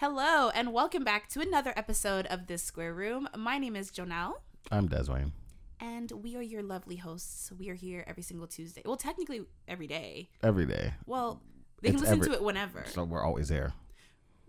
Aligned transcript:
Hello, 0.00 0.48
and 0.50 0.72
welcome 0.72 1.02
back 1.02 1.28
to 1.30 1.40
another 1.40 1.72
episode 1.76 2.26
of 2.26 2.46
This 2.46 2.62
Square 2.62 2.94
Room. 2.94 3.28
My 3.36 3.58
name 3.58 3.74
is 3.74 3.90
Jonelle, 3.90 4.34
I'm 4.70 4.88
Deswayne. 4.88 5.32
and 5.80 6.12
we 6.12 6.36
are 6.36 6.42
your 6.42 6.62
lovely 6.62 6.94
hosts. 6.96 7.50
We 7.58 7.68
are 7.70 7.74
here 7.74 8.04
every 8.06 8.22
single 8.22 8.46
Tuesday. 8.46 8.82
Well, 8.84 8.96
technically 8.96 9.40
every 9.66 9.88
day. 9.88 10.28
Every 10.42 10.66
day. 10.66 10.94
Well, 11.06 11.42
they 11.82 11.90
can 11.90 11.98
listen 12.00 12.18
every- 12.20 12.28
to 12.28 12.34
it 12.34 12.42
whenever. 12.44 12.84
So 12.86 13.02
we're 13.04 13.24
always 13.24 13.48
there. 13.48 13.72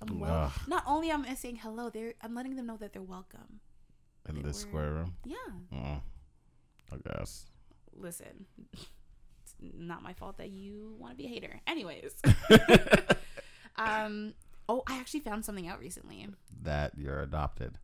I'm 0.00 0.18
wel- 0.18 0.32
Ugh. 0.46 0.52
Not 0.68 0.84
only 0.86 1.10
am 1.10 1.24
I 1.28 1.34
saying 1.34 1.56
hello, 1.56 1.90
they're 1.90 2.14
I'm 2.22 2.34
letting 2.34 2.56
them 2.56 2.66
know 2.66 2.76
that 2.78 2.92
they're 2.92 3.02
welcome. 3.02 3.60
in 4.28 4.36
They 4.36 4.42
this 4.42 4.58
square 4.58 4.92
room. 4.92 5.14
Yeah. 5.24 5.36
Oh, 5.72 6.00
I 6.92 6.96
guess. 7.08 7.46
Listen, 7.94 8.46
it's 8.72 9.54
not 9.60 10.02
my 10.02 10.12
fault 10.12 10.38
that 10.38 10.50
you 10.50 10.94
want 10.98 11.12
to 11.12 11.16
be 11.16 11.26
a 11.26 11.28
hater. 11.28 11.60
Anyways, 11.66 12.14
um, 13.76 14.34
oh, 14.68 14.82
I 14.86 14.98
actually 14.98 15.20
found 15.20 15.44
something 15.44 15.68
out 15.68 15.78
recently. 15.80 16.26
That 16.62 16.92
you're 16.96 17.20
adopted. 17.22 17.78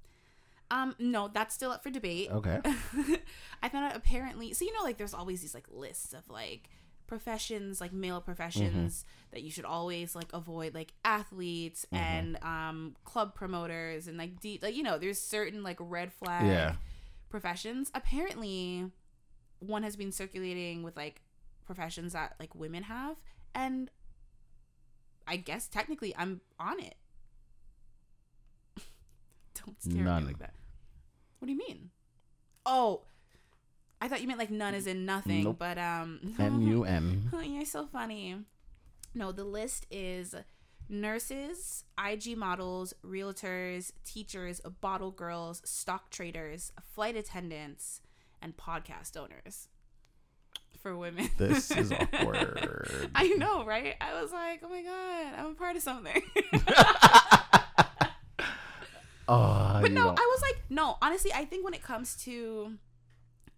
Um, 0.70 0.94
no, 0.98 1.28
that's 1.32 1.54
still 1.54 1.70
up 1.70 1.82
for 1.82 1.90
debate. 1.90 2.30
Okay. 2.30 2.60
I 3.62 3.68
found 3.68 3.86
out 3.86 3.96
apparently. 3.96 4.52
So 4.54 4.64
you 4.64 4.72
know, 4.76 4.82
like 4.82 4.98
there's 4.98 5.14
always 5.14 5.40
these 5.40 5.54
like 5.54 5.66
lists 5.70 6.12
of 6.14 6.28
like 6.30 6.68
professions, 7.08 7.80
like 7.80 7.92
male 7.92 8.20
professions 8.20 9.04
that 9.32 9.42
you 9.42 9.50
should 9.50 9.64
always 9.64 10.14
like 10.14 10.32
avoid, 10.32 10.74
like 10.74 10.92
athletes 11.04 11.84
and 11.90 12.38
um 12.44 12.94
club 13.04 13.34
promoters 13.34 14.06
and 14.06 14.16
like 14.16 14.38
de- 14.38 14.60
like 14.62 14.76
you 14.76 14.84
know, 14.84 14.96
there's 14.98 15.18
certain 15.20 15.64
like 15.64 15.78
red 15.80 16.12
flag 16.12 16.46
Yeah. 16.46 16.74
professions. 17.28 17.90
Apparently, 17.94 18.92
one 19.58 19.82
has 19.82 19.96
been 19.96 20.12
circulating 20.12 20.84
with 20.84 20.96
like 20.96 21.22
professions 21.66 22.12
that 22.12 22.36
like 22.38 22.54
women 22.54 22.84
have, 22.84 23.16
and 23.54 23.90
I 25.26 25.36
guess 25.36 25.66
technically 25.66 26.14
I'm 26.16 26.40
on 26.60 26.78
it. 26.78 26.94
Don't 29.54 29.80
stare 29.82 30.06
at 30.08 30.20
me 30.22 30.28
like 30.28 30.38
that. 30.38 30.54
What 31.38 31.46
do 31.46 31.52
you 31.52 31.58
mean? 31.58 31.90
Oh, 32.66 33.02
I 34.00 34.08
thought 34.08 34.20
you 34.20 34.28
meant 34.28 34.38
like 34.38 34.50
none 34.50 34.74
is 34.74 34.86
in 34.86 35.04
nothing, 35.04 35.44
Nope. 35.44 35.56
but 35.58 35.76
um, 35.78 36.20
N 36.38 36.60
U 36.62 36.84
N. 36.84 37.30
Oh, 37.34 37.40
You're 37.40 37.64
so 37.64 37.86
funny. 37.86 38.36
No, 39.14 39.32
the 39.32 39.44
list 39.44 39.86
is 39.90 40.34
nurses, 40.88 41.84
IG 42.02 42.36
models, 42.36 42.94
realtors, 43.04 43.92
teachers, 44.04 44.60
bottle 44.80 45.10
girls, 45.10 45.60
stock 45.64 46.10
traders, 46.10 46.72
flight 46.94 47.16
attendants, 47.16 48.00
and 48.40 48.56
podcast 48.56 49.16
owners 49.16 49.68
for 50.80 50.96
women. 50.96 51.28
This 51.36 51.70
is 51.76 51.90
awkward. 51.90 53.10
I 53.16 53.28
know, 53.30 53.64
right? 53.64 53.96
I 54.00 54.22
was 54.22 54.30
like, 54.30 54.60
oh 54.64 54.68
my 54.68 54.82
God, 54.82 55.34
I'm 55.38 55.46
a 55.46 55.54
part 55.54 55.74
of 55.76 55.82
something. 55.82 56.22
Oh, 59.30 59.78
but 59.82 59.92
no, 59.92 60.04
don't- 60.04 60.18
I 60.18 60.22
was 60.22 60.40
like, 60.40 60.62
no, 60.70 60.96
honestly, 61.02 61.30
I 61.34 61.44
think 61.44 61.62
when 61.62 61.74
it 61.74 61.82
comes 61.82 62.16
to, 62.24 62.72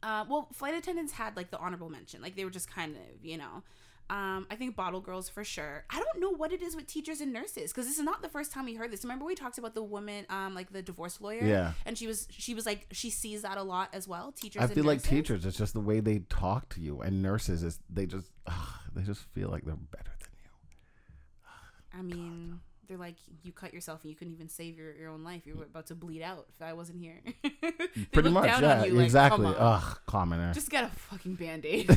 uh, 0.02 0.24
well, 0.28 0.48
flight 0.52 0.74
attendants 0.74 1.12
had 1.12 1.36
like 1.36 1.50
the 1.50 1.58
honorable 1.58 1.90
mention, 1.90 2.22
like 2.22 2.36
they 2.36 2.44
were 2.44 2.50
just 2.50 2.70
kind 2.70 2.96
of, 2.96 3.24
you 3.24 3.38
know. 3.38 3.62
Um, 4.08 4.48
I 4.50 4.56
think 4.56 4.74
bottle 4.74 5.00
girls 5.00 5.28
for 5.28 5.44
sure. 5.44 5.84
I 5.88 6.00
don't 6.00 6.20
know 6.20 6.30
what 6.30 6.52
it 6.52 6.62
is 6.62 6.74
with 6.74 6.88
teachers 6.88 7.20
and 7.20 7.32
nurses 7.32 7.70
because 7.70 7.86
this 7.86 7.96
is 7.96 8.02
not 8.04 8.22
the 8.22 8.28
first 8.28 8.50
time 8.50 8.64
we 8.64 8.74
heard 8.74 8.90
this. 8.90 9.04
Remember 9.04 9.24
we 9.24 9.36
talked 9.36 9.56
about 9.56 9.72
the 9.76 9.84
woman, 9.84 10.26
um, 10.28 10.52
like 10.52 10.72
the 10.72 10.82
divorce 10.82 11.20
lawyer, 11.20 11.44
Yeah. 11.44 11.74
and 11.86 11.96
she 11.96 12.08
was 12.08 12.26
she 12.30 12.52
was 12.52 12.66
like 12.66 12.88
she 12.90 13.08
sees 13.08 13.42
that 13.42 13.56
a 13.56 13.62
lot 13.62 13.90
as 13.92 14.08
well. 14.08 14.32
Teachers, 14.32 14.62
I 14.62 14.66
feel 14.66 14.82
like 14.82 15.00
teachers, 15.04 15.46
it's 15.46 15.56
just 15.56 15.74
the 15.74 15.80
way 15.80 16.00
they 16.00 16.20
talk 16.28 16.70
to 16.70 16.80
you, 16.80 17.00
and 17.02 17.22
nurses 17.22 17.62
is 17.62 17.78
they 17.88 18.06
just 18.06 18.32
ugh, 18.48 18.80
they 18.92 19.02
just 19.02 19.20
feel 19.32 19.48
like 19.48 19.64
they're 19.64 19.76
better 19.76 20.10
than 20.18 20.30
you. 20.42 21.98
I 22.00 22.02
mean, 22.02 22.60
they're 22.90 22.98
like 22.98 23.14
you 23.44 23.52
cut 23.52 23.72
yourself 23.72 24.00
and 24.02 24.10
you 24.10 24.16
couldn't 24.16 24.32
even 24.34 24.48
save 24.48 24.76
your, 24.76 24.92
your 24.96 25.10
own 25.10 25.22
life. 25.22 25.46
You 25.46 25.54
were 25.54 25.62
about 25.64 25.86
to 25.86 25.94
bleed 25.94 26.22
out 26.22 26.46
if 26.54 26.60
I 26.60 26.72
wasn't 26.72 26.98
here. 26.98 27.20
Pretty 28.12 28.30
much, 28.30 28.46
yeah, 28.46 28.84
you, 28.84 28.94
like, 28.94 29.04
exactly. 29.04 29.54
Ugh, 29.56 29.98
commoner. 30.06 30.52
just 30.52 30.70
get 30.70 30.82
a 30.82 30.88
fucking 30.88 31.36
band-aid 31.36 31.86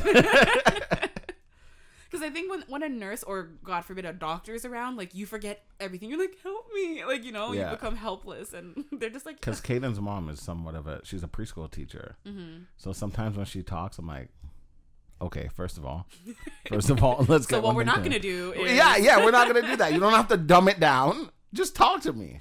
because 2.10 2.22
i 2.22 2.30
think 2.30 2.48
when, 2.50 2.62
when 2.68 2.82
a 2.84 2.88
nurse 2.88 3.22
or 3.24 3.50
god 3.64 3.80
forbid 3.84 4.04
a 4.04 4.12
doctor 4.12 4.54
is 4.54 4.64
around 4.64 4.96
like 4.96 5.14
you 5.16 5.26
forget 5.26 5.64
everything 5.80 6.08
you're 6.10 6.18
like 6.18 6.36
help 6.44 6.66
me 6.72 7.04
like 7.04 7.24
you 7.24 7.32
know 7.32 7.52
Yeah. 7.52 7.70
you 7.70 7.76
become 7.76 7.96
helpless 7.96 8.52
and 8.52 8.84
they're 8.92 9.10
just 9.10 9.26
like 9.26 9.40
Because 9.40 9.60
Caden's 9.60 10.00
mom 10.00 10.28
is 10.28 10.40
somewhat 10.40 10.76
of 10.76 10.86
a 10.86 11.00
she's 11.04 11.24
a 11.24 11.28
preschool 11.28 11.68
teacher, 11.70 12.16
Mhm. 12.26 12.66
so 12.76 12.92
sometimes 12.92 13.36
when 13.36 13.46
she 13.46 13.62
talks, 13.64 13.98
I'm 13.98 14.06
like, 14.06 14.28
okay, 15.20 15.48
first 15.54 15.78
of 15.78 15.84
all, 15.86 16.06
first 16.68 16.90
of 16.90 17.02
all, 17.02 17.24
let's 17.28 17.46
go. 17.46 17.56
so 17.56 17.60
get 17.60 17.62
what 17.66 17.74
we're 17.76 17.84
not 17.84 18.02
gonna 18.02 18.18
do 18.18 18.52
is 18.52 18.72
Yeah, 18.76 18.96
yeah, 18.96 19.24
we're 19.24 19.30
not 19.30 19.46
gonna 19.46 19.62
do 19.66 19.76
that. 19.76 19.92
You 19.92 20.00
don't 20.00 20.12
have 20.12 20.28
to 20.28 20.36
dumb 20.36 20.68
it 20.68 20.78
down. 20.80 21.30
Just 21.52 21.74
talk 21.76 22.00
to 22.02 22.12
me. 22.12 22.40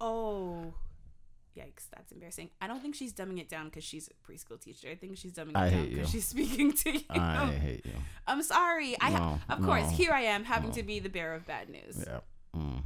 oh 0.00 0.72
yikes 1.58 1.88
that's 1.94 2.12
embarrassing 2.12 2.48
i 2.62 2.66
don't 2.68 2.80
think 2.80 2.94
she's 2.94 3.12
dumbing 3.12 3.38
it 3.40 3.48
down 3.48 3.64
because 3.66 3.82
she's 3.82 4.08
a 4.08 4.14
preschool 4.32 4.58
teacher 4.58 4.86
i 4.88 4.94
think 4.94 5.16
she's 5.18 5.32
dumbing 5.32 5.50
it 5.50 5.56
I 5.56 5.68
down 5.70 5.88
because 5.88 6.08
she's 6.08 6.24
speaking 6.24 6.72
to 6.72 6.92
you 6.92 7.00
I 7.10 7.46
hate 7.52 7.84
you. 7.84 7.92
i'm 8.26 8.40
sorry 8.42 8.96
i 9.00 9.10
ha- 9.10 9.38
No, 9.48 9.54
of 9.56 9.60
course 9.62 9.82
no, 9.82 9.88
here 9.90 10.12
i 10.12 10.20
am 10.22 10.44
having 10.44 10.70
no. 10.70 10.76
to 10.76 10.82
be 10.84 11.00
the 11.00 11.08
bearer 11.10 11.34
of 11.34 11.44
bad 11.46 11.68
news 11.68 12.04
Yeah. 12.06 12.20
Mm. 12.56 12.82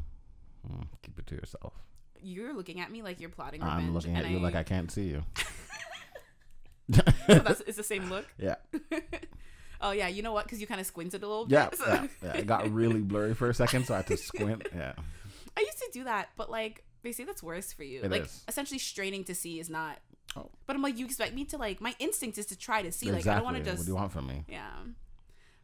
Mm. 0.69 0.87
Keep 1.03 1.19
it 1.21 1.27
to 1.27 1.35
yourself. 1.37 1.75
you're 2.21 2.55
looking 2.55 2.81
at 2.81 2.91
me 2.91 3.03
like 3.03 3.21
you're 3.21 3.29
plotting 3.31 3.61
revenge 3.61 3.83
I'm 3.85 3.95
looking 3.95 4.17
and 4.17 4.25
at 4.27 4.33
you 4.33 4.39
like 4.41 4.55
I 4.57 4.63
can't 4.65 4.91
see 4.91 5.09
you. 5.09 5.23
so 7.27 7.39
that's 7.39 7.61
it's 7.67 7.77
the 7.77 7.83
same 7.83 8.11
look 8.11 8.27
Yeah. 8.39 8.57
oh 9.81 9.93
yeah, 9.93 10.09
you 10.09 10.23
know 10.23 10.33
what? 10.33 10.45
Because 10.45 10.61
you 10.61 10.67
kind 10.67 10.81
of 10.81 10.87
squinted 10.87 11.23
a 11.23 11.27
little 11.29 11.47
Yeah, 11.49 11.71
bit. 11.71 11.79
so- 11.79 11.87
yeah, 11.87 12.07
yeah. 12.23 12.33
It 12.37 12.47
got 12.47 12.71
really 12.73 13.01
blurry 13.01 13.35
for 13.35 13.49
a 13.49 13.55
second, 13.55 13.87
so 13.87 13.95
I 13.95 13.99
had 13.99 14.07
to 14.09 14.17
squint. 14.17 14.67
Yeah. 14.75 14.93
I 15.57 15.61
used 15.61 15.79
to 15.79 15.89
do 15.93 16.05
that, 16.05 16.31
but 16.37 16.51
like 16.51 16.85
they 17.03 17.13
say 17.13 17.25
that's 17.25 17.43
worse 17.43 17.73
for 17.73 17.85
you. 17.85 18.01
It 18.03 18.11
like 18.11 18.25
is. 18.25 18.43
essentially 18.49 18.79
straining 18.79 19.25
to 19.25 19.35
see 19.35 19.61
is 19.61 19.71
not. 19.71 19.99
Oh. 20.37 20.51
But 20.67 20.75
I'm 20.75 20.83
like, 20.83 20.99
you 20.99 21.05
expect 21.07 21.33
me 21.35 21.45
to 21.47 21.57
like 21.59 21.81
my 21.81 21.95
instinct 22.01 22.39
is 22.39 22.47
to 22.47 22.59
try 22.59 22.83
to 22.83 22.91
see. 22.91 23.13
Like. 23.13 23.27
I 23.27 23.37
don't 23.37 23.45
want 23.45 23.57
to 23.59 23.63
just. 23.63 23.79
What 23.79 23.85
do 23.87 23.91
you 23.93 23.97
want 23.97 24.13
from 24.13 24.27
me? 24.27 24.45
Yeah. 24.49 24.71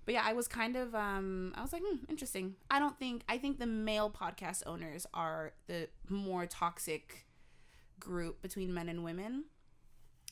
But 0.04 0.14
yeah, 0.14 0.22
I 0.24 0.32
was 0.32 0.48
kind 0.48 0.76
of 0.76 0.94
um 0.94 1.52
I 1.56 1.62
was 1.62 1.72
like, 1.72 1.82
hmm, 1.84 1.96
interesting. 2.08 2.54
I 2.70 2.78
don't 2.78 2.96
think 2.98 3.22
I 3.28 3.36
think 3.38 3.58
the 3.58 3.66
male 3.66 4.10
podcast 4.10 4.62
owners 4.66 5.06
are 5.12 5.52
the 5.66 5.88
more 6.08 6.46
toxic 6.46 7.26
group 7.98 8.40
between 8.42 8.72
men 8.72 8.88
and 8.88 9.02
women. 9.04 9.44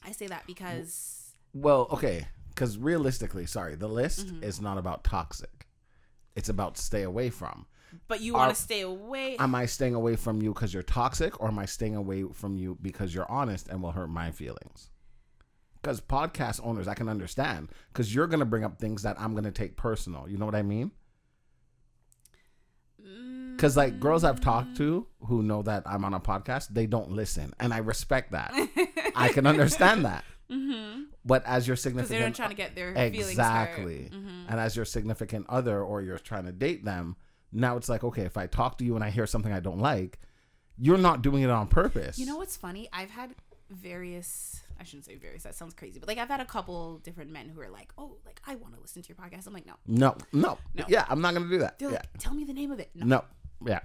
I 0.02 0.12
say 0.12 0.26
that 0.28 0.46
because 0.46 1.34
Well, 1.54 1.86
okay, 1.90 2.26
because 2.50 2.78
realistically, 2.78 3.46
sorry, 3.46 3.74
the 3.74 3.88
list 3.88 4.26
Mhm. 4.26 4.42
is 4.42 4.60
not 4.60 4.78
about 4.78 5.04
toxic. 5.04 5.66
It's 6.36 6.48
about 6.48 6.76
stay 6.78 7.02
away 7.02 7.30
from. 7.30 7.66
but 8.06 8.20
you 8.20 8.34
want 8.34 8.54
to 8.54 8.62
stay 8.62 8.82
away. 8.82 9.38
Am 9.38 9.54
I 9.54 9.64
staying 9.64 9.94
away 9.94 10.14
from 10.14 10.42
you 10.42 10.52
because 10.52 10.74
you're 10.74 10.82
toxic, 10.82 11.40
or 11.40 11.48
am 11.48 11.58
I 11.58 11.64
staying 11.64 11.96
away 11.96 12.22
from 12.34 12.58
you 12.58 12.76
because 12.82 13.14
you're 13.14 13.30
honest 13.30 13.66
and 13.68 13.82
will 13.82 13.92
hurt 13.92 14.08
my 14.08 14.30
feelings? 14.30 14.90
Because 15.80 16.00
podcast 16.02 16.60
owners, 16.62 16.86
I 16.86 16.92
can 16.92 17.08
understand 17.08 17.70
because 17.90 18.14
you're 18.14 18.26
gonna 18.26 18.44
bring 18.44 18.62
up 18.62 18.78
things 18.78 19.02
that 19.04 19.18
I'm 19.18 19.34
gonna 19.34 19.50
take 19.50 19.76
personal. 19.78 20.28
You 20.28 20.36
know 20.36 20.44
what 20.44 20.54
I 20.54 20.60
mean? 20.62 20.90
Because 23.58 23.76
like 23.76 23.98
girls 23.98 24.22
I've 24.22 24.40
talked 24.40 24.76
to 24.76 25.04
who 25.26 25.42
know 25.42 25.62
that 25.62 25.82
I'm 25.84 26.04
on 26.04 26.14
a 26.14 26.20
podcast, 26.20 26.68
they 26.68 26.86
don't 26.86 27.10
listen, 27.10 27.52
and 27.58 27.74
I 27.74 27.78
respect 27.78 28.30
that. 28.32 28.52
I 29.16 29.30
can 29.30 29.46
understand 29.52 30.04
that. 30.04 30.24
hmm 30.48 31.02
But 31.24 31.44
as 31.44 31.66
your 31.66 31.76
significant 31.76 32.18
they're 32.20 32.28
not 32.28 32.36
trying 32.36 32.50
to 32.50 32.54
get 32.54 32.74
their 32.76 32.94
feelings 32.94 33.16
hurt. 33.24 33.30
exactly, 33.32 34.10
Mhm. 34.14 34.44
and 34.48 34.60
as 34.60 34.76
your 34.76 34.84
significant 34.84 35.46
other 35.48 35.82
or 35.82 36.02
you're 36.02 36.18
trying 36.18 36.44
to 36.46 36.52
date 36.52 36.84
them, 36.84 37.16
now 37.52 37.76
it's 37.76 37.88
like 37.88 38.04
okay, 38.04 38.22
if 38.22 38.36
I 38.36 38.46
talk 38.46 38.78
to 38.78 38.84
you 38.84 38.94
and 38.94 39.02
I 39.04 39.10
hear 39.10 39.26
something 39.26 39.52
I 39.52 39.60
don't 39.60 39.80
like, 39.80 40.20
you're 40.78 40.96
not 40.96 41.22
doing 41.22 41.42
it 41.42 41.50
on 41.50 41.66
purpose. 41.66 42.16
You 42.18 42.26
know 42.26 42.36
what's 42.36 42.56
funny? 42.56 42.88
I've 42.92 43.10
had 43.10 43.34
various. 43.70 44.60
I 44.80 44.84
shouldn't 44.84 45.06
say 45.06 45.16
various. 45.16 45.42
That 45.42 45.54
sounds 45.56 45.74
crazy. 45.74 45.98
But 45.98 46.08
like 46.08 46.18
I've 46.18 46.28
had 46.28 46.40
a 46.40 46.44
couple 46.44 46.98
different 46.98 47.30
men 47.32 47.48
who 47.48 47.60
are 47.60 47.68
like, 47.68 47.92
"Oh, 47.98 48.16
like 48.24 48.40
I 48.46 48.54
want 48.54 48.74
to 48.74 48.80
listen 48.80 49.02
to 49.02 49.08
your 49.08 49.16
podcast." 49.16 49.46
I'm 49.46 49.52
like, 49.52 49.66
"No." 49.66 49.74
No, 49.86 50.16
no, 50.32 50.58
No. 50.74 50.84
yeah, 50.88 51.04
I'm 51.08 51.20
not 51.20 51.34
gonna 51.34 51.48
do 51.48 51.58
that. 51.58 51.78
They're 51.78 51.90
yeah, 51.90 51.96
like, 51.96 52.18
"Tell 52.18 52.32
me 52.34 52.44
the 52.44 52.52
name 52.52 52.70
of 52.70 52.78
it." 52.78 52.90
No. 52.94 53.04
no, 53.06 53.24
yeah, 53.64 53.80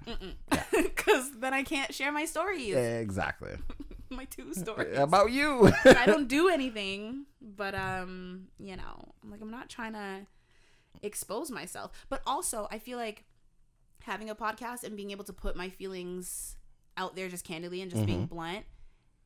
Because 0.71 1.31
then 1.39 1.53
I 1.53 1.63
can't 1.63 1.93
share 1.93 2.11
my 2.11 2.25
stories, 2.25 2.75
exactly. 2.75 3.55
my 4.09 4.25
two 4.25 4.53
stories. 4.53 4.97
About 4.97 5.31
you. 5.31 5.71
I 5.85 6.05
don't 6.05 6.27
do 6.27 6.49
anything, 6.49 7.25
but 7.41 7.73
um, 7.75 8.47
you 8.59 8.75
know, 8.75 9.13
I'm 9.23 9.31
like 9.31 9.41
I'm 9.41 9.51
not 9.51 9.69
trying 9.69 9.93
to 9.93 10.27
expose 11.01 11.49
myself. 11.51 11.91
But 12.09 12.21
also, 12.27 12.67
I 12.71 12.79
feel 12.79 12.97
like 12.97 13.25
having 14.01 14.29
a 14.29 14.35
podcast 14.35 14.83
and 14.83 14.95
being 14.95 15.11
able 15.11 15.23
to 15.23 15.33
put 15.33 15.55
my 15.55 15.69
feelings 15.69 16.55
out 16.97 17.15
there 17.15 17.29
just 17.29 17.45
candidly 17.45 17.81
and 17.81 17.89
just 17.89 18.05
being 18.05 18.25
blunt 18.27 18.65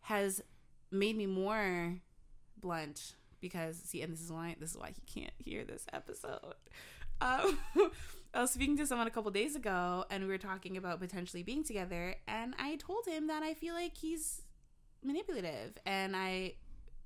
has 0.01 0.41
made 0.91 1.17
me 1.17 1.25
more 1.25 1.95
blunt 2.61 3.15
because 3.41 3.77
see, 3.83 4.01
and 4.01 4.13
this 4.13 4.21
is 4.21 4.31
why 4.31 4.55
this 4.59 4.71
is 4.71 4.77
why 4.77 4.91
he 4.91 5.01
can't 5.19 5.33
hear 5.37 5.65
this 5.65 5.85
episode. 5.91 6.55
Um, 7.19 7.57
I 8.37 8.41
was 8.41 8.51
speaking 8.51 8.77
to 8.77 8.85
someone 8.85 9.07
a 9.07 9.09
couple 9.09 9.31
days 9.31 9.55
ago, 9.55 10.05
and 10.11 10.23
we 10.23 10.29
were 10.29 10.37
talking 10.37 10.77
about 10.77 10.99
potentially 10.99 11.41
being 11.41 11.63
together, 11.63 12.13
and 12.27 12.53
I 12.59 12.75
told 12.75 13.07
him 13.07 13.25
that 13.27 13.41
I 13.41 13.55
feel 13.55 13.73
like 13.73 13.97
he's 13.97 14.43
manipulative, 15.03 15.75
and 15.87 16.15
I 16.15 16.53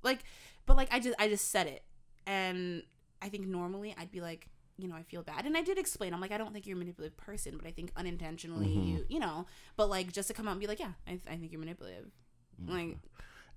like, 0.02 0.24
but 0.66 0.76
like 0.76 0.92
I 0.92 1.00
just 1.00 1.18
I 1.18 1.28
just 1.28 1.50
said 1.50 1.68
it, 1.68 1.84
and 2.26 2.82
I 3.22 3.30
think 3.30 3.46
normally 3.46 3.94
I'd 3.96 4.12
be 4.12 4.20
like, 4.20 4.50
you 4.76 4.88
know, 4.88 4.94
I 4.94 5.04
feel 5.04 5.22
bad, 5.22 5.46
and 5.46 5.56
I 5.56 5.62
did 5.62 5.78
explain. 5.78 6.12
I'm 6.12 6.20
like, 6.20 6.32
I 6.32 6.36
don't 6.36 6.52
think 6.52 6.66
you're 6.66 6.76
a 6.76 6.78
manipulative 6.78 7.16
person, 7.16 7.56
but 7.56 7.66
I 7.66 7.70
think 7.70 7.92
unintentionally, 7.96 8.66
mm-hmm. 8.66 8.88
you 8.88 9.06
you 9.08 9.18
know, 9.18 9.46
but 9.78 9.88
like 9.88 10.12
just 10.12 10.28
to 10.28 10.34
come 10.34 10.46
out 10.46 10.50
and 10.50 10.60
be 10.60 10.66
like, 10.66 10.80
yeah, 10.80 10.92
I, 11.08 11.12
I 11.26 11.36
think 11.36 11.50
you're 11.50 11.60
manipulative, 11.60 12.10
mm-hmm. 12.62 12.72
like. 12.72 12.98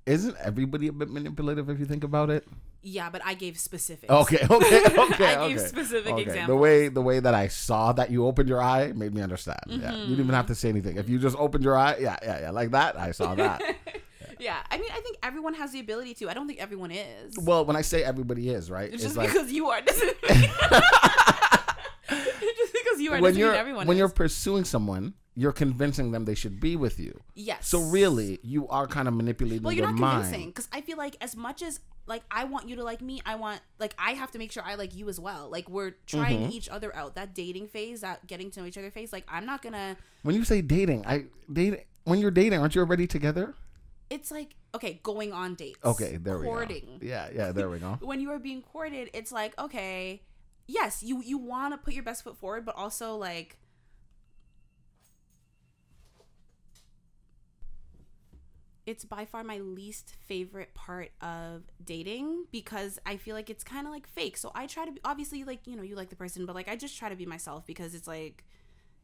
Isn't 0.05 0.37
everybody 0.37 0.87
a 0.87 0.93
bit 0.93 1.09
manipulative 1.09 1.67
if 1.67 1.79
you 1.79 1.85
think 1.85 2.05
about 2.05 2.29
it? 2.29 2.47
Yeah, 2.87 3.09
but 3.09 3.21
I 3.25 3.33
gave 3.33 3.57
specifics. 3.57 4.11
Okay, 4.11 4.37
okay, 4.49 4.83
okay. 4.85 5.35
I 5.35 5.47
gave 5.47 5.57
okay. 5.57 5.67
specific 5.67 6.13
Okay, 6.13 6.21
examples. 6.21 6.47
The 6.47 6.55
way 6.55 6.87
the 6.87 7.01
way 7.01 7.19
that 7.19 7.33
I 7.33 7.47
saw 7.47 7.91
that 7.93 8.11
you 8.11 8.27
opened 8.27 8.47
your 8.47 8.61
eye 8.61 8.91
made 8.93 9.11
me 9.13 9.21
understand. 9.23 9.59
Yeah, 9.67 9.75
you 9.75 9.81
didn't 9.81 10.11
even 10.13 10.25
Mm-hmm. 10.27 10.33
have 10.35 10.45
to 10.47 10.55
say 10.55 10.69
anything. 10.69 10.97
If 10.97 11.09
you 11.09 11.17
just 11.17 11.35
opened 11.37 11.63
your 11.63 11.75
eye, 11.75 11.97
yeah, 11.99 12.17
yeah, 12.21 12.41
yeah, 12.41 12.51
like 12.51 12.71
that, 12.71 12.95
I 12.97 13.09
saw 13.11 13.33
that. 13.35 13.59
yeah, 14.39 14.57
I 14.69 14.77
mean, 14.77 14.89
I 14.93 14.99
think 15.01 15.17
everyone 15.23 15.55
has 15.55 15.71
the 15.71 15.79
ability 15.79 16.13
to. 16.15 16.29
I 16.29 16.35
don't 16.35 16.45
think 16.47 16.59
everyone 16.61 16.91
is. 16.91 17.33
well, 17.41 17.65
when 17.65 17.75
I 17.75 17.81
say 17.81 18.03
everybody 18.03 18.49
is 18.49 18.69
right, 18.69 18.91
just 18.91 19.03
it's 19.03 19.15
like 19.17 19.33
because 19.33 19.51
you 19.51 19.67
are 19.67 19.81
just 19.81 20.03
because 22.07 22.99
you 23.01 23.11
are 23.13 23.19
when 23.19 23.35
you're 23.35 23.53
when 23.75 23.89
is. 23.91 23.97
you're 23.97 24.09
pursuing 24.09 24.63
someone, 24.63 25.13
you're 25.35 25.51
convincing 25.51 26.11
them 26.11 26.25
they 26.25 26.35
should 26.35 26.59
be 26.59 26.75
with 26.75 26.99
you. 26.99 27.19
yes. 27.33 27.67
So 27.67 27.79
really, 27.81 28.39
you 28.41 28.67
are 28.69 28.87
kind 28.87 29.07
of 29.07 29.13
manipulating 29.13 29.63
well, 29.63 29.73
you're 29.73 29.85
not 29.85 29.95
mind. 29.95 30.23
convincing 30.23 30.49
because 30.49 30.67
I 30.71 30.81
feel 30.81 30.97
like 30.97 31.17
as 31.21 31.35
much 31.35 31.61
as 31.61 31.79
like 32.07 32.23
I 32.31 32.43
want 32.45 32.69
you 32.69 32.75
to 32.77 32.83
like 32.83 33.01
me, 33.01 33.21
I 33.25 33.35
want 33.35 33.59
like 33.79 33.93
I 33.97 34.11
have 34.11 34.31
to 34.31 34.37
make 34.37 34.51
sure 34.51 34.63
I 34.63 34.75
like 34.75 34.95
you 34.95 35.09
as 35.09 35.19
well. 35.19 35.49
Like 35.49 35.67
we're 35.69 35.91
trying 36.05 36.41
Mm-hmm. 36.43 36.51
each 36.51 36.69
other 36.69 36.95
out. 36.95 37.15
That 37.15 37.33
dating 37.35 37.67
phase, 37.67 38.01
that 38.01 38.25
getting 38.27 38.49
to 38.51 38.61
know 38.61 38.65
each 38.65 38.77
other 38.77 38.91
phase. 38.91 39.11
Like 39.11 39.25
I'm 39.27 39.45
not 39.45 39.61
gonna. 39.61 39.97
When 40.23 40.35
you 40.35 40.43
say 40.45 40.61
dating, 40.61 41.05
I 41.05 41.25
date 41.51 41.85
when 42.05 42.19
you're 42.19 42.31
dating, 42.31 42.59
aren't 42.59 42.75
you 42.75 42.81
already 42.81 43.07
together? 43.07 43.55
It's 44.09 44.29
like 44.31 44.55
okay, 44.75 44.99
going 45.03 45.33
on 45.33 45.55
dates. 45.55 45.79
Okay, 45.83 46.17
there 46.17 46.39
courting. 46.39 46.99
we 47.01 47.07
go. 47.07 47.11
Yeah, 47.13 47.27
yeah, 47.33 47.51
there 47.51 47.69
we 47.69 47.79
go. 47.79 47.97
when 48.01 48.19
you 48.21 48.29
are 48.31 48.39
being 48.39 48.61
courted, 48.61 49.09
it's 49.13 49.31
like 49.31 49.57
okay, 49.59 50.21
yes, 50.67 51.01
you 51.03 51.21
you 51.23 51.37
want 51.39 51.73
to 51.73 51.77
put 51.77 51.93
your 51.93 52.03
best 52.03 52.23
foot 52.23 52.37
forward, 52.37 52.65
but 52.65 52.75
also 52.75 53.15
like 53.15 53.57
it's 58.85 59.03
by 59.03 59.25
far 59.25 59.43
my 59.43 59.57
least 59.57 60.15
favorite 60.27 60.73
part 60.73 61.11
of 61.21 61.63
dating 61.83 62.45
because 62.51 62.99
I 63.05 63.17
feel 63.17 63.35
like 63.35 63.49
it's 63.49 63.63
kind 63.63 63.87
of 63.87 63.93
like 63.93 64.07
fake. 64.07 64.37
So 64.37 64.51
I 64.53 64.67
try 64.67 64.85
to 64.85 64.91
be 64.91 65.01
obviously 65.03 65.43
like 65.43 65.67
you 65.67 65.75
know 65.75 65.83
you 65.83 65.95
like 65.95 66.09
the 66.09 66.15
person, 66.15 66.45
but 66.45 66.55
like 66.55 66.67
I 66.67 66.75
just 66.75 66.97
try 66.97 67.09
to 67.09 67.15
be 67.15 67.25
myself 67.25 67.65
because 67.65 67.95
it's 67.95 68.07
like 68.07 68.43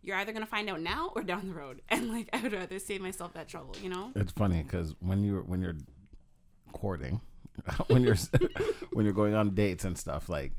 you're 0.02 0.18
either 0.18 0.32
gonna 0.32 0.46
find 0.46 0.70
out 0.70 0.82
now 0.82 1.12
or 1.16 1.24
down 1.24 1.48
the 1.48 1.54
road, 1.54 1.82
and 1.90 2.10
like 2.10 2.30
I 2.34 2.42
would 2.42 2.54
rather 2.54 2.80
save 2.80 3.02
myself 3.02 3.34
that 3.34 3.48
trouble, 3.48 3.76
you 3.82 3.90
know. 3.90 4.12
It's 4.16 4.32
funny 4.32 4.64
because 4.64 4.94
when 5.00 5.24
you're 5.24 5.42
when 5.42 5.62
you're 5.62 5.78
courting, 6.74 7.22
when 7.88 8.04
you're 8.04 8.18
when 8.94 9.06
you're 9.06 9.14
going 9.14 9.34
on 9.34 9.56
dates 9.56 9.86
and 9.86 9.98
stuff, 9.98 10.30
like 10.30 10.54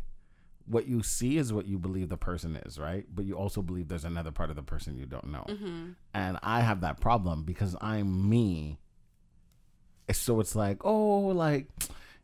what 0.67 0.87
you 0.87 1.03
see 1.03 1.39
is 1.39 1.53
what 1.53 1.67
you 1.67 1.79
believe 1.79 2.09
the 2.09 2.17
person 2.17 2.57
is, 2.65 2.79
right? 2.79 3.05
But 3.13 3.25
you 3.25 3.35
also 3.35 3.63
believe 3.63 3.89
there's 3.89 4.05
another 4.05 4.31
part 4.31 4.51
of 4.51 4.57
the 4.57 4.63
person 4.63 4.97
you 4.97 5.07
don't 5.07 5.31
know. 5.31 5.45
Mm-hmm. 5.49 5.91
And 6.15 6.39
I 6.43 6.61
have 6.61 6.81
that 6.83 7.01
problem 7.01 7.45
because 7.45 7.77
I'm 7.81 8.29
me. 8.29 8.79
So 10.19 10.41
it's 10.41 10.55
like, 10.55 10.85
oh, 10.85 11.19
like 11.29 11.67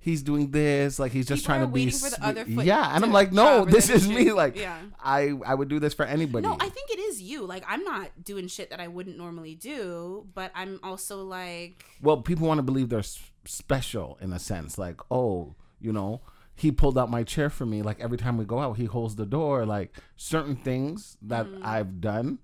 he's 0.01 0.23
doing 0.23 0.51
this, 0.51 0.99
like 0.99 1.13
he's 1.13 1.27
just 1.27 1.43
People 1.43 1.55
trying 1.55 1.67
to 1.69 1.73
be 1.75 1.91
sweet. 1.91 2.65
yeah, 2.67 2.95
and 2.95 3.05
I'm 3.05 3.13
like, 3.13 3.33
no, 3.33 3.65
this 3.65 3.91
is 3.91 4.09
me. 4.09 4.33
Like, 4.33 4.57
Yeah. 4.57 4.79
I 5.03 5.33
I 5.45 5.55
would 5.55 5.69
do 5.69 5.79
this 5.81 5.95
for 5.95 6.05
anybody. 6.05 6.47
No, 6.47 6.55
I 6.59 6.69
think 6.69 6.91
it 6.91 6.99
is 6.99 7.21
you. 7.21 7.45
Like 7.45 7.65
I'm 7.69 7.85
not 7.85 8.11
doing 8.25 8.47
shit 8.49 8.71
that 8.71 8.81
I 8.81 8.89
wouldn't 8.89 9.19
normally 9.19 9.55
do, 9.55 10.27
but 10.35 10.51
I'm 10.55 10.81
also 10.83 11.23
like 11.25 11.85
well, 12.03 12.19
people 12.23 12.47
want 12.49 12.59
to 12.59 12.63
believe 12.63 12.89
they're 12.89 13.01
s- 13.01 13.19
special 13.45 14.19
in 14.21 14.33
a 14.33 14.39
sense. 14.39 14.79
Like, 14.79 15.01
oh, 15.11 15.55
you 15.81 15.93
know, 15.93 16.21
he 16.55 16.73
pulled 16.73 16.97
out 16.99 17.11
my 17.11 17.23
chair 17.25 17.51
for 17.51 17.67
me. 17.67 17.83
Like 17.83 18.01
every 18.01 18.19
time 18.19 18.37
we 18.39 18.45
go 18.45 18.61
out, 18.61 18.77
he 18.77 18.85
holds 18.87 19.17
the 19.17 19.27
door. 19.27 19.67
Like 19.67 19.95
certain 20.17 20.57
things 20.57 21.17
that 21.23 21.47
Mm. 21.47 21.65
I've 21.65 22.01
done, 22.01 22.39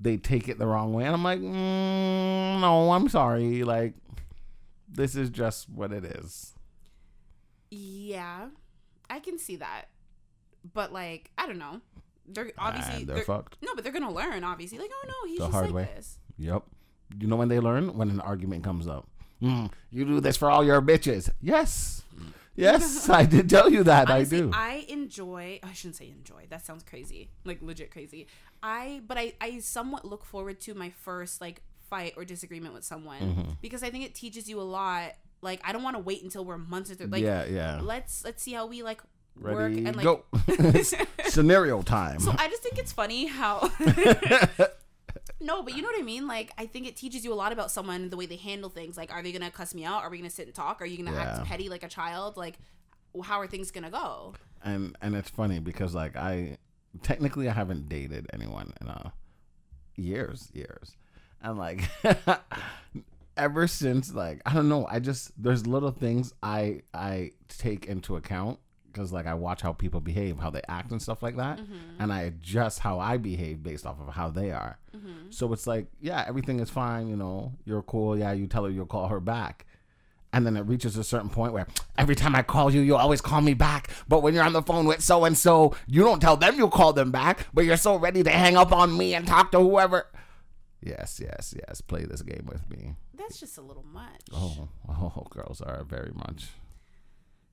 they 0.00 0.16
take 0.16 0.48
it 0.48 0.58
the 0.58 0.66
wrong 0.66 0.92
way, 0.92 1.04
and 1.04 1.14
I'm 1.14 1.22
like, 1.24 1.40
mm, 1.40 2.60
no, 2.60 2.92
I'm 2.92 3.08
sorry. 3.08 3.62
Like, 3.64 3.94
this 4.90 5.14
is 5.16 5.30
just 5.30 5.68
what 5.68 5.92
it 5.92 6.04
is. 6.04 6.54
yeah, 7.70 8.48
I 9.08 9.20
can 9.20 9.38
see 9.38 9.56
that. 9.56 9.86
But 10.74 10.92
like, 10.92 11.30
I 11.38 11.46
don't 11.46 11.58
know. 11.58 11.80
They're 12.28 12.52
obviously 12.58 12.94
And 13.00 13.06
they're, 13.06 13.16
they're- 13.16 13.24
fucked. 13.24 13.56
No, 13.62 13.74
but 13.74 13.82
they're 13.84 13.92
gonna 13.92 14.12
learn 14.12 14.44
obviously. 14.44 14.78
Like, 14.78 14.90
oh 14.92 15.04
no, 15.06 15.28
he's 15.28 15.38
The 15.38 15.44
just 15.46 15.52
hard 15.52 15.66
like 15.66 15.74
way. 15.74 15.88
this. 15.96 16.18
Yep. 16.38 16.62
You 17.18 17.26
know 17.26 17.36
when 17.36 17.48
they 17.48 17.58
learn 17.60 17.96
when 17.96 18.10
an 18.10 18.20
argument 18.20 18.62
comes 18.64 18.86
up. 18.86 19.08
Mm, 19.42 19.70
you 19.90 20.04
do 20.04 20.20
this 20.20 20.36
for 20.36 20.50
all 20.50 20.62
your 20.64 20.82
bitches. 20.82 21.30
Yes. 21.40 22.02
Yes, 22.56 23.08
I 23.20 23.24
did 23.24 23.48
tell 23.48 23.70
you 23.70 23.82
that. 23.84 24.10
Honestly, 24.10 24.38
I 24.38 24.40
do. 24.42 24.50
I 24.52 24.84
enjoy. 24.88 25.60
I 25.62 25.72
shouldn't 25.72 25.96
say 25.96 26.10
enjoy. 26.10 26.46
That 26.50 26.64
sounds 26.66 26.82
crazy. 26.82 27.30
Like 27.44 27.62
legit 27.62 27.90
crazy. 27.90 28.26
I 28.62 29.00
but 29.06 29.16
I 29.16 29.32
I 29.40 29.58
somewhat 29.60 30.04
look 30.04 30.24
forward 30.26 30.60
to 30.62 30.74
my 30.74 30.90
first 30.90 31.40
like 31.40 31.62
fight 31.90 32.14
or 32.16 32.24
disagreement 32.24 32.72
with 32.72 32.84
someone 32.84 33.20
Mm-hmm. 33.20 33.50
because 33.60 33.82
I 33.82 33.90
think 33.90 34.04
it 34.04 34.14
teaches 34.14 34.48
you 34.48 34.60
a 34.60 34.62
lot. 34.62 35.12
Like 35.42 35.60
I 35.64 35.72
don't 35.72 35.82
want 35.82 35.96
to 35.96 36.02
wait 36.02 36.22
until 36.22 36.44
we're 36.44 36.58
months 36.58 36.90
or 36.90 36.94
th- 36.94 37.10
like 37.10 37.22
yeah, 37.22 37.44
yeah. 37.44 37.80
let's 37.82 38.24
let's 38.24 38.42
see 38.42 38.52
how 38.52 38.66
we 38.66 38.82
like 38.82 39.00
Ready, 39.36 39.54
work 39.56 39.72
and 39.86 39.96
like 39.96 40.04
go. 40.04 40.24
Scenario 41.28 41.82
time. 41.82 42.20
So 42.20 42.34
I 42.38 42.48
just 42.48 42.62
think 42.62 42.78
it's 42.78 42.92
funny 42.92 43.26
how. 43.26 43.70
no, 45.40 45.62
but 45.62 45.74
you 45.74 45.82
know 45.82 45.88
what 45.88 45.98
I 45.98 46.02
mean. 46.04 46.26
Like 46.26 46.52
I 46.58 46.66
think 46.66 46.86
it 46.86 46.96
teaches 46.96 47.24
you 47.24 47.32
a 47.32 47.34
lot 47.34 47.52
about 47.52 47.70
someone 47.70 48.10
the 48.10 48.16
way 48.16 48.26
they 48.26 48.36
handle 48.36 48.68
things. 48.70 48.96
Like, 48.96 49.12
are 49.12 49.22
they 49.22 49.32
gonna 49.32 49.50
cuss 49.50 49.74
me 49.74 49.84
out? 49.84 50.02
Are 50.02 50.10
we 50.10 50.18
gonna 50.18 50.28
sit 50.30 50.46
and 50.46 50.54
talk? 50.54 50.82
Are 50.82 50.86
you 50.86 51.02
gonna 51.02 51.16
Yeah. 51.16 51.38
act 51.38 51.44
petty 51.46 51.68
like 51.68 51.82
a 51.82 51.88
child? 51.88 52.36
Like, 52.36 52.58
how 53.24 53.40
are 53.40 53.46
things 53.46 53.70
gonna 53.70 53.90
go? 53.90 54.34
and 54.62 54.94
and 55.00 55.14
it's 55.14 55.30
funny 55.30 55.58
because 55.58 55.94
like 55.94 56.16
I 56.16 56.58
technically 57.02 57.48
I 57.48 57.52
haven't 57.54 57.88
dated 57.88 58.26
anyone 58.34 58.74
in 58.82 58.88
uh 58.88 59.10
years, 59.96 60.50
years. 60.52 60.96
And 61.42 61.58
like 61.58 61.88
ever 63.36 63.66
since 63.66 64.12
like 64.12 64.42
I 64.44 64.54
don't 64.54 64.68
know, 64.68 64.86
I 64.86 64.98
just 64.98 65.32
there's 65.42 65.66
little 65.66 65.90
things 65.90 66.34
I 66.42 66.82
I 66.92 67.32
take 67.48 67.86
into 67.86 68.16
account 68.16 68.58
because 68.92 69.12
like 69.12 69.26
I 69.26 69.34
watch 69.34 69.62
how 69.62 69.72
people 69.72 70.00
behave, 70.00 70.38
how 70.38 70.50
they 70.50 70.62
act 70.68 70.90
and 70.90 71.00
stuff 71.00 71.22
like 71.22 71.36
that, 71.36 71.58
mm-hmm. 71.58 72.00
and 72.00 72.12
I 72.12 72.22
adjust 72.22 72.80
how 72.80 72.98
I 72.98 73.16
behave 73.16 73.62
based 73.62 73.86
off 73.86 74.00
of 74.00 74.14
how 74.14 74.30
they 74.30 74.50
are. 74.50 74.78
Mm-hmm. 74.96 75.30
So 75.30 75.52
it's 75.52 75.66
like, 75.66 75.86
yeah, 76.00 76.24
everything 76.26 76.60
is 76.60 76.70
fine, 76.70 77.08
you 77.08 77.16
know, 77.16 77.52
you're 77.64 77.82
cool, 77.82 78.18
yeah, 78.18 78.32
you 78.32 78.46
tell 78.46 78.64
her 78.64 78.70
you'll 78.70 78.86
call 78.86 79.08
her 79.08 79.20
back. 79.20 79.66
And 80.32 80.46
then 80.46 80.56
it 80.56 80.60
reaches 80.60 80.96
a 80.96 81.02
certain 81.02 81.28
point 81.28 81.52
where 81.52 81.66
every 81.98 82.14
time 82.14 82.36
I 82.36 82.42
call 82.42 82.72
you, 82.72 82.82
you 82.82 82.94
always 82.94 83.20
call 83.20 83.40
me 83.40 83.52
back. 83.52 83.90
But 84.06 84.22
when 84.22 84.32
you're 84.32 84.44
on 84.44 84.52
the 84.52 84.62
phone 84.62 84.86
with 84.86 85.02
so 85.02 85.24
and 85.24 85.36
so, 85.36 85.74
you 85.88 86.02
don't 86.02 86.20
tell 86.20 86.36
them 86.36 86.56
you'll 86.56 86.70
call 86.70 86.92
them 86.92 87.10
back, 87.10 87.48
but 87.52 87.64
you're 87.64 87.76
so 87.76 87.96
ready 87.96 88.22
to 88.22 88.30
hang 88.30 88.56
up 88.56 88.72
on 88.72 88.96
me 88.96 89.14
and 89.14 89.26
talk 89.26 89.50
to 89.52 89.58
whoever. 89.58 90.06
Yes, 90.82 91.20
yes, 91.22 91.54
yes. 91.56 91.80
Play 91.80 92.04
this 92.04 92.22
game 92.22 92.48
with 92.50 92.68
me. 92.70 92.94
That's 93.14 93.38
just 93.38 93.58
a 93.58 93.62
little 93.62 93.84
much. 93.84 94.22
Oh, 94.32 94.68
oh, 94.88 95.26
girls 95.30 95.60
are 95.60 95.84
very 95.84 96.12
much, 96.14 96.48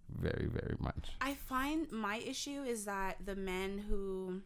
very, 0.10 0.48
very 0.48 0.77
much. 0.79 1.10
I 1.19 1.34
find 1.34 1.91
my 1.91 2.17
issue 2.17 2.63
is 2.63 2.86
that 2.86 3.17
the 3.25 3.36
men 3.36 3.84
who 3.89 4.41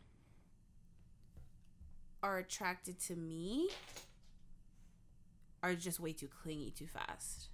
are 2.23 2.39
attracted 2.39 2.99
to 3.01 3.15
me 3.15 3.69
are 5.63 5.75
just 5.75 5.99
way 5.99 6.13
too 6.13 6.27
clingy 6.27 6.71
too 6.71 6.87
fast. 6.87 7.49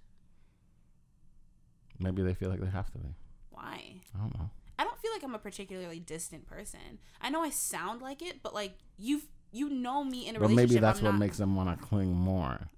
Maybe 1.98 2.22
they 2.22 2.34
feel 2.34 2.48
like 2.48 2.60
they 2.60 2.70
have 2.70 2.90
to 2.92 2.98
be. 2.98 3.08
Why? 3.50 4.00
I 4.14 4.18
don't 4.18 4.38
know. 4.38 4.50
I 4.78 4.84
don't 4.84 4.98
feel 5.00 5.10
like 5.12 5.24
I'm 5.24 5.34
a 5.34 5.38
particularly 5.40 5.98
distant 5.98 6.46
person. 6.46 7.00
I 7.20 7.30
know 7.30 7.42
I 7.42 7.50
sound 7.50 8.00
like 8.00 8.22
it, 8.22 8.42
but 8.42 8.54
like 8.54 8.74
you've 8.96 9.26
you 9.52 9.68
know 9.70 10.04
me 10.04 10.28
in 10.28 10.36
a 10.36 10.38
relationship. 10.38 10.40
But 10.40 10.48
relationship. 10.48 10.70
maybe 10.70 10.80
that's 10.80 10.98
I'm 11.00 11.04
what 11.06 11.10
not, 11.12 11.18
makes 11.20 11.36
them 11.38 11.56
want 11.56 11.78
to 11.80 11.84
cling 11.86 12.12
more. 12.14 12.68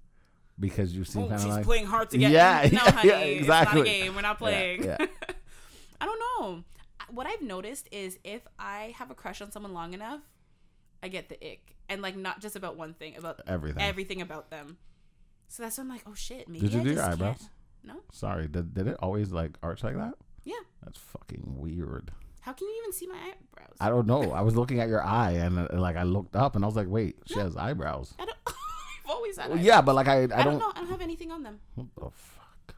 Because 0.59 0.95
you 0.95 1.03
seem 1.03 1.23
Oh, 1.23 1.27
kind 1.27 1.35
of 1.35 1.41
she's 1.41 1.55
like 1.55 1.65
playing 1.65 1.85
hard 1.87 2.09
to 2.11 2.17
get. 2.17 2.31
Yeah, 2.31 2.61
no, 2.63 2.69
yeah, 2.71 2.91
honey, 2.91 3.09
yeah, 3.09 3.19
It's 3.19 3.39
exactly. 3.41 3.79
not 3.81 3.87
a 3.87 3.89
game. 3.89 4.15
We're 4.15 4.21
not 4.21 4.37
playing. 4.37 4.83
yeah. 4.83 4.97
I 6.01 6.05
don't 6.05 6.19
know. 6.19 6.63
What 7.09 7.25
I've 7.27 7.41
noticed 7.41 7.87
is 7.91 8.19
if 8.23 8.41
I 8.59 8.93
have 8.97 9.09
a 9.11 9.15
crush 9.15 9.41
on 9.41 9.51
someone 9.51 9.73
long 9.73 9.93
enough, 9.93 10.21
I 11.03 11.07
get 11.07 11.29
the 11.29 11.35
ick, 11.43 11.75
and 11.89 12.01
like 12.01 12.15
not 12.15 12.41
just 12.41 12.55
about 12.55 12.77
one 12.77 12.93
thing, 12.93 13.15
about 13.17 13.41
everything. 13.47 13.81
everything 13.81 14.21
about 14.21 14.49
them. 14.51 14.77
So 15.47 15.63
that's 15.63 15.77
when 15.77 15.87
I'm 15.87 15.93
like, 15.93 16.03
oh 16.07 16.13
shit, 16.13 16.47
maybe 16.47 16.61
Did 16.67 16.73
you 16.73 16.79
I 16.79 16.83
do 16.83 16.91
your 16.93 17.03
eyebrows? 17.03 17.37
can't- 17.39 17.49
No, 17.83 17.95
Sorry, 18.11 18.47
did, 18.47 18.73
did 18.73 18.87
it 18.87 18.97
always 18.99 19.31
like 19.31 19.57
arch 19.63 19.83
like 19.83 19.95
that? 19.97 20.13
Yeah. 20.43 20.53
That's 20.83 20.99
fucking 20.99 21.55
weird. 21.57 22.11
How 22.41 22.53
can 22.53 22.67
you 22.67 22.75
even 22.83 22.93
see 22.93 23.07
my 23.07 23.15
eyebrows? 23.15 23.77
I 23.79 23.89
don't 23.89 24.05
know. 24.07 24.31
I 24.31 24.41
was 24.41 24.55
looking 24.55 24.79
at 24.79 24.89
your 24.89 25.03
eye 25.03 25.31
and 25.31 25.57
uh, 25.59 25.67
like 25.73 25.95
I 25.95 26.03
looked 26.03 26.35
up 26.35 26.55
and 26.55 26.63
I 26.63 26.67
was 26.67 26.75
like, 26.75 26.87
wait, 26.89 27.15
she 27.25 27.35
has 27.39 27.55
eyebrows. 27.57 28.13
I 28.19 28.25
don't. 28.25 28.37
I've 28.47 29.09
always 29.09 29.37
had. 29.37 29.45
Well, 29.49 29.53
eyebrows. 29.57 29.65
yeah, 29.65 29.81
but 29.81 29.95
like 29.95 30.07
I, 30.07 30.13
I, 30.13 30.23
I, 30.23 30.27
don't. 30.27 30.45
don't 30.45 30.59
know. 30.59 30.71
I 30.75 30.79
don't 30.81 30.89
have 30.89 31.01
anything 31.01 31.31
on 31.31 31.43
them. 31.43 31.59
What 31.75 31.87
the 31.95 32.01
fuck? 32.11 32.75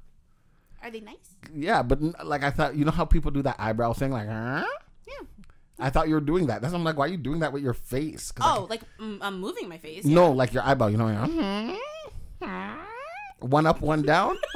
Are 0.83 0.91
they 0.91 0.99
nice? 0.99 1.35
Yeah, 1.55 1.81
but 1.83 2.01
n- 2.01 2.13
like 2.23 2.43
I 2.43 2.49
thought, 2.51 2.75
you 2.75 2.83
know 2.85 2.91
how 2.91 3.05
people 3.05 3.31
do 3.31 3.41
that 3.43 3.55
eyebrow 3.59 3.93
thing, 3.93 4.11
like, 4.11 4.27
huh? 4.27 4.65
Yeah. 5.07 5.13
I 5.79 5.89
thought 5.89 6.07
you 6.09 6.15
were 6.15 6.21
doing 6.21 6.47
that. 6.47 6.61
That's 6.61 6.73
why 6.73 6.77
I'm 6.79 6.83
like, 6.83 6.97
why 6.97 7.05
are 7.05 7.09
you 7.09 7.17
doing 7.17 7.39
that 7.39 7.51
with 7.53 7.63
your 7.63 7.73
face? 7.73 8.31
'Cause, 8.31 8.45
like, 8.45 8.59
Oh, 8.59 8.67
like 8.69 8.81
mm, 8.99 9.17
I'm 9.21 9.39
moving 9.39 9.69
my 9.69 9.77
face. 9.77 10.03
no, 10.05 10.31
like 10.31 10.53
your 10.53 10.63
eyebrow. 10.63 10.87
You 10.87 10.97
know, 10.97 11.05
like, 11.05 11.79
one 13.43 13.65
up, 13.65 13.81
one 13.81 14.01
down. 14.03 14.37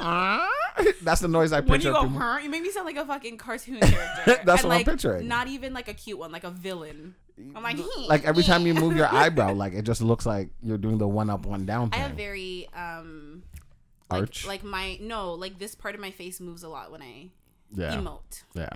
That's 1.02 1.20
the 1.20 1.28
noise 1.28 1.52
I 1.52 1.60
When 1.60 1.80
picture. 1.80 1.88
you 1.88 1.94
go, 1.94 2.06
huh? 2.08 2.38
You 2.42 2.48
make 2.50 2.62
me 2.62 2.70
sound 2.70 2.86
like 2.86 2.96
a 2.96 3.04
fucking 3.04 3.36
cartoon 3.38 3.80
character. 3.80 4.40
That's 4.44 4.62
And, 4.62 4.68
what 4.70 4.78
I'm 4.78 4.84
picturing. 4.84 5.26
Not 5.28 5.48
even 5.48 5.72
like 5.74 5.88
a 5.88 5.94
cute 5.94 6.18
one, 6.18 6.30
like 6.32 6.44
a 6.44 6.50
villain. 6.50 7.14
I'm 7.54 7.62
like, 7.62 7.78
like 8.08 8.24
every 8.24 8.42
time 8.42 8.66
you 8.66 8.74
move 8.74 8.96
your 8.96 9.06
eyebrow, 9.06 9.52
like 9.54 9.72
it 9.72 9.82
just 9.82 10.00
looks 10.02 10.26
like 10.26 10.50
you're 10.62 10.78
doing 10.78 10.98
the 10.98 11.06
one 11.06 11.30
up, 11.30 11.46
one 11.46 11.66
down 11.66 11.90
Thing. 11.90 12.00
I 12.00 12.02
have 12.04 12.16
very 12.16 12.68
um 12.74 13.42
like, 14.10 14.20
Arch? 14.22 14.46
like 14.46 14.64
my 14.64 14.98
no, 15.00 15.34
like 15.34 15.58
this 15.58 15.74
part 15.76 15.94
of 15.94 16.00
my 16.00 16.10
face 16.10 16.40
moves 16.40 16.62
a 16.64 16.68
lot 16.68 16.90
when 16.90 17.00
I 17.02 17.28
yeah, 17.72 17.94
emote. 17.94 18.42
yeah. 18.54 18.68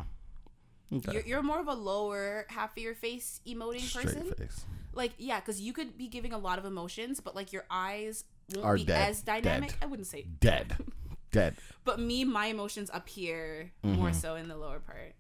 Okay. 0.95 1.13
You're, 1.13 1.23
you're 1.23 1.43
more 1.43 1.59
of 1.59 1.67
a 1.69 1.75
lower 1.75 2.45
half 2.51 2.77
of 2.77 2.83
your 2.83 2.95
face 2.95 3.41
emoting 3.47 3.81
Straight 3.81 4.05
person. 4.07 4.31
face. 4.35 4.65
Like 4.93 5.13
yeah, 5.19 5.41
because 5.41 5.61
you 5.61 5.73
could 5.73 5.97
be 5.99 6.07
giving 6.07 6.33
a 6.33 6.39
lot 6.39 6.59
of 6.59 6.65
emotions, 6.65 7.19
but 7.19 7.35
like 7.35 7.53
your 7.53 7.65
eyes 7.71 8.25
won't 8.55 8.67
Are 8.67 8.77
be 8.77 8.85
dead. 8.85 9.11
as 9.11 9.23
dynamic. 9.23 9.71
Dead. 9.71 9.79
I 9.83 9.87
wouldn't 9.87 10.07
say 10.09 10.27
Dead, 10.41 10.77
dead. 11.33 11.57
but 11.85 11.99
me, 12.01 12.25
my 12.25 12.47
emotions 12.47 12.91
appear 12.93 13.71
more 13.83 14.13
so 14.13 14.37
in 14.37 14.49
the 14.49 14.57
lower 14.57 14.81
part. 14.81 15.15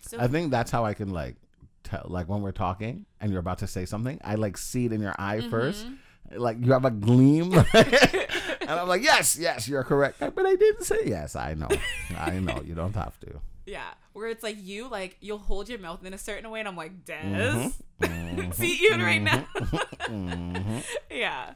So 0.00 0.16
Mm-hmm. 0.16 0.24
I 0.24 0.28
think 0.28 0.50
that's 0.50 0.70
how 0.70 0.84
I 0.84 0.94
can 0.94 1.10
like 1.10 1.34
tell, 1.82 2.06
like 2.08 2.28
when 2.28 2.40
we're 2.42 2.52
talking 2.52 3.06
and 3.20 3.30
you're 3.32 3.40
about 3.40 3.58
to 3.58 3.66
say 3.66 3.84
something, 3.86 4.20
I 4.22 4.34
like 4.36 4.56
see 4.56 4.86
it 4.86 4.92
in 4.92 5.00
your 5.00 5.14
eye 5.18 5.38
Mm-hmm. 5.38 5.50
first. 5.50 5.86
Like 6.34 6.56
you 6.60 6.72
have 6.72 6.84
a 6.84 6.90
gleam, 6.90 7.52
and 7.74 8.68
I'm 8.70 8.88
like, 8.88 9.02
yes, 9.04 9.38
yes, 9.38 9.68
you're 9.68 9.84
correct. 9.84 10.18
But 10.18 10.44
I 10.44 10.56
didn't 10.56 10.82
say 10.82 10.98
yes. 11.06 11.36
I 11.36 11.54
know, 11.54 11.68
I 12.18 12.40
know. 12.40 12.60
You 12.64 12.74
don't 12.74 12.96
have 12.96 13.18
to. 13.20 13.40
yeah, 13.66 13.90
where 14.12 14.26
it's 14.28 14.42
like 14.42 14.56
you 14.60 14.88
like 14.88 15.16
you'll 15.20 15.38
hold 15.38 15.68
your 15.68 15.78
mouth 15.78 16.04
in 16.04 16.12
a 16.12 16.18
certain 16.18 16.50
way, 16.50 16.58
and 16.58 16.66
I'm 16.68 16.76
like, 16.76 17.04
Des, 17.04 17.70
Mhm. 18.02 18.54
see 18.54 18.76
you 18.82 18.96
right 18.96 19.22
now. 19.22 19.46
Mhm. 20.08 20.82
yeah. 21.12 21.54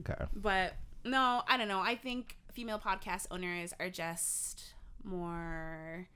Okay. 0.00 0.24
But 0.34 0.74
no, 1.04 1.42
I 1.48 1.56
don't 1.56 1.68
know. 1.68 1.80
I 1.80 1.96
think 1.96 2.36
female 2.52 2.78
podcast 2.78 3.26
owners 3.30 3.72
are 3.78 3.90
just 3.90 4.74
more 5.02 6.08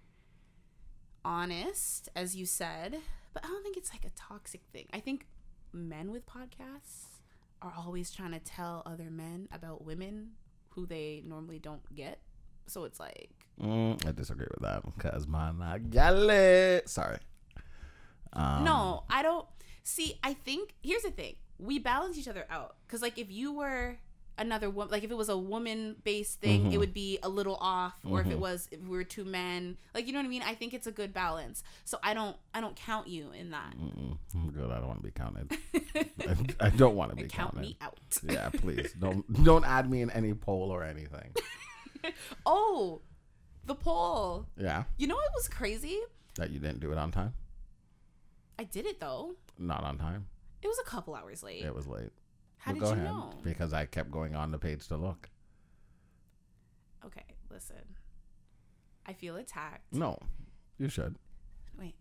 honest, 1.25 2.09
as 2.17 2.37
you 2.37 2.47
said. 2.47 2.97
But 3.35 3.45
I 3.45 3.49
don't 3.49 3.63
think 3.63 3.77
it's 3.77 3.93
like 3.93 4.05
a 4.05 4.11
toxic 4.11 4.63
thing. 4.73 4.87
I 4.93 5.01
think 5.01 5.27
men 5.73 6.11
with 6.11 6.27
podcasts 6.27 7.21
are 7.61 7.75
always 7.77 8.11
trying 8.11 8.33
to 8.33 8.39
tell 8.39 8.83
other 8.87 9.11
men 9.11 9.49
about 9.53 9.85
women 9.85 10.31
who 10.71 10.87
they 10.87 11.23
normally 11.27 11.59
don't 11.59 11.95
get. 11.95 12.21
So 12.67 12.85
it's 12.85 13.01
like, 13.01 13.31
Mm, 13.61 14.07
I 14.07 14.13
disagree 14.13 14.47
with 14.53 14.63
that 14.63 14.85
because 14.85 15.27
man, 15.27 15.61
I 15.61 15.79
got 15.79 16.15
it. 16.15 16.89
Sorry. 16.89 17.19
Um, 18.33 18.63
no, 18.63 19.03
I 19.11 19.23
don't. 19.23 19.47
See, 19.89 20.19
I 20.23 20.35
think 20.35 20.75
here's 20.83 21.03
the 21.03 21.11
thing: 21.11 21.37
we 21.59 21.79
balance 21.79 22.19
each 22.19 22.29
other 22.29 22.45
out. 22.51 22.77
Because 22.87 23.01
like, 23.01 23.17
if 23.17 23.31
you 23.31 23.53
were 23.55 23.97
another 24.37 24.69
woman, 24.69 24.91
like 24.93 25.03
if 25.03 25.11
it 25.11 25.17
was 25.17 25.31
a 25.31 25.37
woman-based 25.39 26.41
thing, 26.41 26.67
Mhm. 26.67 26.73
it 26.75 26.79
would 26.79 26.93
be 26.93 27.19
a 27.23 27.29
little 27.29 27.57
off. 27.57 27.95
Or 28.05 28.21
if 28.21 28.27
it 28.27 28.37
Mhm. 28.37 28.41
was, 28.41 28.69
if 28.71 28.81
we 28.81 28.91
were 28.91 29.03
two 29.03 29.25
men, 29.25 29.79
like 29.95 30.07
you 30.07 30.13
know 30.13 30.19
what 30.19 30.27
I 30.27 30.29
mean. 30.29 30.43
I 30.43 30.55
think 30.55 30.75
it's 30.75 30.87
a 30.87 30.93
good 30.93 31.15
balance. 31.15 31.63
So 31.87 31.99
I 32.03 32.13
don't, 32.13 32.37
I 32.53 32.61
don't 32.61 32.77
count 32.77 33.09
you 33.09 33.33
in 33.33 33.51
that. 33.53 33.75
Mm-mm. 33.79 34.19
I'm 34.35 34.51
good. 34.53 34.71
I 34.71 34.79
don't 34.79 34.89
want 34.89 35.01
to 35.01 35.05
be 35.05 35.11
counted. 35.11 35.57
I, 36.61 36.67
I 36.67 36.71
don't 36.71 36.95
want 36.95 37.11
to 37.13 37.17
be 37.17 37.23
count 37.23 37.55
counted. 37.55 37.61
me 37.63 37.77
out. 37.81 37.99
Yeah, 38.23 38.51
please 38.51 38.93
don't 39.01 39.25
don't 39.43 39.65
add 39.65 39.91
me 39.91 40.03
in 40.03 40.11
any 40.11 40.35
poll 40.35 40.71
or 40.71 40.85
anything. 40.85 41.33
Oh, 42.47 43.01
the 43.67 43.75
poll. 43.75 44.47
Yeah, 44.57 44.85
You 44.99 45.07
know 45.09 45.17
what 45.17 45.31
was 45.35 45.49
crazy? 45.49 45.99
that 46.37 46.51
you 46.51 46.61
didn't 46.61 46.79
do 46.81 46.93
it 46.93 46.99
on 46.99 47.11
time. 47.11 47.35
I 48.59 48.65
did 48.65 48.87
it 48.87 49.01
though. 49.01 49.35
Not 49.59 49.83
on 49.85 49.99
time. 49.99 50.27
It 50.63 50.69
was 50.69 50.79
a 50.79 50.85
couple 50.85 51.15
hours 51.15 51.43
late. 51.43 51.65
It 51.65 51.75
was 51.75 51.87
late. 51.87 52.11
How 52.59 52.73
Well, 52.73 52.81
did 52.81 52.87
you 52.87 52.93
ahead, 52.95 53.05
know? 53.05 53.33
Because 53.43 53.73
I 53.73 53.87
kept 53.87 54.11
going 54.11 54.35
on 54.35 54.51
the 54.51 54.59
page 54.59 54.87
to 54.89 54.97
look. 54.97 55.29
Okay, 57.05 57.25
listen. 57.51 57.97
I 59.07 59.13
feel 59.13 59.37
attacked. 59.37 59.93
No, 59.93 60.19
you 60.79 60.89
should. 60.89 61.17
Wait. 61.79 61.95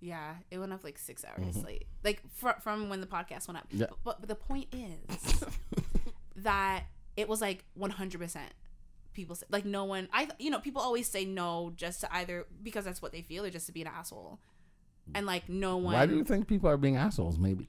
Yeah, 0.00 0.36
it 0.50 0.58
went 0.58 0.72
up 0.72 0.82
like 0.84 0.98
six 0.98 1.24
hours 1.24 1.56
Mhm. 1.56 1.64
late, 1.64 1.86
like 2.02 2.22
fr- 2.34 2.60
from 2.60 2.88
when 2.88 3.00
the 3.00 3.06
podcast 3.06 3.46
went 3.46 3.58
up. 3.58 3.66
Yeah. 3.70 3.86
But, 4.04 4.20
but 4.20 4.28
the 4.28 4.34
point 4.34 4.68
is 4.72 5.44
that 6.36 6.84
it 7.16 7.28
was 7.28 7.40
like 7.40 7.64
one 7.74 7.90
hundred 7.90 8.20
percent. 8.20 8.52
People 9.12 9.34
say 9.36 9.46
like 9.50 9.64
no 9.64 9.84
one. 9.84 10.08
I 10.12 10.28
you 10.38 10.50
know 10.50 10.58
people 10.58 10.80
always 10.82 11.06
say 11.08 11.24
no 11.24 11.72
just 11.76 12.00
to 12.00 12.12
either 12.14 12.46
because 12.62 12.84
that's 12.84 13.02
what 13.02 13.12
they 13.12 13.22
feel 13.22 13.44
or 13.44 13.50
just 13.50 13.66
to 13.66 13.72
be 13.72 13.82
an 13.82 13.88
asshole, 13.88 14.40
and 15.14 15.26
like 15.26 15.48
no 15.48 15.76
one. 15.76 15.94
Why 15.94 16.06
do 16.06 16.16
you 16.16 16.24
think 16.24 16.46
people 16.46 16.68
are 16.68 16.76
being 16.76 16.96
assholes? 16.96 17.38
Maybe 17.38 17.68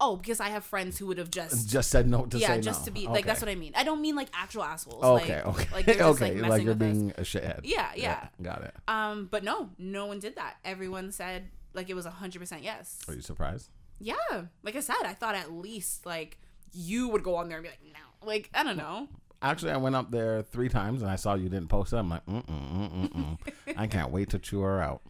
oh, 0.00 0.16
because 0.16 0.40
I 0.40 0.48
have 0.48 0.64
friends 0.64 0.98
who 0.98 1.06
would 1.06 1.18
have 1.18 1.30
just. 1.30 1.68
just 1.68 1.90
said 1.90 2.08
no 2.08 2.26
to 2.26 2.38
yeah, 2.38 2.58
just 2.58 2.82
no. 2.82 2.84
to 2.86 2.90
be 2.90 3.06
like 3.06 3.26
that's 3.26 3.40
what 3.40 3.48
I 3.48 3.54
mean. 3.54 3.72
I 3.74 3.84
don't 3.84 4.00
mean 4.00 4.14
like 4.16 4.28
actual 4.34 4.62
assholes. 4.62 5.02
Okay, 5.02 5.36
like, 5.36 5.46
okay, 5.46 5.68
Like 5.72 5.86
just, 5.86 6.00
okay. 6.00 6.40
like, 6.40 6.50
Like, 6.50 6.62
you're 6.62 6.74
with 6.74 6.82
us. 6.82 6.92
being 6.92 7.10
a 7.16 7.22
shithead. 7.22 7.60
Yeah, 7.64 7.90
yeah. 7.94 8.28
got 8.42 8.62
it. 8.62 8.74
Um, 8.88 9.28
but 9.30 9.44
no, 9.44 9.70
no 9.78 10.06
one 10.06 10.18
did 10.18 10.36
that. 10.36 10.56
Everyone 10.64 11.12
said 11.12 11.50
like 11.74 11.90
it 11.90 11.94
was 11.94 12.06
hundred 12.06 12.40
percent 12.40 12.62
yes. 12.62 12.98
Are 13.08 13.14
you 13.14 13.22
surprised? 13.22 13.70
Yeah, 13.98 14.14
like 14.62 14.76
I 14.76 14.80
said, 14.80 14.96
I 15.04 15.14
thought 15.14 15.34
at 15.34 15.52
least 15.52 16.04
like 16.04 16.38
you 16.72 17.08
would 17.08 17.22
go 17.22 17.36
on 17.36 17.48
there 17.48 17.58
and 17.58 17.64
be 17.64 17.70
like, 17.70 17.80
no, 17.84 18.26
like 18.26 18.50
I 18.54 18.62
don't 18.62 18.76
know. 18.76 19.08
Actually, 19.42 19.72
I 19.72 19.76
went 19.76 19.94
up 19.94 20.10
there 20.10 20.42
three 20.42 20.68
times 20.68 21.02
and 21.02 21.10
I 21.10 21.16
saw 21.16 21.34
you 21.34 21.48
didn't 21.48 21.68
post 21.68 21.92
it. 21.92 21.96
I'm 21.96 22.08
like, 22.08 22.24
mm 22.26 22.44
mm 22.44 22.90
mm 22.90 23.12
mm. 23.12 23.38
I 23.76 23.86
can't 23.86 24.10
wait 24.10 24.30
to 24.30 24.38
chew 24.38 24.60
her 24.60 24.80
out. 24.80 25.02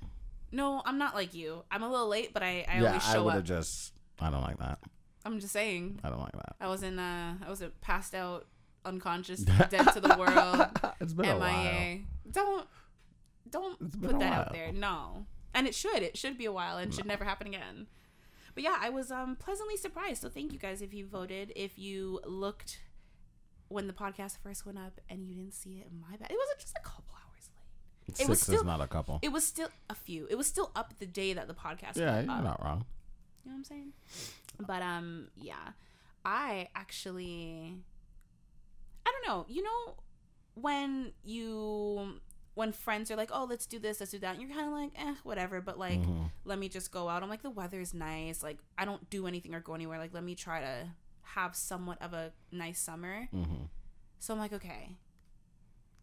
No, 0.56 0.80
I'm 0.86 0.96
not 0.96 1.14
like 1.14 1.34
you. 1.34 1.64
I'm 1.70 1.82
a 1.82 1.90
little 1.90 2.08
late, 2.08 2.32
but 2.32 2.42
I, 2.42 2.64
I 2.66 2.80
yeah, 2.80 2.86
always 2.88 3.06
I 3.06 3.12
show 3.12 3.24
would 3.24 3.30
up. 3.30 3.36
have 3.36 3.44
just. 3.44 3.92
I 4.18 4.30
don't 4.30 4.40
like 4.40 4.58
that. 4.58 4.78
I'm 5.26 5.38
just 5.38 5.52
saying. 5.52 6.00
I 6.02 6.08
don't 6.08 6.20
like 6.20 6.32
that. 6.32 6.56
I 6.60 6.66
wasn't 6.66 6.98
uh 6.98 7.32
I 7.44 7.48
wasn't 7.48 7.78
passed 7.82 8.14
out, 8.14 8.46
unconscious, 8.84 9.40
dead 9.70 9.86
to 9.92 10.00
the 10.00 10.16
world, 10.18 10.94
it's 11.00 11.12
been 11.12 11.26
a 11.26 11.38
while. 11.38 11.52
MIA. 11.52 12.00
Don't 12.30 12.66
don't 13.50 13.78
put 14.02 14.18
that 14.18 14.32
out 14.32 14.52
there. 14.52 14.72
No. 14.72 15.26
And 15.52 15.66
it 15.66 15.74
should. 15.74 16.02
It 16.02 16.16
should 16.16 16.38
be 16.38 16.46
a 16.46 16.52
while 16.52 16.78
and 16.78 16.92
should 16.94 17.06
never 17.06 17.24
happen 17.24 17.46
again. 17.48 17.86
But 18.54 18.64
yeah, 18.64 18.76
I 18.80 18.88
was 18.88 19.10
um 19.10 19.36
pleasantly 19.36 19.76
surprised. 19.76 20.22
So 20.22 20.30
thank 20.30 20.52
you 20.54 20.58
guys 20.58 20.80
if 20.80 20.94
you 20.94 21.06
voted. 21.06 21.52
If 21.54 21.78
you 21.78 22.20
looked 22.24 22.80
when 23.68 23.88
the 23.88 23.92
podcast 23.92 24.38
first 24.42 24.64
went 24.64 24.78
up 24.78 25.00
and 25.10 25.26
you 25.28 25.34
didn't 25.34 25.54
see 25.54 25.74
it, 25.80 25.88
my 25.92 26.16
bad. 26.16 26.30
It 26.30 26.36
wasn't 26.38 26.60
just 26.60 26.78
a 26.78 26.82
couple 26.82 27.15
Six 28.14 28.28
was 28.28 28.40
still- 28.40 28.54
is 28.56 28.64
not 28.64 28.80
a 28.80 28.86
couple. 28.86 29.18
It 29.22 29.30
was 29.32 29.44
still 29.44 29.68
a 29.90 29.94
few. 29.94 30.26
It 30.30 30.36
was 30.36 30.46
still 30.46 30.70
up 30.76 30.94
the 30.98 31.06
day 31.06 31.32
that 31.32 31.48
the 31.48 31.54
podcast 31.54 31.96
yeah, 31.96 32.20
you're 32.20 32.30
up. 32.30 32.44
not 32.44 32.62
wrong. 32.64 32.84
You 33.44 33.50
know 33.50 33.56
what 33.56 33.58
I'm 33.58 33.64
saying? 33.64 33.92
But 34.58 34.82
um, 34.82 35.28
yeah, 35.36 35.72
I 36.24 36.68
actually, 36.74 37.76
I 39.06 39.12
don't 39.12 39.26
know. 39.26 39.46
You 39.48 39.62
know, 39.62 39.94
when 40.54 41.12
you 41.24 42.20
when 42.54 42.72
friends 42.72 43.10
are 43.10 43.16
like, 43.16 43.30
"Oh, 43.32 43.44
let's 43.44 43.66
do 43.66 43.78
this, 43.78 44.00
let's 44.00 44.12
do 44.12 44.18
that," 44.20 44.36
and 44.36 44.40
you're 44.42 44.50
kind 44.56 44.66
of 44.66 44.72
like, 44.72 44.92
"Eh, 44.96 45.14
whatever." 45.24 45.60
But 45.60 45.78
like, 45.78 46.00
Mhm. 46.00 46.30
let 46.44 46.58
me 46.58 46.68
just 46.68 46.90
go 46.90 47.08
out. 47.08 47.22
I'm 47.22 47.28
like, 47.28 47.42
the 47.42 47.50
weather 47.50 47.80
is 47.80 47.92
nice. 47.92 48.42
Like, 48.42 48.58
I 48.78 48.84
don't 48.86 49.08
do 49.10 49.26
anything 49.26 49.54
or 49.54 49.60
go 49.60 49.74
anywhere. 49.74 49.98
Like, 49.98 50.14
let 50.14 50.24
me 50.24 50.34
try 50.34 50.60
to 50.60 50.88
have 51.22 51.54
somewhat 51.54 52.00
of 52.00 52.14
a 52.14 52.32
nice 52.50 52.80
summer. 52.80 53.28
Mhm. 53.32 53.68
So 54.20 54.32
I'm 54.32 54.40
like, 54.40 54.54
okay. 54.54 54.96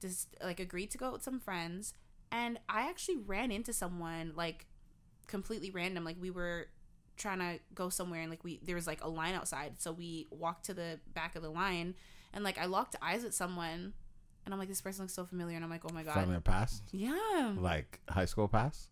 Just 0.04 0.36
like 0.44 0.60
agreed 0.60 0.92
to 0.92 0.98
go 0.98 1.08
out 1.08 1.14
with 1.14 1.24
some 1.24 1.40
friends. 1.40 1.94
And 2.32 2.60
I 2.68 2.90
actually 2.90 3.18
ran 3.18 3.52
into 3.52 3.74
someone 3.74 4.34
like 4.36 4.66
completely 5.28 5.72
random. 5.72 6.04
Like 6.04 6.18
we 6.20 6.30
were 6.30 6.68
trying 7.16 7.40
to 7.40 7.60
go 7.74 7.90
somewhere 7.90 8.22
and 8.22 8.30
like 8.30 8.44
we 8.44 8.60
there 8.64 8.76
was 8.76 8.86
like 8.86 9.04
a 9.04 9.08
line 9.10 9.34
outside. 9.34 9.82
So 9.82 9.92
we 9.92 10.28
walked 10.30 10.66
to 10.66 10.74
the 10.74 11.00
back 11.14 11.36
of 11.36 11.42
the 11.42 11.50
line 11.50 11.96
and 12.34 12.44
like 12.44 12.58
I 12.58 12.66
locked 12.66 12.96
eyes 13.02 13.24
with 13.24 13.34
someone 13.34 13.94
and 14.46 14.54
I'm 14.54 14.60
like, 14.60 14.68
this 14.68 14.82
person 14.82 15.04
looks 15.04 15.14
so 15.14 15.24
familiar, 15.26 15.56
and 15.56 15.64
I'm 15.64 15.72
like, 15.72 15.86
oh 15.90 15.94
my 15.94 16.04
god, 16.04 16.16
From 16.16 16.32
your 16.32 16.42
past, 16.42 16.84
yeah, 16.92 17.54
like 17.58 18.02
high 18.10 18.26
school 18.26 18.50
past. 18.50 18.90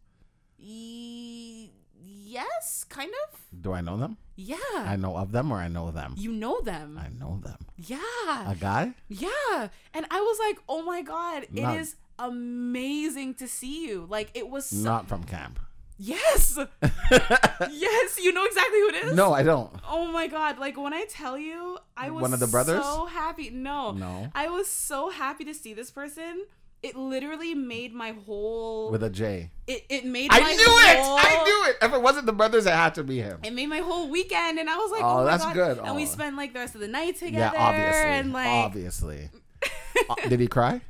E- 0.57 1.71
yes, 2.03 2.85
kind 2.89 3.11
of, 3.23 3.39
Do 3.61 3.73
I 3.73 3.81
know 3.81 3.97
them? 3.97 4.17
yeah. 4.35 4.57
I 4.75 4.95
know 4.95 5.15
of 5.17 5.31
them, 5.31 5.51
or 5.51 5.57
I 5.57 5.67
know 5.67 5.91
them. 5.91 6.15
you 6.17 6.31
know 6.31 6.61
them, 6.61 6.97
I 6.99 7.09
know 7.19 7.39
them. 7.43 7.57
yeah, 7.77 8.51
A 8.51 8.55
guy? 8.59 8.93
yeah. 9.09 9.67
And 9.93 10.05
I 10.09 10.19
was 10.21 10.37
like, 10.39 10.57
oh 10.67 10.81
my 10.83 11.01
god, 11.01 11.43
it 11.53 11.79
is 11.79 11.95
amazing 12.19 13.35
to 13.35 13.47
see 13.47 13.87
you. 13.87 14.05
Like 14.09 14.31
it 14.33 14.49
was 14.49 14.65
so- 14.65 14.77
Not 14.77 15.07
from 15.07 15.23
camp. 15.23 15.59
yes, 15.97 16.57
yes. 17.11 18.19
You 18.19 18.31
know 18.33 18.45
exactly 18.45 18.79
who 18.79 18.87
it 18.89 18.95
is. 19.05 19.13
No, 19.15 19.33
I 19.33 19.43
don't. 19.43 19.71
Oh 19.87 20.07
my 20.11 20.25
god! 20.27 20.57
Like 20.57 20.75
when 20.77 20.93
I 20.93 21.05
tell 21.05 21.37
you, 21.37 21.77
I 21.95 22.09
was 22.09 22.21
One 22.23 22.33
of 22.33 22.39
the 22.39 22.47
brothers? 22.47 22.83
so 22.83 23.05
happy. 23.05 23.49
No, 23.51 23.91
No. 23.91 24.31
I 24.33 24.47
was 24.49 24.67
so 24.67 25.09
happy 25.11 25.45
to 25.45 25.53
see 25.53 25.73
this 25.75 25.91
person. 25.91 26.45
It 26.83 26.95
literally 26.95 27.53
made 27.53 27.93
my 27.93 28.13
whole. 28.25 28.89
With 28.91 29.03
a 29.03 29.09
J. 29.09 29.51
it, 29.67 29.85
it 29.87 30.03
made. 30.05 30.31
I 30.33 30.39
my 30.39 30.51
knew 30.51 30.57
it. 30.59 30.97
whole- 30.99 31.17
I 31.19 31.43
knew 31.43 31.69
it. 31.69 31.77
If 31.85 31.93
it 31.93 32.01
wasn't 32.01 32.25
the 32.25 32.33
brothers, 32.33 32.65
it 32.65 32.73
had 32.73 32.95
to 32.95 33.03
be 33.03 33.19
him. 33.19 33.39
It 33.43 33.53
made 33.53 33.67
my 33.67 33.79
whole 33.79 34.09
weekend, 34.09 34.57
and 34.57 34.67
I 34.67 34.77
was 34.77 34.91
like, 34.91 35.03
Oh, 35.03 35.19
"Oh, 35.19 35.23
my 35.23 35.31
that's 35.31 35.45
God. 35.45 35.53
good. 35.53 35.77
And 35.79 35.95
we 35.95 36.03
Oh. 36.03 36.07
spent 36.07 36.35
like 36.35 36.53
the 36.53 36.59
rest 36.59 36.73
of 36.73 36.81
the 36.81 36.87
night 36.87 37.17
together. 37.17 37.55
Yeah, 37.55 37.63
obviously. 37.63 38.01
And 38.09 38.33
like, 38.33 38.47
obviously. 38.47 39.29
Uh, 40.09 40.15
did 40.29 40.39
he 40.39 40.47
cry? 40.47 40.81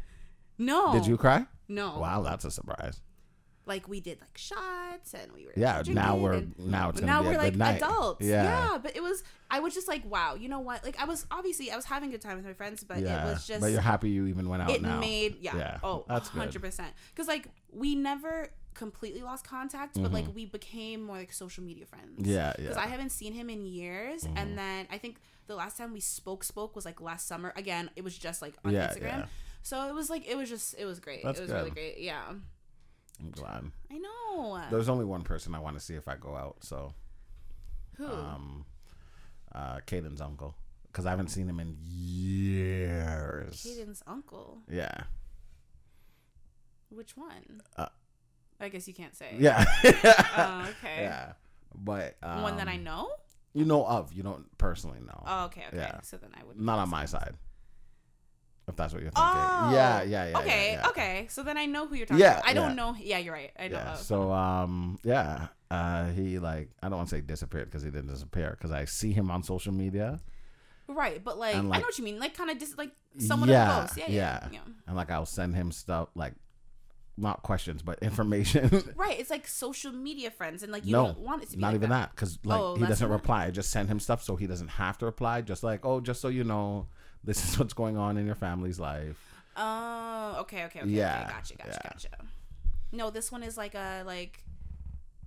no, 0.58 0.94
Did 0.94 1.06
you 1.08 1.18
cry? 1.18 1.46
No. 1.68 1.98
Wow, 2.00 2.22
that's 2.22 2.46
a 2.46 2.52
surprise. 2.52 3.02
Like 3.66 3.88
we 3.88 4.00
did 4.00 4.20
like 4.22 4.38
shots, 4.38 5.14
and 5.14 5.32
we 5.34 5.46
were 5.46 5.54
Yeah, 5.56 5.84
now 5.88 6.16
we're 6.18 6.44
now 6.58 6.90
it's 6.90 7.02
now 7.02 7.22
be 7.22 7.30
we're 7.30 7.38
like 7.38 7.54
good 7.54 7.62
adults. 7.62 8.26
Yeah. 8.26 8.44
Yeah. 8.44 8.78
but 8.82 8.96
it 8.96 9.04
was. 9.04 9.24
I 9.52 9.60
was 9.60 9.74
just 9.74 9.88
like, 9.88 10.04
wow. 10.10 10.36
You 10.36 10.50
know 10.50 10.60
what? 10.60 10.84
Like 10.84 11.00
I 11.00 11.06
was 11.06 11.26
obviously 11.30 11.72
I 11.72 11.76
was 11.76 11.86
having 11.86 12.10
a 12.10 12.12
good 12.14 12.22
time 12.22 12.38
with 12.38 12.46
my 12.46 12.54
friends, 12.54 12.84
but 12.84 13.00
yeah. 13.00 13.22
it 13.22 13.32
was 13.32 13.46
just. 13.46 13.62
but 13.62 13.72
you're 13.72 13.82
happy 13.82 14.10
you 14.10 14.26
even 14.28 14.50
went 14.50 14.64
out 14.64 14.72
it 14.72 14.82
now. 14.82 15.00
made 15.00 15.38
yeah, 15.42 15.56
Yeah, 15.56 15.78
oh 15.84 16.06
that's 16.08 16.30
good. 16.30 16.40
100 16.40 16.62
percent 16.62 16.90
because 17.14 17.28
like 17.28 17.48
we 17.72 17.96
never 17.96 18.50
completely 18.74 19.22
lost 19.22 19.46
contact 19.46 20.02
but 20.02 20.14
like 20.14 20.26
we 20.34 20.46
became 20.46 21.04
more 21.04 21.18
like 21.18 21.34
social 21.34 21.62
media 21.62 21.86
friends 21.86 22.22
Mm-hmm. 22.22 22.32
Yeah, 22.32 22.54
because 22.58 22.78
yeah. 22.78 22.82
i 22.82 22.88
haven't 22.88 23.10
seen 23.12 23.34
him 23.34 23.50
in 23.50 23.66
years 23.66 24.24
Mm-hmm. 24.24 24.38
and 24.38 24.58
then 24.58 24.88
i 24.90 24.98
think 24.98 25.18
the 25.48 25.56
last 25.56 25.78
time 25.78 25.92
we 25.92 26.00
spoke 26.00 26.44
spoke 26.46 26.74
was 26.74 26.86
like 26.86 27.02
last 27.02 27.28
summer 27.28 27.52
again 27.58 27.90
it 27.98 28.04
was 28.04 28.18
just 28.18 28.42
like 28.42 28.54
on 28.64 28.72
instagram 28.72 29.28
so 29.62 29.90
it 29.90 29.94
was 29.94 30.10
like 30.10 30.26
it 30.26 30.38
was 30.38 30.48
just 30.50 30.74
it 30.80 30.86
was 30.86 31.02
great 31.02 31.22
That's 31.22 31.40
it 31.40 31.44
was 31.44 31.52
really 31.52 31.70
great 31.72 32.00
yeah 32.00 32.32
I'm 33.20 33.32
glad. 33.32 33.72
i 33.92 33.98
know 33.98 34.62
There's 34.72 34.90
only 34.90 35.06
one 35.06 35.22
person 35.24 35.54
I 35.56 35.60
want 35.60 35.78
to 35.78 35.84
see 35.84 35.94
if 35.96 36.08
I 36.08 36.16
go 36.16 36.36
out. 36.36 36.58
So, 36.62 36.94
who 37.98 38.08
um, 38.08 38.66
uh, 39.54 39.80
Caden's 39.86 40.22
uncle, 40.22 40.56
because 40.88 41.06
I 41.06 41.10
haven't 41.12 41.28
seen 41.30 41.48
him 41.48 41.60
in 41.60 41.78
years. 41.82 43.62
Caden's 43.64 44.02
uncle 44.08 44.60
Yeah. 44.70 45.04
which 46.90 47.16
one 47.16 47.62
Uh, 47.78 47.88
i 48.60 48.70
guess 48.70 48.88
you 48.88 48.94
can't 48.94 49.16
say 49.16 49.36
Yeah. 49.40 49.64
oh 49.84 50.66
okay 50.70 51.04
yeah. 51.04 51.34
But 51.76 52.18
um, 52.24 52.42
one 52.42 52.58
that 52.58 52.68
i 52.68 52.78
know 52.78 53.10
you 53.54 53.66
know 53.66 53.86
of, 53.86 54.14
you 54.14 54.24
don't 54.24 54.46
personally 54.58 55.00
know. 55.02 55.24
oh 55.26 55.46
okay 55.46 55.64
okay 55.68 55.78
yeah. 55.78 56.02
so 56.02 56.18
then 56.18 56.32
i 56.40 56.44
would 56.46 56.60
Not 56.60 56.80
on 56.80 56.90
my 56.90 57.06
side. 57.06 57.36
If 58.68 58.76
that's 58.76 58.94
what 58.94 59.02
you're 59.02 59.12
thinking. 59.12 59.34
Oh, 59.34 59.72
yeah, 59.74 60.04
yeah, 60.04 60.30
yeah. 60.30 60.38
Okay, 60.40 60.72
yeah, 60.74 60.82
yeah. 60.82 60.90
okay. 60.90 61.28
So 61.30 61.44
then 61.44 61.58
I 61.58 61.66
know 61.66 61.88
who 61.88 61.96
you're 61.96 62.06
talking 62.06 62.22
Yeah, 62.22 62.38
about. 62.38 62.48
I 62.50 62.54
don't 62.54 62.70
yeah. 62.70 62.76
know. 62.76 62.96
Yeah, 63.00 63.18
you're 63.18 63.34
right. 63.34 63.52
I 63.60 63.68
know. 63.68 63.78
Yeah. 63.78 63.94
So 63.96 64.32
um 64.32 65.00
yeah, 65.04 65.48
uh 65.70 66.10
he 66.10 66.40
like 66.40 66.70
I 66.82 66.88
don't 66.90 66.98
want 66.98 67.10
to 67.10 67.16
say 67.16 67.22
disappeared 67.22 67.66
because 67.66 67.84
he 67.84 67.90
didn't 67.90 68.10
disappear 68.10 68.52
because 68.52 68.72
I 68.72 68.86
see 68.86 69.12
him 69.12 69.32
on 69.32 69.44
social 69.44 69.74
media 69.74 70.20
right, 70.94 71.24
but 71.24 71.38
like, 71.38 71.56
and, 71.56 71.74
I 71.74 71.78
know 71.78 71.86
what 71.86 71.98
you 71.98 72.04
mean. 72.04 72.20
Like 72.20 72.36
kind 72.36 72.50
of 72.50 72.58
just 72.60 72.78
like 72.78 72.92
someone 73.18 73.50
Yeah, 73.50 73.86
close. 73.86 73.98
Yeah, 73.98 74.06
yeah, 74.08 74.16
yeah. 74.16 74.48
yeah. 74.54 74.60
and 74.88 74.96
like 74.96 75.12
I'll 75.12 75.26
send 75.26 75.56
him 75.56 75.72
stuff 75.72 76.10
like 76.16 76.34
not 77.18 77.44
questions 77.44 77.82
but 77.82 78.00
information. 78.02 78.94
Right. 78.96 79.20
It's 79.20 79.30
like 79.30 79.48
social 79.48 79.92
media 79.92 80.32
friends, 80.32 80.64
and 80.64 80.72
like 80.72 80.86
you 80.86 80.94
no, 80.94 81.08
don't 81.08 81.20
want 81.20 81.44
it 81.44 81.50
to 81.52 81.56
be 81.58 81.62
not 81.62 81.70
like 81.70 81.76
even 81.76 81.90
that 81.90 82.12
because 82.12 82.40
like 82.44 82.60
Oh, 82.60 82.76
he 82.76 82.86
doesn't 82.86 83.10
reply. 83.10 83.46
I 83.46 83.52
just 83.52 83.72
send 83.72 83.90
him 83.90 84.00
stuff 84.00 84.24
so 84.24 84.36
he 84.36 84.48
doesn't 84.48 84.70
have 84.70 84.98
to 85.00 85.06
reply. 85.06 85.42
Just 85.42 85.64
like 85.64 85.86
oh, 85.86 86.00
just 86.00 86.22
so 86.22 86.28
you 86.28 86.44
know, 86.44 86.88
this 87.24 87.48
is 87.50 87.60
what's 87.60 87.74
going 87.74 87.98
on 87.98 88.18
in 88.18 88.26
your 88.26 88.36
family's 88.36 88.80
life. 88.80 89.18
Oh, 89.58 90.38
okay, 90.42 90.66
okay, 90.66 90.80
okay. 90.82 90.90
Yeah, 90.90 91.24
Okay, 91.26 91.34
gotcha, 91.34 91.56
gotcha, 91.58 91.80
yeah. 91.84 91.90
gotcha. 91.90 92.10
No, 92.92 93.10
this 93.10 93.32
one 93.32 93.44
is 93.44 93.58
like 93.58 93.76
a 93.76 94.04
like, 94.06 94.44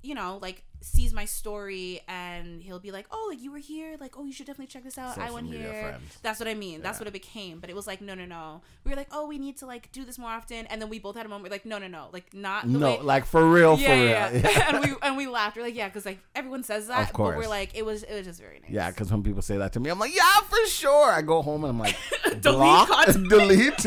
you 0.03 0.15
know, 0.15 0.39
like 0.43 0.63
sees 0.85 1.15
my 1.15 1.25
story 1.25 2.03
and 2.09 2.63
he'll 2.63 2.79
be 2.79 2.91
like, 2.93 3.07
"Oh, 3.11 3.29
like 3.31 3.41
you 3.43 3.51
were 3.51 3.59
here. 3.59 3.97
Like, 3.99 4.19
oh, 4.19 4.25
you 4.25 4.33
should 4.33 4.47
definitely 4.47 4.67
check 4.67 4.85
this 4.85 4.99
out. 4.99 5.17
I 5.19 5.31
went 5.31 5.47
here." 5.47 5.73
friends. 5.73 6.19
That's 6.23 6.39
what 6.39 6.47
I 6.49 6.55
mean. 6.55 6.83
That's 6.83 6.97
Yeah. 6.97 7.01
what 7.03 7.09
it 7.09 7.13
became. 7.13 7.59
But 7.59 7.71
it 7.71 7.77
was 7.77 7.87
like, 7.87 8.01
no, 8.03 8.15
no, 8.15 8.27
no. 8.27 8.61
We 8.85 8.91
were 8.91 8.97
like, 8.97 9.09
"Oh, 9.11 9.27
we 9.27 9.39
need 9.39 9.57
to 9.59 9.67
like 9.67 9.91
do 9.93 10.05
this 10.05 10.19
more 10.19 10.31
often." 10.31 10.67
And 10.67 10.81
then 10.83 10.89
we 10.91 10.99
both 10.99 11.17
had 11.17 11.25
a 11.25 11.29
moment. 11.29 11.45
We're 11.45 11.55
like, 11.55 11.65
"No, 11.65 11.79
no, 11.79 11.89
no. 11.89 12.09
Like 12.13 12.35
not 12.35 12.69
No, 12.69 12.97
way." 12.97 13.01
like 13.01 13.25
for 13.25 13.49
real, 13.51 13.79
yeah, 13.79 13.89
for 13.89 13.95
yeah, 14.05 14.31
real. 14.31 14.41
yeah. 14.43 14.69
and 14.75 14.85
we 14.85 14.95
and 15.03 15.17
we 15.17 15.27
laughed. 15.27 15.57
We're 15.57 15.63
like, 15.63 15.75
yeah, 15.75 15.89
because 15.89 16.05
like 16.05 16.19
everyone 16.35 16.63
says 16.63 16.87
that, 16.89 17.01
Of 17.01 17.07
but 17.09 17.15
course. 17.15 17.37
we're 17.39 17.49
like, 17.49 17.75
it 17.75 17.85
was 17.85 18.03
it 18.03 18.13
was 18.15 18.27
just 18.27 18.41
very 18.41 18.61
nice. 18.61 18.71
Yeah, 18.71 18.91
because 18.91 19.11
when 19.11 19.23
people 19.23 19.43
say 19.43 19.57
that 19.57 19.73
to 19.73 19.81
me, 19.81 19.89
I'm 19.91 19.99
like, 19.99 20.15
yeah, 20.15 20.41
for 20.43 20.67
sure. 20.67 21.11
I 21.11 21.23
go 21.23 21.41
home 21.43 21.65
and 21.65 21.71
I'm 21.71 21.79
like, 21.79 21.97
Delete 22.41 22.43
block, 22.43 23.07
delete, 23.29 23.87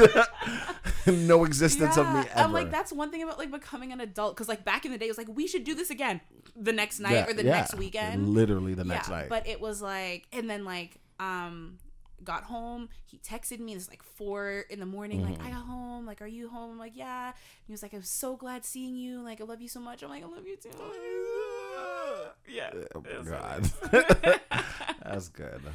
no 1.05 1.43
existence 1.45 1.97
of 1.97 2.11
me 2.13 2.19
ever. 2.21 2.29
I'm 2.35 2.53
like, 2.53 2.71
that's 2.71 2.91
one 2.91 3.11
thing 3.11 3.21
about 3.23 3.37
like 3.37 3.51
becoming 3.51 3.91
an 3.91 4.01
adult. 4.01 4.35
Because 4.35 4.47
like 4.49 4.65
back 4.65 4.85
in 4.85 4.91
the 4.91 4.97
day, 4.97 5.05
it 5.05 5.09
was 5.09 5.17
like 5.17 5.27
we 5.33 5.47
should 5.47 5.63
do 5.63 5.75
this 5.75 5.89
again 5.89 6.21
the 6.59 6.73
next 6.73 6.86
night 6.99 7.13
Yeah, 7.13 7.27
or 7.29 7.33
the 7.33 7.43
yeah. 7.43 7.51
next 7.51 7.75
weekend. 7.75 8.27
literally 8.29 8.73
the 8.73 8.83
next 8.83 9.09
yeah, 9.09 9.15
night. 9.15 9.29
but 9.29 9.47
it 9.47 9.59
was 9.61 9.81
like, 9.81 10.27
and 10.31 10.49
then 10.49 10.63
like, 10.65 10.97
um, 11.19 11.77
got 12.23 12.43
home. 12.43 12.89
He 13.05 13.17
texted 13.19 13.59
me. 13.59 13.73
It's 13.75 13.89
like 13.89 14.01
four 14.03 14.65
in 14.69 14.79
the 14.79 14.85
morning. 14.85 15.23
Like 15.23 15.35
Mm-hmm. 15.37 15.47
I 15.47 15.51
got 15.51 15.65
home. 15.65 16.05
Like, 16.05 16.21
are 16.21 16.27
you 16.27 16.49
home? 16.49 16.71
I'm 16.71 16.79
like, 16.79 16.93
yeah. 16.95 17.33
he 17.65 17.71
was 17.71 17.81
like, 17.83 17.93
I'm 17.93 18.01
so 18.03 18.35
glad 18.35 18.65
seeing 18.65 18.95
you. 18.95 19.21
Like, 19.21 19.39
I 19.39 19.43
love 19.43 19.61
you 19.61 19.67
so 19.67 19.79
much. 19.79 20.01
I'm 20.03 20.09
like, 20.09 20.23
I 20.23 20.27
love 20.27 20.45
you 20.47 20.57
too. 20.57 20.69
yeah. 22.49 22.71
oh 22.95 23.03
it 23.09 23.17
was 23.19 23.27
my 23.27 23.61
so 23.61 23.89
god, 23.91 24.41
that's 25.03 25.29
good. 25.29 25.61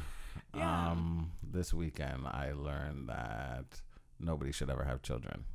Yeah. 0.55 0.91
Um, 0.91 1.31
this 1.41 1.73
weekend 1.73 2.27
I 2.27 2.51
learned 2.51 3.09
that 3.09 3.65
nobody 4.19 4.51
should 4.51 4.69
ever 4.69 4.83
have 4.83 5.01
children. 5.01 5.45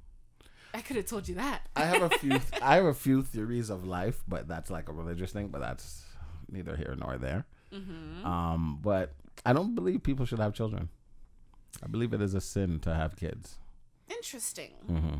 I 0.74 0.80
could 0.80 0.96
have 0.96 1.06
told 1.06 1.28
you 1.28 1.34
that. 1.36 1.62
I 1.76 1.84
have 1.86 2.02
a 2.02 2.10
few. 2.10 2.32
I 2.62 2.76
have 2.76 2.84
a 2.84 2.94
few 2.94 3.22
theories 3.22 3.70
of 3.70 3.84
life, 3.86 4.22
but 4.28 4.46
that's 4.48 4.70
like 4.70 4.88
a 4.88 4.92
religious 4.92 5.32
thing. 5.32 5.48
But 5.48 5.60
that's 5.60 6.04
neither 6.50 6.76
here 6.76 6.94
nor 6.98 7.16
there. 7.18 7.46
Mm-hmm. 7.72 8.24
Um, 8.26 8.78
but 8.82 9.14
I 9.46 9.52
don't 9.52 9.74
believe 9.74 10.02
people 10.02 10.24
should 10.26 10.38
have 10.38 10.54
children. 10.54 10.88
I 11.82 11.86
believe 11.86 12.12
it 12.12 12.20
is 12.22 12.34
a 12.34 12.40
sin 12.40 12.80
to 12.80 12.94
have 12.94 13.16
kids. 13.16 13.58
Interesting. 14.10 14.70
hmm 14.86 15.16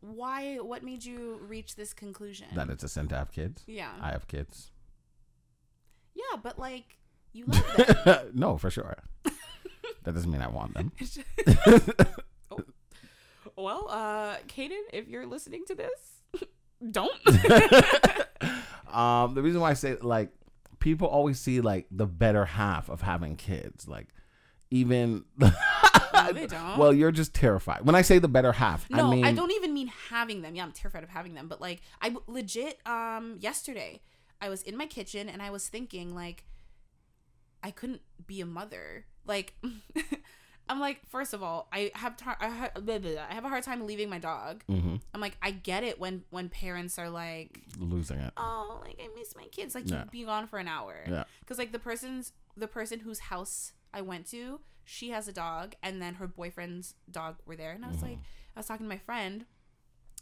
Why? 0.00 0.56
What 0.56 0.82
made 0.82 1.04
you 1.04 1.38
reach 1.46 1.76
this 1.76 1.92
conclusion? 1.92 2.48
That 2.54 2.70
it's 2.70 2.82
a 2.84 2.88
sin 2.88 3.08
to 3.08 3.16
have 3.16 3.30
kids. 3.32 3.62
yeah. 3.66 3.92
I 4.00 4.10
have 4.10 4.26
kids. 4.26 4.70
yeah, 6.14 6.36
but 6.42 6.58
like 6.58 6.98
you 7.32 7.44
love 7.46 7.76
them. 8.04 8.30
no, 8.34 8.56
for 8.58 8.70
sure. 8.70 8.96
that 10.04 10.14
doesn't 10.14 10.30
mean 10.30 10.42
I 10.42 10.48
want 10.48 10.74
them. 10.74 10.92
Well, 13.56 13.86
uh, 13.88 14.36
Caden, 14.48 14.82
if 14.92 15.08
you're 15.08 15.26
listening 15.26 15.64
to 15.66 15.74
this, 15.74 16.22
don't. 16.90 17.12
um, 18.94 19.34
the 19.34 19.42
reason 19.42 19.60
why 19.60 19.70
I 19.70 19.74
say 19.74 19.96
like 19.96 20.30
people 20.78 21.08
always 21.08 21.38
see 21.38 21.60
like 21.60 21.86
the 21.90 22.06
better 22.06 22.44
half 22.44 22.88
of 22.88 23.02
having 23.02 23.36
kids, 23.36 23.86
like 23.86 24.08
even. 24.70 25.24
they 25.38 26.46
don't. 26.46 26.78
Well, 26.78 26.92
you're 26.92 27.12
just 27.12 27.34
terrified. 27.34 27.84
When 27.84 27.94
I 27.94 28.02
say 28.02 28.18
the 28.18 28.28
better 28.28 28.52
half, 28.52 28.88
no, 28.90 29.08
I 29.08 29.10
mean 29.10 29.24
I 29.24 29.32
don't 29.32 29.52
even 29.52 29.74
mean 29.74 29.88
having 30.08 30.42
them. 30.42 30.54
Yeah, 30.54 30.64
I'm 30.64 30.72
terrified 30.72 31.02
of 31.02 31.10
having 31.10 31.34
them. 31.34 31.48
But 31.48 31.60
like, 31.60 31.82
I 32.00 32.14
legit, 32.26 32.78
um, 32.86 33.36
yesterday, 33.40 34.00
I 34.40 34.48
was 34.48 34.62
in 34.62 34.76
my 34.76 34.86
kitchen 34.86 35.28
and 35.28 35.42
I 35.42 35.50
was 35.50 35.68
thinking 35.68 36.14
like, 36.14 36.44
I 37.62 37.70
couldn't 37.70 38.02
be 38.26 38.40
a 38.40 38.46
mother. 38.46 39.06
Like, 39.24 39.54
I'm 40.68 40.78
like, 40.80 41.00
first 41.10 41.34
of 41.34 41.42
all, 41.42 41.68
I 41.72 41.90
have 41.94 42.16
tar- 42.16 42.36
I, 42.40 42.48
ha- 42.48 42.70
blah, 42.74 42.98
blah, 42.98 43.12
blah. 43.12 43.22
I 43.28 43.34
have 43.34 43.44
a 43.44 43.48
hard 43.48 43.62
time 43.64 43.86
leaving 43.86 44.08
my 44.08 44.18
dog. 44.18 44.62
Mhm, 44.70 45.00
I'm 45.12 45.20
like, 45.20 45.36
I 45.42 45.50
get 45.50 45.84
it 45.84 45.98
when 46.00 46.24
when 46.30 46.48
parents 46.48 46.98
are 46.98 47.10
like, 47.10 47.60
losing 47.78 48.18
it. 48.18 48.32
oh, 48.36 48.80
like 48.84 48.98
I 49.02 49.08
miss 49.18 49.34
my 49.36 49.44
kids. 49.48 49.74
Like 49.74 49.88
Yeah. 49.90 50.00
you'd 50.00 50.10
be 50.10 50.24
gone 50.24 50.46
for 50.46 50.58
an 50.58 50.68
hour. 50.68 51.04
Yeah. 51.08 51.24
Because 51.40 51.58
like 51.58 51.72
the 51.72 51.78
person's 51.78 52.32
the 52.56 52.68
person 52.68 53.00
whose 53.00 53.18
house 53.18 53.72
I 53.92 54.00
went 54.02 54.26
to, 54.30 54.60
she 54.84 55.10
has 55.10 55.28
a 55.28 55.32
dog, 55.32 55.74
and 55.82 56.00
then 56.00 56.14
her 56.14 56.26
boyfriend's 56.26 56.94
dog 57.10 57.36
were 57.44 57.56
there, 57.56 57.72
and 57.72 57.84
I 57.84 57.88
was 57.88 57.96
Mm-hmm. 57.98 58.06
like, 58.06 58.18
I 58.56 58.60
was 58.60 58.66
talking 58.66 58.86
to 58.86 58.88
my 58.88 58.98
friend, 58.98 59.44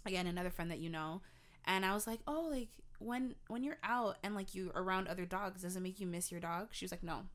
again 0.07 0.27
another 0.27 0.51
friend 0.51 0.71
that 0.71 0.79
you 0.79 0.89
know, 0.91 1.21
and 1.67 1.85
I 1.85 1.93
was 1.95 2.07
like, 2.07 2.21
oh, 2.27 2.49
like 2.51 2.69
when 2.99 3.35
when 3.49 3.63
you're 3.63 3.79
out 3.85 4.17
and 4.23 4.35
like 4.35 4.55
you're 4.55 4.73
around 4.75 5.07
other 5.09 5.25
dogs, 5.27 5.63
does 5.63 5.77
it 5.77 5.81
make 5.81 6.01
you 6.01 6.07
miss 6.07 6.31
your 6.33 6.41
dog? 6.41 6.69
She 6.73 6.85
was 6.85 6.93
like, 6.93 7.03
no. 7.03 7.27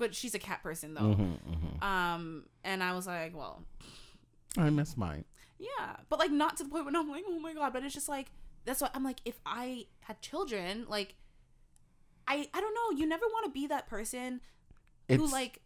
But 0.00 0.14
she's 0.16 0.34
a 0.34 0.38
cat 0.40 0.62
person 0.62 0.94
though. 0.94 1.14
Mhm, 1.14 1.38
mhm. 1.48 1.82
Um, 1.84 2.46
and 2.64 2.82
I 2.82 2.94
was 2.94 3.06
like, 3.06 3.36
well, 3.36 3.62
I 4.56 4.68
miss 4.70 4.96
mine. 4.96 5.24
yeah, 5.58 5.96
but 6.08 6.18
like 6.18 6.30
not 6.32 6.56
to 6.56 6.64
the 6.64 6.70
point 6.70 6.86
when 6.86 6.96
I'm 6.96 7.08
like, 7.08 7.22
oh 7.28 7.38
my 7.38 7.54
god. 7.54 7.72
But 7.72 7.84
it's 7.84 7.94
just 7.94 8.08
like 8.08 8.32
that's 8.64 8.80
what 8.80 8.90
I'm 8.94 9.04
like. 9.04 9.20
If 9.24 9.38
I 9.46 9.86
had 10.00 10.20
children, 10.22 10.86
like, 10.88 11.14
I 12.26 12.48
I 12.54 12.60
don't 12.60 12.74
know. 12.74 12.98
You 12.98 13.06
never 13.06 13.26
want 13.26 13.44
to 13.46 13.50
be 13.52 13.66
that 13.68 13.86
person 13.88 14.40
It's 15.08 15.22
who 15.22 15.30
like 15.30 15.60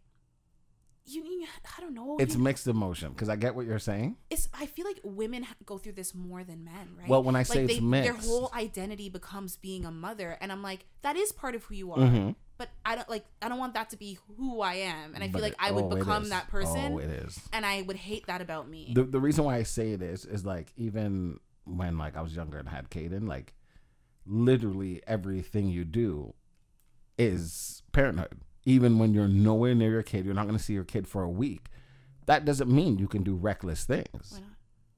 you, 1.07 1.23
you 1.23 1.47
I 1.77 1.81
don't 1.83 1.95
know. 1.95 2.17
It's 2.19 2.35
you- 2.35 2.41
mixed 2.41 2.67
emotion 2.67 3.13
because 3.13 3.29
I 3.29 3.37
get 3.37 3.55
what 3.55 3.67
you're 3.67 3.79
saying. 3.79 4.17
it's 4.31 4.49
I 4.59 4.67
feel 4.67 4.87
like 4.87 5.01
women 5.05 5.47
go 5.67 5.77
through 5.79 5.93
this 5.93 6.15
more 6.15 6.43
than 6.45 6.65
men, 6.65 6.97
right? 6.99 7.09
Well, 7.09 7.23
when 7.23 7.37
I 7.37 7.43
say 7.43 7.63
like 7.67 7.71
it's 7.71 7.81
they, 7.81 8.01
their 8.01 8.15
whole 8.15 8.51
identity 8.55 9.11
becomes 9.11 9.57
being 9.57 9.85
a 9.85 9.91
mother, 9.91 10.39
and 10.41 10.51
I'm 10.51 10.63
like, 10.63 10.87
that 11.03 11.15
is 11.17 11.31
part 11.31 11.55
of 11.55 11.65
who 11.65 11.75
you 11.75 11.93
are. 11.93 11.99
Mhm. 11.99 12.35
But 12.65 12.71
I 12.91 12.95
don't 12.97 13.09
like 13.11 13.25
I 13.43 13.49
don't 13.49 13.59
want 13.59 13.75
that 13.75 13.91
to 13.91 13.97
be 13.97 14.19
who 14.39 14.61
I 14.63 14.75
am, 14.75 15.15
and 15.15 15.23
I 15.23 15.29
feel 15.29 15.43
like 15.43 15.53
it- 15.53 15.59
I 15.59 15.71
would 15.71 15.85
oh, 15.85 15.97
become 15.97 16.29
that 16.31 16.49
person, 16.49 16.95
Oh, 16.95 16.99
it 16.99 17.11
is. 17.11 17.39
and 17.53 17.67
I 17.67 17.83
would 17.83 17.97
hate 17.97 18.27
that 18.27 18.41
about 18.41 18.69
me. 18.69 18.93
The 18.95 19.05
the 19.05 19.21
reason 19.21 19.45
why 19.45 19.57
I 19.57 19.63
say 19.65 19.91
it 19.93 20.01
is 20.03 20.25
is 20.25 20.45
like 20.47 20.73
even 20.77 21.41
when 21.65 21.99
like 21.99 22.17
I 22.17 22.23
was 22.23 22.35
younger 22.35 22.59
and 22.59 22.69
had 22.69 22.91
Caden, 22.91 23.29
like 23.29 23.55
literally 24.27 25.03
everything 25.07 25.69
you 25.69 25.85
do 25.85 26.35
is 27.19 27.83
parenthood. 27.93 28.41
Even 28.65 28.99
when 28.99 29.13
you're 29.13 29.29
nowhere 29.29 29.75
near 29.75 29.91
your 29.91 30.03
kid, 30.03 30.25
you're 30.25 30.35
not 30.35 30.47
going 30.47 30.57
to 30.57 30.63
see 30.63 30.73
your 30.73 30.85
kid 30.85 31.07
for 31.07 31.23
a 31.23 31.29
week. 31.29 31.69
That 32.27 32.47
doesn't 32.47 32.71
mean 32.75 32.99
you 32.99 33.07
can 33.07 33.23
do 33.23 33.35
reckless 33.35 33.85
things. 33.85 34.41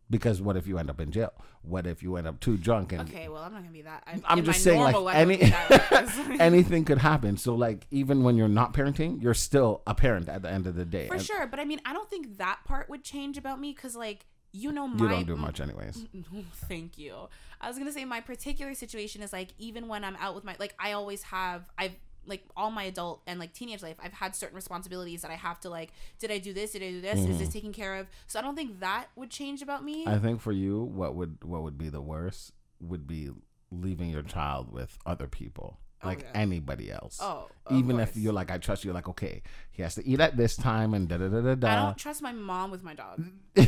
Because 0.09 0.41
what 0.41 0.57
if 0.57 0.67
you 0.69 0.79
end 0.79 0.89
up 0.89 1.01
in 1.01 1.11
jail? 1.11 1.33
What 1.63 1.87
if 1.87 2.03
you 2.03 2.17
end 2.17 2.29
up 2.29 2.39
too 2.39 2.57
drunk 2.57 2.93
and 2.93 3.01
Okay, 3.09 3.29
well 3.29 3.43
I'm 3.43 3.53
not 3.53 3.63
gonna 3.63 3.73
be 3.73 3.83
that. 3.83 4.05
I'm, 4.07 4.23
I'm 4.25 4.45
just 4.45 4.63
saying, 4.63 4.81
like 4.81 4.95
I 4.95 5.15
any 5.15 5.37
would 5.37 5.41
be 5.41 5.51
that 5.51 5.71
reckless. 5.71 6.19
anything 6.41 6.85
could 6.85 6.99
happen. 6.99 7.37
So, 7.37 7.55
like, 7.57 7.87
even 7.91 8.23
when 8.23 8.37
you're 8.37 8.49
not 8.49 8.73
parenting, 8.73 9.21
you're 9.21 9.35
still 9.35 9.83
a 9.87 9.95
parent 9.95 10.29
at 10.29 10.43
the 10.43 10.51
end 10.51 10.67
of 10.69 10.77
the 10.77 10.85
day. 10.85 11.09
for 11.09 11.15
And 11.15 11.23
sure. 11.25 11.47
But 11.49 11.59
I 11.59 11.65
mean, 11.65 11.81
I 11.85 11.93
don't 11.93 12.09
think 12.09 12.39
that 12.39 12.61
part 12.65 12.89
would 12.89 13.03
change 13.03 13.37
about 13.37 13.61
me 13.61 13.73
because 13.73 13.97
like 13.97 14.27
you 14.53 14.73
know 14.73 14.87
my 14.87 15.05
You 15.05 15.11
don't 15.11 15.27
do 15.27 15.37
much, 15.37 15.61
anyways. 15.61 16.07
Thank 16.69 16.99
you. 16.99 17.29
I 17.61 17.69
was 17.69 17.79
gonna 17.79 17.93
say 17.93 18.05
my 18.05 18.21
particular 18.21 18.75
situation 18.75 19.23
is 19.23 19.33
like 19.33 19.49
even 19.59 19.89
when 19.89 20.05
I'm 20.05 20.17
out 20.17 20.35
with 20.35 20.45
my 20.45 20.57
like 20.59 20.75
I 20.79 20.93
always 20.93 21.23
have 21.25 21.69
I've 21.77 21.97
like 22.27 22.45
all 22.57 22.71
my 22.71 22.85
adult 22.85 23.23
and 23.27 23.39
like 23.41 23.53
teenage 23.53 23.83
life 23.83 23.97
I've 24.03 24.13
had 24.13 24.35
certain 24.37 24.57
responsibilities 24.57 25.23
that 25.23 25.31
I 25.31 25.35
have 25.35 25.61
to 25.61 25.71
like 25.71 25.93
did 26.19 26.31
I 26.31 26.39
do 26.39 26.53
this 26.53 26.73
did 26.73 26.83
I 26.83 26.91
do 26.91 27.01
this 27.01 27.21
is 27.21 27.39
this 27.39 27.49
taken 27.49 27.73
care 27.73 27.95
of 27.97 28.07
so 28.27 28.39
I 28.39 28.43
don't 28.43 28.57
think 28.57 28.81
that 28.81 29.07
would 29.17 29.31
change 29.31 29.63
about 29.63 29.85
me 29.85 30.05
Mm-hmm. 30.05 30.15
I 30.15 30.19
think 30.19 30.41
for 30.41 30.53
you, 30.53 30.83
what 30.83 31.15
would 31.15 31.39
what 31.45 31.63
would 31.63 31.79
be 31.79 31.89
the 31.89 32.01
worst 32.03 32.53
would 32.81 33.07
be 33.07 33.31
leaving 33.71 34.11
your 34.11 34.23
child 34.23 34.73
with 34.73 34.99
other 35.07 35.27
people, 35.27 35.79
Oh, 36.03 36.09
like 36.09 36.21
yeah. 36.23 36.41
anybody 36.41 36.91
else. 36.93 37.19
oh 37.23 37.49
Even 37.71 37.99
if 38.01 38.17
you're 38.17 38.33
like, 38.33 38.51
I 38.51 38.59
trust 38.59 38.85
you, 38.85 38.93
like, 38.93 39.09
okay, 39.09 39.43
he 39.71 39.83
has 39.83 39.95
to 39.95 40.07
eat 40.07 40.21
at 40.21 40.37
this 40.37 40.55
time 40.57 40.93
and 40.95 41.09
da 41.09 41.17
da 41.17 41.29
da 41.29 41.41
da 41.41 41.55
da. 41.55 41.69
I 41.69 41.77
don't 41.87 41.97
trust 41.99 42.21
my 42.23 42.33
mom 42.33 42.71
with 42.71 42.83
my 42.83 42.95
dog 42.95 43.25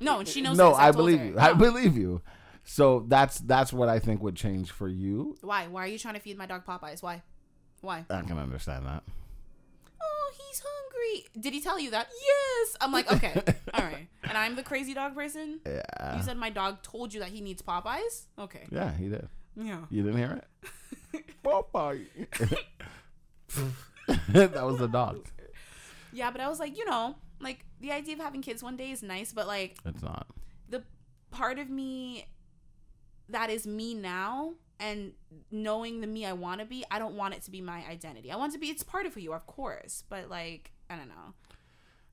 no 0.00 0.18
and 0.20 0.28
she 0.28 0.40
knows 0.42 0.56
no. 0.56 0.72
I 0.72 0.88
I've 0.88 0.94
told 0.94 1.06
believe 1.06 1.18
her. 1.20 1.26
you. 1.26 1.38
I 1.38 1.52
believe 1.52 1.96
you. 1.96 2.20
So 2.68 3.04
that's 3.08 3.38
that's 3.38 3.72
what 3.72 3.88
I 3.88 3.98
think 4.00 4.22
would 4.22 4.34
change 4.36 4.70
for 4.72 4.88
you. 4.88 5.36
why 5.40 5.68
why 5.68 5.84
are 5.84 5.86
you 5.86 5.98
trying 5.98 6.14
to 6.14 6.20
feed 6.20 6.36
my 6.36 6.46
dog 6.46 6.66
Popeyes 6.66 7.00
why 7.02 7.22
why 7.80 8.04
I 8.10 8.22
can 8.22 8.38
understand 8.38 8.84
that. 8.86 9.02
oh, 10.02 10.32
he's 10.36 10.62
hungry. 10.66 11.26
Did 11.40 11.52
he 11.52 11.60
tell 11.60 11.78
you 11.78 11.90
that? 11.92 12.08
Yes. 12.10 12.76
I'm 12.80 12.90
like, 12.92 13.10
okay, 13.12 13.34
all 13.74 13.84
right. 13.84 14.08
And 14.24 14.36
I'm 14.36 14.56
the 14.56 14.62
crazy 14.64 14.94
dog 14.94 15.14
person. 15.14 15.60
Yeah. 15.64 16.16
You 16.16 16.22
said 16.24 16.36
my 16.36 16.50
dog 16.50 16.82
told 16.82 17.14
you 17.14 17.20
that 17.20 17.28
he 17.28 17.40
needs 17.40 17.62
Popeyes. 17.62 18.24
Okay. 18.38 18.66
Yeah, 18.70 18.92
he 18.92 19.08
did. 19.08 19.28
Yeah. 19.56 19.80
You 19.88 20.02
didn't 20.02 20.18
hear 20.18 20.42
it? 21.12 21.24
Popeye. 21.44 22.06
that 24.28 24.64
was 24.66 24.78
the 24.78 24.88
dog. 24.88 25.24
Yeah, 26.12 26.30
but 26.30 26.40
I 26.40 26.48
was 26.48 26.58
like, 26.58 26.76
you 26.76 26.84
know, 26.86 27.16
like 27.40 27.64
the 27.80 27.92
idea 27.92 28.14
of 28.14 28.20
having 28.20 28.42
kids 28.42 28.62
one 28.62 28.76
day 28.76 28.90
is 28.90 29.02
nice, 29.02 29.32
but 29.32 29.46
like 29.46 29.76
It's 29.84 30.02
not. 30.02 30.26
the 30.68 30.82
part 31.30 31.58
of 31.58 31.68
me 31.70 32.26
that 33.28 33.50
is 33.50 33.66
me 33.66 33.94
now 33.94 34.54
and 34.78 35.12
knowing 35.50 36.00
the 36.00 36.06
me 36.06 36.26
I 36.26 36.32
want 36.32 36.60
to 36.60 36.66
be, 36.66 36.84
I 36.90 36.98
don't 36.98 37.14
want 37.14 37.34
it 37.34 37.42
to 37.42 37.50
be 37.50 37.60
my 37.60 37.84
identity. 37.90 38.30
I 38.30 38.36
want 38.36 38.52
to 38.52 38.58
be 38.58 38.68
it's 38.68 38.82
part 38.82 39.06
of 39.06 39.14
who 39.14 39.20
you 39.20 39.32
are, 39.32 39.36
of 39.38 39.46
course, 39.46 40.04
but 40.08 40.28
like 40.28 40.72
I 40.90 40.96
don't 40.96 41.08
know. 41.08 41.34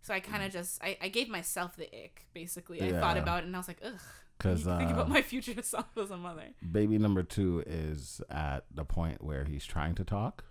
So 0.01 0.13
I 0.13 0.19
kind 0.19 0.43
of 0.43 0.51
just 0.51 0.81
I, 0.83 0.97
I 1.01 1.07
gave 1.09 1.29
myself 1.29 1.75
the 1.75 1.85
ick 1.93 2.25
basically. 2.33 2.81
I 2.81 2.99
thought 2.99 3.17
about 3.17 3.43
it 3.43 3.47
and 3.47 3.55
I 3.55 3.59
was 3.59 3.67
like, 3.67 3.79
ugh. 3.85 3.99
Because 4.37 4.63
to 4.63 4.77
think 4.77 4.89
uh, 4.89 4.93
about 4.93 5.09
my 5.09 5.21
future 5.21 5.53
self 5.61 5.85
as 5.97 6.09
a 6.11 6.17
mother. 6.17 6.49
baby 6.71 6.97
number 6.97 7.23
two 7.23 7.63
is 7.67 8.19
at 8.29 8.65
the 8.73 8.83
point 8.83 9.23
where 9.23 9.45
he's 9.45 9.63
trying 9.65 9.95
to 9.95 10.03
talk. 10.03 10.43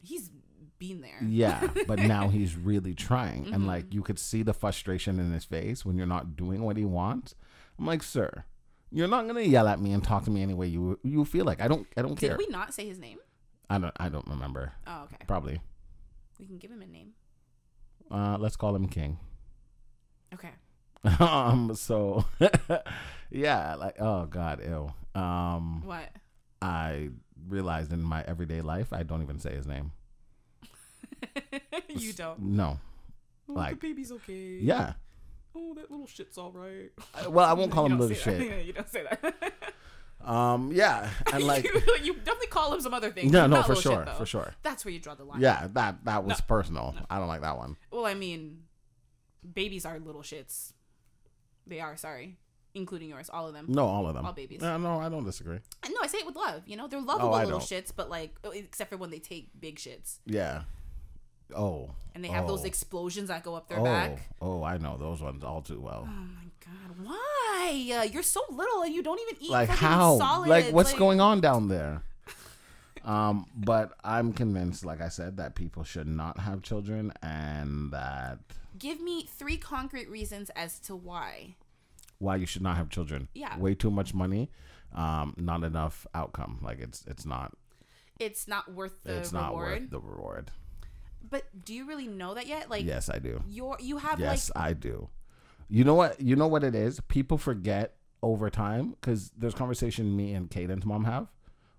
He's 0.00 0.30
been 0.78 1.00
there. 1.02 1.18
Yeah, 1.26 1.68
but 1.86 1.98
now 2.16 2.28
he's 2.28 2.56
really 2.56 2.94
trying. 2.94 3.52
And 3.52 3.64
Mhm. 3.64 3.66
like 3.66 3.92
you 3.92 4.02
could 4.02 4.18
see 4.18 4.42
the 4.42 4.54
frustration 4.54 5.18
in 5.18 5.32
his 5.32 5.44
face 5.44 5.84
when 5.84 5.96
you're 5.98 6.06
not 6.06 6.36
doing 6.36 6.62
what 6.62 6.76
he 6.78 6.84
wants. 6.86 7.34
I'm 7.78 7.84
like, 7.86 8.02
sir, 8.02 8.44
you're 8.90 9.08
not 9.08 9.26
gonna 9.26 9.40
yell 9.42 9.68
at 9.68 9.80
me 9.80 9.92
and 9.92 10.02
talk 10.02 10.24
to 10.24 10.30
me 10.30 10.42
any 10.42 10.54
way 10.54 10.66
you 10.66 10.98
you 11.02 11.24
feel 11.24 11.44
like. 11.44 11.60
I 11.60 11.68
don't 11.68 11.86
I 11.96 12.02
don't 12.02 12.16
care. 12.16 12.30
Did 12.36 12.38
we 12.38 12.46
not 12.48 12.74
say 12.74 12.86
his 12.86 12.98
name? 12.98 13.18
I 13.68 13.78
don't 13.78 13.92
I 13.98 14.08
don't 14.08 14.26
remember. 14.26 14.72
Oh, 14.86 15.02
okay. 15.04 15.16
Probably. 15.26 15.60
We 16.38 16.46
can 16.46 16.58
give 16.58 16.70
him 16.70 16.82
a 16.82 16.86
name. 16.86 17.10
Uh 18.10 18.36
let's 18.40 18.56
call 18.56 18.74
him 18.74 18.88
King. 18.88 19.18
Okay. 20.34 20.50
um 21.24 21.74
so 21.74 22.24
yeah, 23.30 23.74
like 23.76 23.96
oh 24.00 24.26
god, 24.26 24.60
ew. 24.64 24.92
Um 25.20 25.82
What? 25.84 26.08
I 26.62 27.10
realized 27.48 27.92
in 27.92 28.02
my 28.02 28.22
everyday 28.22 28.60
life 28.60 28.92
I 28.92 29.02
don't 29.02 29.22
even 29.22 29.38
say 29.38 29.54
his 29.54 29.66
name. 29.66 29.92
you 31.88 32.12
don't. 32.12 32.40
No. 32.40 32.78
Oh, 33.48 33.52
Like- 33.52 33.80
the 33.80 33.88
baby's 33.88 34.12
okay. 34.12 34.58
Yeah. 34.60 34.94
Oh, 35.54 35.74
that 35.74 35.90
little 35.90 36.06
shit's 36.06 36.38
all 36.38 36.52
right. 36.52 36.90
Well, 37.28 37.44
I 37.48 37.52
won't 37.54 37.72
call 37.72 37.86
him 37.86 37.98
little 37.98 38.14
say 38.16 38.32
that. 38.38 38.40
shit. 38.42 38.66
you 38.66 38.72
don't 38.72 38.88
say 38.88 39.04
that. 39.08 39.52
Um 40.22 40.70
yeah, 40.74 41.08
and 41.32 41.44
like 41.44 41.64
you, 41.64 41.70
you 42.02 42.12
definitely 42.12 42.48
call 42.48 42.74
him 42.74 42.80
some 42.82 42.92
other 42.92 43.10
things. 43.10 43.32
No, 43.32 43.46
no, 43.46 43.62
for 43.62 43.74
little 43.74 43.82
shit, 43.96 44.06
sure, 44.06 44.14
for 44.16 44.26
sure. 44.26 44.54
That's 44.62 44.84
where 44.84 44.92
you 44.92 45.00
draw 45.00 45.14
the 45.14 45.24
line. 45.24 45.40
Yeah, 45.40 45.66
that 45.72 46.04
that 46.04 46.24
was 46.24 46.38
No. 46.40 46.44
personal. 46.46 46.94
I 47.08 47.18
don't 47.18 47.26
like 47.28 47.40
that 47.40 47.56
one. 47.56 47.78
Well, 47.90 48.04
I 48.04 48.12
mean, 48.12 48.64
babies 49.54 49.86
are 49.86 49.98
little 49.98 50.20
shits. 50.20 50.74
They 51.66 51.80
are. 51.80 51.96
Sorry, 51.96 52.36
including 52.74 53.08
yours, 53.08 53.30
all 53.32 53.46
of 53.48 53.54
them. 53.54 53.64
No, 53.70 53.86
all 53.86 54.06
of 54.06 54.14
them. 54.14 54.26
All 54.26 54.34
babies. 54.34 54.60
No, 54.60 54.76
no, 54.76 55.00
I 55.00 55.08
don't 55.08 55.24
disagree. 55.24 55.60
No, 55.88 55.96
I 56.02 56.06
say 56.06 56.18
it 56.18 56.26
with 56.26 56.36
love. 56.36 56.64
You 56.66 56.76
know, 56.76 56.86
they're 56.86 57.00
lovable 57.00 57.30
Oh, 57.34 57.38
little 57.38 57.52
don't. 57.52 57.62
shits, 57.62 57.90
but 57.96 58.10
like, 58.10 58.36
oh, 58.44 58.50
except 58.50 58.90
for 58.90 58.98
when 58.98 59.08
they 59.08 59.20
take 59.20 59.58
big 59.58 59.76
shits 59.76 60.18
Yeah. 60.26 60.64
Oh. 61.56 61.90
and 62.14 62.24
they 62.24 62.28
have 62.28 62.46
those 62.46 62.62
Oh. 62.62 62.66
explosions 62.66 63.28
that 63.28 63.42
go 63.44 63.54
up 63.54 63.68
their 63.68 63.78
oh, 63.80 63.84
back. 63.84 64.28
oh, 64.40 64.62
I 64.62 64.78
know 64.78 64.96
those 64.96 65.20
ones 65.22 65.44
all 65.44 65.62
too 65.62 65.80
well. 65.80 66.08
Oh 66.08 66.12
my 66.12 66.50
god, 66.64 67.06
why? 67.06 67.98
Uh, 68.00 68.02
you're 68.02 68.22
so 68.22 68.40
little 68.50 68.82
and 68.82 68.92
you 68.94 69.02
don't 69.02 69.20
even 69.20 69.42
eat 69.42 69.50
like 69.50 69.68
how? 69.68 70.18
solids. 70.18 70.48
Like 70.48 70.66
what's 70.72 70.90
Like, 70.92 70.98
going 70.98 71.20
on 71.20 71.40
down 71.40 71.68
there? 71.68 72.02
um, 73.04 73.46
but 73.56 73.92
I'm 74.04 74.32
convinced, 74.32 74.84
like 74.84 75.00
I 75.00 75.08
said, 75.08 75.36
that 75.38 75.54
people 75.54 75.84
should 75.84 76.06
not 76.08 76.38
have 76.40 76.62
children, 76.62 77.12
and 77.22 77.92
that 77.92 78.38
Give 78.78 79.00
me 79.00 79.24
three 79.26 79.56
concrete 79.56 80.08
reasons 80.10 80.50
as 80.50 80.78
to 80.80 80.94
why. 80.96 81.54
why 82.18 82.36
you 82.36 82.46
should 82.46 82.62
not 82.62 82.76
have 82.76 82.88
children. 82.90 83.28
Yeah. 83.34 83.56
Way 83.58 83.74
too 83.74 83.90
much 83.90 84.12
money, 84.14 84.50
um, 84.94 85.34
not 85.38 85.64
enough 85.64 86.06
outcome. 86.14 86.58
Like 86.62 86.80
it's 86.80 87.04
it's 87.06 87.24
not 87.24 87.52
It's 88.18 88.46
not 88.46 88.72
worth 88.72 89.02
the 89.04 89.16
it's 89.18 89.32
not 89.32 89.54
worth 89.54 89.90
the 89.90 90.00
reward. 90.00 90.50
But 91.30 91.44
do 91.64 91.72
you 91.72 91.86
really 91.86 92.08
know 92.08 92.34
that 92.34 92.46
yet? 92.46 92.70
Like, 92.70 92.84
yes, 92.84 93.08
I 93.08 93.18
do. 93.18 93.42
you're 93.48 93.76
you 93.80 93.98
have 93.98 94.18
Yes, 94.18 94.50
like 94.54 94.64
I 94.64 94.72
do. 94.72 95.08
You 95.68 95.84
know 95.84 95.94
what? 95.94 96.20
You 96.20 96.36
know 96.36 96.48
what 96.48 96.64
it 96.64 96.74
is. 96.74 97.00
People 97.08 97.38
forget 97.38 97.94
over 98.22 98.50
time 98.50 98.90
because 99.00 99.30
there's 99.36 99.54
conversation 99.54 100.14
me 100.16 100.34
and 100.34 100.50
Caden's 100.50 100.84
mom 100.84 101.04
have 101.04 101.28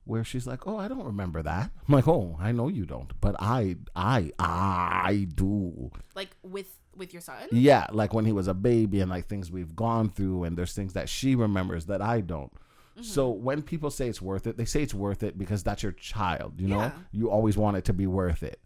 where 0.05 0.23
she's 0.23 0.47
like, 0.47 0.65
"Oh, 0.65 0.77
I 0.77 0.87
don't 0.87 1.03
remember 1.03 1.41
that." 1.43 1.71
I'm 1.87 1.93
like, 1.93 2.07
"Oh, 2.07 2.37
I 2.39 2.51
know 2.51 2.69
you 2.69 2.85
don't, 2.85 3.11
but 3.19 3.35
I, 3.39 3.75
I, 3.95 4.31
I 4.39 5.27
do." 5.35 5.91
like 6.15 6.29
with 6.43 6.79
with 6.95 7.13
your 7.13 7.21
son. 7.21 7.35
Yeah, 7.51 7.87
like 7.91 8.13
when 8.13 8.25
he 8.25 8.31
was 8.31 8.47
a 8.47 8.53
baby 8.53 9.01
and 9.01 9.09
like 9.09 9.27
things 9.27 9.51
we've 9.51 9.75
gone 9.75 10.09
through, 10.09 10.45
and 10.45 10.57
there's 10.57 10.73
things 10.73 10.93
that 10.93 11.09
she 11.09 11.35
remembers 11.35 11.85
that 11.87 12.01
I 12.01 12.21
don't. 12.21 12.51
Mm-hmm. 12.53 13.03
So 13.03 13.29
when 13.29 13.61
people 13.61 13.89
say 13.89 14.07
it's 14.07 14.21
worth 14.21 14.47
it, 14.47 14.57
they 14.57 14.65
say 14.65 14.83
it's 14.83 14.93
worth 14.93 15.23
it 15.23 15.37
because 15.37 15.63
that's 15.63 15.83
your 15.83 15.93
child. 15.93 16.59
You 16.59 16.67
know, 16.67 16.91
you 17.11 17.29
always 17.29 17.57
want 17.57 17.77
it 17.77 17.85
to 17.85 17.93
be 17.93 18.07
worth 18.07 18.43
it. 18.43 18.59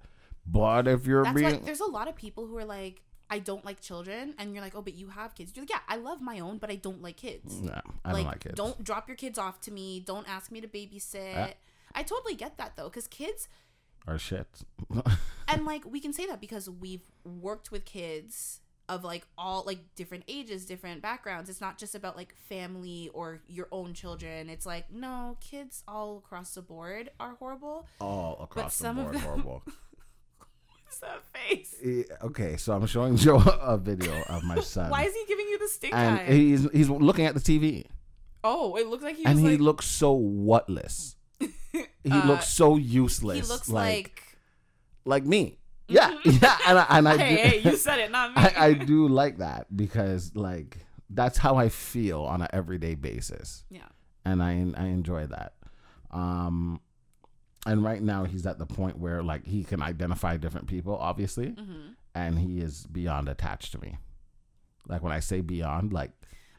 But 0.45 0.87
if 0.87 1.07
you're 1.07 1.23
That's 1.23 1.35
being 1.35 1.65
there's 1.65 1.79
a 1.79 1.85
lot 1.85 2.07
of 2.07 2.15
people 2.15 2.45
who 2.45 2.57
are 2.57 2.65
like, 2.65 3.01
I 3.29 3.39
don't 3.39 3.65
like 3.65 3.81
children, 3.81 4.35
and 4.37 4.53
you're 4.53 4.63
like, 4.63 4.75
oh, 4.75 4.81
but 4.81 4.93
you 4.93 5.09
have 5.09 5.33
kids. 5.33 5.51
You're 5.55 5.63
like, 5.63 5.71
yeah, 5.71 5.79
I 5.87 5.95
love 5.95 6.21
my 6.21 6.39
own, 6.39 6.59
but 6.59 6.69
I 6.69 6.75
don't 6.75 7.01
like 7.01 7.17
kids. 7.17 7.59
Nah, 7.61 7.81
I 8.03 8.11
like, 8.11 8.23
don't 8.23 8.25
like 8.25 8.39
kids. 8.41 8.55
don't 8.55 8.83
drop 8.83 9.07
your 9.07 9.17
kids 9.17 9.39
off 9.39 9.59
to 9.61 9.71
me. 9.71 9.99
Don't 9.99 10.29
ask 10.29 10.51
me 10.51 10.61
to 10.61 10.67
babysit. 10.67 11.53
I 11.95 12.03
totally 12.03 12.35
get 12.35 12.57
that 12.57 12.75
though, 12.75 12.89
because 12.89 13.07
kids, 13.07 13.47
are 14.07 14.19
shit. 14.19 14.47
and 15.47 15.65
like 15.65 15.83
we 15.85 15.99
can 15.99 16.13
say 16.13 16.25
that 16.27 16.39
because 16.39 16.69
we've 16.69 17.09
worked 17.23 17.71
with 17.71 17.85
kids 17.85 18.61
of 18.87 19.03
like 19.03 19.25
all 19.37 19.63
like 19.65 19.79
different 19.95 20.23
ages, 20.27 20.65
different 20.65 21.01
backgrounds. 21.01 21.49
It's 21.49 21.61
not 21.61 21.77
just 21.77 21.95
about 21.95 22.15
like 22.15 22.35
family 22.35 23.09
or 23.13 23.41
your 23.47 23.67
own 23.71 23.93
children. 23.93 24.49
It's 24.49 24.65
like 24.65 24.91
no, 24.91 25.37
kids 25.41 25.83
all 25.87 26.17
across 26.17 26.53
the 26.53 26.61
board 26.61 27.09
are 27.19 27.35
horrible. 27.39 27.87
all 27.99 28.39
across 28.43 28.77
the 28.77 28.83
some 28.83 28.99
of 28.99 29.05
board 29.05 29.15
them- 29.15 29.21
horrible. 29.23 29.63
What's 30.85 30.99
that 30.99 31.21
face? 31.33 31.75
Okay, 32.23 32.57
so 32.57 32.73
I'm 32.73 32.85
showing 32.87 33.17
Joe 33.17 33.37
a 33.61 33.77
video 33.77 34.21
of 34.29 34.43
my 34.43 34.59
son, 34.73 34.89
Why 34.91 35.03
is 35.03 35.13
he 35.13 35.25
giving 35.27 35.47
you 35.47 35.59
the 35.59 35.67
stink 35.67 35.93
and 35.93 36.19
eye? 36.19 36.25
he's 36.31 36.69
he's 36.71 36.89
looking 36.89 37.25
at 37.25 37.33
the 37.33 37.39
TV, 37.41 37.85
oh, 38.43 38.75
it 38.75 38.87
looks 38.87 39.03
like 39.03 39.15
he 39.17 39.25
and 39.25 39.39
he 39.39 39.51
like 39.51 39.59
looks 39.59 39.85
so 39.85 40.13
whatless. 40.13 41.15
He 42.03 42.11
Uh, 42.11 42.25
looks 42.27 42.47
so 42.47 42.77
useless. 42.77 43.35
he 43.47 43.51
looks 43.53 43.67
like, 43.67 44.21
like 45.05 45.25
me. 45.25 45.57
Yeah, 45.87 46.15
yeah, 46.23 46.57
and 46.67 46.79
I, 46.79 46.85
and 46.97 47.07
I 47.09 47.17
hey, 47.17 47.35
do, 47.35 47.41
hey, 47.41 47.69
you 47.71 47.75
said 47.77 47.99
it, 47.99 48.11
not 48.11 48.29
me. 48.35 48.41
I, 48.41 48.53
I 48.67 48.73
do 48.73 49.07
like 49.07 49.37
that 49.39 49.75
because 49.75 50.35
like 50.35 50.77
that's 51.09 51.37
how 51.37 51.55
I 51.57 51.69
feel 51.69 52.21
on 52.23 52.41
an 52.41 52.47
everyday 52.53 52.95
basis. 52.95 53.63
yeah. 53.69 53.87
and 54.23 54.41
I 54.41 54.51
I 54.77 54.85
enjoy 54.85 55.25
that. 55.27 55.53
Um, 56.11 56.79
and 57.65 57.83
right 57.83 58.01
now 58.01 58.23
he's 58.25 58.45
at 58.45 58.59
the 58.59 58.65
point 58.65 58.97
where 58.99 59.23
like 59.23 59.45
he 59.45 59.63
can 59.63 59.81
identify 59.81 60.37
different 60.37 60.67
people, 60.67 60.95
obviously, 60.97 61.49
hmm 61.49 61.89
and 62.17 62.39
he 62.39 62.61
is 62.61 62.85
beyond 62.87 63.27
attached 63.27 63.73
to 63.73 63.81
me. 63.81 63.97
Like 64.87 65.03
when 65.03 65.11
I 65.11 65.19
say 65.19 65.41
beyond, 65.41 65.91
like 65.91 66.11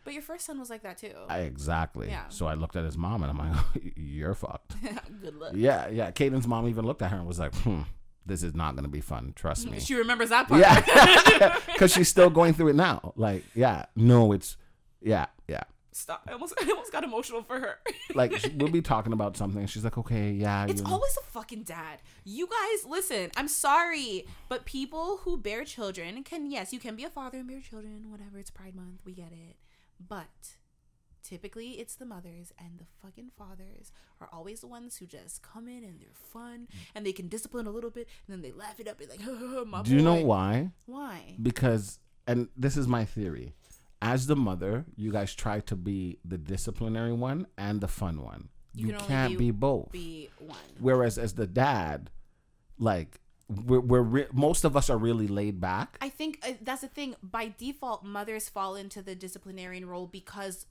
But 0.05 0.12
your 0.12 0.23
first 0.23 0.45
son 0.45 0.59
was 0.59 0.69
like 0.69 0.83
that 0.83 0.99
too. 0.99 1.14
I, 1.31 1.40
exactly. 1.40 2.09
Yeah. 2.09 2.29
So 2.29 2.47
I 2.47 2.53
looked 2.55 2.77
at 2.77 2.85
his 2.85 2.99
mom 2.99 3.23
and 3.23 3.31
I'm 3.31 3.38
like, 3.38 3.92
"You're 3.97 4.35
fucked." 4.35 4.75
Good 5.23 5.35
luck. 5.37 5.53
Yeah, 5.55 5.88
yeah. 5.88 6.11
Caden's 6.11 6.47
mom 6.47 6.69
even 6.69 6.85
looked 6.85 7.01
at 7.01 7.11
her 7.11 7.16
and 7.16 7.27
was 7.27 7.38
like, 7.38 7.55
"Hmm, 7.55 7.83
this 8.27 8.42
is 8.42 8.55
not 8.55 8.77
gonna 8.77 8.88
be 8.88 9.01
fun. 9.01 9.33
Trust 9.35 9.71
me." 9.71 9.81
She 9.81 9.95
remembers 9.95 10.29
that 10.29 10.47
part. 10.49 10.61
Yeah, 10.61 11.59
because 11.73 11.90
she's 11.92 12.09
still 12.11 12.29
going 12.29 12.53
through 12.53 12.69
it 12.69 12.77
now. 12.77 13.14
Like, 13.16 13.42
yeah, 13.55 13.87
no, 13.97 14.33
it's 14.33 14.59
yeah, 15.01 15.27
yeah. 15.49 15.62
Stop. 15.96 16.24
I 16.28 16.32
almost, 16.32 16.52
I 16.61 16.68
almost 16.70 16.92
got 16.92 17.04
emotional 17.04 17.42
for 17.42 17.59
her. 17.59 17.78
Like 18.14 18.32
we'll 18.54 18.70
be 18.70 18.80
talking 18.80 19.12
about 19.12 19.37
something. 19.37 19.66
She's 19.66 19.85
like, 19.85 19.98
"Okay, 19.98 20.30
yeah." 20.30 20.64
It's 20.66 20.80
you 20.80 20.87
know." 20.87 20.94
always 20.94 21.14
the 21.14 21.22
fucking 21.28 21.64
dad. 21.64 22.00
You 22.24 22.46
guys, 22.46 22.87
listen, 22.88 23.30
I'm 23.37 23.48
sorry, 23.48 24.26
but 24.48 24.64
people 24.64 25.18
who 25.18 25.37
bear 25.37 25.64
children 25.64 26.22
can, 26.22 26.50
yes, 26.50 26.72
you 26.72 26.78
can 26.78 26.96
be 26.96 27.04
a 27.04 27.11
father 27.11 27.38
and 27.38 27.48
bear 27.48 27.61
children, 27.61 28.06
whatever, 28.11 28.38
it's 28.38 28.50
Pride 28.50 28.74
Month, 28.74 29.00
we 29.04 29.12
get 29.12 29.32
it. 29.32 29.56
But 30.00 30.56
typically 31.22 31.72
it's 31.72 31.96
the 31.96 32.06
mothers 32.06 32.52
and 32.59 32.78
the 32.78 32.87
fucking 33.02 33.30
fathers 33.37 33.90
are 34.20 34.28
always 34.32 34.61
the 34.61 34.66
ones 34.68 34.96
who 34.98 35.06
just 35.06 35.42
come 35.42 35.66
in 35.66 35.82
and 35.82 36.00
they're 36.00 36.09
fun 36.14 36.68
and 36.94 37.04
they 37.04 37.12
can 37.12 37.26
discipline 37.26 37.66
a 37.66 37.70
little 37.70 37.90
bit 37.90 38.06
and 38.26 38.35
then 38.35 38.42
they 38.42 38.56
laugh 38.56 38.78
it 38.78 38.87
up 38.87 39.00
and 39.00 39.11
like, 39.11 39.20
my 39.66 39.82
Do 39.82 39.94
you 39.94 40.02
know 40.02 40.22
why? 40.24 40.70
Why? 40.87 41.35
because 41.42 41.98
and 42.26 42.48
this 42.56 42.76
is 42.76 42.87
my 42.87 43.04
theory 43.04 43.54
as 44.12 44.27
the 44.27 44.37
mother 44.49 44.85
you 44.97 45.11
guys 45.19 45.35
try 45.35 45.57
to 45.71 45.77
be 45.88 46.19
the 46.33 46.38
disciplinary 46.38 47.12
one 47.12 47.47
and 47.66 47.81
the 47.81 47.88
fun 47.88 48.16
one 48.33 48.42
You 48.75 48.87
you, 48.88 48.92
can 48.95 49.07
can't 49.12 49.33
be- 49.38 49.47
be, 49.47 49.51
both 49.69 49.90
Be 49.92 50.29
one. 50.38 50.59
whereas 50.87 51.14
as 51.19 51.33
the 51.35 51.47
dad 51.47 51.99
like 52.79 53.11
we're, 53.49 53.81
we're 53.90 54.03
re- 54.16 54.27
most 54.33 54.64
of 54.64 54.77
us 54.77 54.90
are 54.90 54.99
really 55.09 55.29
laid 55.40 55.61
back 55.61 55.88
I 56.01 56.09
think 56.19 56.33
uh, 56.47 56.53
that's 56.69 56.83
the 56.83 56.88
thing. 56.99 57.14
By 57.23 57.53
default, 57.57 58.05
mothers 58.05 58.49
fall 58.57 58.75
into 58.83 59.01
the 59.03 59.14
disciplinarian 59.14 59.87
role 59.87 60.07
because 60.21 60.66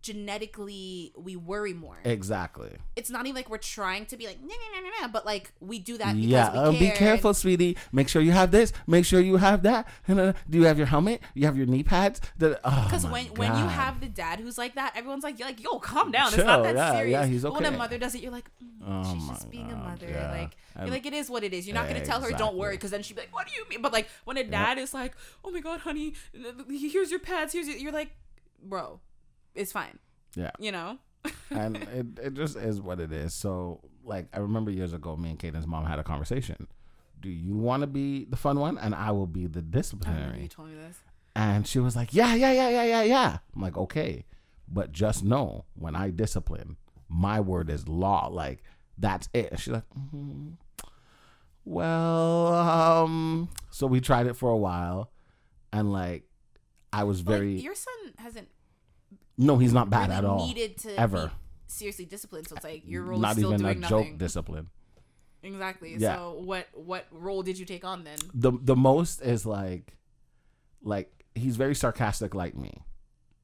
genetically 0.00 1.12
we 1.18 1.36
worry 1.36 1.74
more. 1.74 1.98
exactly 2.04 2.70
it's 2.96 3.10
not 3.10 3.26
even 3.26 3.34
like 3.34 3.50
we're 3.50 3.58
trying 3.58 4.06
to 4.06 4.16
be 4.16 4.26
like 4.26 4.40
nah, 4.40 4.46
nah, 4.46 4.80
nah, 4.80 5.02
nah, 5.02 5.08
but 5.08 5.26
like 5.26 5.52
we 5.60 5.78
do 5.78 5.98
that 5.98 6.14
because 6.14 6.26
yeah 6.26 6.46
uh, 6.46 6.70
care. 6.70 6.80
be 6.80 6.90
careful 6.90 7.34
sweetie 7.34 7.76
make 7.92 8.08
sure 8.08 8.22
you 8.22 8.30
have 8.30 8.50
this 8.50 8.72
make 8.86 9.04
sure 9.04 9.20
you 9.20 9.36
have 9.36 9.62
that 9.64 9.88
do 10.06 10.34
you 10.50 10.64
have 10.64 10.78
your 10.78 10.86
helmet 10.86 11.20
you 11.34 11.44
have 11.44 11.56
your 11.56 11.66
knee 11.66 11.82
pads 11.82 12.20
because 12.38 12.56
Because 12.62 13.06
when 13.06 13.26
when 13.34 13.56
you 13.56 13.66
have 13.66 14.00
the 14.00 14.08
dad 14.08 14.40
who's 14.40 14.56
like 14.56 14.74
that, 14.76 14.92
everyone's 14.96 15.24
like, 15.24 15.38
you're 15.38 15.48
like, 15.48 15.62
yo, 15.62 15.78
calm 15.78 16.10
down. 16.10 16.28
it's 16.28 16.36
not 16.38 16.62
that 16.62 16.76
yeah, 16.76 16.92
serious. 16.92 17.10
yeah, 17.12 17.26
he's 17.26 17.42
But 17.42 17.52
when 17.54 17.64
a 17.64 17.70
mother 17.70 17.98
does 17.98 18.14
it, 18.14 18.22
you're 18.22 18.32
like, 18.32 18.48
mm, 18.62 18.68
Oh 18.86 19.12
she's 19.14 19.26
just 19.28 19.50
being 19.50 19.70
a 19.70 19.76
mother. 19.76 20.08
yeah. 20.08 20.30
Like, 20.30 20.56
you're 20.80 20.90
like, 20.90 21.06
it 21.06 21.12
is 21.12 21.28
what 21.28 21.44
it 21.44 21.52
is. 21.52 21.66
You're 21.66 21.74
not 21.74 21.88
gonna 21.88 22.04
tell 22.04 22.20
her, 22.20 22.30
don't 22.30 22.56
worry, 22.56 22.76
because 22.76 22.90
then 22.90 23.02
she'd 23.02 23.14
be 23.14 23.22
like, 23.22 23.34
what 23.34 23.46
do 23.46 23.52
you 23.54 23.64
mean? 23.68 23.82
But 23.82 23.92
like 23.92 24.08
when 24.24 24.36
a 24.36 24.44
dad 24.44 24.78
is 24.78 24.94
like, 24.94 25.14
oh 25.44 25.50
my 25.50 25.60
god, 25.60 25.80
honey, 25.80 26.14
here's 26.68 27.10
your 27.10 27.20
pads. 27.20 27.52
Here's 27.52 27.68
your, 27.68 27.76
you're 27.76 27.92
like, 27.92 28.10
bro, 28.62 29.00
it's 29.58 29.72
fine. 29.72 29.98
yeah 30.34 30.50
You 30.58 30.72
know. 30.72 30.98
and 31.50 31.76
it, 31.76 32.06
it 32.22 32.34
just 32.34 32.56
is 32.56 32.80
what 32.80 33.00
it 33.00 33.12
is. 33.12 33.34
So, 33.34 33.80
like, 34.04 34.26
I 34.32 34.38
remember 34.38 34.70
years 34.70 34.92
ago, 34.92 35.16
me 35.16 35.30
and 35.30 35.38
Caden's 35.38 35.66
mom 35.66 35.84
had 35.84 35.98
a 35.98 36.04
conversation. 36.04 36.68
Do 37.20 37.28
you 37.28 37.56
want 37.56 37.80
to 37.82 37.86
be 37.88 38.24
the 38.24 38.36
fun 38.36 38.60
one, 38.60 38.78
and 38.78 38.94
I 38.94 39.10
will 39.10 39.26
be 39.26 39.46
the 39.46 39.58
I 39.58 39.62
remember 39.62 39.66
you 39.66 39.72
disciplinary? 39.72 40.48
told 40.48 40.68
me 40.68 40.76
this. 40.76 40.96
And 41.34 41.66
she 41.66 41.80
was 41.80 41.96
like, 41.96 42.14
"Yeah, 42.14 42.34
yeah, 42.36 42.52
yeah, 42.52 42.68
yeah, 42.70 42.84
yeah, 42.84 43.02
yeah." 43.02 43.38
I'm 43.54 43.60
like, 43.62 43.76
"Okay, 43.76 44.24
but 44.68 44.92
just 44.92 45.24
know 45.24 45.64
when 45.74 45.96
I 45.96 46.10
discipline, 46.10 46.76
my 47.08 47.40
word 47.40 47.68
is 47.68 47.88
law. 47.88 48.28
Like, 48.28 48.62
that's 48.96 49.28
it." 49.34 49.50
And 49.50 49.60
she's 49.60 49.72
like, 49.72 49.88
mm 50.14 50.52
"Well, 51.64 52.46
um." 52.54 53.48
So 53.70 53.86
we 53.86 54.00
tried 54.00 54.26
it 54.26 54.34
for 54.36 54.50
a 54.50 54.56
while, 54.56 55.10
and 55.72 55.92
like, 55.92 56.24
I 56.92 57.04
was 57.04 57.22
But, 57.22 57.32
like, 57.32 57.38
very 57.40 57.58
your 57.60 57.74
son 57.74 57.94
hasn't 58.18 58.48
no, 59.38 59.56
he's 59.58 59.72
not 59.72 59.88
bad 59.88 60.08
really 60.10 60.18
at 60.18 60.24
all. 60.24 60.46
needed 60.46 60.76
to 60.78 61.00
ever. 61.00 61.26
be 61.28 61.32
seriously 61.68 62.04
disciplined. 62.04 62.48
So 62.48 62.56
it's 62.56 62.64
like 62.64 62.82
your 62.86 63.04
role 63.04 63.18
not 63.18 63.32
is 63.32 63.36
still 63.38 63.54
even 63.54 63.64
a 63.66 63.74
doing 63.74 63.88
joke 63.88 64.18
discipline. 64.18 64.68
Exactly. 65.42 65.94
Yeah. 65.96 66.16
So 66.16 66.40
what 66.44 66.66
what 66.74 67.06
role 67.12 67.42
did 67.42 67.58
you 67.58 67.64
take 67.64 67.84
on 67.84 68.04
then? 68.04 68.18
the 68.34 68.52
the 68.60 68.76
most 68.76 69.20
is 69.22 69.46
like 69.46 69.96
like 70.82 71.24
he's 71.34 71.56
very 71.56 71.74
sarcastic 71.74 72.34
like 72.34 72.56
me 72.56 72.82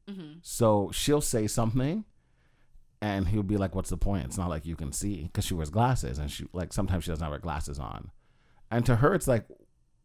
Mm-hmm. 0.06 0.32
so 0.42 0.90
she'll 0.92 1.22
say 1.22 1.46
something 1.46 2.04
and 3.00 3.26
he'll 3.26 3.42
be 3.42 3.56
like 3.56 3.74
what's 3.74 3.88
the 3.88 3.96
point 3.96 4.26
it's 4.26 4.36
not 4.36 4.50
like 4.50 4.66
you 4.66 4.76
can 4.76 4.92
see 4.92 5.22
because 5.22 5.46
she 5.46 5.54
wears 5.54 5.70
glasses 5.70 6.18
and 6.18 6.30
she 6.30 6.44
like 6.52 6.74
sometimes 6.74 7.04
she 7.04 7.10
doesn't 7.10 7.24
have 7.24 7.32
her 7.32 7.38
glasses 7.38 7.78
on 7.78 8.10
and 8.70 8.84
to 8.84 8.96
her 8.96 9.14
it's 9.14 9.26
like 9.26 9.46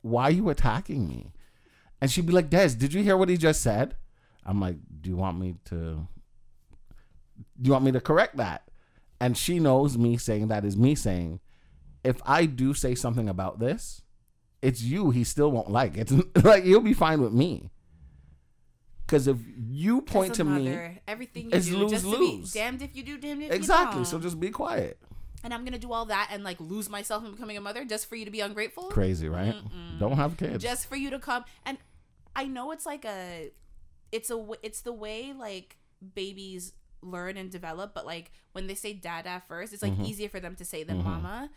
why 0.02 0.23
are 0.23 0.32
you 0.32 0.47
attacking 0.49 1.06
me 1.06 1.34
and 1.99 2.10
she'd 2.10 2.25
be 2.25 2.32
like 2.32 2.49
des 2.49 2.69
did 2.75 2.93
you 2.93 3.04
hear 3.04 3.17
what 3.17 3.28
he 3.28 3.36
just 3.36 3.62
said 3.62 3.97
i'm 4.49 4.59
like 4.59 4.75
do 5.01 5.09
you 5.09 5.15
want 5.15 5.39
me 5.39 5.55
to 5.63 5.75
do 5.75 7.67
you 7.67 7.71
want 7.71 7.85
me 7.85 7.91
to 7.91 8.01
correct 8.01 8.38
that 8.38 8.63
and 9.21 9.38
she 9.38 9.59
knows 9.59 9.97
me 9.97 10.17
saying 10.17 10.47
that 10.47 10.65
is 10.65 10.75
me 10.75 10.95
saying 10.95 11.39
if 12.03 12.19
i 12.25 12.45
do 12.45 12.73
say 12.73 12.95
something 12.95 13.29
about 13.29 13.59
this 13.59 14.01
it's 14.62 14.81
you 14.81 15.12
he 15.12 15.23
still 15.23 15.51
won't 15.51 15.69
like 15.69 15.95
it's 15.95 16.12
like 16.43 16.63
he'll 16.63 16.81
be 16.81 16.93
fine 16.93 17.21
with 17.21 17.31
me 17.31 17.69
because 19.05 19.27
if 19.27 19.38
you 19.69 20.01
point 20.01 20.33
to 20.35 20.43
me 20.43 20.99
everything 21.07 21.45
you 21.45 21.51
it's 21.53 21.67
do, 21.67 21.77
lose, 21.77 21.91
just 21.91 22.05
lose. 22.05 22.51
be 22.51 22.59
damned 22.59 22.81
if 22.81 22.95
you 22.95 23.03
do, 23.03 23.17
damned 23.17 23.43
if 23.43 23.51
exactly 23.51 23.99
you 23.99 24.05
so 24.05 24.12
don't. 24.12 24.17
Exactly. 24.17 24.19
So 24.19 24.19
just 24.19 24.39
be 24.39 24.49
quiet 24.49 24.97
and 25.43 25.53
I'm 25.53 25.63
gonna 25.63 25.79
do 25.79 25.91
all 25.91 26.05
that 26.05 26.29
and 26.31 26.43
like 26.43 26.59
lose 26.59 26.89
myself 26.89 27.23
in 27.23 27.31
becoming 27.31 27.57
a 27.57 27.62
mother 27.62 27.85
just 27.85 28.07
for 28.07 28.15
you 28.15 28.25
to 28.25 28.31
be 28.31 28.41
ungrateful, 28.41 28.89
crazy 28.89 29.29
right 29.29 29.55
don't 29.99 30.13
have 30.13 30.38
kids 30.38 30.63
just 30.63 30.88
for 30.88 30.95
you 30.95 31.09
to 31.12 31.19
come. 31.19 31.45
And 31.65 31.77
I 32.35 32.45
know 32.45 32.71
it's 32.71 32.85
like 32.85 33.05
a, 33.05 33.51
it's 34.12 34.30
a, 34.30 34.45
it's 34.63 34.82
the 34.82 34.93
way 34.93 35.34
like 35.38 35.78
babies 36.15 36.74
learn 37.02 37.38
and 37.38 37.50
develop. 37.52 37.93
But 37.93 38.06
like 38.06 38.32
when 38.54 38.67
they 38.67 38.76
say 38.76 38.93
dada 38.93 39.41
first, 39.48 39.74
it's 39.74 39.84
like 39.84 39.93
Mm-hmm. 39.93 40.06
easier 40.06 40.30
for 40.30 40.39
them 40.39 40.56
to 40.56 40.65
say 40.65 40.84
than 40.84 41.04
mama. 41.04 41.50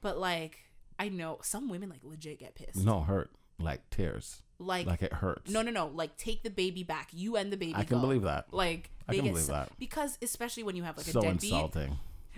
But 0.00 0.18
like 0.18 0.58
I 0.98 1.08
know 1.08 1.38
some 1.42 1.68
women 1.68 1.88
like 1.90 2.00
legit 2.02 2.40
get 2.40 2.54
pissed. 2.54 2.84
no 2.84 3.00
hurt 3.00 3.30
like 3.60 3.88
tears 3.90 4.42
like, 4.60 4.86
like 4.86 5.02
it 5.02 5.12
hurts 5.12 5.50
no, 5.50 5.62
no, 5.62 5.70
no. 5.70 5.86
Like 5.92 6.16
take 6.16 6.42
the 6.42 6.50
baby 6.50 6.82
back. 6.82 7.08
You 7.12 7.36
and 7.36 7.52
the 7.52 7.56
baby. 7.56 7.74
i 7.76 7.84
can 7.84 7.96
go. 7.98 8.00
believe 8.02 8.22
that 8.22 8.46
Like 8.52 8.90
I 9.08 9.14
can 9.14 9.24
believe 9.26 9.44
so- 9.44 9.52
that. 9.52 9.70
because 9.78 10.18
especially 10.22 10.62
when 10.64 10.74
you 10.76 10.82
have 10.84 10.96
like 10.96 11.06
a 11.06 11.10
so 11.10 11.20
deadbeat, 11.20 11.52
insulting 11.52 11.96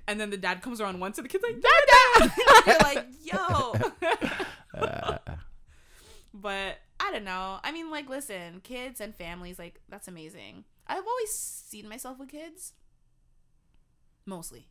and 0.09 0.19
then 0.21 0.31
the 0.31 0.37
dad 0.37 0.61
comes 0.63 0.81
around 0.81 0.99
once, 0.99 1.19
and 1.19 1.25
the 1.25 1.29
kid's 1.29 1.45
like, 1.45 1.61
dada 1.61 1.87
dad!" 2.19 2.33
You're 2.67 2.79
like, 2.79 3.07
"Yo." 3.23 3.75
Uh, 4.75 5.19
but 6.33 6.79
I 7.03 7.11
don't 7.13 7.25
know. 7.25 7.59
I 7.65 7.73
mean, 7.73 7.91
like, 7.91 8.09
listen, 8.11 8.61
kids 8.63 9.01
and 9.01 9.15
families, 9.15 9.59
like, 9.59 9.81
that's 9.89 10.07
amazing. 10.07 10.65
I've 10.87 11.07
always 11.07 11.33
seen 11.33 11.89
myself 11.89 12.19
with 12.19 12.29
kids, 12.29 12.75
mostly, 14.27 14.69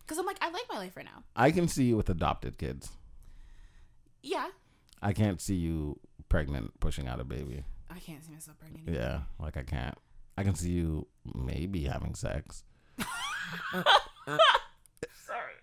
because 0.00 0.18
I'm 0.18 0.26
like, 0.26 0.38
I 0.42 0.50
like 0.50 0.64
my 0.70 0.76
life 0.78 0.96
right 0.96 1.04
now. 1.06 1.22
i 1.36 1.50
can 1.50 1.66
see 1.68 1.84
you 1.84 1.96
with 1.96 2.10
adopted 2.10 2.58
kids 2.58 2.90
Yeah, 4.22 4.48
i 5.02 5.12
can't 5.12 5.40
see 5.40 5.54
you 5.54 5.98
pregnant 6.28 6.78
pushing 6.80 7.08
out 7.08 7.20
a 7.20 7.24
baby 7.24 7.64
I 7.88 7.98
can't 8.00 8.24
see 8.24 8.32
myself 8.32 8.58
pregnant. 8.58 8.88
either. 8.88 8.98
yeah 8.98 9.20
like 9.38 9.56
i 9.56 9.62
can't 9.62 9.96
i 10.36 10.42
can 10.44 10.54
see 10.54 10.70
you 10.70 11.06
maybe 11.34 11.84
having 11.84 12.14
sex 12.14 12.64
Sorry. 15.26 15.56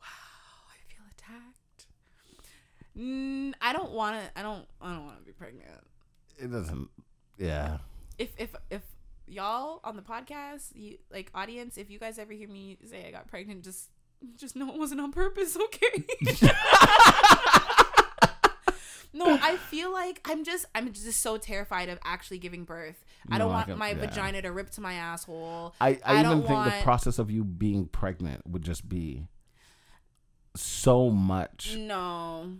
Wow, 0.00 0.70
I 0.70 0.78
feel 0.88 1.04
attacked. 1.16 1.86
Mm, 2.98 3.52
I 3.60 3.72
don't 3.72 3.92
want 3.92 4.16
to. 4.20 4.38
I 4.38 4.42
don't. 4.42 4.64
I 4.80 4.92
don't 4.94 5.04
want 5.06 5.18
to 5.18 5.24
be 5.24 5.32
pregnant. 5.32 5.68
it 6.38 6.50
doesn't 6.50 6.88
yeah 7.38 7.78
if 8.18 8.30
if 8.38 8.54
if 8.70 8.82
y'all 9.26 9.80
on 9.82 9.96
the 9.96 10.02
podcast, 10.02 10.68
you 10.74 10.98
like 11.12 11.30
audience, 11.34 11.76
if 11.76 11.90
you 11.90 11.98
guys 11.98 12.18
ever 12.18 12.32
hear 12.32 12.48
me 12.48 12.76
say 12.88 13.06
I 13.08 13.10
got 13.10 13.26
pregnant, 13.26 13.64
just 13.64 13.90
just 14.36 14.54
know 14.54 14.68
it 14.72 14.78
wasn't 14.78 15.00
on 15.00 15.10
purpose, 15.10 15.56
okay? 15.64 16.04
no, 19.12 19.38
I 19.40 19.56
feel 19.56 19.92
like 19.92 20.20
I'm 20.24 20.44
just 20.44 20.66
I'm 20.74 20.92
just 20.92 21.20
so 21.20 21.36
terrified 21.38 21.88
of 21.88 21.98
actually 22.04 22.38
giving 22.38 22.64
birth. 22.64 23.04
I 23.30 23.38
don't 23.38 23.48
No, 23.48 23.52
I 23.54 23.56
want 23.56 23.66
can- 23.68 23.78
my 23.78 23.90
yeah. 23.90 23.94
vagina 24.00 24.42
to 24.42 24.52
rip 24.52 24.70
to 24.70 24.80
my 24.80 24.94
asshole. 24.94 25.74
I, 25.80 25.88
I, 25.88 26.00
I 26.04 26.20
even 26.20 26.24
don't 26.30 26.46
think 26.46 26.64
the 26.64 26.82
process 26.82 27.18
of 27.18 27.30
you 27.30 27.44
being 27.44 27.86
pregnant 27.86 28.46
would 28.46 28.62
just 28.62 28.88
be 28.88 29.26
so 30.56 31.10
much. 31.10 31.76
No. 31.76 32.52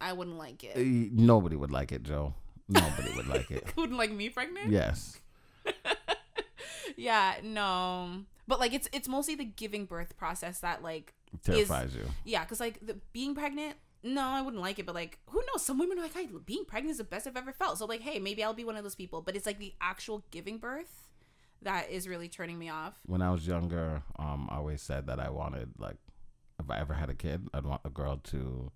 I 0.00 0.12
wouldn't 0.12 0.38
like 0.38 0.64
it. 0.64 0.76
Eh, 0.76 1.08
Nobody 1.12 1.56
would 1.56 1.70
like 1.70 1.92
it, 1.92 2.02
Joe. 2.02 2.34
Nobody 2.68 3.12
would 3.16 3.26
like 3.26 3.50
it. 3.50 3.64
Wouldn't 3.76 3.98
like 3.98 4.12
me 4.12 4.28
pregnant? 4.28 4.70
Yes. 4.70 5.18
yeah, 6.96 7.34
no. 7.42 8.22
But 8.46 8.60
like 8.60 8.72
it's 8.72 8.88
it's 8.92 9.08
mostly 9.08 9.34
the 9.34 9.44
giving 9.44 9.86
birth 9.86 10.16
process 10.16 10.60
that 10.60 10.80
like 10.82 11.14
Terrifies 11.44 11.94
you. 11.94 12.06
Yeah, 12.24 12.44
because 12.44 12.60
like 12.60 12.78
the 12.84 12.96
being 13.12 13.34
pregnant, 13.34 13.76
no, 14.02 14.22
I 14.22 14.40
wouldn't 14.42 14.62
like 14.62 14.78
it. 14.78 14.86
But 14.86 14.94
like, 14.94 15.18
who 15.26 15.40
knows? 15.48 15.64
Some 15.64 15.78
women 15.78 15.98
are 15.98 16.02
like, 16.02 16.16
"I 16.16 16.26
being 16.44 16.64
pregnant 16.64 16.92
is 16.92 16.98
the 16.98 17.04
best 17.04 17.26
I've 17.26 17.36
ever 17.36 17.52
felt." 17.52 17.78
So 17.78 17.86
like, 17.86 18.00
hey, 18.00 18.18
maybe 18.18 18.42
I'll 18.42 18.54
be 18.54 18.64
one 18.64 18.76
of 18.76 18.82
those 18.82 18.94
people. 18.94 19.20
But 19.22 19.36
it's 19.36 19.46
like 19.46 19.58
the 19.58 19.74
actual 19.80 20.24
giving 20.30 20.58
birth 20.58 21.08
that 21.62 21.90
is 21.90 22.08
really 22.08 22.28
turning 22.28 22.58
me 22.58 22.68
off. 22.68 22.94
When 23.06 23.22
I 23.22 23.30
was 23.30 23.46
younger, 23.46 24.02
um, 24.18 24.48
I 24.50 24.56
always 24.56 24.80
said 24.82 25.06
that 25.08 25.20
I 25.20 25.30
wanted 25.30 25.70
like, 25.78 25.96
if 26.58 26.70
I 26.70 26.78
ever 26.78 26.94
had 26.94 27.10
a 27.10 27.14
kid, 27.14 27.48
I'd 27.52 27.64
want 27.64 27.82
a 27.84 27.90
girl 27.90 28.16
to 28.24 28.72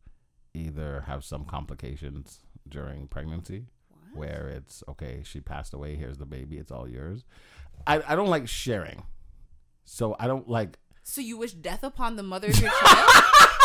either 0.54 1.04
have 1.06 1.24
some 1.24 1.44
complications 1.44 2.40
during 2.68 3.06
pregnancy, 3.08 3.66
What? 3.90 4.16
where 4.16 4.48
it's 4.48 4.82
okay, 4.88 5.22
she 5.24 5.40
passed 5.40 5.74
away, 5.74 5.96
here's 5.96 6.18
the 6.18 6.26
baby, 6.26 6.56
it's 6.58 6.70
all 6.70 6.88
yours. 6.88 7.24
I, 7.86 8.02
I 8.06 8.14
don't 8.16 8.28
like 8.28 8.48
sharing, 8.48 9.02
so 9.84 10.16
I 10.18 10.26
don't 10.26 10.48
like. 10.48 10.78
So 11.02 11.20
you 11.20 11.36
wish 11.36 11.52
death 11.52 11.82
upon 11.84 12.16
the 12.16 12.22
mother 12.22 12.48
of 12.48 12.58
your 12.60 12.70
child? 12.70 12.80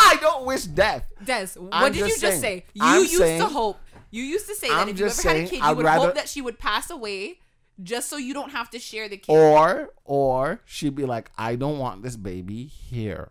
I 0.02 0.18
don't 0.20 0.46
wish 0.46 0.64
death. 0.64 1.12
Des, 1.24 1.50
what 1.56 1.70
I'm 1.72 1.92
did 1.92 2.00
you 2.00 2.08
just 2.08 2.22
just 2.22 2.42
saying- 2.42 2.62
say? 2.62 2.66
You 2.74 2.82
I'm 2.84 3.02
used 3.02 3.18
saying- 3.18 3.42
to 3.42 3.48
hope. 3.48 3.78
You 4.12 4.24
used 4.24 4.48
to 4.48 4.56
say 4.56 4.70
that 4.70 4.78
I'm 4.80 4.90
if 4.90 4.98
you 5.00 5.06
ever 5.06 5.14
just 5.14 5.24
had 5.24 5.36
a 5.38 5.44
kid, 5.46 5.58
you 5.58 5.64
I'd 5.64 5.78
would 5.78 5.86
rather- 5.86 6.08
hope 6.08 6.16
that 6.16 6.28
she 6.28 6.42
would 6.42 6.58
pass 6.58 6.90
away 6.90 7.40
just 7.84 8.10
so 8.10 8.18
you 8.18 8.34
don't 8.34 8.50
have 8.50 8.70
to 8.72 8.80
share 8.80 9.08
the 9.08 9.18
kid. 9.18 9.32
Or 9.32 9.92
or 10.04 10.62
she'd 10.66 10.96
be 10.96 11.06
like, 11.06 11.30
I 11.38 11.56
don't 11.56 11.78
want 11.78 12.02
this 12.04 12.18
baby 12.18 12.66
here. 12.66 13.30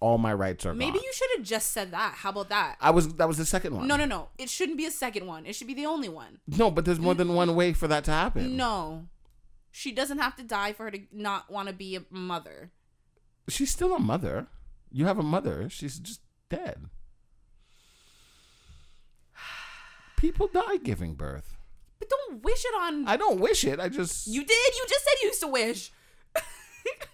All 0.00 0.16
my 0.16 0.32
rights 0.32 0.64
are 0.64 0.74
Maybe 0.74 0.92
gone. 0.92 1.02
you 1.02 1.12
should 1.12 1.28
have 1.36 1.46
just 1.46 1.72
said 1.72 1.90
that. 1.90 2.14
How 2.16 2.30
about 2.30 2.48
that? 2.48 2.76
I 2.80 2.90
was 2.90 3.14
that 3.14 3.28
was 3.28 3.36
the 3.36 3.44
second 3.44 3.76
one. 3.76 3.86
No, 3.86 3.96
no, 3.96 4.06
no. 4.06 4.28
It 4.38 4.48
shouldn't 4.48 4.78
be 4.78 4.86
a 4.86 4.90
second 4.90 5.26
one. 5.26 5.44
It 5.44 5.54
should 5.54 5.66
be 5.66 5.74
the 5.74 5.84
only 5.84 6.08
one. 6.08 6.38
No, 6.46 6.70
but 6.70 6.86
there's 6.86 6.98
more 6.98 7.14
than 7.14 7.28
mm. 7.28 7.34
one 7.34 7.54
way 7.54 7.74
for 7.74 7.86
that 7.86 8.04
to 8.04 8.10
happen. 8.10 8.56
No. 8.56 9.06
She 9.70 9.92
doesn't 9.92 10.18
have 10.18 10.36
to 10.36 10.42
die 10.42 10.72
for 10.72 10.84
her 10.84 10.90
to 10.90 11.00
not 11.12 11.50
want 11.50 11.68
to 11.68 11.74
be 11.74 11.96
a 11.96 12.02
mother. 12.10 12.70
She's 13.48 13.70
still 13.70 13.94
a 13.94 14.00
mother. 14.00 14.46
You 14.90 15.06
have 15.06 15.18
a 15.18 15.22
mother. 15.22 15.68
She's 15.68 15.98
just 15.98 16.20
dead. 16.48 16.86
People 20.16 20.48
die 20.48 20.78
giving 20.82 21.14
birth. 21.14 21.56
But 21.98 22.08
don't 22.08 22.42
wish 22.42 22.64
it 22.64 22.74
on. 22.80 23.06
I 23.06 23.16
don't 23.18 23.38
wish 23.38 23.64
it. 23.64 23.78
I 23.78 23.90
just 23.90 24.26
you 24.26 24.40
did. 24.40 24.74
You 24.74 24.86
just 24.88 25.04
said 25.04 25.22
you 25.22 25.28
used 25.28 25.40
to 25.40 25.48
wish. 25.48 25.92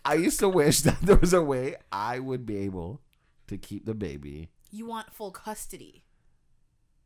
I 0.04 0.14
used 0.14 0.38
to 0.40 0.48
wish 0.48 0.80
that 0.82 1.00
there 1.02 1.16
was 1.16 1.32
a 1.32 1.42
way 1.42 1.76
I 1.90 2.18
would 2.18 2.46
be 2.46 2.58
able 2.58 3.00
to 3.48 3.56
keep 3.58 3.86
the 3.86 3.94
baby. 3.94 4.50
You 4.70 4.86
want 4.86 5.12
full 5.12 5.30
custody. 5.30 6.04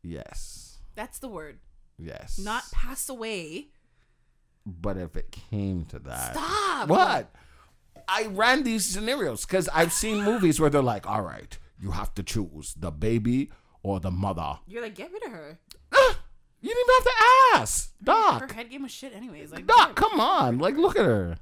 Yes. 0.02 0.78
That's 0.94 1.18
the 1.18 1.28
word. 1.28 1.58
Yes. 1.98 2.38
Not 2.38 2.64
pass 2.72 3.08
away. 3.08 3.68
But 4.66 4.96
if 4.96 5.16
it 5.16 5.30
came 5.30 5.84
to 5.86 5.98
that, 6.00 6.34
Stop. 6.34 6.88
What? 6.88 7.34
I 8.08 8.26
ran 8.26 8.62
these 8.62 8.84
scenarios 8.86 9.44
because 9.44 9.68
I've 9.68 9.92
seen 9.92 10.22
movies 10.22 10.60
where 10.60 10.70
they're 10.70 10.82
like, 10.82 11.08
"All 11.08 11.22
right, 11.22 11.56
you 11.78 11.92
have 11.92 12.14
to 12.14 12.22
choose 12.22 12.74
the 12.74 12.90
baby 12.90 13.50
or 13.82 14.00
the 14.00 14.10
mother." 14.10 14.58
You're 14.66 14.82
like, 14.82 14.94
get 14.94 15.12
rid 15.12 15.24
of 15.24 15.30
her. 15.32 15.58
Ah, 15.92 16.18
you 16.60 16.68
didn't 16.68 16.80
even 16.82 16.94
have 16.94 17.04
to 17.04 17.58
ask, 17.60 17.92
Doc. 18.02 18.50
Her 18.50 18.54
head 18.54 18.70
game 18.70 18.84
of 18.84 18.90
shit, 18.90 19.14
anyways. 19.14 19.52
Like, 19.52 19.66
Doc, 19.66 19.96
come 19.96 20.18
on, 20.20 20.58
like 20.58 20.76
look 20.76 20.96
at 20.98 21.04
her. 21.04 21.36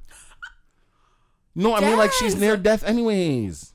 No, 1.58 1.74
I 1.74 1.80
mean 1.80 1.96
like 1.98 2.12
she's 2.12 2.36
near 2.36 2.56
death, 2.56 2.84
anyways. 2.84 3.74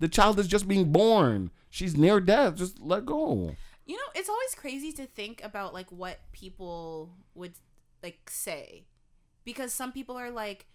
The 0.00 0.08
child 0.08 0.38
is 0.38 0.48
just 0.48 0.66
being 0.66 0.90
born. 0.92 1.50
She's 1.70 1.96
near 1.96 2.20
death. 2.20 2.56
Just 2.56 2.80
let 2.80 3.04
go. 3.06 3.54
You 3.86 3.96
know, 3.96 4.02
it's 4.14 4.28
always 4.28 4.54
crazy 4.56 4.92
to 4.92 5.06
think 5.06 5.42
about 5.44 5.74
like 5.74 5.90
what 5.92 6.18
people 6.32 7.10
would 7.34 7.52
like 8.02 8.30
say. 8.30 8.86
Because 9.44 9.72
some 9.74 9.92
people 9.92 10.16
are 10.16 10.30
like, 10.30 10.66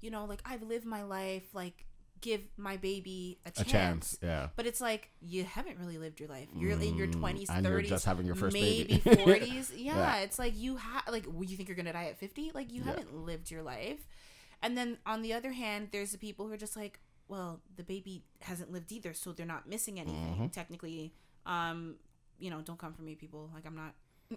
you 0.00 0.10
know, 0.10 0.26
like 0.26 0.42
I've 0.44 0.62
lived 0.62 0.84
my 0.84 1.02
life, 1.02 1.44
like 1.54 1.86
give 2.20 2.42
my 2.56 2.76
baby 2.76 3.38
a 3.46 3.48
A 3.48 3.52
chance. 3.52 3.70
chance, 3.70 4.18
yeah. 4.22 4.48
But 4.54 4.66
it's 4.66 4.80
like 4.82 5.08
you 5.22 5.44
haven't 5.44 5.78
really 5.78 5.96
lived 5.98 6.20
your 6.20 6.28
life. 6.28 6.48
You're 6.54 6.72
in 6.72 6.96
your 6.96 7.06
Mm, 7.08 7.20
twenties, 7.20 7.48
and 7.48 7.64
you're 7.64 7.74
thirties, 7.76 7.90
just 7.90 8.04
having 8.04 8.26
your 8.26 8.34
first 8.34 8.52
maybe 8.52 9.00
baby. 9.04 9.16
forties. 9.24 9.72
Yeah, 9.74 9.96
Yeah. 9.96 10.16
it's 10.18 10.38
like 10.38 10.56
you 10.58 10.76
have 10.76 11.04
like 11.08 11.24
you 11.26 11.56
think 11.56 11.68
you're 11.68 11.76
gonna 11.76 11.92
die 11.94 12.06
at 12.06 12.18
fifty? 12.18 12.50
Like 12.54 12.70
you 12.72 12.82
Yeah. 12.82 12.90
haven't 12.90 13.14
lived 13.14 13.50
your 13.50 13.62
life. 13.62 14.06
And 14.62 14.76
then 14.76 14.98
on 15.06 15.22
the 15.22 15.32
other 15.32 15.52
hand, 15.52 15.88
there's 15.92 16.12
the 16.12 16.18
people 16.18 16.46
who 16.46 16.52
are 16.52 16.56
just 16.58 16.76
like, 16.76 17.00
well, 17.28 17.60
the 17.76 17.82
baby 17.84 18.24
hasn't 18.40 18.72
lived 18.72 18.90
either, 18.90 19.12
so 19.14 19.32
they're 19.32 19.46
not 19.46 19.68
missing 19.68 20.00
anything 20.00 20.36
Mhm. 20.36 20.52
technically. 20.52 21.12
Um, 21.46 21.96
you 22.38 22.50
know, 22.50 22.60
don't 22.62 22.78
come 22.78 22.92
for 22.94 23.02
me, 23.02 23.14
people. 23.14 23.50
Like 23.54 23.66
I'm 23.66 23.76
not. 23.76 23.94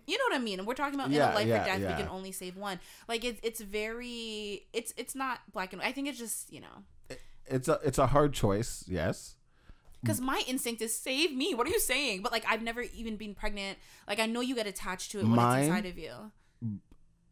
You 0.07 0.17
know 0.17 0.23
what 0.29 0.35
I 0.35 0.39
mean? 0.39 0.59
And 0.59 0.67
we're 0.67 0.73
talking 0.75 0.95
about 0.95 1.07
in 1.07 1.13
Yeah, 1.13 1.33
a 1.33 1.35
life 1.35 1.47
yeah, 1.47 1.61
or 1.63 1.65
death. 1.65 1.81
yeah. 1.81 1.89
We 1.97 2.01
can 2.03 2.09
only 2.09 2.31
save 2.31 2.55
one. 2.55 2.79
Like 3.07 3.23
it's 3.25 3.39
it's 3.43 3.59
very 3.61 4.67
it's 4.73 4.93
it's 4.97 5.15
not 5.15 5.39
black 5.51 5.73
and 5.73 5.81
white. 5.81 5.89
I 5.89 5.91
think 5.91 6.07
it's 6.07 6.17
just 6.17 6.51
you 6.51 6.61
know 6.61 6.83
It's 7.45 7.67
a 7.67 7.79
it's 7.83 7.97
a 7.97 8.07
hard 8.07 8.33
choice, 8.33 8.85
yes. 8.87 9.35
because 10.01 10.21
my 10.21 10.43
instinct 10.47 10.81
is 10.81 10.97
save 10.97 11.33
me. 11.35 11.53
What 11.53 11.67
are 11.67 11.71
you 11.71 11.79
saying? 11.79 12.21
But 12.21 12.31
like 12.31 12.45
I've 12.47 12.61
never 12.61 12.81
even 12.81 13.17
been 13.17 13.35
pregnant. 13.35 13.77
Like 14.07 14.19
I 14.19 14.25
know 14.27 14.39
you 14.41 14.55
get 14.55 14.65
attached 14.67 15.11
to 15.11 15.19
it 15.19 15.23
when 15.23 15.35
Mine- 15.35 15.59
it's 15.59 15.67
inside 15.67 15.85
of 15.85 15.97
you. 15.97 16.31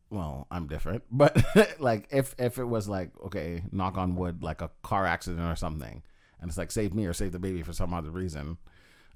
Well, 0.10 0.48
I'm 0.52 0.68
different, 0.68 1.04
but 1.12 1.44
like 1.80 2.08
if 2.12 2.36
if 2.38 2.58
it 2.58 2.66
was 2.66 2.88
like 2.88 3.12
okay, 3.26 3.64
knock 3.72 3.98
on 3.98 4.16
wood, 4.16 4.44
like 4.44 4.62
a 4.62 4.72
car 4.84 5.06
accident 5.06 5.50
or 5.50 5.56
something, 5.56 6.04
and 6.40 6.50
it's 6.50 6.58
like 6.58 6.72
save 6.72 6.94
me 6.94 7.06
or 7.06 7.14
save 7.14 7.32
the 7.32 7.40
baby 7.40 7.64
for 7.64 7.74
some 7.74 7.94
other 7.94 8.12
reason, 8.12 8.58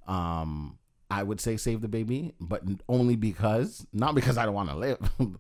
um, 0.08 0.78
I 1.10 1.24
would 1.24 1.42
say 1.42 1.58
save 1.58 1.82
the 1.82 1.88
baby, 1.88 2.34
but 2.40 2.64
only 2.88 3.16
because 3.16 3.86
not 3.94 4.16
because 4.16 4.38
I 4.38 4.46
don't 4.46 4.56
want 4.56 4.70
to 4.70 4.76
live, 4.76 5.00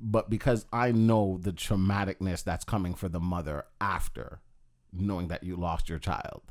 but 0.00 0.30
because 0.30 0.66
I 0.72 0.92
know 0.92 1.38
the 1.40 1.52
traumaticness 1.52 2.44
that's 2.44 2.64
coming 2.64 2.94
for 2.94 3.08
the 3.08 3.20
mother 3.20 3.64
after 3.80 4.40
knowing 4.92 5.28
that 5.28 5.44
you 5.44 5.54
lost 5.54 5.88
your 5.90 5.98
child 5.98 6.42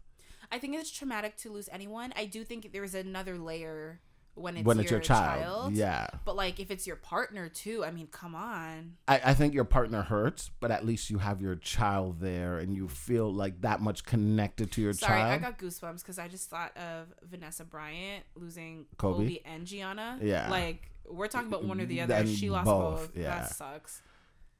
I 0.51 0.59
think 0.59 0.75
it's 0.75 0.91
traumatic 0.91 1.35
to 1.37 1.51
lose 1.51 1.69
anyone. 1.71 2.13
I 2.15 2.25
do 2.25 2.43
think 2.43 2.71
there 2.71 2.83
is 2.83 2.95
another 2.95 3.37
layer 3.37 3.99
when 4.37 4.57
it's 4.57 4.65
when 4.65 4.77
your 4.77 4.83
it's 4.83 4.91
your 4.91 4.99
child. 4.99 5.73
Yeah, 5.73 6.07
But 6.25 6.35
like 6.35 6.59
if 6.59 6.69
it's 6.71 6.85
your 6.85 6.95
partner 6.95 7.49
too, 7.49 7.83
I 7.83 7.91
mean, 7.91 8.07
come 8.07 8.35
on. 8.35 8.97
I, 9.07 9.19
I 9.25 9.33
think 9.33 9.53
your 9.53 9.63
partner 9.65 10.01
hurts, 10.03 10.51
but 10.59 10.71
at 10.71 10.85
least 10.85 11.09
you 11.09 11.17
have 11.17 11.41
your 11.41 11.55
child 11.55 12.19
there 12.19 12.57
and 12.57 12.75
you 12.75 12.87
feel 12.87 13.33
like 13.33 13.61
that 13.61 13.81
much 13.81 14.03
connected 14.05 14.71
to 14.73 14.81
your 14.81 14.93
Sorry, 14.93 15.19
child. 15.21 15.27
Sorry, 15.27 15.33
I 15.33 15.37
got 15.51 15.59
goosebumps 15.59 16.01
because 16.01 16.19
I 16.19 16.27
just 16.27 16.49
thought 16.49 16.75
of 16.77 17.07
Vanessa 17.23 17.65
Bryant 17.65 18.23
losing 18.35 18.85
Kobe? 18.97 19.23
Kobe, 19.23 19.39
and 19.45 19.65
Gianna. 19.65 20.19
Yeah. 20.21 20.49
Like 20.49 20.91
we're 21.09 21.27
talking 21.27 21.47
about 21.47 21.63
one 21.63 21.81
or 21.81 21.85
the 21.85 22.01
other. 22.01 22.13
And 22.13 22.29
she 22.29 22.49
lost 22.49 22.65
both, 22.65 23.13
both. 23.13 23.17
yeah. 23.17 23.39
That 23.41 23.55
sucks. 23.55 24.01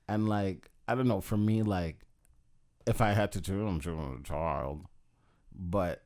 and 0.07 0.27
like 0.27 0.69
I 0.87 0.95
don't 0.95 1.07
know, 1.07 1.21
for 1.21 1.37
me, 1.37 1.63
like 1.63 1.97
if 2.85 3.01
I 3.01 3.11
had 3.11 3.31
to 3.33 3.41
choose, 3.41 3.61
I'm 3.61 3.79
choosing 3.79 4.21
a 4.21 4.27
child, 4.27 4.85
but 5.53 6.03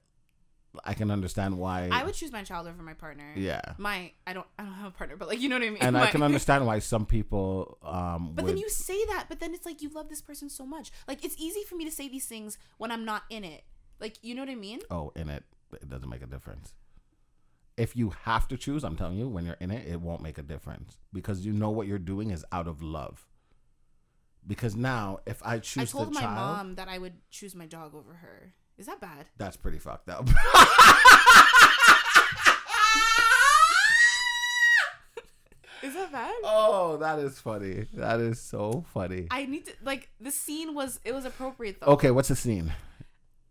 I 0.85 0.93
can 0.93 1.11
understand 1.11 1.57
why. 1.57 1.89
I 1.91 2.03
would 2.03 2.13
choose 2.13 2.31
my 2.31 2.43
child 2.43 2.65
over 2.67 2.81
my 2.81 2.93
partner. 2.93 3.33
yeah, 3.35 3.61
My 3.77 4.11
I 4.25 4.33
don't 4.33 4.47
I 4.57 4.63
don't 4.63 4.73
have 4.73 4.87
a 4.87 4.91
partner, 4.91 5.17
but 5.17 5.27
like 5.27 5.39
you 5.41 5.49
know 5.49 5.55
what 5.57 5.65
I 5.65 5.69
mean. 5.69 5.79
and 5.81 5.97
I 5.97 6.07
can 6.07 6.23
understand 6.29 6.65
why 6.65 6.79
some 6.79 7.05
people 7.05 7.77
um 7.83 8.31
But 8.35 8.45
would. 8.45 8.51
then 8.51 8.57
you 8.57 8.69
say 8.69 9.03
that, 9.07 9.25
but 9.29 9.39
then 9.39 9.53
it's 9.53 9.65
like 9.65 9.81
you 9.81 9.89
love 9.89 10.07
this 10.09 10.21
person 10.21 10.49
so 10.49 10.65
much. 10.65 10.91
Like 11.07 11.25
it's 11.25 11.35
easy 11.37 11.63
for 11.67 11.75
me 11.75 11.83
to 11.85 11.91
say 11.91 12.07
these 12.07 12.25
things 12.25 12.57
when 12.77 12.89
I'm 12.91 13.03
not 13.05 13.23
in 13.29 13.43
it. 13.43 13.63
Like 13.99 14.17
you 14.21 14.33
know 14.33 14.41
what 14.43 14.49
I 14.49 14.55
mean? 14.55 14.79
oh, 14.89 15.11
in 15.15 15.29
it, 15.29 15.43
it 15.73 15.89
doesn't 15.89 16.09
make 16.09 16.21
a 16.23 16.27
difference. 16.27 16.73
If 17.77 17.95
you 17.95 18.11
have 18.23 18.47
to 18.49 18.57
choose, 18.57 18.83
I'm 18.83 18.95
telling 18.95 19.17
you, 19.17 19.27
when 19.27 19.45
you're 19.45 19.57
in 19.59 19.71
it, 19.71 19.87
it 19.87 19.99
won't 20.01 20.21
make 20.21 20.37
a 20.37 20.43
difference 20.43 20.97
because 21.13 21.45
you 21.45 21.51
know 21.53 21.69
what 21.69 21.87
you're 21.87 21.99
doing 21.99 22.29
is 22.31 22.45
out 22.51 22.67
of 22.67 22.81
love. 22.81 23.27
Because 24.45 24.75
now, 24.75 25.19
if 25.25 25.41
I 25.45 25.59
choose, 25.59 25.83
I 25.93 25.97
told 25.97 26.13
my 26.13 26.21
child, 26.21 26.35
mom 26.35 26.75
that 26.75 26.87
I 26.87 26.97
would 26.97 27.13
choose 27.29 27.55
my 27.55 27.65
dog 27.67 27.93
over 27.95 28.13
her. 28.15 28.53
Is 28.81 28.87
that 28.87 28.99
bad? 28.99 29.27
that's 29.37 29.57
pretty 29.57 29.77
fucked 29.77 30.09
up. 30.09 30.27
Is 35.83 35.93
that 35.93 36.11
bad? 36.11 36.33
oh, 36.43 36.97
that 36.97 37.19
is 37.19 37.39
funny. 37.39 37.85
That 37.93 38.19
is 38.19 38.41
so 38.41 38.83
funny. 38.91 39.27
I 39.29 39.45
need 39.45 39.67
to 39.67 39.73
like 39.83 40.09
the 40.19 40.31
scene 40.31 40.73
was 40.73 40.99
it 41.05 41.13
was 41.13 41.25
appropriate 41.25 41.79
though. 41.79 41.93
Okay, 41.93 42.09
what's 42.09 42.29
the 42.29 42.35
scene? 42.35 42.73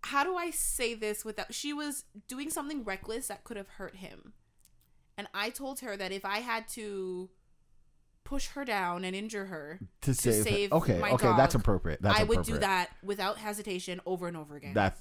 How 0.03 0.25
do 0.25 0.35
I 0.35 0.51
say 0.51 0.95
this 0.95 1.25
without 1.25 1.55
she 1.55 1.73
was 1.73 2.03
doing 2.27 2.51
something 2.51 2.83
reckless 2.83 3.29
that 3.29 3.45
could 3.45 3.57
have 3.57 3.69
hurt 3.69 3.95
him. 3.95 4.33
And 5.17 5.29
I 5.33 5.51
told 5.51 5.79
her 5.79 5.97
that 5.97 6.11
if 6.11 6.25
I 6.25 6.39
had 6.39 6.67
to 6.71 7.31
push 8.25 8.49
her 8.49 8.65
down 8.65 9.05
and 9.05 9.15
injure 9.15 9.47
her, 9.47 9.79
To 10.03 10.15
save, 10.15 10.43
save 10.45 10.73
okay, 10.73 11.01
okay, 11.01 11.33
that's 11.37 11.55
appropriate. 11.55 12.03
That's 12.03 12.19
I 12.19 12.25
would 12.25 12.43
do 12.43 12.59
that 12.59 12.91
without 13.03 13.39
hesitation 13.39 14.01
over 14.07 14.27
and 14.27 14.37
over 14.37 14.57
again. 14.57 14.75
That's 14.75 15.01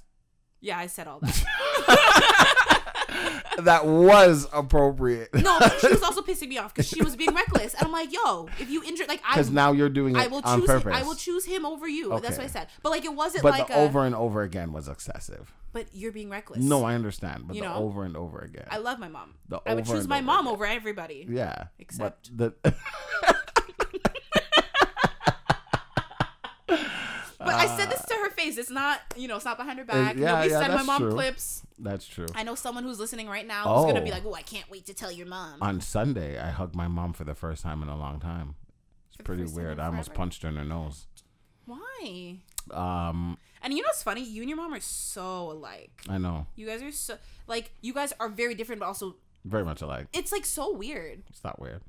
yeah, 0.61 0.77
I 0.77 0.87
said 0.87 1.07
all 1.07 1.19
that. 1.21 1.35
that 3.63 3.85
was 3.85 4.47
appropriate. 4.53 5.33
no, 5.33 5.59
but 5.59 5.79
she 5.81 5.89
was 5.89 6.01
also 6.03 6.21
pissing 6.21 6.47
me 6.47 6.57
off 6.57 6.73
because 6.73 6.87
she 6.87 7.01
was 7.03 7.15
being 7.15 7.33
reckless. 7.33 7.73
And 7.73 7.85
I'm 7.85 7.91
like, 7.91 8.13
yo, 8.13 8.47
if 8.59 8.69
you 8.69 8.83
injure 8.83 9.05
like 9.07 9.21
I 9.27 9.33
Because 9.35 9.51
now 9.51 9.71
you're 9.73 9.89
doing 9.89 10.15
it 10.15 10.19
I 10.19 10.27
will 10.27 10.41
on 10.45 10.59
choose 10.59 10.67
purpose. 10.67 10.93
I 10.95 11.03
will 11.03 11.15
choose 11.15 11.45
him 11.45 11.65
over 11.65 11.87
you. 11.87 12.09
That's 12.21 12.37
what 12.37 12.45
I 12.45 12.47
said. 12.47 12.67
But 12.83 12.89
like 12.91 13.03
it 13.05 13.13
wasn't 13.13 13.43
but 13.43 13.51
like 13.51 13.67
the 13.67 13.77
a 13.77 13.83
over 13.83 14.05
and 14.05 14.15
over 14.15 14.41
again 14.43 14.71
was 14.71 14.87
excessive. 14.87 15.51
but 15.73 15.87
you're 15.93 16.11
being 16.13 16.29
reckless. 16.29 16.63
No, 16.63 16.83
I 16.85 16.95
understand, 16.95 17.47
but 17.47 17.55
You 17.55 17.63
the 17.63 17.67
know? 17.69 17.75
over 17.75 18.03
and 18.05 18.15
over 18.15 18.39
again. 18.39 18.67
I 18.71 18.77
love 18.77 18.99
my 18.99 19.09
mom. 19.09 19.33
The 19.49 19.59
I 19.65 19.73
would 19.73 19.85
choose 19.85 20.07
my 20.07 20.21
mom 20.21 20.45
again. 20.45 20.53
over 20.53 20.65
everybody. 20.65 21.25
yeah, 21.29 21.65
Except- 21.79 22.29
but 22.35 22.53
the 22.63 22.73
But 27.39 27.53
I 27.55 27.67
said 27.77 27.89
this 27.89 28.03
to 28.03 28.13
her 28.15 28.29
face. 28.31 28.57
It's 28.57 28.69
not, 28.69 28.99
you 29.15 29.27
know, 29.29 29.37
it's 29.37 29.45
not 29.45 29.57
behind 29.57 29.79
her 29.79 29.85
back. 29.85 30.15
yeah, 30.17 30.31
Nobody 30.31 30.49
yeah, 30.51 30.59
send 30.59 30.73
my 30.73 30.83
mom 30.83 31.01
true. 31.03 31.11
clips. 31.13 31.63
That's 31.79 32.05
true. 32.05 32.25
I 32.35 32.43
know 32.43 32.53
someone 32.55 32.83
who's 32.83 32.99
listening 32.99 33.27
right 33.29 33.47
now 33.47 33.63
who's 33.75 33.85
gonna 33.85 34.01
be 34.03 34.11
Oh. 34.11 34.13
like, 34.15 34.25
"Oh, 34.25 34.33
I 34.33 34.41
can't 34.41 34.69
wait 34.69 34.85
to 34.87 34.93
tell 34.93 35.11
your 35.11 35.25
mom." 35.27 35.61
On 35.61 35.79
Sunday, 35.79 36.37
I 36.37 36.49
hugged 36.49 36.75
my 36.75 36.87
mom 36.89 37.13
for 37.13 37.23
the 37.23 37.33
first 37.33 37.63
time 37.63 37.81
in 37.81 37.87
a 37.89 37.95
long 37.97 38.19
time. 38.19 38.55
It's 39.07 39.15
For 39.17 39.23
pretty 39.23 39.45
weird. 39.45 39.79
I 39.79 39.85
almost 39.85 40.13
punched 40.13 40.43
her 40.43 40.49
in 40.49 40.57
her 40.57 40.65
nose. 40.65 41.05
Why? 41.65 42.39
Um, 42.71 43.37
And 43.61 43.73
you 43.73 43.81
know 43.81 43.87
what's 43.87 44.03
funny? 44.03 44.23
You 44.23 44.41
and 44.41 44.49
your 44.49 44.57
mom 44.57 44.73
are 44.73 44.79
so 44.79 45.51
alike. 45.51 46.01
I 46.09 46.17
know, 46.17 46.47
You 46.55 46.65
guys 46.65 46.81
are 46.83 46.91
so 46.91 47.17
like 47.47 47.71
you 47.81 47.93
guys 47.93 48.11
are 48.19 48.27
very 48.29 48.53
different, 48.55 48.79
but 48.81 48.87
also 48.87 49.15
very 49.45 49.63
much 49.63 49.81
alike. 49.81 50.07
it's 50.13 50.31
like 50.31 50.45
so 50.45 50.73
weird. 50.73 51.23
It's 51.29 51.43
not 51.43 51.59
weird. 51.59 51.81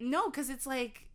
No, 0.00 0.30
because 0.30 0.48
it's 0.50 0.66
like 0.66 1.06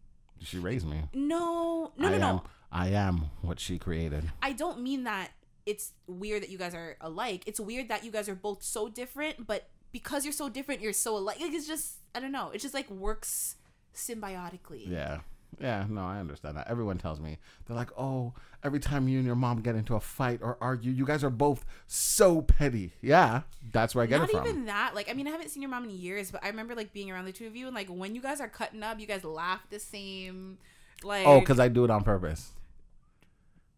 She 0.41 0.59
raised 0.59 0.85
me. 0.87 1.03
no, 1.13 1.93
no, 1.97 2.07
I 2.07 2.17
no, 2.17 2.27
am. 2.27 2.41
I 2.73 2.89
am 2.89 3.29
what 3.41 3.59
she 3.59 3.77
created. 3.77 4.31
I 4.41 4.51
don't 4.51 4.81
mean 4.81 5.03
that 5.03 5.29
it's 5.65 5.91
weird 6.07 6.41
that 6.41 6.49
you 6.49 6.57
guys 6.57 6.73
are 6.73 6.97
alike. 6.99 7.43
It's 7.45 7.59
weird 7.59 7.87
that 7.89 8.03
you 8.03 8.11
guys 8.11 8.27
are 8.27 8.35
both 8.35 8.63
so 8.63 8.89
different, 8.89 9.45
but 9.47 9.69
because 9.91 10.25
you're 10.25 10.33
so 10.33 10.49
different, 10.49 10.81
you're 10.81 10.91
so 10.91 11.15
alike. 11.15 11.39
Like 11.39 11.53
it's 11.53 11.67
just 11.67 11.97
I 12.15 12.19
don't 12.19 12.31
know. 12.31 12.49
It 12.53 12.59
just 12.59 12.73
like 12.73 12.89
works 12.89 13.55
symbiotically. 13.95 14.89
Yeah. 14.89 15.19
Yeah, 15.59 15.85
no, 15.87 16.01
I 16.01 16.19
understand 16.19 16.57
that. 16.57 16.67
Everyone 16.67 16.97
tells 16.97 17.19
me 17.19 17.37
they're 17.67 17.75
like, 17.75 17.91
"Oh, 17.95 18.33
every 18.63 18.79
time 18.79 19.07
you 19.07 19.19
and 19.19 19.25
your 19.27 19.35
mom 19.35 19.61
get 19.61 19.75
into 19.75 19.93
a 19.93 19.99
fight 19.99 20.39
or 20.41 20.57
argue, 20.59 20.91
you 20.91 21.05
guys 21.05 21.23
are 21.23 21.29
both 21.29 21.63
so 21.85 22.41
petty." 22.41 22.93
Yeah, 23.01 23.41
that's 23.71 23.93
where 23.93 24.03
I 24.03 24.07
get 24.07 24.17
Not 24.17 24.29
it 24.29 24.31
from. 24.31 24.39
Not 24.39 24.49
even 24.49 24.65
that. 24.65 24.95
Like 24.95 25.11
I 25.11 25.13
mean, 25.13 25.27
I 25.27 25.29
haven't 25.29 25.49
seen 25.49 25.61
your 25.61 25.69
mom 25.69 25.83
in 25.83 25.91
years, 25.91 26.31
but 26.31 26.43
I 26.43 26.47
remember 26.47 26.73
like 26.73 26.91
being 26.91 27.11
around 27.11 27.25
the 27.25 27.31
two 27.31 27.45
of 27.45 27.55
you 27.55 27.67
and 27.67 27.75
like 27.75 27.87
when 27.87 28.15
you 28.15 28.21
guys 28.21 28.41
are 28.41 28.47
cutting 28.47 28.81
up, 28.81 28.99
you 28.99 29.05
guys 29.05 29.23
laugh 29.23 29.61
the 29.69 29.77
same. 29.77 30.57
Like 31.03 31.27
oh, 31.27 31.39
because 31.39 31.59
I 31.59 31.67
do 31.67 31.83
it 31.83 31.91
on 31.91 32.03
purpose. 32.03 32.51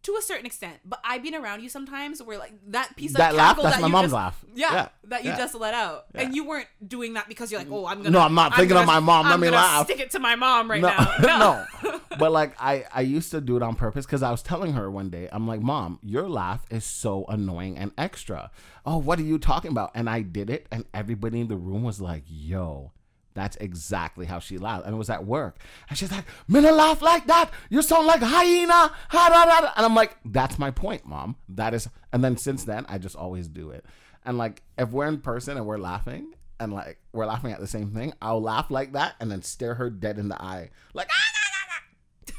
To 0.06 0.16
a 0.16 0.22
certain 0.22 0.46
extent. 0.46 0.78
But 0.84 1.00
I've 1.04 1.22
been 1.22 1.34
around 1.34 1.62
you 1.62 1.68
sometimes 1.68 2.22
where 2.22 2.38
like 2.38 2.52
that 2.68 2.96
piece 2.96 3.10
of 3.10 3.18
That 3.18 3.34
laugh, 3.34 3.56
that's 3.60 3.76
that 3.76 3.80
my 3.80 3.88
you 3.88 3.92
mom's 3.92 4.04
just, 4.06 4.14
laugh. 4.14 4.44
Yeah, 4.54 4.72
Yeah, 4.72 4.88
that 5.04 5.24
you 5.24 5.30
yeah. 5.30 5.36
just 5.36 5.54
let 5.54 5.74
out, 5.74 6.06
Yeah. 6.14 6.22
and 6.22 6.34
you 6.34 6.44
weren't 6.46 6.68
doing 6.86 7.14
that 7.14 7.28
because 7.28 7.50
you're 7.50 7.60
like, 7.60 7.70
oh, 7.70 7.86
I'm 7.86 7.98
gonna. 7.98 8.10
No, 8.10 8.20
I'm 8.20 8.34
not 8.34 8.54
thinking 8.54 8.76
of 8.76 8.86
gonna- 8.86 9.00
my 9.00 9.00
mom. 9.00 9.26
Let 9.26 9.34
I'm 9.34 9.40
me 9.40 9.50
laugh. 9.50 9.84
Stick 9.86 10.00
it 10.00 10.10
to 10.12 10.18
my 10.18 10.36
mom 10.36 10.70
right 10.70 10.80
no, 10.80 10.88
now. 10.88 11.64
no. 11.82 12.00
But 12.18 12.32
like 12.32 12.54
I, 12.58 12.86
I 12.94 13.02
used 13.02 13.30
to 13.32 13.42
do 13.42 13.56
it 13.58 13.62
on 13.62 13.74
purpose 13.74 14.06
because 14.06 14.22
I 14.22 14.30
was 14.30 14.42
telling 14.42 14.72
her 14.72 14.90
one 14.90 15.10
day, 15.10 15.28
I'm 15.30 15.46
like, 15.46 15.60
Mom, 15.60 15.98
your 16.02 16.30
laugh 16.30 16.64
is 16.70 16.82
so 16.84 17.26
annoying 17.28 17.76
and 17.76 17.92
extra. 17.98 18.50
Oh, 18.86 18.96
what 18.96 19.18
are 19.18 19.22
you 19.22 19.38
talking 19.38 19.70
about? 19.70 19.90
And 19.94 20.08
I 20.08 20.22
did 20.22 20.48
it, 20.48 20.66
and 20.72 20.86
everybody 20.94 21.40
in 21.40 21.48
the 21.48 21.56
room 21.58 21.82
was 21.82 22.00
like, 22.00 22.22
Yo, 22.26 22.92
that's 23.36 23.56
exactly 23.58 24.26
how 24.26 24.40
she 24.40 24.58
laughed. 24.58 24.86
And 24.86 24.94
it 24.94 24.98
was 24.98 25.10
at 25.10 25.24
work. 25.24 25.58
And 25.88 25.96
she's 25.96 26.10
like, 26.10 26.24
Minna 26.48 26.72
laugh 26.72 27.00
like 27.02 27.28
that. 27.28 27.50
You 27.70 27.82
sound 27.82 28.08
like 28.08 28.20
hyena. 28.20 28.90
Ha, 29.10 29.28
da, 29.28 29.44
da, 29.44 29.60
da." 29.60 29.72
And 29.76 29.86
I'm 29.86 29.94
like, 29.94 30.16
That's 30.24 30.58
my 30.58 30.72
point, 30.72 31.06
Mom. 31.06 31.36
That 31.48 31.72
is. 31.74 31.88
And 32.12 32.24
then 32.24 32.36
since 32.36 32.64
then, 32.64 32.84
I 32.88 32.98
just 32.98 33.14
always 33.14 33.46
do 33.46 33.70
it. 33.70 33.84
And 34.24 34.36
like, 34.38 34.62
if 34.76 34.90
we're 34.90 35.06
in 35.06 35.20
person 35.20 35.56
and 35.56 35.66
we're 35.66 35.78
laughing, 35.78 36.32
and 36.58 36.72
like 36.72 36.98
we're 37.12 37.26
laughing 37.26 37.52
at 37.52 37.60
the 37.60 37.66
same 37.66 37.90
thing, 37.92 38.14
I'll 38.20 38.40
laugh 38.42 38.70
like 38.70 38.92
that 38.94 39.14
and 39.20 39.30
then 39.30 39.42
stare 39.42 39.74
her 39.74 39.90
dead 39.90 40.18
in 40.18 40.28
the 40.28 40.40
eye, 40.42 40.70
like, 40.94 41.08
"Ah, 41.10 41.14
ah, 41.14 41.66
ah, 41.68 41.82
ah." 42.30 42.34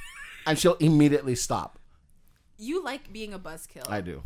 and 0.48 0.58
she'll 0.60 0.74
immediately 0.76 1.36
stop. 1.36 1.80
you 2.58 2.84
like 2.84 3.14
being 3.14 3.34
a 3.34 3.40
buzzkill. 3.40 3.88
I 3.90 4.02
do. 4.02 4.24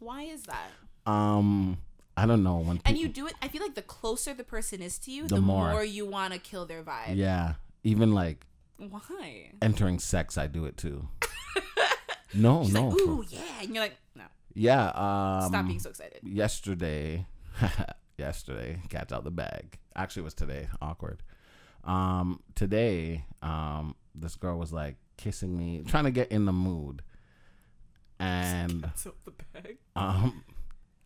Why 0.00 0.22
is 0.22 0.42
that? 0.42 0.70
Um, 1.10 1.78
I 2.16 2.26
don't 2.26 2.42
know 2.42 2.58
when. 2.58 2.80
And 2.84 2.98
you 2.98 3.08
do 3.08 3.26
it. 3.26 3.34
I 3.40 3.48
feel 3.48 3.62
like 3.62 3.74
the 3.74 3.82
closer 3.82 4.34
the 4.34 4.44
person 4.44 4.82
is 4.82 4.98
to 5.00 5.10
you, 5.12 5.22
The 5.26 5.36
the, 5.36 5.40
more. 5.40 5.70
more. 5.72 5.84
you 5.84 6.04
want 6.06 6.32
to 6.34 6.38
kill 6.38 6.66
their 6.66 6.82
vibe. 6.82 7.16
yeah, 7.16 7.54
even 7.84 8.12
like 8.12 8.46
Why? 8.76 9.52
entering 9.62 9.98
sex, 9.98 10.36
I 10.36 10.46
do 10.46 10.64
it 10.66 10.76
too. 10.76 11.08
no, 12.34 12.64
She's 12.64 12.74
no, 12.74 12.88
like, 12.88 12.98
for- 12.98 13.04
ooh, 13.10 13.24
yeah, 13.28 13.40
and 13.62 13.74
you're 13.74 13.84
like, 13.84 13.96
no, 14.14 14.24
yeah. 14.54 14.88
Um, 14.88 15.48
stop 15.48 15.66
being 15.66 15.78
so 15.80 15.90
excited. 15.90 16.20
yesterday 16.22 17.26
yesterday 18.18 18.80
cat's 18.90 19.12
out 19.12 19.24
the 19.24 19.30
bag 19.30 19.78
actually 19.96 20.20
it 20.20 20.24
was 20.24 20.34
today 20.34 20.68
awkward 20.82 21.22
um 21.84 22.40
today 22.54 23.24
um 23.42 23.94
this 24.14 24.36
girl 24.36 24.58
was 24.58 24.72
like 24.74 24.96
kissing 25.16 25.56
me 25.56 25.82
trying 25.86 26.04
to 26.04 26.10
get 26.10 26.30
in 26.30 26.44
the 26.44 26.52
mood 26.52 27.00
and 28.18 28.82
Cats 28.82 29.06
out 29.06 29.16
the 29.24 29.32
bag. 29.52 29.78
um 29.96 30.44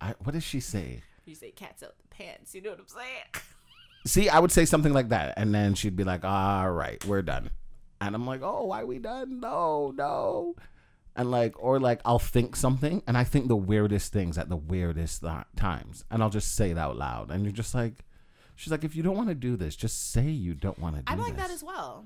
I, 0.05 0.15
what 0.19 0.33
does 0.33 0.45
she 0.45 0.61
say 0.61 1.03
You 1.25 1.35
say 1.35 1.51
cats 1.51 1.83
out 1.83 1.95
the 1.99 2.09
pants. 2.15 2.55
You 2.55 2.61
know 2.63 2.71
what 2.71 2.81
I'm 2.81 2.89
saying? 2.89 3.45
see 4.07 4.29
i 4.29 4.39
would 4.39 4.53
say 4.53 4.67
something 4.67 4.93
like 4.93 5.09
that 5.09 5.33
and 5.39 5.55
then 5.55 5.75
she'd 5.75 5.97
be 5.97 6.05
like 6.05 6.27
all 6.27 6.71
right 6.71 7.03
we're 7.07 7.23
done 7.23 7.49
and 8.03 8.15
i'm 8.15 8.27
like 8.27 8.43
oh 8.43 8.67
why 8.67 8.85
we 8.85 8.99
done 8.99 9.41
no 9.41 9.95
no 9.97 10.55
and 11.17 11.31
like 11.31 11.55
or 11.59 11.81
like 11.81 12.03
i'll 12.05 12.19
think 12.19 12.55
something 12.55 13.03
and 13.07 13.17
i 13.17 13.25
think 13.25 13.49
the 13.49 13.57
weirdest 13.57 14.13
things 14.13 14.37
at 14.37 14.51
the 14.51 14.57
weirdest 14.59 15.23
th- 15.23 15.33
times 15.57 16.05
and 16.11 16.23
i'll 16.23 16.29
just 16.29 16.55
say 16.55 16.71
it 16.71 16.77
out 16.77 16.99
loud 16.99 17.31
and 17.31 17.45
you're 17.45 17.53
just 17.53 17.75
like 17.75 18.05
she's 18.57 18.71
like 18.71 18.85
if 18.85 18.95
you 18.95 19.03
don't 19.03 19.17
want 19.17 19.31
to 19.31 19.35
do 19.35 19.57
this 19.57 19.75
just 19.75 20.13
say 20.13 20.29
you 20.29 20.53
don't 20.53 20.79
want 20.79 20.97
to 20.97 21.01
do 21.01 21.11
I'm 21.11 21.19
like 21.19 21.37
this 21.37 21.47
that 21.47 21.51
as 21.55 21.65
well. 21.65 22.05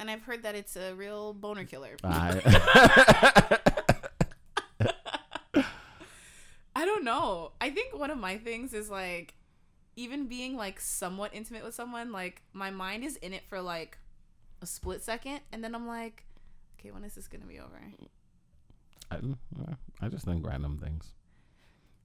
And 0.00 0.10
I've 0.10 0.22
heard 0.22 0.42
that 0.42 0.54
it's 0.56 0.74
a 0.76 0.94
real 0.94 1.32
boner 1.32 1.64
killer. 1.64 1.96
I- 2.04 3.58
I 6.74 6.84
don't 6.84 6.95
know. 7.06 7.52
I 7.60 7.70
think 7.70 7.98
one 7.98 8.10
of 8.10 8.18
my 8.18 8.36
things 8.36 8.74
is 8.74 8.90
like 8.90 9.34
even 9.96 10.26
being 10.26 10.56
like 10.56 10.78
somewhat 10.80 11.32
intimate 11.32 11.64
with 11.64 11.74
someone, 11.74 12.12
like 12.12 12.42
my 12.52 12.70
mind 12.70 13.02
is 13.04 13.16
in 13.16 13.32
it 13.32 13.44
for 13.48 13.62
like 13.62 13.96
a 14.60 14.66
split 14.66 15.02
second 15.02 15.40
and 15.52 15.64
then 15.64 15.74
I'm 15.74 15.86
like, 15.88 16.24
okay, 16.78 16.90
when 16.90 17.04
is 17.04 17.14
this 17.14 17.28
going 17.28 17.40
to 17.40 17.46
be 17.48 17.58
over? 17.58 17.80
I, 19.10 19.16
I 20.04 20.08
just 20.08 20.24
think 20.26 20.44
random 20.46 20.78
things 20.78 21.14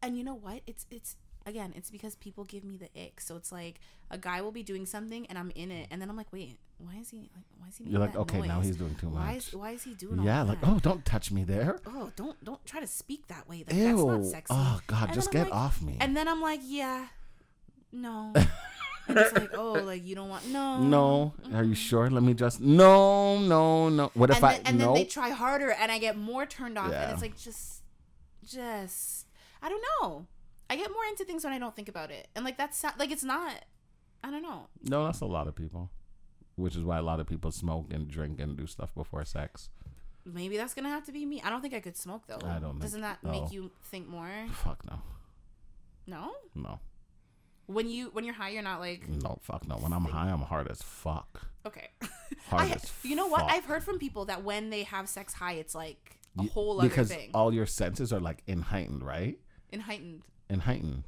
And 0.02 0.18
you 0.18 0.24
know 0.24 0.36
what? 0.36 0.62
It's 0.68 0.86
it's 0.90 1.18
again, 1.46 1.74
it's 1.76 1.90
because 1.92 2.16
people 2.16 2.44
give 2.44 2.64
me 2.64 2.78
the 2.78 2.90
ick. 3.00 3.22
So 3.22 3.36
it's 3.36 3.52
like 3.52 3.80
a 4.10 4.18
guy 4.18 4.42
will 4.42 4.52
be 4.52 4.64
doing 4.64 4.86
something 4.86 5.26
and 5.28 5.38
I'm 5.38 5.52
in 5.56 5.72
it 5.72 5.88
and 5.92 6.02
then 6.02 6.10
I'm 6.10 6.18
like, 6.18 6.32
"Wait, 6.32 6.58
why 6.78 6.98
is 7.00 7.10
he 7.10 7.18
like 7.36 7.46
why 7.60 7.68
is 7.68 7.78
he 7.78 7.84
making 7.84 7.92
you're 8.00 8.08
like 8.08 8.16
okay 8.16 8.42
now 8.42 8.60
he's 8.62 8.76
doing 8.76 8.96
too 8.96 9.10
much. 9.10 9.24
why 9.26 9.34
is 9.34 9.54
why 9.54 9.72
is 9.72 9.84
he 9.84 9.94
doing 9.94 10.20
all 10.20 10.26
yeah 10.26 10.44
that? 10.44 10.50
like 10.50 10.58
oh 10.64 10.80
don't 10.80 11.06
touch 11.06 11.32
me 11.32 11.44
there 11.44 11.80
oh, 11.86 12.12
don't 12.16 12.44
don't 12.44 12.66
try 12.66 12.80
to 12.80 12.88
speak 12.88 13.28
that 13.28 13.48
way. 13.48 13.58
Like, 13.58 13.68
that's 13.68 13.78
not 13.78 14.18
ew 14.20 14.24
sexy. 14.30 14.54
oh 14.58 14.80
god 14.88 15.06
And 15.06 15.14
just 15.14 15.32
get 15.32 15.46
like- 15.48 15.54
off 15.56 15.82
me 15.82 15.98
And 16.00 16.16
then 16.18 16.28
I'm 16.28 16.42
like, 16.42 16.62
yeah, 16.64 17.08
no. 17.92 18.34
and 19.08 19.18
it's 19.18 19.34
like, 19.34 19.52
oh, 19.58 19.74
like 19.74 20.06
you 20.06 20.16
don't 20.16 20.30
want 20.30 20.48
no. 20.48 20.80
No, 20.80 21.34
are 21.54 21.64
you 21.64 21.76
sure? 21.76 22.10
Let 22.10 22.24
me 22.24 22.34
just. 22.34 22.62
No, 22.62 23.40
no, 23.40 23.90
no. 23.90 24.12
What 24.14 24.30
if 24.30 24.38
and 24.38 24.46
I 24.46 24.52
then, 24.54 24.62
and 24.66 24.78
no? 24.80 24.86
then 24.86 24.94
they 24.94 25.06
try 25.06 25.30
harder, 25.32 25.72
and 25.72 25.92
I 25.92 26.00
get 26.00 26.18
more 26.18 26.46
turned 26.46 26.78
off, 26.78 26.92
Yeah. 26.92 27.04
and 27.04 27.12
it's 27.14 27.22
like 27.22 27.38
just, 27.38 27.82
just, 28.46 29.28
I 29.62 29.70
don't 29.70 29.84
know. 30.02 30.26
I 30.72 30.76
get 30.78 30.90
more 30.92 31.04
into 31.10 31.26
things 31.26 31.44
when 31.44 31.54
I 31.54 31.60
don't 31.60 31.76
think 31.76 31.90
about 31.90 32.10
it, 32.12 32.28
and 32.36 32.46
like 32.46 32.58
that's 32.58 32.82
not- 32.82 32.98
like 32.98 33.12
it's 33.12 33.24
not. 33.24 33.54
I 34.24 34.32
don't 34.32 34.42
know. 34.44 34.68
no, 34.84 35.06
that's 35.06 35.22
a 35.22 35.26
lot 35.26 35.48
of 35.48 35.56
people. 35.56 35.90
Which 36.56 36.76
is 36.76 36.84
why 36.84 36.98
a 36.98 37.02
lot 37.02 37.20
of 37.20 37.28
people 37.28 37.50
smoke 37.52 37.88
and 37.92 38.08
drink 38.08 38.40
and 38.40 38.56
do 38.58 38.68
stuff 38.68 38.94
before 38.94 39.24
sex. 39.26 39.70
Maybe 40.26 40.58
that's 40.58 40.74
gonna 40.76 40.90
have 40.90 41.06
to 41.08 41.12
be 41.12 41.26
me. 41.26 41.42
I 41.44 41.50
don't 41.50 41.62
think 41.62 41.74
I 41.74 41.80
could 41.80 41.98
smoke 41.98 42.24
though. 42.28 42.40
I 42.48 42.60
don't 42.60 42.72
think- 42.74 42.82
Doesn't 42.82 43.02
that 43.02 43.24
no. 43.24 43.32
make 43.32 43.52
you 43.52 43.72
think 43.92 44.08
more? 44.08 44.30
Fuck 44.52 44.86
no, 44.86 45.02
No. 46.08 46.32
no, 46.56 46.80
When 47.68 47.90
you 47.90 48.10
when 48.12 48.26
you're 48.26 48.34
high, 48.36 48.50
you're 48.50 48.62
not 48.64 48.80
like 48.80 49.08
no, 49.10 49.40
fuck 49.42 49.68
no. 49.68 49.76
When 49.78 49.94
I'm 49.94 50.06
high, 50.06 50.30
I'm 50.30 50.42
hard 50.42 50.68
as 50.70 50.82
fuck. 50.82 51.42
okay. 51.66 51.90
Hard 52.48 52.72
I, 52.72 52.74
as 52.76 52.92
you 53.04 53.16
know 53.16 53.28
what? 53.28 53.42
fuck. 53.42 53.52
I've 53.52 53.66
heard 53.66 53.84
from 53.84 53.98
people 54.00 54.26
that 54.26 54.44
when 54.44 54.70
they 54.72 54.84
have 54.84 55.08
sex 55.08 55.34
high, 55.34 55.54
it's 55.54 55.74
like 55.76 56.18
a 56.38 56.44
whole 56.44 56.80
other 56.80 56.90
because 56.90 57.10
thing. 57.10 57.30
all 57.34 57.54
your 57.54 57.66
senses 57.66 58.12
are 58.12 58.20
like 58.20 58.42
in 58.48 58.62
heightened, 58.62 59.04
right? 59.04 59.40
In 59.72 59.80
heightened, 59.82 60.24
In 60.52 60.60
heightened, 60.60 61.04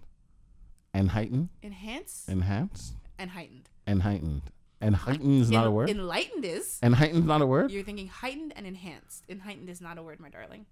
and 0.94 1.10
heightened, 1.10 1.50
enhance, 1.62 2.24
enhanced, 2.30 2.94
and 3.20 3.32
heightened. 3.32 3.68
and 3.86 4.02
heightened, 4.02 4.44
and 4.80 4.96
heightened 4.96 5.42
is 5.42 5.52
not 5.52 5.68
a 5.68 5.72
word. 5.72 5.90
Enlightened 5.90 6.46
is. 6.46 6.80
and 6.82 6.96
heightened 6.96 7.20
is 7.20 7.26
not 7.26 7.42
a 7.42 7.46
word. 7.46 7.70
You're 7.70 7.84
thinking 7.84 8.08
heightened 8.08 8.54
and 8.56 8.66
enhanced. 8.66 9.26
Enlightened 9.28 9.70
is 9.70 9.82
not 9.82 9.98
a 9.98 10.02
word, 10.02 10.22
my 10.22 10.30
darling. 10.30 10.66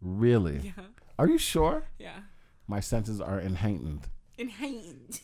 Really? 0.00 0.60
Yeah. 0.64 0.84
Are 1.18 1.28
you 1.28 1.36
sure? 1.36 1.84
Yeah. 1.98 2.20
My 2.66 2.80
senses 2.80 3.20
are 3.20 3.38
enheightened. 3.38 4.08
Enheightened. 4.38 5.20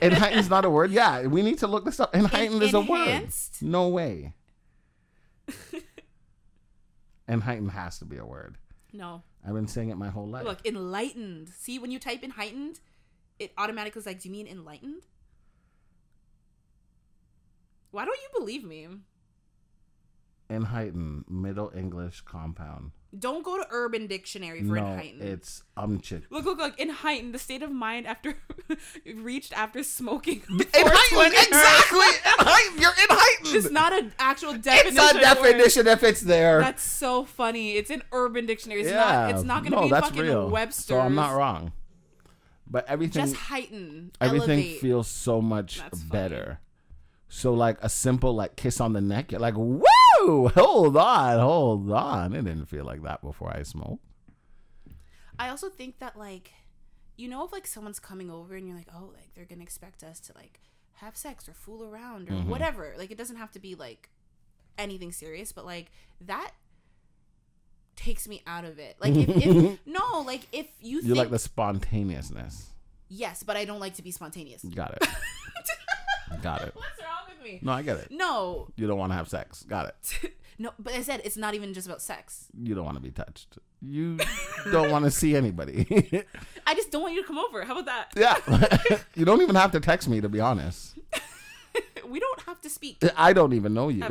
Enheightened 0.00 0.38
is 0.38 0.48
not 0.48 0.64
a 0.64 0.70
word. 0.70 0.92
Yeah, 0.92 1.26
we 1.26 1.42
need 1.42 1.58
to 1.58 1.66
look 1.66 1.84
this 1.84 1.98
up. 1.98 2.14
Enheightened 2.14 2.62
is 2.62 2.72
a 2.72 2.80
word. 2.82 3.30
No 3.60 3.88
way. 3.88 4.34
Enheightened 7.28 7.72
has 7.72 7.98
to 7.98 8.04
be 8.04 8.16
a 8.16 8.24
word. 8.24 8.58
No. 8.94 9.22
I've 9.46 9.54
been 9.54 9.68
saying 9.68 9.90
it 9.90 9.96
my 9.96 10.08
whole 10.08 10.26
life. 10.26 10.44
Look, 10.44 10.66
enlightened. 10.66 11.50
See, 11.50 11.78
when 11.78 11.90
you 11.90 11.98
type 11.98 12.22
in 12.22 12.30
heightened, 12.30 12.80
it 13.38 13.52
automatically 13.58 14.00
is 14.00 14.06
like, 14.06 14.20
do 14.20 14.28
you 14.28 14.32
mean 14.32 14.46
enlightened? 14.46 15.02
Why 17.90 18.04
don't 18.04 18.18
you 18.22 18.28
believe 18.38 18.64
me? 18.64 18.88
In 20.48 20.64
Heighton, 20.66 21.24
Middle 21.28 21.72
English 21.74 22.22
compound. 22.22 22.92
Don't 23.18 23.44
go 23.44 23.56
to 23.56 23.66
Urban 23.70 24.06
Dictionary 24.06 24.60
for 24.60 24.74
no, 24.74 24.86
in 24.86 24.98
Heighton. 24.98 25.20
it's 25.22 25.62
umchit. 25.76 26.22
Look, 26.30 26.44
look, 26.44 26.58
look. 26.58 26.78
In 26.78 26.90
Heighton, 26.90 27.32
the 27.32 27.38
state 27.38 27.62
of 27.62 27.70
mind 27.70 28.06
after 28.06 28.36
reached 29.16 29.52
after 29.52 29.82
smoking. 29.82 30.42
In 30.48 30.58
420 30.58 31.36
exactly. 31.36 31.98
In 31.98 32.46
Heighton, 32.46 32.80
you're 32.80 32.90
in 32.90 33.16
Heighton. 33.16 33.54
It's 33.54 33.70
not 33.70 33.92
an 33.92 34.12
actual 34.18 34.54
definition. 34.54 34.96
It's 34.96 35.14
a 35.14 35.20
definition 35.20 35.86
if 35.86 36.02
it's 36.02 36.22
there. 36.22 36.60
That's 36.60 36.82
so 36.82 37.24
funny. 37.24 37.72
It's 37.72 37.90
in 37.90 38.02
Urban 38.12 38.46
Dictionary. 38.46 38.80
It's 38.82 38.90
yeah, 38.90 38.96
not. 38.96 39.30
It's 39.30 39.42
not 39.44 39.62
going 39.62 39.72
to 39.72 39.80
no, 39.80 39.82
be 39.84 39.90
fucking 39.90 40.22
real. 40.22 40.48
Webster's. 40.50 40.86
So 40.86 41.00
I'm 41.00 41.14
not 41.14 41.34
wrong. 41.34 41.72
But 42.66 42.88
everything, 42.88 43.22
Just 43.22 43.36
heighten. 43.36 44.12
everything 44.20 44.58
elevate. 44.58 44.80
feels 44.80 45.08
so 45.08 45.40
much 45.40 45.78
That's 45.78 46.00
funny. 46.00 46.10
better. 46.10 46.60
So 47.28 47.52
like 47.52 47.78
a 47.82 47.88
simple 47.88 48.34
like 48.34 48.56
kiss 48.56 48.80
on 48.80 48.92
the 48.92 49.00
neck, 49.00 49.32
you're 49.32 49.40
like, 49.40 49.54
Hold 50.20 50.96
on, 50.96 51.38
hold 51.38 51.90
on. 51.92 52.32
It 52.34 52.44
didn't 52.44 52.66
feel 52.66 52.84
like 52.84 53.02
that 53.02 53.22
before 53.22 53.54
I 53.54 53.62
smoked. 53.62 54.04
I 55.38 55.48
also 55.48 55.68
think 55.68 55.98
that 55.98 56.16
like, 56.16 56.52
you 57.16 57.28
know, 57.28 57.44
if 57.44 57.52
like 57.52 57.66
someone's 57.66 57.98
coming 58.00 58.30
over 58.30 58.54
and 58.54 58.66
you're 58.66 58.76
like, 58.76 58.88
oh, 58.94 59.10
like 59.14 59.34
they're 59.34 59.44
gonna 59.44 59.62
expect 59.62 60.02
us 60.02 60.20
to 60.20 60.32
like 60.34 60.60
have 60.98 61.16
sex 61.16 61.48
or 61.48 61.52
fool 61.52 61.84
around 61.84 62.28
or 62.28 62.32
Mm-hmm. 62.34 62.50
whatever. 62.50 62.94
Like 62.96 63.10
it 63.10 63.18
doesn't 63.18 63.36
have 63.36 63.50
to 63.52 63.58
be 63.58 63.74
like 63.74 64.08
anything 64.78 65.12
serious, 65.12 65.52
but 65.52 65.64
like 65.66 65.90
that 66.20 66.52
takes 67.96 68.26
me 68.28 68.42
out 68.46 68.64
of 68.64 68.78
it. 68.78 68.96
Like 69.00 69.14
if, 69.16 69.28
if 69.28 69.78
no, 69.86 70.20
like 70.26 70.46
if 70.52 70.66
you 70.80 70.96
You 70.96 71.02
think 71.02 71.16
like 71.16 71.30
the 71.30 71.38
spontaneousness. 71.38 72.70
yes, 73.08 73.42
but 73.42 73.56
I 73.56 73.64
don't 73.64 73.80
like 73.80 73.94
to 73.94 74.02
be 74.02 74.10
spontaneous. 74.10 74.62
Got 74.64 74.94
it. 75.00 75.08
Got 76.42 76.62
it. 76.62 76.74
What's 76.74 77.00
wrong 77.02 77.13
me? 77.44 77.60
No, 77.62 77.72
I 77.72 77.82
get 77.82 77.96
it. 77.98 78.08
No, 78.10 78.68
You 78.76 78.86
don't 78.86 78.98
want 78.98 79.12
to 79.12 79.16
have 79.16 79.28
sex. 79.28 79.62
Got 79.62 79.86
it. 79.88 80.34
no, 80.58 80.72
but 80.78 80.94
I 80.94 81.02
said 81.02 81.20
it's 81.24 81.36
not 81.36 81.54
even 81.54 81.72
just 81.74 81.86
about 81.86 82.02
sex. 82.02 82.48
You 82.58 82.74
don't 82.74 82.84
want 82.84 82.96
to 82.96 83.02
be 83.02 83.10
touched. 83.10 83.58
You 83.80 84.18
don't 84.72 84.90
want 84.90 85.04
to 85.04 85.10
see 85.10 85.36
anybody. 85.36 85.86
I 86.66 86.74
just 86.74 86.90
don't 86.90 87.02
want 87.02 87.14
you 87.14 87.22
to 87.22 87.26
come 87.28 87.38
over. 87.38 87.64
How 87.64 87.78
about 87.78 88.10
that? 88.14 88.38
yeah. 88.50 88.98
you 89.14 89.24
don't 89.24 89.42
even 89.42 89.54
have 89.56 89.70
to 89.72 89.80
text 89.80 90.08
me 90.08 90.20
to 90.20 90.28
be 90.28 90.40
honest. 90.40 90.94
we 92.08 92.18
don't 92.18 92.40
have 92.42 92.60
to 92.62 92.70
speak. 92.70 92.98
I 93.16 93.32
don't 93.32 93.52
even 93.52 93.74
know 93.74 93.88
you. 93.90 94.02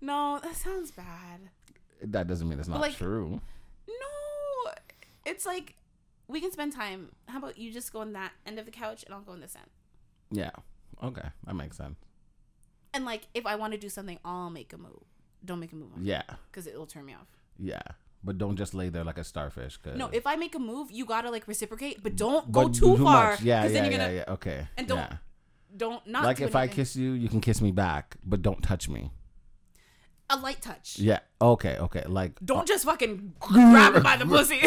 No, 0.00 0.38
that 0.42 0.54
sounds 0.56 0.90
bad. 0.92 1.40
that 2.02 2.26
doesn't 2.26 2.48
mean 2.48 2.58
it's 2.58 2.68
not 2.68 2.80
like- 2.80 2.96
true. 2.96 3.40
No, 3.88 4.70
it's 5.26 5.44
like 5.44 5.74
we 6.28 6.40
can 6.40 6.52
spend 6.52 6.72
time. 6.72 7.10
How 7.26 7.38
about 7.38 7.58
you 7.58 7.72
just 7.72 7.92
go 7.92 8.00
on 8.00 8.12
that 8.12 8.32
end 8.46 8.58
of 8.58 8.64
the 8.64 8.70
couch 8.70 9.02
and 9.04 9.12
I'll 9.14 9.20
go 9.22 9.32
on 9.32 9.40
this 9.40 9.56
end. 9.56 9.66
Yeah. 10.30 10.50
Okay. 11.02 11.28
That 11.46 11.54
makes 11.54 11.76
sense. 11.76 11.98
And 12.94 13.04
like 13.04 13.22
if 13.34 13.46
I 13.46 13.56
want 13.56 13.72
to 13.72 13.78
do 13.78 13.88
something, 13.88 14.18
I'll 14.24 14.50
make 14.50 14.72
a 14.72 14.78
move. 14.78 15.02
Don't 15.44 15.60
make 15.60 15.72
a 15.72 15.76
move 15.76 15.92
on 15.94 16.04
Yeah. 16.04 16.22
because 16.50 16.66
it'll 16.66 16.86
turn 16.86 17.04
me 17.06 17.14
off. 17.14 17.28
Yeah. 17.58 17.82
But 18.24 18.38
don't 18.38 18.56
just 18.56 18.74
lay 18.74 18.88
there 18.88 19.04
like 19.04 19.18
a 19.18 19.24
starfish. 19.24 19.76
Cause 19.76 19.96
No, 19.96 20.08
if 20.12 20.26
I 20.26 20.34
make 20.36 20.54
a 20.56 20.58
move, 20.58 20.90
you 20.90 21.04
gotta 21.04 21.30
like 21.30 21.46
reciprocate, 21.46 22.02
but 22.02 22.16
don't 22.16 22.50
but 22.50 22.62
go 22.64 22.68
do 22.68 22.80
too, 22.80 22.96
far. 23.04 23.30
much. 23.32 23.42
Yeah, 23.42 23.62
yeah, 23.62 23.68
then 23.68 23.84
you're 23.84 23.92
yeah, 23.92 23.98
gonna 23.98 24.12
yeah. 24.14 24.24
Okay. 24.34 24.66
and 24.76 24.88
don't 24.88 24.98
yeah. 24.98 25.16
don't 25.76 26.04
not 26.06 26.24
like 26.24 26.38
do 26.38 26.44
if 26.44 26.56
I 26.56 26.66
kiss 26.66 26.96
you, 26.96 27.12
you 27.12 27.28
can 27.28 27.40
kiss 27.40 27.60
me 27.60 27.70
back, 27.70 28.16
but 28.24 28.42
don't 28.42 28.60
touch 28.62 28.88
me. 28.88 29.12
a 30.30 30.36
light 30.36 30.60
touch. 30.60 30.98
Yeah. 30.98 31.20
Okay. 31.40 31.76
Okay. 31.78 32.02
Like 32.08 32.32
Don't 32.44 32.60
uh 32.60 32.64
just 32.64 32.84
fucking 32.84 33.34
grab 33.38 33.94
it 33.94 34.02
by 34.02 34.16
the 34.16 34.26
pussy. 34.26 34.60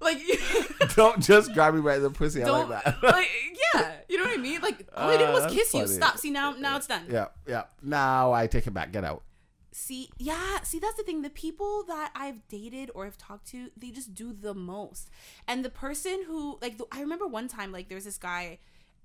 like 0.00 0.18
don't 0.96 1.22
just 1.22 1.52
grab 1.54 1.74
me 1.74 1.80
by 1.80 1.98
the 1.98 2.10
pussy. 2.10 2.42
I 2.42 2.50
like 2.50 2.68
that. 2.84 3.02
like 3.02 3.28
yeah, 3.74 3.92
you 4.08 4.16
know 4.18 4.24
what 4.24 4.34
I 4.38 4.42
mean? 4.42 4.60
Like 4.60 4.86
all 4.96 5.10
I 5.10 5.16
did 5.16 5.28
Uh, 5.28 5.32
was 5.32 5.42
that's 5.44 5.54
kiss 5.54 5.74
you. 5.74 5.80
funny. 5.82 5.94
Stop. 5.94 6.18
See 6.18 6.30
now 6.30 6.52
now 6.52 6.76
it's 6.76 6.86
done. 6.86 7.04
yeah. 7.10 7.26
Yeah. 7.46 7.64
Now 7.82 8.32
I 8.32 8.46
take 8.46 8.66
it 8.66 8.72
back. 8.74 8.92
Get 8.92 9.04
out. 9.04 9.22
See, 9.70 10.08
yeah, 10.18 10.60
see, 10.62 10.78
that's 10.80 10.96
the 10.96 11.02
thing. 11.04 11.22
The 11.22 11.30
people 11.30 11.84
that 11.84 12.10
I've 12.16 12.46
dated 12.48 12.90
or 12.94 13.04
have 13.04 13.16
talked 13.18 13.46
to, 13.48 13.70
they 13.76 13.90
just 13.90 14.12
do 14.12 14.32
the 14.32 14.52
most. 14.54 15.08
And 15.46 15.64
the 15.64 15.70
person 15.70 16.24
who, 16.26 16.58
like, 16.60 16.78
the, 16.78 16.86
I 16.90 17.00
remember 17.00 17.28
one 17.28 17.46
time, 17.46 17.70
like, 17.70 17.88
there 17.88 17.94
was 17.94 18.04
this 18.04 18.18
guy, 18.18 18.58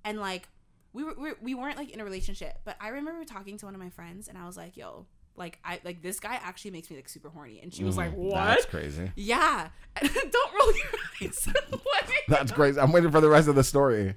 and 0.04 0.20
like, 0.20 0.48
we 0.94 1.04
were, 1.04 1.14
we, 1.16 1.30
were, 1.30 1.38
we 1.42 1.54
weren't 1.54 1.78
like 1.78 1.92
in 1.92 2.00
a 2.00 2.04
relationship, 2.04 2.60
but 2.64 2.76
I 2.80 2.88
remember 2.88 3.24
talking 3.24 3.58
to 3.58 3.66
one 3.66 3.76
of 3.76 3.82
my 3.82 3.90
friends, 3.90 4.28
and 4.28 4.36
I 4.38 4.48
was 4.48 4.58
like, 4.58 4.76
"Yo, 4.78 5.06
like, 5.36 5.60
I 5.64 5.80
like 5.84 6.02
this 6.02 6.20
guy 6.20 6.36
actually 6.42 6.72
makes 6.72 6.90
me 6.90 6.96
like 6.96 7.10
super 7.10 7.30
horny," 7.30 7.60
and 7.62 7.72
she 7.74 7.84
was 7.84 7.98
like, 7.98 8.12
Mhm. 8.12 8.18
"What?" 8.32 8.46
That's 8.46 8.66
crazy. 8.66 9.12
Yeah, 9.16 9.68
don't 10.02 10.54
roll 10.60 10.74
your 10.74 11.30
eyes. 11.30 11.50
what? 11.70 12.10
That's 12.30 12.52
crazy. 12.52 12.80
I'm 12.80 12.92
waiting 12.92 13.12
for 13.12 13.22
the 13.22 13.30
rest 13.30 13.48
of 13.48 13.54
the 13.56 13.64
story. 13.64 14.16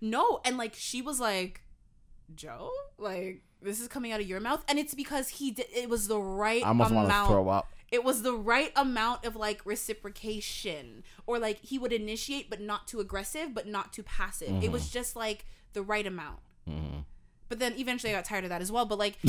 No, 0.00 0.40
and 0.44 0.56
like 0.56 0.74
she 0.74 1.02
was 1.02 1.20
like, 1.20 1.62
Joe, 2.34 2.70
like 2.98 3.42
this 3.62 3.80
is 3.80 3.88
coming 3.88 4.12
out 4.12 4.20
of 4.20 4.26
your 4.26 4.40
mouth, 4.40 4.64
and 4.68 4.78
it's 4.78 4.94
because 4.94 5.28
he 5.28 5.50
did. 5.50 5.66
It 5.74 5.88
was 5.88 6.08
the 6.08 6.18
right 6.20 6.62
I 6.64 6.68
almost 6.68 6.92
want 6.92 7.08
to 7.08 7.14
amount. 7.14 7.28
throw 7.30 7.48
up. 7.48 7.68
It 7.92 8.02
was 8.02 8.22
the 8.22 8.34
right 8.34 8.72
amount 8.76 9.24
of 9.24 9.36
like 9.36 9.64
reciprocation, 9.64 11.04
or 11.26 11.38
like 11.38 11.60
he 11.60 11.78
would 11.78 11.92
initiate, 11.92 12.50
but 12.50 12.60
not 12.60 12.86
too 12.88 12.98
aggressive, 13.00 13.54
but 13.54 13.66
not 13.66 13.92
too 13.92 14.02
passive. 14.02 14.48
It 14.48 14.54
Mm-hmm. 14.54 14.72
was 14.72 14.90
just 14.90 15.14
like 15.16 15.44
the 15.72 15.82
right 15.82 16.06
amount. 16.06 16.40
Mhm. 16.68 17.04
But 17.48 17.60
then 17.60 17.74
eventually 17.78 18.12
I 18.12 18.16
got 18.16 18.24
tired 18.24 18.42
of 18.44 18.50
that 18.50 18.60
as 18.60 18.72
well. 18.72 18.86
But 18.86 18.98
like, 18.98 19.18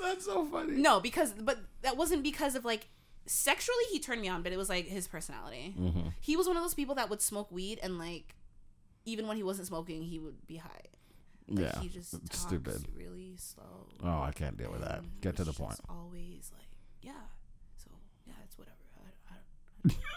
That's 0.00 0.24
so 0.26 0.44
funny. 0.46 0.74
no, 0.74 1.00
because 1.00 1.32
but 1.32 1.58
that 1.82 1.96
wasn't 1.96 2.22
because 2.22 2.54
of 2.54 2.64
like 2.64 2.86
sexually 3.26 3.84
he 3.90 3.98
turned 3.98 4.20
me 4.20 4.28
on, 4.28 4.42
but 4.42 4.52
it 4.52 4.56
was 4.56 4.68
like 4.68 4.86
his 4.86 5.06
personality. 5.08 5.74
Mm-hmm. 5.78 6.08
He 6.20 6.36
was 6.36 6.46
one 6.46 6.56
of 6.56 6.62
those 6.62 6.74
people 6.74 6.94
that 6.96 7.08
would 7.10 7.20
smoke 7.22 7.50
weed 7.52 7.78
and 7.82 7.98
like 7.98 8.34
even 9.04 9.26
when 9.26 9.36
he 9.36 9.42
wasn't 9.42 9.66
smoking, 9.68 10.02
he 10.02 10.18
would 10.18 10.46
be 10.46 10.56
high. 10.56 10.82
Like, 11.48 11.64
Yeah. 11.74 11.80
he 11.80 11.88
just 11.88 12.12
talks 12.12 12.38
stupid. 12.38 12.84
really 12.94 13.34
slow. 13.36 13.88
Oh, 14.02 14.22
I 14.22 14.30
can't 14.32 14.56
deal 14.56 14.70
with 14.70 14.80
that. 14.82 14.98
and 14.98 15.20
Get 15.20 15.36
to 15.36 15.44
the 15.44 15.52
point. 15.52 15.78
Always 15.88 16.50
like, 16.56 16.68
yeah. 17.02 17.12
So 17.76 17.90
yeah, 18.26 18.34
it's 18.44 18.56
whatever. 18.56 18.76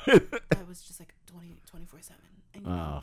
I, 0.07 0.11
I, 0.11 0.59
I 0.59 0.63
was 0.67 0.81
just 0.81 0.99
like 0.99 1.15
20, 1.25 1.61
24 1.65 2.01
seven, 2.01 2.21
and 2.53 2.63
know, 2.65 3.01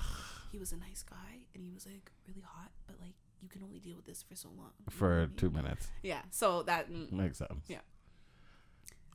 he 0.52 0.58
was 0.58 0.70
a 0.72 0.76
nice 0.76 1.02
guy, 1.02 1.46
and 1.54 1.64
he 1.64 1.72
was 1.72 1.84
like 1.86 2.12
really 2.28 2.42
hot, 2.46 2.70
but 2.86 2.96
like 3.00 3.14
you 3.40 3.48
can 3.48 3.62
only 3.64 3.80
deal 3.80 3.96
with 3.96 4.06
this 4.06 4.22
for 4.22 4.36
so 4.36 4.48
long. 4.56 4.70
I 4.86 4.90
for 4.92 5.20
mean? 5.26 5.32
two 5.36 5.50
minutes. 5.50 5.88
Yeah. 6.04 6.22
So 6.30 6.62
that. 6.62 6.88
mm, 6.92 7.10
Makes 7.10 7.38
sense. 7.38 7.64
Yeah. 7.66 7.78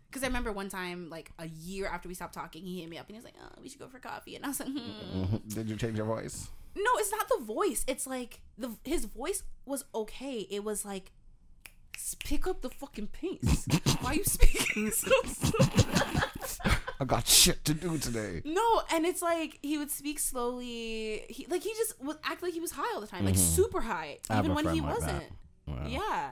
Because 0.10 0.24
I 0.24 0.28
remember 0.28 0.51
one 0.51 0.70
time, 0.70 1.10
like 1.10 1.32
a 1.38 1.47
year 1.47 1.88
after 1.88 2.08
we 2.08 2.14
stopped 2.16 2.34
talking, 2.34 2.64
he 2.64 2.80
hit 2.82 2.89
me 2.89 2.97
up 2.97 3.08
and 3.08 3.16
he 3.16 3.18
was 3.18 3.26
like, 3.26 3.36
"Oh, 3.41 3.62
we 3.62 3.70
should 3.70 3.80
go 3.80 3.88
for 3.88 3.99
coffee." 3.99 4.36
And 4.36 4.45
I 4.45 4.47
was 4.49 4.60
like, 4.60 4.70
hmm. 4.70 4.78
Mhm. 5.24 5.53
Did 5.53 5.70
you 5.70 5.76
change 5.76 5.97
your 5.97 6.05
voice? 6.08 6.49
"No, 6.76 6.91
it's 6.95 7.12
not 7.12 7.28
the 7.28 7.43
voice. 7.43 7.84
It's 7.88 8.08
like 8.08 8.41
the 8.58 8.72
his 8.84 9.05
voice 9.05 9.43
was 9.66 9.84
okay. 9.93 10.47
It 10.49 10.64
was 10.64 10.86
like, 10.86 11.12
pick 12.20 12.47
up 12.47 12.62
the 12.62 12.70
fucking 12.70 13.08
pace. 13.08 13.66
Why 14.01 14.12
are 14.12 14.16
you 14.16 14.24
speaking 14.24 14.91
so 15.03 15.12
slow?" 15.26 15.66
I 16.99 17.05
got 17.05 17.28
shit 17.28 17.64
to 17.66 17.74
do 17.76 17.97
today. 17.99 18.41
no, 18.43 18.82
and 18.91 19.05
it's 19.05 19.22
like 19.22 19.60
he 19.62 19.78
would 19.78 19.91
speak 19.91 20.20
slowly. 20.20 21.26
He 21.30 21.45
like 21.49 21.62
he 21.64 21.70
just 21.74 22.01
would 22.01 22.18
act 22.24 22.41
like 22.41 22.53
he 22.53 22.60
was 22.60 22.72
high 22.72 22.91
all 22.95 23.01
the 23.01 23.08
time, 23.08 23.26
like 23.26 23.36
super 23.36 23.82
high, 23.82 24.18
Mm-hmm. 24.24 24.34
I 24.34 24.36
have 24.38 24.45
even 24.45 24.55
when 24.55 24.74
he 24.74 24.82
like 24.82 24.95
wasn't. 24.95 25.24
that. 25.68 25.89
Yeah. 25.89 26.32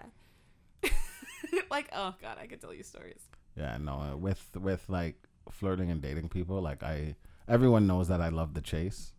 like 1.69 1.89
oh 1.93 2.15
god, 2.21 2.37
I 2.41 2.47
could 2.47 2.61
tell 2.61 2.73
you 2.73 2.83
stories. 2.83 3.21
Yeah, 3.57 3.77
no, 3.77 4.17
with 4.19 4.49
with 4.55 4.83
like 4.89 5.15
flirting 5.51 5.89
and 5.91 6.01
dating 6.01 6.29
people, 6.29 6.61
like 6.61 6.83
I 6.83 7.15
everyone 7.47 7.87
knows 7.87 8.07
that 8.09 8.21
I 8.21 8.29
love 8.29 8.53
the 8.53 8.61
chase. 8.61 9.13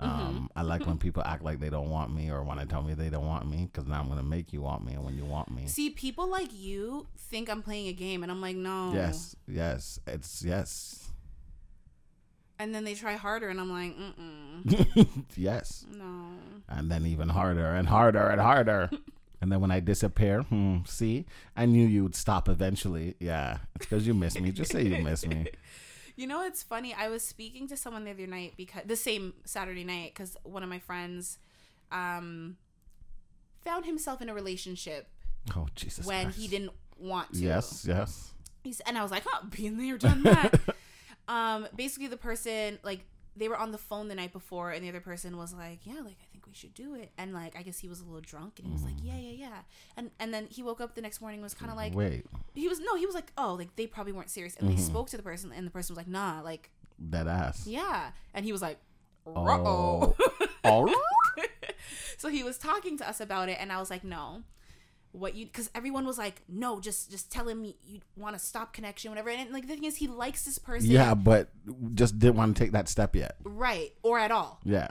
Mm-hmm. 0.00 0.20
Um, 0.20 0.50
I 0.56 0.62
like 0.62 0.86
when 0.86 0.96
people 0.96 1.22
act 1.26 1.42
like 1.44 1.60
they 1.60 1.68
don't 1.68 1.90
want 1.90 2.14
me 2.14 2.30
or 2.30 2.42
want 2.42 2.58
to 2.60 2.64
tell 2.66 2.80
me 2.82 2.94
they 2.94 3.10
don't 3.10 3.26
want 3.26 3.46
me 3.46 3.68
because 3.70 3.86
now 3.86 4.00
I'm 4.00 4.08
gonna 4.08 4.22
make 4.22 4.50
you 4.52 4.62
want 4.62 4.82
me, 4.84 4.94
and 4.94 5.04
when 5.04 5.14
you 5.14 5.26
want 5.26 5.50
me, 5.50 5.66
See, 5.66 5.90
people 5.90 6.26
like 6.26 6.48
you 6.54 7.06
think 7.18 7.50
I'm 7.50 7.60
playing 7.62 7.88
a 7.88 7.92
game, 7.92 8.22
and 8.22 8.32
I'm 8.32 8.40
like, 8.40 8.56
no. 8.56 8.92
yes, 8.94 9.36
yes, 9.46 10.00
it's 10.06 10.42
yes, 10.42 11.10
And 12.58 12.74
then 12.74 12.84
they 12.84 12.94
try 12.94 13.14
harder, 13.14 13.48
and 13.50 13.60
I'm 13.60 13.70
like, 13.70 13.94
mm 13.96 14.64
mm 14.64 15.24
yes, 15.36 15.84
no. 15.90 16.30
and 16.68 16.90
then 16.90 17.04
even 17.04 17.28
harder 17.28 17.66
and 17.66 17.86
harder 17.88 18.26
and 18.28 18.40
harder. 18.40 18.88
And 19.40 19.50
then 19.50 19.60
when 19.60 19.70
I 19.70 19.80
disappear, 19.80 20.42
hmm, 20.42 20.78
see, 20.86 21.24
I 21.56 21.64
knew 21.66 21.86
you'd 21.86 22.14
stop 22.14 22.48
eventually. 22.48 23.14
Yeah, 23.18 23.58
it's 23.74 23.86
because 23.86 24.06
you 24.06 24.12
miss 24.14 24.38
me. 24.38 24.52
Just 24.52 24.72
say 24.72 24.82
you 24.82 25.02
miss 25.02 25.26
me. 25.26 25.46
You 26.16 26.26
know, 26.26 26.44
it's 26.44 26.62
funny. 26.62 26.92
I 26.92 27.08
was 27.08 27.22
speaking 27.22 27.66
to 27.68 27.78
someone 27.78 28.04
the 28.04 28.10
other 28.10 28.26
night 28.26 28.52
because 28.54 28.82
the 28.84 28.96
same 28.96 29.32
Saturday 29.46 29.84
night 29.84 30.12
because 30.12 30.36
one 30.42 30.62
of 30.62 30.68
my 30.68 30.78
friends, 30.78 31.38
um, 31.90 32.58
found 33.64 33.86
himself 33.86 34.20
in 34.20 34.28
a 34.28 34.34
relationship 34.34 35.08
Oh 35.56 35.66
Jesus! 35.74 36.04
when 36.04 36.24
Christ. 36.24 36.38
he 36.38 36.46
didn't 36.48 36.72
want 36.98 37.32
to. 37.32 37.38
Yes, 37.38 37.86
yes. 37.88 38.32
He's, 38.62 38.80
and 38.80 38.98
I 38.98 39.02
was 39.02 39.10
like, 39.10 39.22
oh, 39.26 39.46
been 39.56 39.78
there, 39.78 39.96
done 39.96 40.22
that. 40.24 40.60
um, 41.28 41.66
basically, 41.74 42.08
the 42.08 42.18
person 42.18 42.78
like 42.82 43.00
they 43.34 43.48
were 43.48 43.56
on 43.56 43.72
the 43.72 43.78
phone 43.78 44.08
the 44.08 44.14
night 44.14 44.32
before, 44.34 44.72
and 44.72 44.84
the 44.84 44.90
other 44.90 45.00
person 45.00 45.38
was 45.38 45.54
like, 45.54 45.78
yeah, 45.84 46.00
like 46.04 46.18
I 46.20 46.29
we 46.50 46.54
should 46.54 46.74
do 46.74 46.94
it. 46.94 47.12
And 47.16 47.32
like 47.32 47.56
I 47.56 47.62
guess 47.62 47.78
he 47.78 47.88
was 47.88 48.00
a 48.00 48.04
little 48.04 48.20
drunk, 48.20 48.58
and 48.58 48.66
he 48.66 48.72
was 48.72 48.82
like, 48.82 48.96
mm. 48.96 49.04
yeah, 49.04 49.18
yeah, 49.18 49.48
yeah. 49.48 49.58
And 49.96 50.10
and 50.18 50.34
then 50.34 50.48
he 50.50 50.62
woke 50.62 50.80
up 50.80 50.94
the 50.94 51.02
next 51.02 51.20
morning 51.20 51.38
and 51.38 51.44
was 51.44 51.54
kind 51.54 51.70
of 51.70 51.76
like, 51.76 51.94
Wait, 51.94 52.26
he 52.54 52.68
was 52.68 52.80
no, 52.80 52.96
he 52.96 53.06
was 53.06 53.14
like, 53.14 53.32
oh, 53.38 53.54
like 53.54 53.76
they 53.76 53.86
probably 53.86 54.12
weren't 54.12 54.30
serious. 54.30 54.56
And 54.56 54.68
they 54.68 54.74
mm-hmm. 54.74 54.82
spoke 54.82 55.08
to 55.10 55.16
the 55.16 55.22
person, 55.22 55.52
and 55.54 55.66
the 55.66 55.70
person 55.70 55.94
was 55.94 55.98
like, 55.98 56.08
nah, 56.08 56.40
like 56.42 56.70
that 57.10 57.26
ass. 57.26 57.66
yeah. 57.66 58.10
And 58.34 58.44
he 58.44 58.52
was 58.52 58.60
like, 58.62 58.78
Oh. 59.26 60.14
oh. 60.16 60.16
Oh. 60.62 60.94
so 62.18 62.28
he 62.28 62.42
was 62.42 62.58
talking 62.58 62.98
to 62.98 63.08
us 63.08 63.18
about 63.18 63.48
it, 63.48 63.56
and 63.58 63.72
I 63.72 63.78
was 63.80 63.88
like, 63.88 64.04
no. 64.04 64.42
What 65.12 65.34
you 65.34 65.46
because 65.46 65.70
everyone 65.74 66.06
was 66.06 66.18
like, 66.18 66.42
no, 66.48 66.80
just 66.80 67.10
just 67.10 67.32
tell 67.32 67.48
him 67.48 67.64
you, 67.64 67.74
you 67.82 68.00
want 68.14 68.36
to 68.36 68.38
stop 68.38 68.72
connection, 68.72 69.10
whatever. 69.10 69.30
And 69.30 69.50
like 69.50 69.66
the 69.66 69.74
thing 69.74 69.84
is, 69.84 69.96
he 69.96 70.06
likes 70.06 70.44
this 70.44 70.58
person, 70.58 70.88
Yeah, 70.88 71.14
but 71.14 71.48
just 71.94 72.18
didn't 72.18 72.36
want 72.36 72.56
to 72.56 72.62
take 72.62 72.72
that 72.72 72.88
step 72.88 73.16
yet. 73.16 73.36
right, 73.42 73.92
or 74.04 74.20
at 74.20 74.30
all 74.30 74.60
Yeah. 74.64 74.88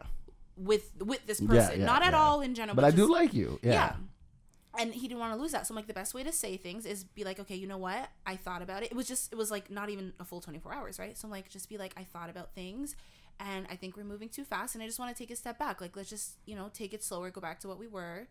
With 0.59 0.91
with 1.01 1.25
this 1.25 1.39
person, 1.39 1.79
yeah, 1.79 1.85
not 1.85 2.03
at 2.03 2.11
yeah. 2.11 2.21
all 2.21 2.41
in 2.41 2.53
general. 2.53 2.75
But 2.75 2.85
I 2.85 2.91
do 2.91 3.11
like 3.11 3.33
you. 3.33 3.59
Yeah. 3.63 3.71
yeah. 3.71 3.93
And 4.77 4.93
he 4.93 5.07
didn't 5.07 5.19
want 5.19 5.33
to 5.33 5.41
lose 5.41 5.51
that. 5.53 5.65
So 5.65 5.71
I'm 5.71 5.77
like, 5.77 5.87
the 5.87 5.93
best 5.93 6.13
way 6.13 6.23
to 6.23 6.31
say 6.31 6.55
things 6.55 6.85
is 6.85 7.03
be 7.03 7.23
like, 7.23 7.39
okay, 7.39 7.55
you 7.55 7.65
know 7.65 7.79
what? 7.79 8.07
I 8.25 8.35
thought 8.35 8.61
about 8.61 8.83
it. 8.83 8.91
It 8.91 8.95
was 8.95 9.07
just, 9.07 9.33
it 9.33 9.35
was 9.35 9.49
like 9.49 9.71
not 9.71 9.89
even 9.89 10.13
a 10.19 10.23
full 10.23 10.41
24 10.41 10.73
hours, 10.73 10.99
right? 10.99 11.17
So 11.17 11.27
I'm 11.27 11.31
like, 11.31 11.49
just 11.49 11.69
be 11.69 11.77
like, 11.77 11.93
I 11.97 12.03
thought 12.03 12.29
about 12.29 12.53
things 12.53 12.95
and 13.39 13.65
I 13.69 13.75
think 13.75 13.97
we're 13.97 14.03
moving 14.03 14.29
too 14.29 14.43
fast 14.43 14.75
and 14.75 14.83
I 14.83 14.87
just 14.87 14.99
want 14.99 15.13
to 15.13 15.21
take 15.21 15.31
a 15.31 15.35
step 15.35 15.57
back. 15.57 15.81
Like, 15.81 15.95
let's 15.97 16.09
just, 16.09 16.33
you 16.45 16.55
know, 16.55 16.69
take 16.71 16.93
it 16.93 17.03
slower, 17.03 17.31
go 17.31 17.41
back 17.41 17.59
to 17.61 17.67
what 17.67 17.79
we 17.79 17.87
were. 17.87 18.27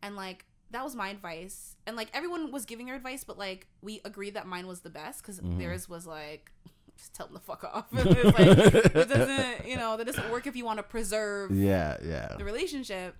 And 0.00 0.14
like, 0.14 0.44
that 0.70 0.84
was 0.84 0.94
my 0.94 1.08
advice. 1.08 1.74
And 1.86 1.96
like, 1.96 2.08
everyone 2.14 2.52
was 2.52 2.64
giving 2.64 2.86
her 2.86 2.94
advice, 2.94 3.24
but 3.24 3.36
like, 3.36 3.66
we 3.82 4.00
agreed 4.04 4.34
that 4.34 4.46
mine 4.46 4.68
was 4.68 4.80
the 4.80 4.90
best 4.90 5.22
because 5.22 5.40
Mm-hmm. 5.40 5.58
theirs 5.58 5.88
was 5.88 6.06
like, 6.06 6.52
just 7.00 7.14
tell 7.14 7.26
them 7.26 7.36
to 7.36 7.42
fuck 7.42 7.64
off. 7.64 7.86
it's 7.92 8.38
like, 8.38 8.94
it 8.94 9.08
doesn't, 9.08 9.66
you 9.66 9.76
know, 9.76 9.96
that 9.96 10.06
doesn't 10.06 10.30
work 10.30 10.46
if 10.46 10.54
you 10.54 10.64
want 10.64 10.78
to 10.78 10.82
preserve 10.84 11.50
Yeah, 11.50 11.96
yeah. 12.04 12.36
the 12.38 12.44
relationship 12.44 13.16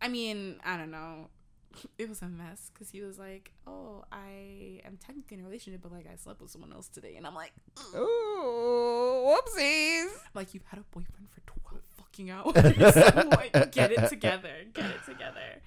i 0.00 0.08
mean 0.08 0.60
i 0.64 0.76
don't 0.76 0.90
know 0.90 1.28
it 1.98 2.06
was 2.08 2.20
a 2.20 2.26
mess 2.28 2.70
because 2.72 2.90
he 2.90 3.00
was 3.00 3.18
like 3.18 3.50
oh 3.66 4.04
i 4.12 4.80
am 4.84 4.98
technically 4.98 5.38
in 5.38 5.40
a 5.42 5.46
relationship 5.46 5.80
but 5.82 5.90
like 5.90 6.06
i 6.12 6.14
slept 6.16 6.40
with 6.42 6.50
someone 6.50 6.70
else 6.72 6.86
today 6.88 7.14
and 7.16 7.26
i'm 7.26 7.34
like 7.34 7.52
Ooh, 7.94 9.26
whoopsies. 9.26 10.08
Like 10.34 10.54
you've 10.54 10.64
had 10.66 10.80
a 10.80 10.84
boyfriend 10.92 11.28
for 11.30 11.40
12 11.40 11.82
fucking 11.96 12.30
hours 12.30 12.54
like 13.32 13.72
get 13.72 13.92
it 13.92 14.08
together 14.08 14.50
get 14.72 14.86
it 14.90 15.00
together 15.06 15.62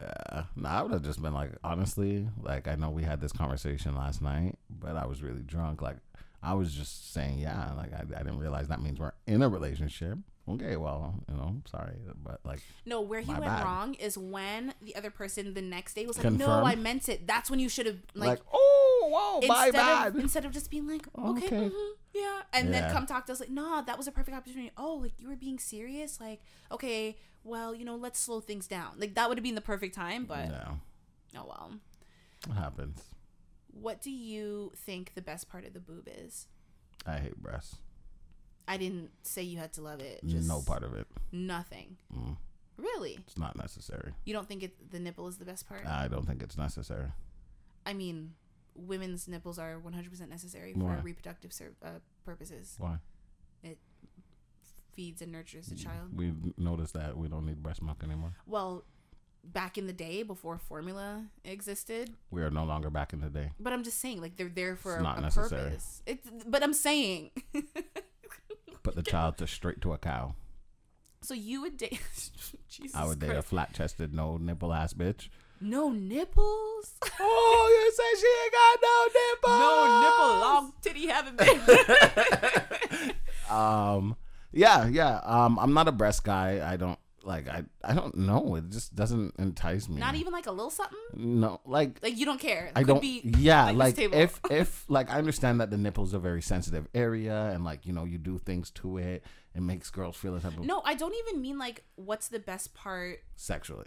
Yeah. 0.00 0.44
No, 0.56 0.68
I 0.68 0.82
would 0.82 0.92
have 0.92 1.02
just 1.02 1.22
been 1.22 1.34
like, 1.34 1.52
honestly, 1.62 2.28
like 2.42 2.66
I 2.68 2.74
know 2.74 2.90
we 2.90 3.02
had 3.04 3.20
this 3.20 3.32
conversation 3.32 3.94
last 3.96 4.20
night, 4.22 4.56
but 4.68 4.96
I 4.96 5.06
was 5.06 5.22
really 5.22 5.42
drunk. 5.42 5.80
Like 5.82 5.96
I 6.44 6.54
was 6.54 6.74
just 6.74 7.12
saying, 7.12 7.38
yeah, 7.38 7.72
like 7.76 7.92
I, 7.92 8.00
I 8.00 8.22
didn't 8.22 8.38
realize 8.38 8.68
that 8.68 8.82
means 8.82 8.98
we're 9.00 9.12
in 9.26 9.42
a 9.42 9.48
relationship. 9.48 10.18
Okay, 10.46 10.76
well, 10.76 11.14
you 11.26 11.36
know, 11.36 11.56
sorry, 11.70 11.94
but 12.22 12.40
like, 12.44 12.60
no 12.84 13.00
where 13.00 13.22
he 13.22 13.30
went 13.32 13.44
bad. 13.46 13.64
wrong 13.64 13.94
is 13.94 14.18
when 14.18 14.74
the 14.82 14.94
other 14.94 15.10
person 15.10 15.54
the 15.54 15.62
next 15.62 15.94
day 15.94 16.04
was 16.04 16.18
like 16.22 16.30
no 16.32 16.62
i 16.64 16.74
meant 16.74 17.08
it 17.08 17.26
that's 17.26 17.48
when 17.50 17.58
you 17.58 17.68
should 17.70 17.86
have 17.86 17.96
like, 18.14 18.28
like, 18.28 18.40
oh, 18.52 19.08
whoa, 19.40 19.46
my 19.48 19.66
instead 19.68 19.80
bad. 19.80 20.06
of 20.08 20.16
instead 20.20 20.44
of 20.44 20.52
just 20.52 20.70
being 20.70 20.86
like 20.86 21.06
okay, 21.18 21.46
Okay. 21.46 21.70
mhm, 21.70 21.90
yeah 22.12 22.40
and 22.52 22.68
Yeah. 22.68 22.80
then 22.82 22.92
come 22.92 23.06
talk 23.06 23.24
to 23.26 23.32
us 23.32 23.40
like 23.40 23.48
nah 23.48 23.80
that 23.80 23.96
was 23.96 24.06
a 24.06 24.12
perfect 24.12 24.36
opportunity 24.36 24.70
oh 24.76 24.96
like 24.96 25.12
you 25.18 25.28
were 25.28 25.36
being 25.36 25.58
serious 25.58 26.20
like 26.20 26.40
okay 26.70 27.16
well 27.42 27.74
you 27.74 27.86
know 27.86 27.96
let's 27.96 28.20
slow 28.20 28.40
things 28.40 28.66
down 28.66 28.90
like 28.98 29.14
that 29.14 29.30
would 29.30 29.38
have 29.38 29.42
been 29.44 29.54
the 29.54 29.62
perfect 29.62 29.94
time 29.94 30.26
but 30.26 30.48
no, 30.48 30.78
oh 31.38 31.44
well 31.48 31.70
it 32.46 32.52
happens. 32.52 33.00
What 33.80 34.00
do 34.00 34.10
you 34.10 34.72
think 34.76 35.12
the 35.14 35.22
best 35.22 35.48
part 35.48 35.64
of 35.64 35.72
the 35.74 35.80
boob 35.80 36.08
is 36.24 36.46
I 37.06 37.18
hate 37.18 37.36
breasts. 37.36 37.76
i 38.68 38.76
didn't 38.76 39.10
say 39.22 39.42
you 39.42 39.58
had 39.58 39.72
to 39.74 39.82
love 39.82 40.00
it 40.00 40.20
just 40.24 40.48
no 40.48 40.62
part 40.62 40.82
of 40.84 40.94
it. 40.94 41.06
nothing 41.32 41.96
Mm, 42.16 42.36
really 42.78 43.18
it's 43.26 43.36
not 43.38 43.56
necessary. 43.56 44.12
you 44.24 44.32
don't 44.32 44.48
think 44.48 44.62
it 44.62 44.90
the 44.90 44.98
nipple 45.00 45.26
is 45.28 45.36
the 45.38 45.44
best 45.44 45.68
part 45.68 45.86
I 45.86 46.08
don't 46.08 46.26
think 46.26 46.42
it's 46.42 46.56
necessary. 46.56 47.08
i 47.86 47.92
mean 47.92 48.34
women's 48.76 49.28
nipples 49.28 49.58
are 49.58 49.78
100% 49.78 50.28
necessary 50.28 50.72
for 50.72 50.80
Why? 50.80 50.96
reproductive 51.02 51.52
ser- 51.52 51.74
uh, 51.84 52.00
purposes 52.24 52.74
Why? 52.78 52.96
It 53.62 53.78
feeds 54.94 55.22
and 55.22 55.30
nurtures 55.32 55.66
the 55.66 55.76
child 55.76 56.10
We've 56.14 56.34
noticed 56.58 56.94
that 56.94 57.16
we 57.16 57.28
don't 57.28 57.46
need 57.46 57.62
breast 57.62 57.82
milk 57.82 58.02
anymore. 58.04 58.32
well 58.46 58.84
back 59.52 59.76
in 59.78 59.86
the 59.86 59.92
day 59.92 60.22
before 60.22 60.58
formula 60.58 61.24
existed 61.44 62.10
We 62.30 62.42
are 62.42 62.50
no 62.50 62.64
longer 62.64 62.90
back 62.90 63.12
in 63.12 63.20
the 63.20 63.28
day. 63.30 63.50
but 63.60 63.72
i'm 63.72 63.82
just 63.84 64.00
saying 64.00 64.20
like 64.20 64.36
they're 64.36 64.48
there 64.48 64.74
for 64.76 64.92
It's 64.94 65.00
a, 65.00 65.02
not 65.02 65.18
a 65.18 65.20
necessary. 65.22 65.62
purpose 65.70 66.02
it's 66.06 66.28
but 66.46 66.62
i'm 66.62 66.72
saying 66.74 67.30
Put 68.82 68.96
the 68.96 69.02
child 69.02 69.38
to 69.38 69.46
straight 69.46 69.80
to 69.82 69.92
a 69.92 69.98
cow. 69.98 70.34
so 71.22 71.32
you 71.34 71.60
would 71.62 71.76
date 71.76 72.00
jesus 72.68 72.94
I 72.94 73.06
would 73.06 73.18
date 73.20 73.30
a 73.36 73.42
flat 73.42 73.72
chested, 73.72 74.12
no 74.14 74.36
nipple 74.36 74.72
ass 74.72 74.92
bitch. 74.94 75.28
no 75.60 75.90
nipples 75.90 76.94
Oh, 77.20 77.82
you 77.84 77.92
say 77.92 78.10
she 78.20 78.26
ain't 78.44 78.52
got 78.52 78.78
no 78.82 78.96
nipples. 79.20 79.58
no 79.60 80.00
nipple 80.00 80.40
long 80.40 80.72
titty 80.82 81.06
having 81.06 81.36
been. 81.36 83.14
Um, 83.50 84.16
yeah, 84.52 84.86
yeah. 84.86 85.20
Um, 85.24 85.58
I'm 85.58 85.72
not 85.74 85.86
a 85.88 85.92
breast 85.92 86.24
guy. 86.24 86.60
I 86.66 86.76
don't 86.76 86.98
like. 87.26 87.48
I 87.48 87.64
I 87.82 87.94
don't 87.94 88.14
know. 88.16 88.54
It 88.56 88.70
just 88.70 88.94
doesn't 88.94 89.34
entice 89.38 89.88
me. 89.88 90.00
not 90.00 90.14
even 90.14 90.32
like 90.32 90.46
a 90.46 90.52
little 90.52 90.70
something 90.70 90.98
No, 91.14 91.60
like 91.64 91.98
like 92.02 92.16
you 92.18 92.26
don't 92.26 92.40
care 92.40 92.70
I 92.74 92.80
Could 92.80 92.86
don't. 92.88 93.00
be 93.00 93.20
yeah, 93.38 93.66
like 93.70 93.96
like, 93.96 93.98
if 94.12 94.40
if 94.50 94.84
like 94.88 95.10
I 95.10 95.18
understand 95.18 95.60
that 95.60 95.70
the 95.70 95.76
nipples 95.78 96.14
are 96.14 96.18
a 96.18 96.20
very 96.20 96.42
sensitive 96.42 96.86
area, 96.94 97.50
and 97.52 97.64
like 97.64 97.86
you 97.86 97.92
know 97.92 98.04
you 98.04 98.18
do 98.18 98.38
things 98.38 98.70
to 98.72 98.98
it, 98.98 99.24
it 99.54 99.62
makes 99.62 99.90
girls 99.90 100.16
feel 100.16 100.34
a 100.36 100.40
type 100.40 100.56
of 100.58 100.64
no 100.64 100.82
i 100.84 100.94
don't 100.94 101.14
even 101.22 101.40
mean 101.40 101.58
like 101.58 101.84
what's 101.94 102.28
the 102.28 102.40
best 102.40 102.74
part 102.74 103.20
sexually. 103.36 103.86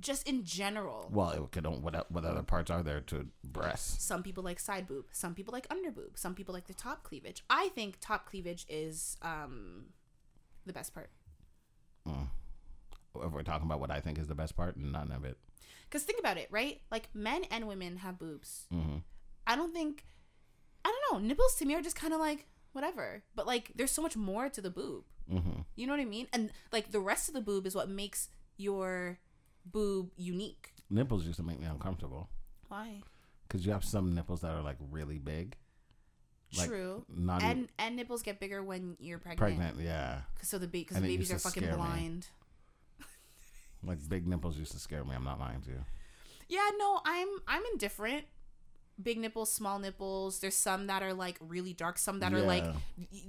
just 0.00 0.26
in 0.28 0.44
general 0.44 1.08
Well, 1.12 1.30
it 1.30 1.50
could 1.52 1.66
what 1.66 1.94
what 2.10 2.24
other 2.24 2.42
parts 2.42 2.70
are 2.70 2.82
there 2.82 3.00
to 3.10 3.26
breasts? 3.42 4.02
some 4.04 4.22
people 4.22 4.42
like 4.44 4.60
side 4.60 4.86
boob 4.86 5.06
some 5.10 5.34
people 5.34 5.52
like 5.52 5.66
under 5.70 5.90
boob 5.90 6.12
some 6.16 6.34
people 6.34 6.54
like 6.54 6.66
the 6.68 6.74
top 6.74 7.02
cleavage 7.02 7.42
i 7.50 7.68
think 7.76 7.96
top 8.00 8.24
cleavage 8.30 8.64
is 8.68 9.16
um 9.22 9.86
the 10.64 10.72
best 10.72 10.94
part 10.94 11.10
If 13.14 13.32
we're 13.32 13.42
talking 13.42 13.66
about 13.66 13.80
what 13.80 13.90
I 13.90 14.00
think 14.00 14.18
is 14.18 14.26
the 14.28 14.34
best 14.34 14.56
part, 14.56 14.76
none 14.76 15.10
of 15.12 15.24
it. 15.24 15.36
because 15.88 16.04
think 16.04 16.20
about 16.20 16.36
it 16.36 16.48
right? 16.50 16.80
Like 16.90 17.08
men 17.14 17.42
and 17.50 17.66
women 17.68 17.96
have 17.98 18.18
boobs. 18.18 18.66
Hmm 18.72 18.98
i 19.46 19.56
don't 19.56 19.72
think 19.74 20.04
i 20.84 20.88
don't 20.92 21.04
know. 21.22 21.26
Nipples 21.28 21.56
to 21.56 21.64
me 21.64 21.74
are 21.74 21.82
just 21.82 21.96
kind 21.96 22.12
of 22.14 22.20
like 22.20 22.46
whatever. 22.72 23.22
But 23.34 23.46
like 23.46 23.72
there's 23.74 23.90
so 23.90 24.02
much 24.02 24.16
more 24.16 24.48
to 24.48 24.60
the 24.60 24.70
boob. 24.70 25.04
Hmm 25.28 25.60
you 25.76 25.86
know 25.86 25.92
what 25.92 26.00
i 26.00 26.04
mean? 26.04 26.26
And 26.32 26.50
like 26.72 26.90
the 26.92 27.00
rest 27.00 27.28
of 27.28 27.34
the 27.34 27.40
boob 27.40 27.66
is 27.66 27.74
what 27.74 27.88
makes 27.88 28.28
your 28.56 29.18
boob 29.66 30.10
unique. 30.16 30.72
Nipples 30.88 31.24
used 31.26 31.38
to 31.38 31.42
make 31.44 31.58
me 31.60 31.66
uncomfortable. 31.66 32.28
Why? 32.68 33.02
Because 33.48 33.66
you 33.66 33.72
have 33.72 33.84
some 33.84 34.14
nipples 34.14 34.40
that 34.42 34.52
are 34.52 34.62
like 34.62 34.76
really 34.90 35.18
big. 35.18 35.56
Like, 36.56 36.68
true. 36.68 37.04
Not 37.08 37.42
and 37.42 37.68
and 37.78 37.96
nipples 37.96 38.22
get 38.22 38.40
bigger 38.40 38.62
when 38.62 38.96
you're 39.00 39.18
pregnant, 39.18 39.38
pregnant, 39.38 39.80
yeah. 39.80 40.22
'Cause 40.38 40.48
so 40.48 40.58
the 40.58 40.66
ba- 40.66 40.72
because 40.72 40.96
And 40.96 41.04
the 41.06 41.08
babies 41.10 41.30
are 41.32 41.38
fucking 41.38 41.68
blind. 41.74 42.26
me. 42.26 42.39
Like 43.84 43.98
big 44.08 44.26
nipples 44.26 44.58
used 44.58 44.72
to 44.72 44.78
scare 44.78 45.04
me. 45.04 45.14
I'm 45.14 45.24
not 45.24 45.38
lying 45.40 45.60
to 45.62 45.70
you. 45.70 45.84
Yeah, 46.48 46.68
no, 46.78 47.00
I'm 47.04 47.28
I'm 47.48 47.62
indifferent. 47.72 48.24
Big 49.02 49.18
nipples, 49.18 49.50
small 49.50 49.78
nipples. 49.78 50.40
There's 50.40 50.56
some 50.56 50.88
that 50.88 51.02
are 51.02 51.14
like 51.14 51.38
really 51.40 51.72
dark. 51.72 51.96
Some 51.96 52.20
that 52.20 52.34
are 52.34 52.42
like 52.42 52.64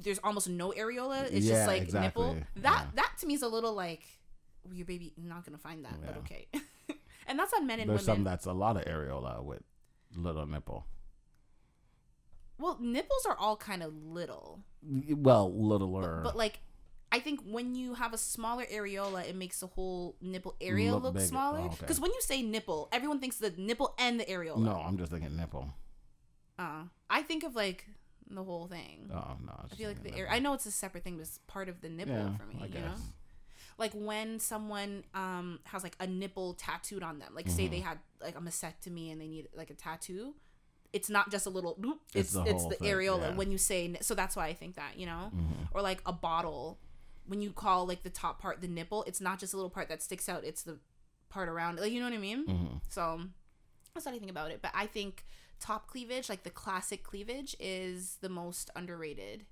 there's 0.04 0.20
almost 0.24 0.50
no 0.50 0.72
areola. 0.72 1.24
It's 1.32 1.46
Yeah, 1.46 1.56
just 1.56 1.68
like 1.68 1.94
nipple. 1.94 2.36
That 2.58 2.86
Yeah. 2.86 2.92
that 2.96 3.14
to 3.20 3.28
me 3.28 3.36
is 3.36 3.42
a 3.42 3.48
little 3.48 3.74
like 3.74 4.04
well, 4.66 4.74
your 4.76 4.86
baby 4.86 5.14
not 5.18 5.46
gonna 5.46 5.58
find 5.58 5.86
that, 5.86 5.96
but 6.06 6.18
okay. 6.18 6.48
and 7.28 7.40
that's 7.40 7.54
on 7.54 7.66
men 7.66 7.80
and 7.80 7.90
There's 7.90 8.04
some 8.06 8.24
that's 8.26 8.46
a 8.46 8.54
lot 8.54 8.76
of 8.76 8.84
areola 8.86 9.42
with 9.44 9.62
little 10.16 10.46
nipple. 10.46 10.86
well, 12.60 12.78
nipples 12.82 13.26
are 13.26 13.36
all 13.38 13.56
kind 13.56 13.82
of 13.82 13.94
little, 13.96 14.60
Well, 14.84 15.54
littler. 15.54 16.22
but 16.24 16.36
like. 16.36 16.60
I 17.12 17.20
think 17.20 17.42
when 17.46 17.76
you 17.76 17.94
have 17.96 18.14
a 18.14 18.18
smaller 18.18 18.66
areola, 18.66 19.28
it 19.28 19.36
makes 19.36 19.60
the 19.60 19.68
whole 19.68 20.16
nipple 20.22 20.56
area 20.62 20.94
Look 20.94 21.04
look, 21.04 21.14
bigger. 21.16 21.26
smaller. 21.26 21.60
Oh, 21.60 21.66
okay. 21.66 21.76
Because 21.82 22.00
when 22.00 22.12
you 22.12 22.22
say 22.22 22.42
nipple, 22.42 22.88
everyone 22.94 23.20
thinks 23.20 23.38
the 23.38 23.54
nipple 23.58 23.94
and 24.00 24.20
the 24.20 24.26
areola. 24.26 24.60
no, 24.60 24.76
I'm 24.86 24.98
just 24.98 25.12
thinking 25.12 25.36
nipple. 25.36 25.68
Uh, 26.58 26.84
I 27.10 27.22
think 27.24 27.44
of 27.44 27.56
like 27.56 27.86
the 28.30 28.44
whole 28.44 28.68
thing. 28.68 29.10
Oh 29.14 29.36
no, 29.46 29.52
I 29.70 29.76
feel 29.76 29.90
like 29.90 30.04
the 30.04 30.16
air. 30.16 30.28
I 30.30 30.40
know 30.40 30.54
it's 30.54 30.66
a 30.66 30.72
separate 30.72 31.04
thing, 31.04 31.16
but 31.18 31.24
it's 31.24 31.40
part 31.48 31.68
of 31.70 31.82
the 31.82 31.90
nipple 31.90 32.16
yeah, 32.16 32.38
for 32.38 32.46
me. 32.46 32.58
I 32.62 32.66
you 32.68 32.72
guess. 32.74 32.84
know, 32.84 32.96
like 33.78 33.92
when 33.94 34.40
someone 34.40 35.04
um 35.14 35.60
has 35.66 35.84
like 35.84 35.96
a 36.00 36.08
nipple 36.08 36.54
tattooed 36.54 37.04
on 37.04 37.20
them, 37.20 37.34
like 37.36 37.50
say 37.50 37.64
Mm-hmm. 37.64 37.72
they 37.74 37.80
had 37.80 38.00
like 38.22 38.36
a 38.38 38.42
mastectomy 38.42 39.12
and 39.12 39.20
they 39.20 39.28
need 39.28 39.48
like 39.56 39.70
a 39.70 39.74
tattoo. 39.74 40.34
It's 40.94 41.10
not 41.10 41.32
just 41.32 41.46
a 41.46 41.50
little. 41.50 41.78
It's 42.14 42.34
it's 42.34 42.34
the 42.34 42.44
it's 42.44 42.66
the 42.68 42.76
areola 42.86 43.30
yeah. 43.32 43.36
when 43.36 43.52
you 43.52 43.58
say. 43.58 43.96
So 44.02 44.14
that's 44.14 44.36
why 44.36 44.48
I 44.48 44.54
think 44.54 44.76
that 44.76 44.98
you 44.98 45.06
know, 45.08 45.32
Mhm. 45.36 45.68
or 45.74 45.82
like 45.82 46.02
a 46.06 46.14
bottle. 46.14 46.80
When 47.32 47.42
you 47.42 47.52
call 47.52 47.88
like 47.88 48.04
the 48.04 48.10
top 48.10 48.42
part 48.42 48.60
the 48.62 48.68
nipple, 48.68 49.04
it's 49.08 49.22
not 49.22 49.40
just 49.40 49.54
a 49.54 49.58
little 49.58 49.70
part 49.70 49.88
that 49.90 50.02
sticks 50.04 50.28
out. 50.28 50.44
It's 50.44 50.64
the 50.64 50.80
part 51.30 51.48
around 51.48 51.78
it. 51.78 51.82
Like 51.82 51.92
you 51.94 52.00
know 52.02 52.08
what 52.08 52.14
I 52.14 52.18
mean. 52.20 52.46
Mhm. 52.46 52.82
So 52.90 53.22
that's 53.94 54.06
what 54.06 54.14
I 54.16 54.20
think 54.20 54.30
about 54.32 54.52
it. 54.52 54.62
But 54.62 54.72
I 54.76 54.86
think 54.86 55.26
top 55.60 55.88
cleavage, 55.88 56.28
like 56.28 56.44
the 56.44 56.50
classic 56.50 57.04
cleavage, 57.04 57.56
is 57.60 58.18
the 58.22 58.30
most 58.30 58.70
underrated. 58.76 59.46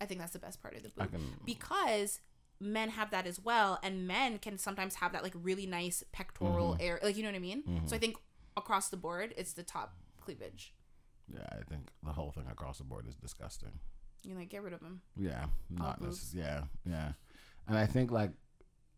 I 0.00 0.06
think 0.06 0.18
that's 0.20 0.32
the 0.32 0.38
best 0.38 0.62
part 0.62 0.76
of 0.76 0.82
the 0.82 0.88
boob 0.90 1.10
can. 1.10 1.20
because 1.44 2.20
men 2.60 2.88
have 2.90 3.10
that 3.10 3.26
as 3.26 3.38
well, 3.38 3.78
and 3.82 4.06
men 4.08 4.38
can 4.38 4.56
sometimes 4.58 4.94
have 4.96 5.12
that 5.12 5.22
like 5.22 5.34
really 5.34 5.66
nice 5.66 6.02
pectoral 6.12 6.72
Mm-hmm. 6.72 6.82
area, 6.82 7.00
like 7.04 7.16
you 7.16 7.22
know 7.22 7.28
what 7.28 7.36
I 7.36 7.40
mean. 7.40 7.82
So 7.86 7.94
I 7.96 7.98
think 7.98 8.16
across 8.56 8.88
the 8.88 8.96
board, 8.96 9.34
it's 9.36 9.52
the 9.52 9.62
top 9.62 9.94
cleavage. 10.20 10.72
Yeah, 11.32 11.46
I 11.52 11.62
think 11.68 11.90
the 12.02 12.12
whole 12.12 12.30
thing 12.30 12.46
across 12.50 12.78
the 12.78 12.84
board 12.84 13.06
is 13.06 13.14
disgusting. 13.14 13.78
You 14.24 14.34
like 14.34 14.48
get 14.48 14.62
rid 14.62 14.72
of 14.72 14.80
them. 14.80 15.00
Yeah, 15.16 15.46
not 15.70 16.00
necess- 16.02 16.34
Yeah, 16.34 16.62
yeah, 16.84 17.12
and 17.66 17.78
I 17.78 17.86
think 17.86 18.10
like 18.10 18.32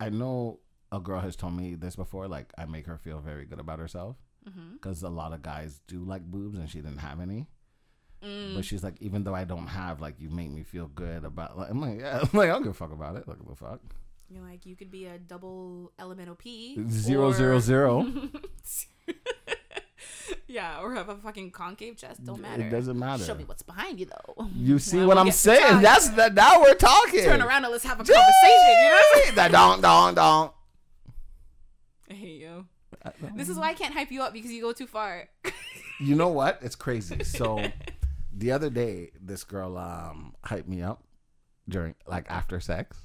I 0.00 0.08
know 0.10 0.60
a 0.92 0.98
girl 0.98 1.20
has 1.20 1.36
told 1.36 1.54
me 1.56 1.74
this 1.74 1.94
before. 1.96 2.26
Like 2.28 2.52
I 2.58 2.64
make 2.64 2.86
her 2.86 2.98
feel 2.98 3.20
very 3.20 3.44
good 3.44 3.60
about 3.60 3.78
herself 3.78 4.16
Mm-hmm. 4.48 4.72
because 4.74 5.02
a 5.02 5.10
lot 5.10 5.34
of 5.34 5.42
guys 5.42 5.80
do 5.86 6.02
like 6.02 6.22
boobs, 6.22 6.58
and 6.58 6.68
she 6.70 6.80
didn't 6.80 6.98
have 6.98 7.20
any. 7.20 7.46
Mm. 8.24 8.54
But 8.54 8.64
she's 8.64 8.82
like, 8.82 8.96
even 9.00 9.22
though 9.24 9.34
I 9.34 9.44
don't 9.44 9.66
have, 9.66 10.00
like, 10.00 10.14
you 10.18 10.28
make 10.30 10.50
me 10.50 10.62
feel 10.62 10.86
good 10.88 11.24
about. 11.24 11.56
Like, 11.58 11.70
I'm 11.70 11.80
like, 11.80 12.00
yeah, 12.00 12.20
I'm 12.22 12.28
like, 12.38 12.48
I 12.48 12.52
don't 12.52 12.62
give 12.62 12.72
a 12.72 12.74
fuck 12.74 12.92
about 12.92 13.16
it. 13.16 13.28
Like, 13.28 13.38
what 13.38 13.48
the 13.48 13.54
fuck? 13.56 13.80
You're 14.30 14.42
like, 14.42 14.64
you 14.66 14.76
could 14.76 14.90
be 14.90 15.06
a 15.06 15.18
double 15.18 15.92
elemental 15.98 16.34
P. 16.36 16.76
Zero 16.88 17.28
or- 17.30 17.34
zero 17.34 17.60
zero. 17.60 18.06
yeah, 20.50 20.80
or 20.80 20.94
have 20.94 21.08
a 21.08 21.16
fucking 21.16 21.52
concave 21.52 21.96
chest. 21.96 22.24
Don't 22.24 22.40
matter. 22.40 22.62
It 22.62 22.70
doesn't 22.70 22.98
matter. 22.98 23.24
Show 23.24 23.34
me 23.34 23.44
what's 23.44 23.62
behind 23.62 24.00
you, 24.00 24.06
though. 24.06 24.48
You 24.54 24.78
see 24.90 24.98
When 24.98 25.08
what 25.08 25.18
I'm 25.18 25.30
saying? 25.30 25.80
That's 25.80 26.08
that. 26.10 26.34
Now 26.34 26.60
we're 26.60 26.74
talking. 26.74 27.22
Turn 27.24 27.40
around 27.40 27.64
and 27.64 27.72
let's 27.72 27.84
have 27.84 28.00
a 28.00 28.04
conversation. 28.04 28.32
You 28.44 28.88
know 28.88 28.90
what 28.90 29.16
I'm 29.16 29.22
saying? 29.22 29.34
that 29.36 29.52
don't 29.52 29.80
don't 29.80 30.14
don't. 30.14 30.52
I 32.10 32.14
hate 32.14 32.40
you. 32.40 32.66
This 33.34 33.48
is 33.48 33.56
why 33.56 33.68
I 33.68 33.74
can't 33.74 33.94
hype 33.94 34.10
you 34.10 34.22
up 34.22 34.32
because 34.32 34.50
you 34.50 34.60
go 34.60 34.72
too 34.72 34.86
far. 34.86 35.28
You 36.02 36.14
know 36.14 36.28
what? 36.28 36.60
It's 36.62 36.76
crazy. 36.76 37.22
So 37.24 37.62
the 38.32 38.52
other 38.52 38.70
day, 38.70 39.10
this 39.20 39.44
girl 39.44 39.76
um 39.76 40.34
hyped 40.44 40.66
me 40.66 40.80
up 40.80 41.04
during 41.68 41.94
like 42.08 42.24
after 42.30 42.58
sex, 42.58 42.96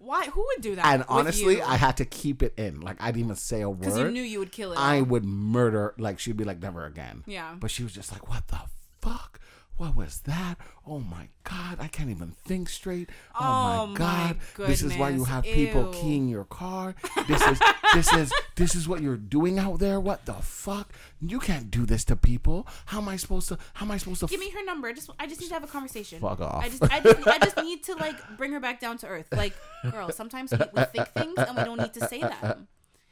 Why? 0.00 0.24
Who 0.26 0.40
would 0.40 0.62
do 0.62 0.76
that? 0.76 0.86
and 0.86 1.04
honestly? 1.08 1.60
I 1.60 1.76
had 1.76 1.98
to 1.98 2.06
keep 2.06 2.42
it 2.42 2.54
in. 2.56 2.80
Like 2.80 2.96
I 3.00 3.12
didn't 3.12 3.24
even 3.24 3.36
say 3.36 3.60
a 3.60 3.68
word 3.68 3.80
because 3.80 3.98
you 3.98 4.10
knew 4.10 4.22
you 4.22 4.38
would 4.38 4.50
kill 4.50 4.72
it. 4.72 4.78
I 4.78 5.02
would 5.02 5.24
murder. 5.24 5.94
Like 5.98 6.18
she'd 6.18 6.38
be 6.38 6.44
like, 6.44 6.60
never 6.60 6.86
again. 6.86 7.22
Yeah. 7.26 7.54
But 7.60 7.70
she 7.70 7.82
was 7.82 7.92
just 7.92 8.10
like, 8.10 8.26
what 8.28 8.48
the 8.48 8.60
fuck? 9.02 9.40
What 9.80 9.96
was 9.96 10.20
that? 10.26 10.56
Oh 10.86 10.98
my 10.98 11.28
god, 11.42 11.78
I 11.80 11.88
can't 11.88 12.10
even 12.10 12.32
think 12.44 12.68
straight. 12.68 13.08
Oh, 13.34 13.38
Oh 13.40 13.86
my 13.86 13.92
my 13.92 13.96
god, 13.96 14.36
this 14.58 14.82
is 14.82 14.94
why 14.94 15.08
you 15.08 15.24
have 15.24 15.42
people 15.42 15.86
Ew. 15.86 15.92
keying 15.98 16.28
your 16.28 16.44
car. 16.44 16.94
This 17.26 17.40
is 17.40 17.58
this 17.94 18.12
is 18.12 18.32
this 18.56 18.74
is 18.74 18.86
what 18.86 19.00
you're 19.00 19.16
doing 19.16 19.58
out 19.58 19.78
there. 19.78 19.98
What 19.98 20.26
the 20.26 20.34
fuck? 20.34 20.92
You 21.22 21.38
can't 21.38 21.70
do 21.70 21.86
this 21.86 22.04
to 22.04 22.16
people. 22.16 22.68
How 22.84 22.98
am 22.98 23.08
I 23.08 23.16
supposed 23.16 23.48
to? 23.48 23.58
How 23.72 23.86
am 23.86 23.92
I 23.92 23.96
supposed 23.96 24.20
to? 24.20 24.26
Give 24.26 24.38
me 24.38 24.50
her 24.50 24.62
number. 24.66 24.92
Just 24.92 25.08
I 25.18 25.26
just 25.26 25.40
need 25.40 25.48
to 25.48 25.54
have 25.54 25.64
a 25.64 25.66
conversation. 25.66 26.20
Fuck 26.20 26.42
off. 26.42 26.62
I 26.62 26.68
just 26.68 26.82
I 26.82 27.00
just 27.00 27.26
I 27.26 27.38
just 27.38 27.56
need 27.56 27.82
to 27.84 27.94
like 27.94 28.16
bring 28.36 28.52
her 28.52 28.60
back 28.60 28.80
down 28.80 28.98
to 28.98 29.06
earth. 29.06 29.28
Like, 29.32 29.54
girl, 29.90 30.12
sometimes 30.12 30.52
we, 30.52 30.58
we 30.74 30.82
think 30.84 31.08
things 31.08 31.38
and 31.38 31.56
we 31.56 31.64
don't 31.64 31.80
need 31.80 31.94
to 31.94 32.06
say 32.06 32.20
them. 32.20 32.68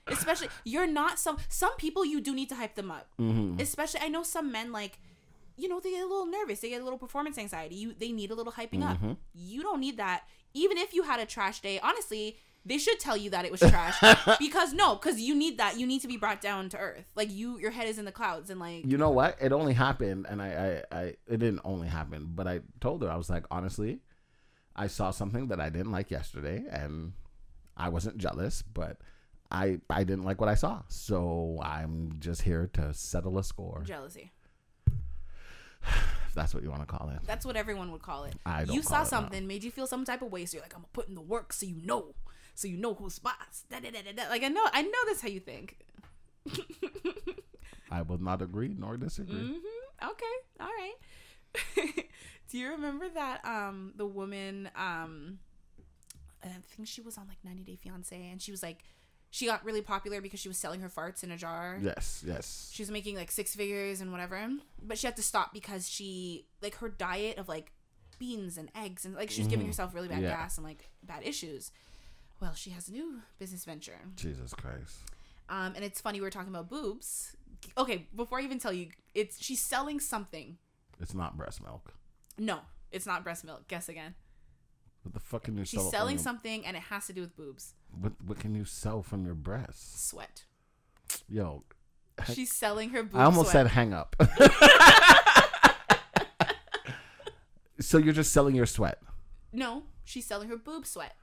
Especially 0.06 0.48
you're 0.64 0.86
not 0.86 1.18
some 1.18 1.38
some 1.48 1.74
people 1.76 2.04
you 2.04 2.20
do 2.20 2.34
need 2.34 2.50
to 2.50 2.56
hype 2.56 2.74
them 2.74 2.90
up. 2.90 3.06
Mm-hmm. 3.18 3.58
Especially 3.58 4.00
I 4.02 4.08
know 4.08 4.22
some 4.22 4.52
men 4.52 4.70
like 4.70 4.98
you 5.58 5.68
know 5.68 5.80
they 5.80 5.90
get 5.90 6.02
a 6.02 6.06
little 6.06 6.26
nervous. 6.26 6.60
They 6.60 6.70
get 6.70 6.80
a 6.80 6.84
little 6.84 6.98
performance 6.98 7.36
anxiety. 7.38 7.74
You 7.76 7.94
they 7.98 8.12
need 8.12 8.30
a 8.30 8.34
little 8.34 8.52
hyping 8.52 8.80
Mm-hmm. 8.82 9.10
up. 9.10 9.16
You 9.34 9.62
don't 9.62 9.80
need 9.80 9.96
that. 9.98 10.24
Even 10.54 10.78
if 10.78 10.94
you 10.94 11.02
had 11.02 11.20
a 11.20 11.26
trash 11.26 11.60
day, 11.60 11.78
honestly, 11.80 12.36
they 12.64 12.78
should 12.78 12.98
tell 12.98 13.16
you 13.16 13.30
that 13.30 13.44
it 13.44 13.50
was 13.50 13.60
trash 13.60 13.96
because 14.38 14.72
no, 14.72 14.94
because 14.96 15.20
you 15.20 15.34
need 15.34 15.58
that. 15.58 15.78
You 15.78 15.86
need 15.86 16.00
to 16.00 16.08
be 16.08 16.16
brought 16.16 16.40
down 16.40 16.68
to 16.70 16.78
earth. 16.78 17.06
Like 17.14 17.30
you, 17.30 17.58
your 17.58 17.70
head 17.70 17.88
is 17.88 17.98
in 17.98 18.04
the 18.04 18.12
clouds 18.12 18.50
and 18.50 18.58
like 18.60 18.84
you 18.86 18.96
know 18.98 19.10
what? 19.10 19.36
It 19.40 19.52
only 19.52 19.72
happened, 19.74 20.26
and 20.28 20.40
I, 20.42 20.82
I, 20.90 20.98
I, 20.98 21.02
it 21.26 21.38
didn't 21.38 21.60
only 21.64 21.88
happen, 21.88 22.30
but 22.34 22.46
I 22.48 22.60
told 22.80 23.02
her 23.02 23.10
I 23.10 23.16
was 23.16 23.30
like, 23.30 23.44
honestly, 23.50 24.00
I 24.76 24.86
saw 24.86 25.10
something 25.10 25.48
that 25.48 25.60
I 25.60 25.68
didn't 25.70 25.92
like 25.92 26.10
yesterday, 26.10 26.64
and 26.70 27.12
I 27.76 27.88
wasn't 27.90 28.18
jealous, 28.18 28.62
but 28.62 28.98
I, 29.50 29.80
I 29.88 30.04
didn't 30.04 30.24
like 30.24 30.40
what 30.40 30.48
I 30.50 30.54
saw, 30.56 30.82
so 30.88 31.58
I'm 31.62 32.16
just 32.18 32.42
here 32.42 32.68
to 32.74 32.92
settle 32.92 33.38
a 33.38 33.44
score, 33.44 33.82
jealousy. 33.86 34.30
If 35.82 36.34
that's 36.34 36.54
what 36.54 36.62
you 36.62 36.70
want 36.70 36.82
to 36.82 36.86
call 36.86 37.10
it. 37.10 37.20
That's 37.26 37.44
what 37.46 37.56
everyone 37.56 37.90
would 37.92 38.02
call 38.02 38.24
it. 38.24 38.34
I 38.44 38.64
don't 38.64 38.74
you 38.74 38.82
saw 38.82 39.04
something, 39.04 39.46
made 39.46 39.64
you 39.64 39.70
feel 39.70 39.86
some 39.86 40.04
type 40.04 40.22
of 40.22 40.30
way, 40.32 40.44
so 40.46 40.56
you're 40.56 40.62
like, 40.62 40.74
I'm 40.74 40.80
gonna 40.80 40.88
put 40.92 41.08
in 41.08 41.14
the 41.14 41.20
work 41.20 41.52
so 41.52 41.66
you 41.66 41.80
know, 41.84 42.14
so 42.54 42.68
you 42.68 42.76
know 42.76 42.94
who 42.94 43.10
spots. 43.10 43.64
Da, 43.70 43.80
da, 43.80 43.90
da, 43.90 44.02
da, 44.02 44.12
da. 44.12 44.28
Like 44.28 44.42
I 44.42 44.48
know, 44.48 44.64
I 44.72 44.82
know 44.82 44.98
that's 45.06 45.20
how 45.22 45.28
you 45.28 45.40
think. 45.40 45.78
I 47.90 48.02
will 48.02 48.18
not 48.18 48.42
agree 48.42 48.74
nor 48.78 48.96
disagree. 48.96 49.34
hmm 49.36 49.56
Okay, 50.04 50.24
all 50.60 50.66
right. 50.68 52.04
Do 52.50 52.58
you 52.58 52.70
remember 52.70 53.08
that 53.08 53.44
um 53.44 53.92
the 53.96 54.06
woman 54.06 54.70
um 54.76 55.38
I 56.44 56.48
think 56.76 56.86
she 56.86 57.00
was 57.00 57.18
on 57.18 57.26
like 57.26 57.38
90 57.44 57.62
Day 57.64 57.76
Fiance 57.76 58.14
and 58.30 58.40
she 58.40 58.50
was 58.52 58.62
like 58.62 58.84
she 59.30 59.46
got 59.46 59.64
really 59.64 59.82
popular 59.82 60.20
because 60.20 60.40
she 60.40 60.48
was 60.48 60.56
selling 60.58 60.80
her 60.80 60.88
farts 60.88 61.22
in 61.22 61.30
a 61.30 61.36
jar. 61.36 61.78
Yes, 61.82 62.22
yes. 62.26 62.70
She 62.72 62.82
was 62.82 62.90
making 62.90 63.16
like 63.16 63.30
six 63.30 63.54
figures 63.54 64.00
and 64.00 64.10
whatever, 64.10 64.48
but 64.82 64.98
she 64.98 65.06
had 65.06 65.16
to 65.16 65.22
stop 65.22 65.52
because 65.52 65.88
she 65.88 66.46
like 66.62 66.76
her 66.76 66.88
diet 66.88 67.38
of 67.38 67.48
like 67.48 67.72
beans 68.18 68.58
and 68.58 68.70
eggs 68.74 69.04
and 69.04 69.14
like 69.14 69.30
she 69.30 69.40
was 69.42 69.48
giving 69.48 69.66
herself 69.66 69.94
really 69.94 70.08
bad 70.08 70.16
Mm-hmm. 70.18 70.24
Yeah. 70.24 70.36
gas 70.36 70.56
and 70.58 70.66
like 70.66 70.90
bad 71.02 71.22
issues. 71.24 71.70
Well, 72.40 72.54
she 72.54 72.70
has 72.70 72.88
a 72.88 72.92
new 72.92 73.20
business 73.38 73.64
venture. 73.64 73.98
Jesus 74.16 74.54
Christ. 74.54 74.96
Um, 75.48 75.72
and 75.76 75.84
it's 75.84 76.00
funny 76.00 76.20
we 76.20 76.26
are 76.26 76.30
talking 76.30 76.48
about 76.52 76.68
boobs. 76.68 77.36
Okay, 77.76 78.06
before 78.14 78.38
I 78.38 78.42
even 78.42 78.58
tell 78.58 78.72
you, 78.72 78.88
it's 79.14 79.42
she's 79.42 79.60
selling 79.60 79.98
something. 80.00 80.56
It's 81.00 81.14
not 81.14 81.36
breast 81.36 81.62
milk. 81.62 81.92
No, 82.38 82.60
it's 82.92 83.06
not 83.06 83.24
breast 83.24 83.44
milk. 83.44 83.66
Guess 83.68 83.88
again. 83.88 84.14
What 85.08 85.14
the 85.14 85.20
fuck 85.20 85.44
can 85.44 85.56
you 85.56 85.64
She's 85.64 85.80
sell? 85.80 85.90
selling 85.90 86.16
from 86.18 86.22
something 86.24 86.66
and 86.66 86.76
it 86.76 86.82
has 86.84 87.06
to 87.06 87.14
do 87.14 87.22
with 87.22 87.34
boobs. 87.34 87.72
What, 87.98 88.12
what 88.26 88.38
can 88.38 88.54
you 88.54 88.66
sell 88.66 89.02
from 89.02 89.24
your 89.24 89.34
breasts? 89.34 90.04
Sweat. 90.10 90.44
Yo, 91.30 91.64
She's 92.34 92.52
selling 92.52 92.90
her 92.90 93.02
boobs. 93.02 93.14
I 93.14 93.24
almost 93.24 93.52
sweat. 93.52 93.64
said 93.66 93.72
hang 93.72 93.94
up. 93.94 94.14
so 97.80 97.96
you're 97.96 98.12
just 98.12 98.32
selling 98.34 98.54
your 98.54 98.66
sweat. 98.66 99.00
No, 99.50 99.84
she's 100.04 100.26
selling 100.26 100.50
her 100.50 100.58
boob 100.58 100.84
sweat. 100.84 101.14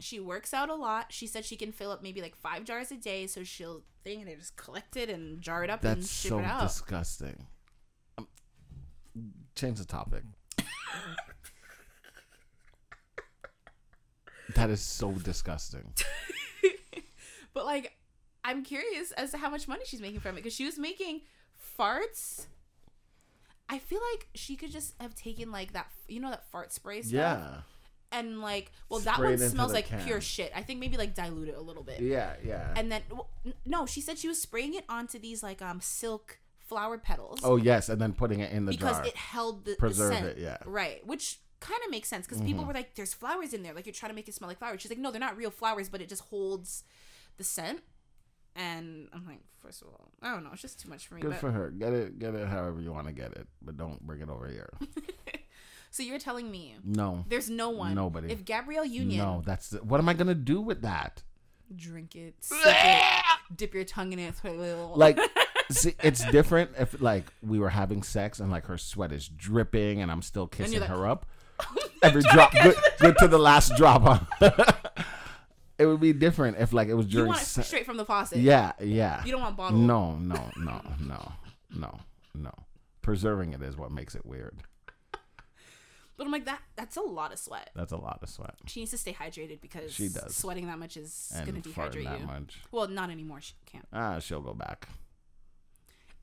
She 0.00 0.18
works 0.18 0.54
out 0.54 0.70
a 0.70 0.74
lot. 0.74 1.12
She 1.12 1.26
said 1.26 1.44
she 1.44 1.56
can 1.56 1.70
fill 1.70 1.90
up 1.90 2.02
maybe 2.02 2.22
like 2.22 2.34
five 2.34 2.64
jars 2.64 2.90
a 2.92 2.96
day, 2.96 3.26
so 3.26 3.44
she'll 3.44 3.82
thing 4.04 4.20
and 4.20 4.28
they 4.28 4.36
just 4.36 4.56
collect 4.56 4.96
it 4.96 5.10
and 5.10 5.42
jar 5.42 5.64
it 5.64 5.70
up 5.70 5.84
and 5.84 5.98
That's 6.00 6.10
ship 6.22 6.30
so 6.30 6.38
it 6.38 6.44
out. 6.46 6.62
disgusting. 6.62 7.46
Um, 8.16 8.26
change 9.54 9.78
the 9.80 9.84
topic. 9.84 10.22
that 14.54 14.70
is 14.70 14.80
so 14.80 15.12
disgusting. 15.12 15.92
but 17.54 17.64
like, 17.64 17.92
I'm 18.44 18.62
curious 18.64 19.12
as 19.12 19.30
to 19.32 19.38
how 19.38 19.50
much 19.50 19.68
money 19.68 19.82
she's 19.84 20.00
making 20.00 20.20
from 20.20 20.32
it 20.34 20.36
because 20.36 20.54
she 20.54 20.64
was 20.64 20.78
making 20.78 21.22
farts. 21.78 22.46
I 23.68 23.78
feel 23.78 24.00
like 24.12 24.28
she 24.34 24.56
could 24.56 24.70
just 24.70 24.94
have 25.00 25.14
taken 25.14 25.50
like 25.50 25.72
that, 25.72 25.86
you 26.08 26.20
know, 26.20 26.30
that 26.30 26.44
fart 26.50 26.72
spray 26.72 27.00
stuff, 27.02 27.12
Yeah. 27.12 27.48
and 28.10 28.40
like, 28.42 28.70
well, 28.88 29.00
that 29.00 29.18
one 29.18 29.38
smells 29.38 29.72
like 29.72 29.86
can. 29.86 30.04
pure 30.04 30.20
shit. 30.20 30.52
I 30.54 30.62
think 30.62 30.78
maybe 30.80 30.96
like 30.96 31.14
dilute 31.14 31.48
it 31.48 31.56
a 31.56 31.60
little 31.60 31.82
bit. 31.82 32.00
Yeah, 32.00 32.34
yeah. 32.44 32.74
and 32.76 32.92
then 32.92 33.02
well, 33.10 33.30
no 33.64 33.86
she 33.86 34.00
said 34.00 34.18
she 34.18 34.28
was 34.28 34.40
spraying 34.42 34.74
it 34.74 34.84
onto 34.88 35.18
these 35.18 35.42
like 35.42 35.62
um 35.62 35.80
silk 35.80 36.38
flower 36.68 36.98
petals 36.98 37.40
oh 37.44 37.56
yes, 37.56 37.88
and 37.88 38.00
then 38.00 38.12
putting 38.12 38.40
it 38.40 38.52
in 38.52 38.64
the 38.66 38.72
because 38.72 38.96
jar. 38.96 39.06
it 39.06 39.16
held 39.16 39.64
the, 39.64 39.70
the 39.72 39.76
Preserve 39.78 40.12
scent. 40.14 40.26
it, 40.26 40.38
yeah. 40.38 40.58
Right 40.66 41.06
which 41.06 41.38
kind 41.62 41.80
of 41.84 41.90
makes 41.90 42.08
sense 42.08 42.26
because 42.26 42.42
people 42.42 42.60
mm-hmm. 42.60 42.68
were 42.68 42.74
like 42.74 42.94
there's 42.96 43.14
flowers 43.14 43.54
in 43.54 43.62
there 43.62 43.72
like 43.72 43.86
you're 43.86 43.92
trying 43.92 44.10
to 44.10 44.14
make 44.14 44.28
it 44.28 44.34
smell 44.34 44.48
like 44.48 44.58
flowers 44.58 44.80
she's 44.80 44.90
like 44.90 44.98
no 44.98 45.10
they're 45.10 45.20
not 45.20 45.36
real 45.36 45.50
flowers 45.50 45.88
but 45.88 46.00
it 46.00 46.08
just 46.08 46.22
holds 46.24 46.84
the 47.36 47.44
scent 47.44 47.80
and 48.56 49.08
i'm 49.12 49.24
like 49.26 49.38
first 49.58 49.80
of 49.80 49.88
all 49.88 50.08
i 50.20 50.32
don't 50.32 50.44
know 50.44 50.50
it's 50.52 50.60
just 50.60 50.80
too 50.80 50.88
much 50.88 51.06
for 51.06 51.14
me 51.14 51.22
Good 51.22 51.30
but 51.30 51.40
for 51.40 51.50
her. 51.50 51.70
Get 51.70 51.92
it, 51.92 52.18
get 52.18 52.34
it 52.34 52.48
however 52.48 52.80
you 52.80 52.92
want 52.92 53.06
to 53.06 53.12
get 53.12 53.32
it, 53.32 53.46
but 53.62 53.76
don't 53.76 54.04
bring 54.06 54.20
it 54.20 54.28
over 54.28 54.48
here. 54.48 54.68
so 55.90 56.02
you're 56.02 56.18
telling 56.18 56.50
me 56.50 56.74
No, 56.84 57.24
there's 57.28 57.48
no 57.48 57.70
one 57.70 57.94
Nobody. 57.94 58.30
if 58.32 58.44
gabrielle 58.44 58.84
union 58.84 59.24
no. 59.24 59.42
That's 59.46 59.70
the, 59.70 59.78
what 59.78 60.00
am 60.00 60.08
I 60.08 60.14
gonna 60.14 60.34
do 60.34 60.60
with 60.60 60.82
that? 60.82 61.22
drink 61.76 62.16
it, 62.16 62.34
it 62.50 63.24
dip 63.56 63.74
your 63.74 63.84
tongue 63.84 64.12
in 64.12 64.18
it 64.18 64.34
Like, 64.96 65.18
see, 65.70 65.94
it's 66.02 66.24
different 66.30 66.70
if 66.78 67.00
like 67.00 67.32
we 67.42 67.58
were 67.58 67.70
having 67.70 68.02
sex 68.02 68.40
and 68.40 68.50
like 68.50 68.66
her 68.66 68.78
sweat 68.78 69.12
is 69.12 69.28
dripping 69.28 70.00
and 70.00 70.10
I'm 70.10 70.22
still 70.22 70.46
kissing 70.46 70.80
like, 70.80 70.88
her 70.88 71.06
up. 71.06 71.26
Every 72.02 72.22
drop, 72.22 72.52
good, 72.52 72.74
good 73.00 73.16
to 73.18 73.28
the 73.28 73.38
last 73.38 73.76
drop. 73.76 74.02
Huh? 74.40 74.72
it 75.78 75.86
would 75.86 76.00
be 76.00 76.12
different 76.12 76.58
if 76.58 76.72
like 76.72 76.88
it 76.88 76.94
was 76.94 77.12
you 77.12 77.26
want 77.26 77.40
it 77.40 77.64
straight 77.64 77.86
from 77.86 77.96
the 77.96 78.04
faucet 78.04 78.38
yeah, 78.38 78.72
yeah. 78.80 79.24
you 79.24 79.32
don't 79.32 79.40
want 79.40 79.56
bottled 79.56 79.80
No, 79.80 80.16
no, 80.16 80.50
no, 80.56 80.80
no, 81.00 81.32
no, 81.74 82.00
no. 82.34 82.52
Preserving 83.02 83.52
it 83.52 83.62
is 83.62 83.76
what 83.76 83.90
makes 83.90 84.14
it 84.14 84.24
weird. 84.24 84.62
But 86.16 86.26
I'm 86.26 86.30
like 86.32 86.44
that. 86.44 86.60
That's 86.76 86.96
a 86.96 87.00
lot 87.00 87.32
of 87.32 87.38
sweat. 87.38 87.70
That's 87.74 87.90
a 87.90 87.96
lot 87.96 88.20
of 88.22 88.28
sweat 88.28 88.54
She 88.66 88.80
needs 88.80 88.92
to 88.92 88.98
stay 88.98 89.12
hydrated 89.12 89.60
because 89.60 89.92
She 89.92 90.08
does. 90.08 90.36
sweating 90.36 90.66
that 90.66 90.78
much 90.78 90.96
is 90.96 91.32
and 91.34 91.50
going 91.50 91.60
to 91.60 91.68
dehydrate 91.68 92.04
that 92.04 92.20
you. 92.20 92.26
much. 92.26 92.60
Well, 92.70 92.86
not 92.86 93.10
anymore. 93.10 93.40
She 93.40 93.54
can't. 93.66 93.86
Ah, 93.92 94.18
she'll 94.18 94.40
go 94.40 94.54
back. 94.54 94.88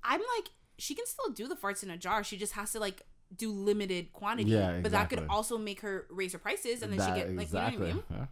I'm 0.03 0.21
like, 0.37 0.49
she 0.77 0.95
can 0.95 1.05
still 1.05 1.31
do 1.33 1.47
the 1.47 1.55
farts 1.55 1.83
in 1.83 1.89
a 1.89 1.97
jar. 1.97 2.23
She 2.23 2.37
just 2.37 2.53
has 2.53 2.71
to 2.73 2.79
like 2.79 3.01
do 3.35 3.51
limited 3.51 4.11
quantity. 4.13 4.51
Yeah, 4.51 4.79
But 4.81 4.91
that 4.91 5.09
could 5.09 5.25
also 5.29 5.57
make 5.57 5.81
her 5.81 6.05
raise 6.09 6.33
her 6.33 6.39
prices, 6.39 6.81
and 6.81 6.91
then 6.91 6.97
That- 6.99 7.15
she 7.15 7.21
get 7.21 7.35
like 7.35 7.47
you 7.47 7.53
know 7.53 7.63
what 7.63 7.73
I 7.73 7.77
mean. 7.77 8.03
Yeah. 8.09 8.25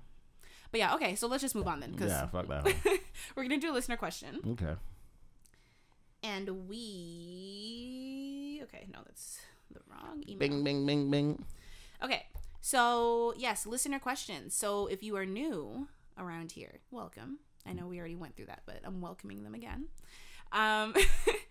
But 0.72 0.80
yeah, 0.80 0.95
okay. 0.95 1.16
So 1.16 1.28
let's 1.28 1.41
just 1.41 1.56
move 1.56 1.68
on 1.68 1.80
then, 1.80 1.91
because 1.91 2.12
yeah, 2.12 2.28
fuck 2.28 2.48
that. 2.48 2.66
we're 3.36 3.43
gonna 3.43 3.58
do 3.58 3.72
a 3.72 3.76
listener 3.76 3.98
question, 3.98 4.39
okay. 4.52 4.76
and 6.24 6.68
we 6.68 8.60
okay. 8.64 8.88
No, 8.91 9.00
that's 9.06 9.39
the 9.72 9.80
wrong 9.89 10.24
email. 10.28 10.39
Bing, 10.39 10.64
bing, 10.64 10.86
bing, 10.86 11.10
bing. 11.12 11.45
Okay. 12.04 12.26
So, 12.60 13.34
yes, 13.38 13.66
listener 13.66 13.98
questions. 14.00 14.54
So, 14.54 14.88
if 14.88 15.02
you 15.02 15.16
are 15.16 15.26
new, 15.26 15.88
around 16.18 16.52
here, 16.52 16.80
welcome. 16.91 17.39
I 17.66 17.74
know 17.74 17.88
we 17.88 18.00
already 18.00 18.16
went 18.16 18.36
through 18.36 18.48
that, 18.48 18.64
but 18.66 18.80
I'm 18.84 19.02
welcoming 19.02 19.43
them 19.43 19.54
again. 19.54 19.86
Um, 20.52 20.93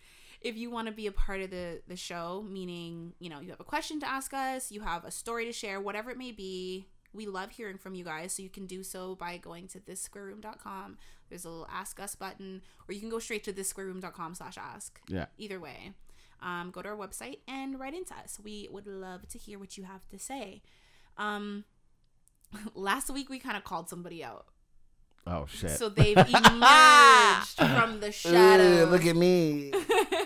if 0.47 0.57
you 0.57 0.71
want 0.71 0.87
to 0.87 0.93
be 0.93 1.09
a 1.09 1.13
part 1.13 1.41
of 1.41 1.51
the 1.51 1.81
the 1.89 1.97
show, 1.97 2.45
meaning 2.49 3.15
you 3.19 3.29
know 3.29 3.41
you 3.41 3.51
have 3.51 3.61
a 3.61 3.65
question 3.65 3.99
to 4.01 4.09
ask 4.09 4.33
us, 4.33 4.71
you 4.71 4.81
have 4.81 5.05
a 5.05 5.11
story 5.11 5.45
to 5.45 5.53
share, 5.53 5.81
whatever 5.81 6.11
it 6.11 6.17
may 6.17 6.31
be, 6.31 6.87
we 7.13 7.27
love 7.27 7.51
hearing 7.51 7.79
from 7.79 7.97
you 7.97 8.05
guys. 8.05 8.33
So 8.33 8.43
you 8.43 8.49
can 8.49 8.67
do 8.67 8.85
so 8.85 9.17
by 9.17 9.39
going 9.39 9.67
to 9.69 9.81
thissquareroom.com. 9.81 10.99
There's 11.29 11.45
a 11.45 11.49
little 11.49 11.67
ask 11.71 11.99
us 11.99 12.15
button, 12.15 12.63
or 12.89 12.95
you 12.95 13.01
can 13.01 13.11
go 13.11 13.19
straight 13.19 13.43
to 13.45 13.53
thissquareroom.com 13.53 14.37
slash 14.37 14.57
ask. 14.57 15.01
Yeah. 15.09 15.27
Either 15.37 15.59
way, 15.59 15.95
um, 16.41 16.71
go 16.71 16.81
to 16.81 16.91
our 16.91 16.97
website 16.97 17.39
and 17.49 17.81
write 17.81 17.95
into 17.95 18.15
us. 18.15 18.39
We 18.43 18.69
would 18.71 18.87
love 18.87 19.27
to 19.29 19.39
hear 19.39 19.59
what 19.59 19.77
you 19.77 19.83
have 19.83 20.09
to 20.11 20.19
say. 20.19 20.63
Um, 21.19 21.65
last 22.75 23.11
week 23.11 23.29
we 23.29 23.41
kind 23.41 23.57
of 23.57 23.65
called 23.65 23.89
somebody 23.89 24.23
out. 24.23 24.47
Oh 25.27 25.47
shit. 25.49 25.71
So 25.71 25.89
they've 25.89 26.17
emerged 26.17 27.57
from 27.57 27.99
the 27.99 28.13
shadows. 28.13 28.87
Ugh, 28.87 28.93
look 28.93 29.07
at 29.07 29.17
me. 29.17 29.73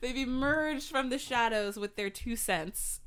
They've 0.00 0.16
emerged 0.16 0.90
from 0.90 1.10
the 1.10 1.18
shadows 1.18 1.76
with 1.76 1.96
their 1.96 2.10
two 2.10 2.36
cents. 2.36 3.00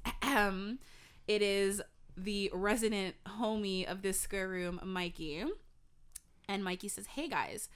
It 1.28 1.42
is 1.42 1.82
the 2.18 2.52
resident 2.54 3.16
homie 3.26 3.86
of 3.86 4.02
this 4.02 4.20
square 4.20 4.50
room, 4.50 4.80
Mikey. 4.84 5.46
And 6.48 6.64
Mikey 6.64 6.90
says, 6.90 7.08
Hey 7.08 7.28
guys, 7.30 7.70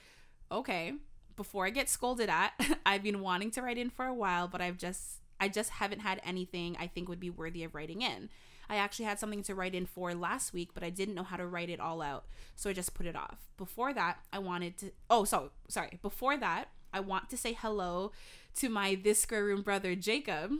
okay, 0.52 0.94
before 1.36 1.66
I 1.66 1.70
get 1.70 1.88
scolded 1.88 2.28
at, 2.28 2.52
I've 2.86 3.02
been 3.02 3.20
wanting 3.20 3.50
to 3.52 3.62
write 3.62 3.78
in 3.78 3.90
for 3.90 4.04
a 4.06 4.14
while, 4.14 4.48
but 4.48 4.60
I've 4.60 4.78
just 4.78 5.22
I 5.38 5.48
just 5.48 5.70
haven't 5.70 6.00
had 6.00 6.20
anything 6.24 6.76
I 6.80 6.86
think 6.86 7.08
would 7.08 7.20
be 7.20 7.30
worthy 7.30 7.62
of 7.62 7.74
writing 7.74 8.02
in. 8.02 8.30
I 8.68 8.76
actually 8.76 9.04
had 9.04 9.18
something 9.18 9.42
to 9.44 9.54
write 9.54 9.74
in 9.74 9.86
for 9.86 10.12
last 10.14 10.52
week, 10.52 10.70
but 10.74 10.82
I 10.82 10.90
didn't 10.90 11.14
know 11.14 11.22
how 11.22 11.36
to 11.36 11.46
write 11.46 11.70
it 11.70 11.78
all 11.78 12.02
out, 12.02 12.24
so 12.56 12.68
I 12.68 12.72
just 12.72 12.94
put 12.94 13.06
it 13.06 13.14
off. 13.14 13.38
Before 13.56 13.92
that, 13.94 14.18
I 14.32 14.38
wanted 14.38 14.76
to 14.78 14.90
Oh, 15.08 15.24
so 15.24 15.50
sorry. 15.68 15.98
Before 16.02 16.36
that, 16.36 16.66
I 16.96 17.00
want 17.00 17.28
to 17.28 17.36
say 17.36 17.52
hello 17.52 18.12
to 18.56 18.70
my 18.70 18.94
this 18.94 19.20
square 19.20 19.44
room 19.44 19.60
brother 19.60 19.94
Jacob. 19.94 20.52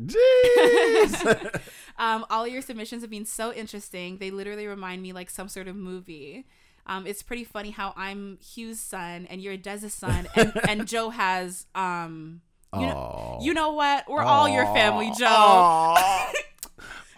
Jeez. 0.00 1.60
Um, 1.96 2.26
all 2.28 2.48
your 2.48 2.60
submissions 2.60 3.02
have 3.02 3.10
been 3.10 3.24
so 3.24 3.52
interesting. 3.52 4.18
They 4.18 4.32
literally 4.32 4.66
remind 4.66 5.00
me 5.00 5.12
like 5.12 5.30
some 5.30 5.48
sort 5.48 5.68
of 5.68 5.76
movie. 5.76 6.44
Um, 6.86 7.06
it's 7.06 7.22
pretty 7.22 7.44
funny 7.44 7.70
how 7.70 7.94
I'm 7.96 8.36
Hugh's 8.42 8.80
son 8.80 9.28
and 9.30 9.40
you're 9.40 9.56
Dez's 9.56 9.94
son, 9.94 10.26
and, 10.34 10.52
and 10.68 10.88
Joe 10.88 11.10
has 11.10 11.66
um, 11.76 12.40
you 12.74 12.80
know, 12.80 13.38
you 13.40 13.54
know 13.54 13.70
what? 13.74 14.08
We're 14.08 14.24
all 14.24 14.48
your 14.48 14.64
family, 14.74 15.12
Joe. 15.16 15.94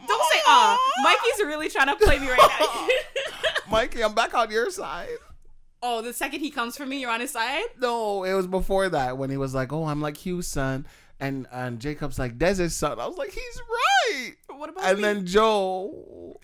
Don't 0.06 0.32
say 0.32 0.40
ah. 0.46 0.78
Mikey's 1.02 1.46
really 1.46 1.70
trying 1.70 1.88
to 1.88 1.96
play 1.96 2.18
me 2.18 2.28
right 2.28 2.38
now. 2.60 2.88
Mikey, 3.70 4.04
I'm 4.04 4.14
back 4.14 4.34
on 4.34 4.50
your 4.50 4.70
side. 4.70 5.08
Oh, 5.86 6.02
the 6.02 6.12
second 6.12 6.40
he 6.40 6.50
comes 6.50 6.76
for 6.76 6.84
me, 6.84 7.00
you're 7.00 7.10
on 7.10 7.20
his 7.20 7.30
side. 7.30 7.64
No, 7.78 8.24
it 8.24 8.34
was 8.34 8.46
before 8.46 8.88
that 8.88 9.18
when 9.18 9.30
he 9.30 9.36
was 9.36 9.54
like, 9.54 9.72
"Oh, 9.72 9.84
I'm 9.84 10.00
like 10.00 10.16
Hugh's 10.16 10.48
son," 10.48 10.86
and 11.20 11.46
and 11.52 11.80
Jacob's 11.80 12.18
like 12.18 12.38
Dez's 12.38 12.74
son. 12.74 12.98
I 12.98 13.06
was 13.06 13.16
like, 13.16 13.30
"He's 13.30 13.60
right." 13.60 14.32
What 14.48 14.70
about 14.70 14.84
And 14.84 14.96
me? 14.98 15.02
then 15.02 15.26
Joe. 15.26 16.40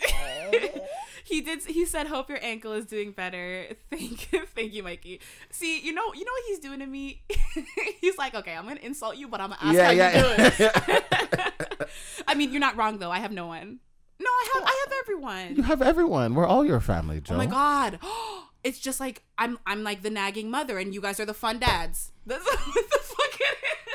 he 1.25 1.41
did. 1.41 1.65
He 1.65 1.85
said, 1.85 2.07
"Hope 2.07 2.29
your 2.29 2.39
ankle 2.43 2.73
is 2.73 2.87
doing 2.87 3.13
better." 3.13 3.67
Thank, 3.91 4.33
you. 4.33 4.47
thank 4.55 4.73
you, 4.73 4.83
Mikey. 4.83 5.21
See, 5.51 5.81
you 5.81 5.93
know, 5.93 6.13
you 6.15 6.25
know 6.25 6.33
what 6.33 6.45
he's 6.49 6.59
doing 6.59 6.79
to 6.81 6.87
me. 6.87 7.23
he's 8.01 8.19
like, 8.19 8.35
"Okay, 8.35 8.55
I'm 8.55 8.67
gonna 8.67 8.81
insult 8.83 9.17
you, 9.17 9.29
but 9.29 9.41
I'm 9.41 9.51
gonna 9.51 9.63
ask 9.63 9.75
yeah, 9.75 9.87
how 9.87 9.91
yeah. 9.93 10.17
you 10.17 10.71
doing." 10.71 11.89
I 12.29 12.35
mean, 12.35 12.53
you're 12.53 12.61
not 12.61 12.77
wrong 12.77 12.99
though. 12.99 13.11
I 13.11 13.19
have 13.19 13.33
no 13.33 13.47
one. 13.47 13.81
No, 14.21 14.29
I 14.31 14.51
have. 14.55 14.63
I 14.65 14.85
have 14.87 14.95
everyone. 15.01 15.57
you 15.57 15.63
have 15.65 15.83
everyone. 15.83 16.35
We're 16.35 16.47
all 16.47 16.65
your 16.65 16.81
family, 16.81 17.21
Joe. 17.21 17.35
Oh 17.35 17.39
my 17.39 17.47
god. 17.47 17.99
It's 18.65 18.79
just 18.79 19.01
like 19.01 19.23
I'm 19.39 19.59
I'm 19.67 19.83
like 19.83 20.03
the 20.03 20.11
nagging 20.11 20.51
mother 20.51 20.79
and 20.79 20.95
you 20.95 21.01
guys 21.01 21.19
are 21.21 21.27
the 21.27 21.35
fun 21.35 21.59
dads. 21.59 22.13
That's 22.27 22.45
what 22.75 22.75
the 22.91 22.99
fuck 22.99 23.41
it 23.41 23.59
is. 23.65 23.69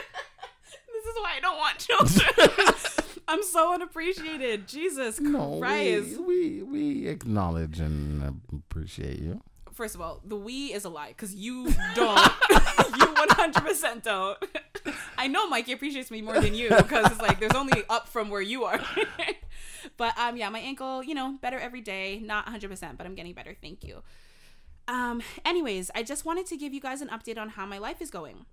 This 0.93 1.15
is 1.15 1.21
why 1.21 1.33
I 1.37 1.39
don't 1.39 1.57
want 1.57 1.77
children. 1.79 2.73
I'm 3.29 3.43
so 3.43 3.73
unappreciated. 3.73 4.67
Jesus 4.67 5.19
No, 5.21 5.59
Christ. 5.59 6.19
we, 6.19 6.61
we 6.63 6.63
we 6.63 7.07
acknowledge 7.07 7.79
and 7.79 8.41
appreciate 8.51 9.19
you. 9.19 9.41
First 9.73 9.95
of 9.95 10.01
all, 10.01 10.21
the 10.25 10.35
we 10.35 10.73
is 10.73 10.85
a 10.85 10.89
lie 10.89 11.09
because 11.09 11.35
you 11.35 11.65
don't. 11.95 12.17
you 12.49 13.05
100% 13.13 14.01
don't. 14.03 14.37
I 15.19 15.27
know 15.27 15.47
Mikey 15.47 15.71
appreciates 15.73 16.09
me 16.09 16.21
more 16.21 16.39
than 16.41 16.55
you 16.55 16.69
because 16.69 17.11
it's 17.11 17.21
like 17.21 17.39
there's 17.39 17.53
only 17.53 17.83
up 17.89 18.07
from 18.09 18.29
where 18.29 18.41
you 18.41 18.63
are. 18.65 18.79
but 19.97 20.17
um, 20.17 20.35
yeah, 20.35 20.49
my 20.49 20.59
ankle, 20.59 21.03
you 21.03 21.13
know, 21.13 21.37
better 21.41 21.59
every 21.59 21.81
day. 21.81 22.19
Not 22.19 22.47
100%, 22.47 22.97
but 22.97 23.05
I'm 23.05 23.13
getting 23.15 23.33
better. 23.33 23.55
Thank 23.61 23.83
you. 23.83 24.01
Um, 24.87 25.21
anyways, 25.45 25.91
I 25.95 26.03
just 26.03 26.25
wanted 26.25 26.45
to 26.47 26.57
give 26.57 26.73
you 26.73 26.79
guys 26.81 27.01
an 27.01 27.09
update 27.09 27.37
on 27.37 27.49
how 27.49 27.65
my 27.65 27.77
life 27.77 28.01
is 28.01 28.09
going. 28.09 28.45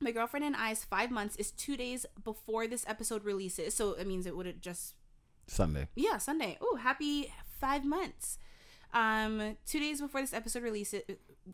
My 0.00 0.10
girlfriend 0.10 0.44
and 0.44 0.56
I's 0.56 0.84
five 0.84 1.10
months 1.10 1.36
is 1.36 1.50
two 1.50 1.76
days 1.76 2.04
before 2.22 2.66
this 2.66 2.84
episode 2.86 3.24
releases, 3.24 3.74
so 3.74 3.92
it 3.92 4.06
means 4.06 4.26
it 4.26 4.36
would 4.36 4.46
have 4.46 4.60
just 4.60 4.94
Sunday. 5.46 5.88
yeah, 5.94 6.18
Sunday. 6.18 6.58
Oh, 6.60 6.76
happy 6.76 7.32
five 7.60 7.84
months. 7.84 8.38
Um, 8.92 9.56
two 9.66 9.80
days 9.80 10.00
before 10.00 10.20
this 10.20 10.32
episode 10.32 10.62
releases, 10.62 11.02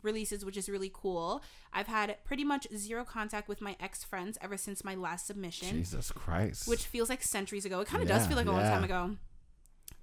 releases, 0.03 0.45
which 0.45 0.57
is 0.57 0.69
really 0.69 0.91
cool. 0.93 1.43
I've 1.73 1.87
had 1.89 2.17
pretty 2.25 2.45
much 2.45 2.67
zero 2.77 3.05
contact 3.05 3.49
with 3.49 3.61
my 3.61 3.77
ex 3.81 4.05
friends 4.05 4.39
ever 4.41 4.57
since 4.57 4.85
my 4.85 4.95
last 4.95 5.27
submission, 5.27 5.69
Jesus 5.69 6.13
Christ. 6.13 6.69
which 6.69 6.85
feels 6.85 7.09
like 7.09 7.23
centuries 7.23 7.65
ago. 7.65 7.81
It 7.81 7.89
kind 7.89 8.03
of 8.03 8.09
does 8.09 8.27
feel 8.27 8.37
like 8.37 8.47
a 8.47 8.53
long 8.53 8.63
time 8.63 8.85
ago. 8.85 9.17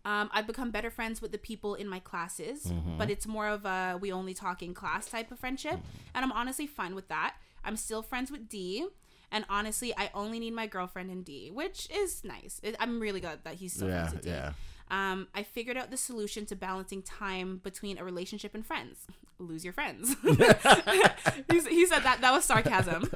Um, 0.06 0.30
I've 0.34 0.48
become 0.48 0.72
better 0.72 0.90
friends 0.90 1.22
with 1.22 1.32
the 1.32 1.38
people 1.38 1.76
in 1.76 1.88
my 1.88 2.00
classes, 2.00 2.64
Mm-hmm. 2.66 2.98
but 2.98 3.10
it's 3.10 3.28
more 3.28 3.48
of 3.48 3.66
a 3.66 3.98
we 4.00 4.12
only 4.12 4.34
talk 4.34 4.62
in 4.64 4.74
class 4.74 5.10
type 5.10 5.32
of 5.32 5.40
friendship, 5.40 5.74
Mm-hmm. 5.74 6.16
and 6.16 6.26
I'm 6.26 6.32
honestly 6.32 6.68
fine 6.68 6.96
with 6.96 7.08
that. 7.10 7.36
I'm 7.64 7.76
still 7.76 8.02
friends 8.02 8.32
with 8.32 8.48
D, 8.48 8.88
and 9.32 9.46
honestly, 9.50 9.94
I 9.98 10.10
only 10.14 10.40
need 10.40 10.54
my 10.54 10.68
girlfriend 10.68 11.12
and 11.12 11.26
D, 11.26 11.52
which 11.52 11.88
is 11.92 12.24
nice. 12.24 12.60
It, 12.64 12.76
I'm 12.80 13.00
really 13.02 13.20
glad 13.20 13.40
that 13.44 13.56
he's 13.56 13.74
still 13.74 13.90
yeah, 13.90 14.04
friends 14.08 14.14
with 14.16 14.24
D. 14.24 14.30
yeah. 14.30 14.54
Um, 14.92 15.28
I 15.36 15.44
figured 15.44 15.78
out 15.78 15.92
the 15.92 15.98
solution 15.98 16.46
to 16.48 16.56
balancing 16.56 17.04
time 17.04 17.60
between 17.64 17.98
a 18.00 18.04
relationship 18.04 18.56
and 18.56 18.66
friends. 18.66 19.06
Lose 19.38 19.64
your 19.64 19.74
friends. 19.74 20.16
He 21.70 21.86
said 21.86 22.00
that 22.04 22.20
that 22.22 22.32
was 22.32 22.46
sarcasm. 22.46 23.12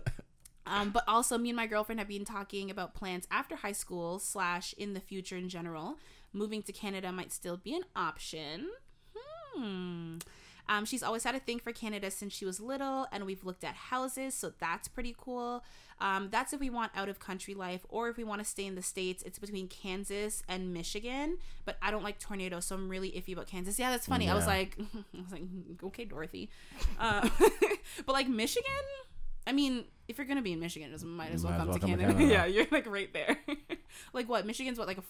Um, 0.66 0.92
but 0.92 1.04
also, 1.08 1.38
me 1.38 1.50
and 1.50 1.58
my 1.58 1.68
girlfriend 1.68 2.00
have 2.00 2.08
been 2.08 2.26
talking 2.26 2.70
about 2.72 2.94
plans 2.94 3.28
after 3.30 3.56
high 3.56 3.74
school 3.74 4.20
slash 4.20 4.74
in 4.78 4.94
the 4.94 5.00
future 5.02 5.36
in 5.38 5.50
general. 5.50 5.98
Moving 6.34 6.64
to 6.64 6.74
Canada 6.74 7.12
might 7.12 7.32
still 7.32 7.58
be 7.58 7.76
an 7.76 7.84
option. 7.96 8.68
Hmm. 9.56 10.18
Um, 10.70 10.86
she's 10.86 11.04
always 11.04 11.24
had 11.24 11.36
a 11.36 11.40
thing 11.40 11.60
for 11.60 11.72
Canada 11.72 12.10
since 12.10 12.34
she 12.34 12.46
was 12.46 12.60
little, 12.60 13.08
and 13.12 13.26
we've 13.26 13.44
looked 13.44 13.64
at 13.64 13.76
houses, 13.76 14.34
so 14.34 14.54
that's 14.60 14.88
pretty 14.88 15.14
cool. 15.18 15.64
Um, 16.00 16.30
that's 16.32 16.54
if 16.54 16.60
we 16.60 16.70
want 16.70 16.92
out 16.96 17.10
of 17.10 17.20
country 17.20 17.54
life, 17.54 17.86
or 17.90 18.10
if 18.10 18.18
we 18.18 18.24
want 18.24 18.40
to 18.40 18.46
stay 18.46 18.66
in 18.66 18.76
the 18.76 18.82
States, 18.82 19.24
it's 19.24 19.40
between 19.40 19.68
Kansas 19.68 20.42
and 20.48 20.74
Michigan. 20.74 21.38
But 21.66 21.78
I 21.82 21.92
don't 21.92 22.04
like 22.04 22.18
tornadoes, 22.18 22.66
so 22.66 22.76
I'm 22.76 22.90
really 22.90 23.12
iffy 23.12 23.34
about 23.34 23.48
Kansas. 23.48 23.78
Yeah, 23.78 23.92
that's 23.92 24.08
funny. 24.08 24.30
I 24.30 24.36
was 24.36 24.48
like, 24.48 24.78
I 24.96 25.22
was 25.22 25.32
like, 25.32 25.44
okay, 25.84 26.06
Dorothy. 26.06 26.50
Uh, 26.98 27.30
but 28.06 28.14
like 28.14 28.30
Michigan, 28.30 28.72
I 29.46 29.52
mean, 29.52 29.86
if 30.08 30.18
you're 30.18 30.28
gonna 30.28 30.42
be 30.42 30.54
in 30.54 30.60
Michigan, 30.60 30.92
just 30.92 31.06
might 31.06 31.32
as 31.32 31.44
well 31.44 31.52
Might 31.54 31.58
as 31.58 31.60
come 31.60 31.68
well 31.70 31.76
to 31.76 31.80
come 31.82 31.90
to 31.92 31.98
Canada. 31.98 32.14
Canada. 32.20 32.34
yeah, 32.34 32.46
you're 32.46 32.68
like 32.72 32.88
right 32.88 33.12
there. 33.14 33.38
like 34.14 34.28
what? 34.30 34.46
Michigan's 34.46 34.78
what? 34.78 34.88
Like 34.88 34.98
a 34.98 35.04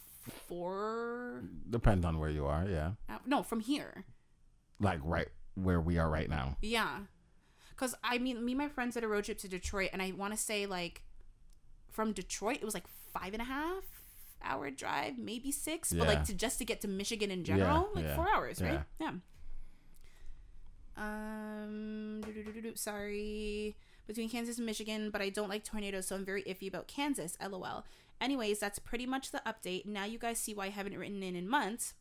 four? 0.48 1.44
Depends 1.70 2.06
on 2.06 2.20
where 2.20 2.30
you 2.30 2.46
are. 2.46 2.66
Yeah. 2.68 2.92
hou- 3.10 3.20
No, 3.26 3.44
from 3.44 3.60
here. 3.60 4.06
Like 4.80 5.00
right 5.04 5.28
where 5.56 5.80
we 5.80 5.98
are 5.98 6.10
right 6.10 6.30
now. 6.30 6.58
Yeah. 6.62 7.00
Cause 7.76 7.96
I 8.04 8.18
mean, 8.18 8.44
me 8.44 8.54
and 8.54 8.60
my 8.60 8.70
friends 8.70 8.94
did 8.96 9.04
a 9.04 9.08
road 9.08 9.24
trip 9.26 9.38
to 9.40 9.48
Detroit, 9.48 9.90
and 9.94 10.02
I 10.02 10.12
want 10.12 10.34
to 10.34 10.38
say 10.40 10.66
like 10.66 11.04
from 11.92 12.12
Detroit, 12.14 12.58
it 12.58 12.66
was 12.66 12.74
like 12.74 12.86
five 13.14 13.34
and 13.34 13.42
a 13.42 13.46
half 13.46 13.84
hour 14.44 14.70
drive, 14.72 15.18
maybe 15.18 15.52
six, 15.52 15.94
but 15.94 16.08
like 16.08 16.24
to 16.26 16.34
just 16.34 16.58
to 16.60 16.66
get 16.66 16.82
to 16.82 16.88
Michigan 16.88 17.32
in 17.32 17.44
general, 17.44 17.90
like 17.94 18.06
yeah, 18.06 18.16
four 18.16 18.28
hours, 18.34 18.62
right? 18.62 18.82
yeah. 19.00 19.12
Yeah. 19.12 19.12
Um, 20.96 22.22
sorry, 22.76 23.76
between 24.08 24.30
Kansas 24.30 24.58
and 24.58 24.66
Michigan, 24.66 25.10
but 25.10 25.22
I 25.22 25.30
don't 25.30 25.50
like 25.50 25.64
tornadoes, 25.64 26.08
so 26.08 26.16
I'm 26.16 26.26
very 26.26 26.44
iffy 26.44 26.68
about 26.68 26.88
Kansas. 26.88 27.38
LOL. 27.42 27.86
Anyways, 28.22 28.60
that's 28.60 28.80
pretty 28.80 29.06
much 29.06 29.32
the 29.32 29.42
update. 29.46 29.86
Now 29.86 30.06
you 30.06 30.18
guys 30.18 30.38
see 30.38 30.54
why 30.54 30.68
I 30.68 30.70
haven't 30.70 30.98
written 30.98 31.24
in 31.24 31.36
in 31.36 31.48
months. 31.48 31.94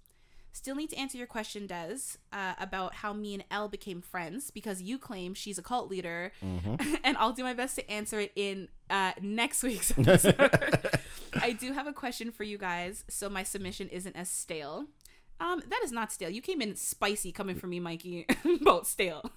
Still 0.55 0.75
need 0.77 0.91
to 0.91 0.97
answer 0.99 1.17
your 1.17 1.27
question, 1.27 1.67
Des, 1.67 2.19
uh, 2.31 2.53
about 2.61 2.97
how 2.97 3.15
me 3.15 3.33
and 3.33 3.45
Elle 3.51 3.69
became 3.69 4.03
friends 4.03 4.51
because 4.51 4.83
you 4.83 4.99
claim 4.99 5.33
she's 5.33 5.57
a 5.57 5.63
cult 5.63 5.89
leader, 5.89 6.31
and 6.43 7.17
I'll 7.17 7.33
do 7.33 7.43
my 7.43 7.55
best 7.55 7.77
to 7.77 7.91
answer 7.91 8.21
it 8.21 8.33
in 8.37 8.69
uh, 8.91 9.13
next 9.23 9.63
week's 9.63 9.91
episode. 9.99 10.37
I 11.41 11.53
do 11.53 11.73
have 11.73 11.87
a 11.87 11.93
question 11.93 12.31
for 12.31 12.45
you 12.45 12.59
guys, 12.59 13.05
so 13.09 13.31
my 13.31 13.43
submission 13.45 13.89
isn't 13.89 14.15
as 14.15 14.29
stale. 14.29 14.87
Um, 15.41 15.63
that 15.71 15.81
is 15.83 15.91
not 15.91 16.13
stale. 16.13 16.29
You 16.29 16.43
came 16.43 16.61
in 16.61 16.77
spicy 16.77 17.33
coming 17.33 17.57
from 17.57 17.71
me, 17.71 17.81
Mikey, 17.81 18.27
about 18.61 18.87
stale. 18.87 19.29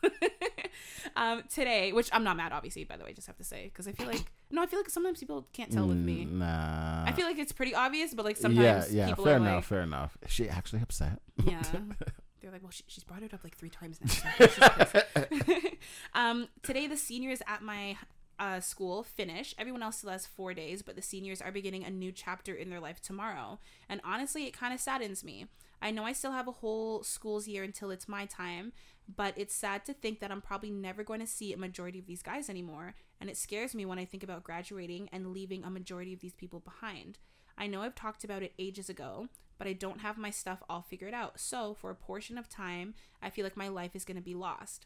Um, 1.15 1.43
today, 1.53 1.91
which 1.91 2.09
I'm 2.13 2.23
not 2.23 2.38
mad, 2.38 2.51
obviously, 2.51 2.84
by 2.84 2.97
the 2.97 3.03
way, 3.03 3.13
just 3.13 3.28
have 3.28 3.38
to 3.38 3.43
say, 3.43 3.65
because 3.65 3.88
I 3.88 3.91
feel 3.91 4.07
like 4.07 4.26
no, 4.51 4.61
I 4.61 4.67
feel 4.67 4.80
like 4.80 4.89
sometimes 4.89 5.19
people 5.19 5.47
can't 5.53 5.71
tell 5.71 5.88
with 5.88 5.97
me. 5.97 6.26
Mm, 6.26 6.34
Nah. 6.39 7.03
I 7.05 7.11
feel 7.13 7.26
like 7.26 7.38
it's 7.39 7.51
pretty 7.51 7.73
obvious, 7.73 8.13
but 8.13 8.26
like 8.26 8.38
sometimes 8.38 8.91
yeah. 8.93 9.07
people 9.07 9.26
Fair 9.26 9.34
are 9.34 9.38
enough. 9.38 9.55
like, 9.55 9.63
fair 9.63 9.82
enough. 9.82 10.17
Is 10.21 10.32
she 10.32 10.49
actually 10.49 10.82
upset? 10.82 11.19
yeah, 11.43 11.61
they're 12.41 12.51
like, 12.51 12.61
well, 12.61 12.71
she, 12.71 12.84
she's 12.88 13.03
brought 13.03 13.23
it 13.23 13.34
up 13.34 13.43
like 13.43 13.55
three 13.57 13.69
times 13.69 13.99
now. 14.01 14.07
So 14.07 14.28
I 14.28 14.32
think 14.47 14.51
she's 14.51 15.43
pissed. 15.59 15.76
um, 16.13 16.47
today, 16.61 16.86
the 16.88 16.95
seniors 16.97 17.41
at 17.47 17.63
my 17.63 17.97
uh, 18.39 18.59
school 18.59 19.03
finish. 19.03 19.55
Everyone 19.57 19.83
else 19.83 19.97
still 19.97 20.11
has 20.11 20.25
four 20.25 20.53
days, 20.53 20.81
but 20.81 20.95
the 20.95 21.01
seniors 21.01 21.41
are 21.41 21.51
beginning 21.51 21.83
a 21.83 21.89
new 21.89 22.11
chapter 22.11 22.53
in 22.53 22.69
their 22.69 22.79
life 22.79 23.01
tomorrow. 23.01 23.59
And 23.89 24.01
honestly, 24.03 24.45
it 24.45 24.57
kind 24.57 24.73
of 24.73 24.79
saddens 24.79 25.23
me. 25.23 25.47
I 25.81 25.91
know 25.91 26.03
I 26.03 26.13
still 26.13 26.31
have 26.31 26.47
a 26.47 26.53
whole 26.53 27.03
school's 27.03 27.47
year 27.47 27.63
until 27.63 27.91
it's 27.91 28.07
my 28.07 28.25
time, 28.25 28.71
but 29.13 29.33
it's 29.38 29.53
sad 29.53 29.86
to 29.86 29.93
think 29.93 30.19
that 30.19 30.31
I'm 30.31 30.41
probably 30.41 30.71
never 30.71 31.03
going 31.03 31.19
to 31.19 31.27
see 31.27 31.53
a 31.53 31.57
majority 31.57 31.99
of 31.99 32.07
these 32.07 32.23
guys 32.23 32.49
anymore. 32.49 32.95
And 33.21 33.29
it 33.29 33.38
scares 33.38 33.75
me 33.75 33.86
when 33.86 33.99
I 33.99 34.05
think 34.05 34.23
about 34.23 34.43
graduating 34.43 35.09
and 35.11 35.31
leaving 35.31 35.63
a 35.63 35.69
majority 35.69 36.13
of 36.13 36.19
these 36.19 36.33
people 36.33 36.59
behind. 36.59 37.19
I 37.57 37.67
know 37.67 37.81
I've 37.81 37.95
talked 37.95 38.23
about 38.23 38.43
it 38.43 38.53
ages 38.57 38.89
ago, 38.89 39.27
but 39.57 39.67
I 39.67 39.73
don't 39.73 40.01
have 40.01 40.17
my 40.17 40.29
stuff 40.29 40.63
all 40.69 40.81
figured 40.81 41.13
out. 41.13 41.39
So, 41.39 41.73
for 41.73 41.89
a 41.89 41.95
portion 41.95 42.38
of 42.38 42.49
time, 42.49 42.93
I 43.21 43.29
feel 43.29 43.43
like 43.43 43.55
my 43.55 43.69
life 43.69 43.95
is 43.95 44.05
going 44.05 44.17
to 44.17 44.23
be 44.23 44.36
lost. 44.36 44.86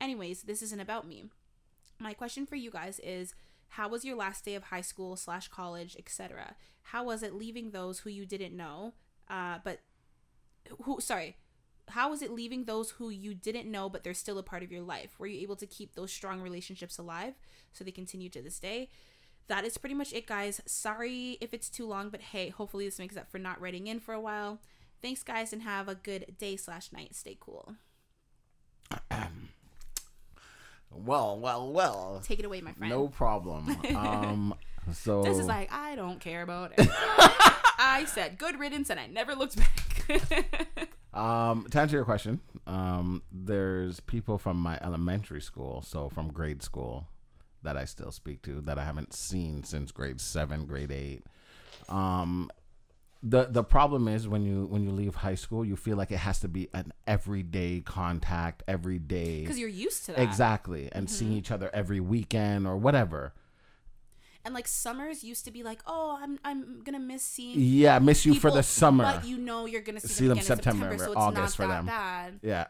Anyways, 0.00 0.42
this 0.42 0.62
isn't 0.62 0.80
about 0.80 1.06
me. 1.06 1.24
My 1.98 2.12
question 2.12 2.46
for 2.46 2.56
you 2.56 2.70
guys 2.70 3.00
is 3.00 3.34
how 3.68 3.88
was 3.88 4.04
your 4.04 4.16
last 4.16 4.44
day 4.44 4.54
of 4.54 4.64
high 4.64 4.80
school 4.80 5.16
slash 5.16 5.48
college, 5.48 5.96
etc.? 5.98 6.56
How 6.82 7.04
was 7.04 7.22
it 7.22 7.34
leaving 7.34 7.70
those 7.70 8.00
who 8.00 8.10
you 8.10 8.26
didn't 8.26 8.56
know, 8.56 8.94
uh, 9.28 9.58
but 9.64 9.80
who, 10.82 11.00
sorry, 11.00 11.36
how 11.88 12.10
was 12.10 12.22
it 12.22 12.30
leaving 12.30 12.64
those 12.64 12.92
who 12.92 13.10
you 13.10 13.34
didn't 13.34 13.70
know 13.70 13.88
but 13.88 14.04
they're 14.04 14.14
still 14.14 14.38
a 14.38 14.42
part 14.42 14.62
of 14.62 14.72
your 14.72 14.82
life? 14.82 15.18
Were 15.18 15.26
you 15.26 15.40
able 15.40 15.56
to 15.56 15.66
keep 15.66 15.94
those 15.94 16.12
strong 16.12 16.40
relationships 16.40 16.98
alive 16.98 17.34
so 17.72 17.84
they 17.84 17.90
continue 17.90 18.28
to 18.30 18.42
this 18.42 18.58
day? 18.58 18.90
That 19.48 19.64
is 19.64 19.76
pretty 19.76 19.94
much 19.94 20.12
it, 20.12 20.26
guys. 20.26 20.60
Sorry 20.66 21.36
if 21.40 21.52
it's 21.52 21.68
too 21.68 21.86
long, 21.86 22.08
but 22.08 22.20
hey, 22.20 22.48
hopefully 22.48 22.86
this 22.86 22.98
makes 22.98 23.16
up 23.16 23.30
for 23.30 23.38
not 23.38 23.60
writing 23.60 23.86
in 23.86 24.00
for 24.00 24.14
a 24.14 24.20
while. 24.20 24.60
Thanks, 25.02 25.22
guys, 25.22 25.52
and 25.52 25.62
have 25.62 25.86
a 25.86 25.94
good 25.94 26.36
day 26.38 26.56
slash 26.56 26.90
night. 26.92 27.14
Stay 27.14 27.36
cool. 27.38 27.74
well, 30.96 31.38
well, 31.38 31.72
well. 31.72 32.20
Take 32.24 32.38
it 32.38 32.44
away, 32.44 32.60
my 32.60 32.72
friend. 32.72 32.92
No 32.92 33.08
problem. 33.08 33.76
Um, 33.94 34.54
so 34.92 35.22
This 35.22 35.38
is 35.38 35.46
like 35.46 35.72
I 35.72 35.94
don't 35.94 36.20
care 36.20 36.42
about 36.42 36.72
it. 36.76 36.88
I 37.78 38.04
said 38.06 38.38
good 38.38 38.58
riddance, 38.58 38.90
and 38.90 39.00
I 39.00 39.06
never 39.06 39.34
looked 39.34 39.56
back. 39.56 40.88
Um, 41.14 41.68
to 41.70 41.80
answer 41.80 41.94
your 41.94 42.04
question, 42.04 42.40
um, 42.66 43.22
there's 43.30 44.00
people 44.00 44.36
from 44.36 44.56
my 44.56 44.78
elementary 44.82 45.40
school, 45.40 45.80
so 45.80 46.08
from 46.08 46.32
grade 46.32 46.60
school, 46.60 47.06
that 47.62 47.76
I 47.76 47.84
still 47.84 48.10
speak 48.10 48.42
to 48.42 48.60
that 48.62 48.80
I 48.80 48.84
haven't 48.84 49.14
seen 49.14 49.62
since 49.62 49.92
grade 49.92 50.20
seven, 50.20 50.66
grade 50.66 50.90
eight. 50.90 51.22
Um, 51.88 52.50
the 53.26 53.46
the 53.46 53.64
problem 53.64 54.06
is 54.06 54.28
when 54.28 54.42
you 54.42 54.66
when 54.66 54.82
you 54.84 54.90
leave 54.90 55.14
high 55.14 55.34
school, 55.34 55.64
you 55.64 55.76
feel 55.76 55.96
like 55.96 56.10
it 56.10 56.18
has 56.18 56.40
to 56.40 56.48
be 56.48 56.68
an 56.74 56.92
everyday 57.06 57.80
contact, 57.80 58.62
every 58.68 58.98
day. 58.98 59.40
Because 59.40 59.58
you're 59.58 59.68
used 59.68 60.04
to 60.06 60.12
that. 60.12 60.20
Exactly, 60.20 60.90
and 60.92 61.06
mm-hmm. 61.06 61.14
seeing 61.14 61.32
each 61.32 61.50
other 61.50 61.70
every 61.72 62.00
weekend 62.00 62.66
or 62.66 62.76
whatever. 62.76 63.32
And 64.44 64.52
like 64.52 64.68
summers 64.68 65.24
used 65.24 65.46
to 65.46 65.50
be 65.50 65.62
like, 65.62 65.80
oh, 65.86 66.18
I'm 66.20 66.38
I'm 66.44 66.82
gonna 66.84 67.00
miss 67.00 67.22
seeing. 67.22 67.58
Yeah, 67.58 67.98
miss 67.98 68.26
you 68.26 68.34
for 68.34 68.50
the 68.50 68.62
summer. 68.62 69.04
But 69.04 69.24
you 69.24 69.38
know 69.38 69.64
you're 69.64 69.80
gonna 69.80 70.00
see, 70.00 70.08
See 70.08 70.28
them, 70.28 70.36
them 70.36 70.44
September 70.44 70.90
September, 70.90 71.02
or 71.02 71.06
so 71.06 71.12
it's 71.12 71.20
August 71.20 71.58
not 71.58 71.64
for 71.64 71.68
that 71.68 71.76
them. 71.76 71.86
bad. 71.86 72.40
yeah, 72.42 72.66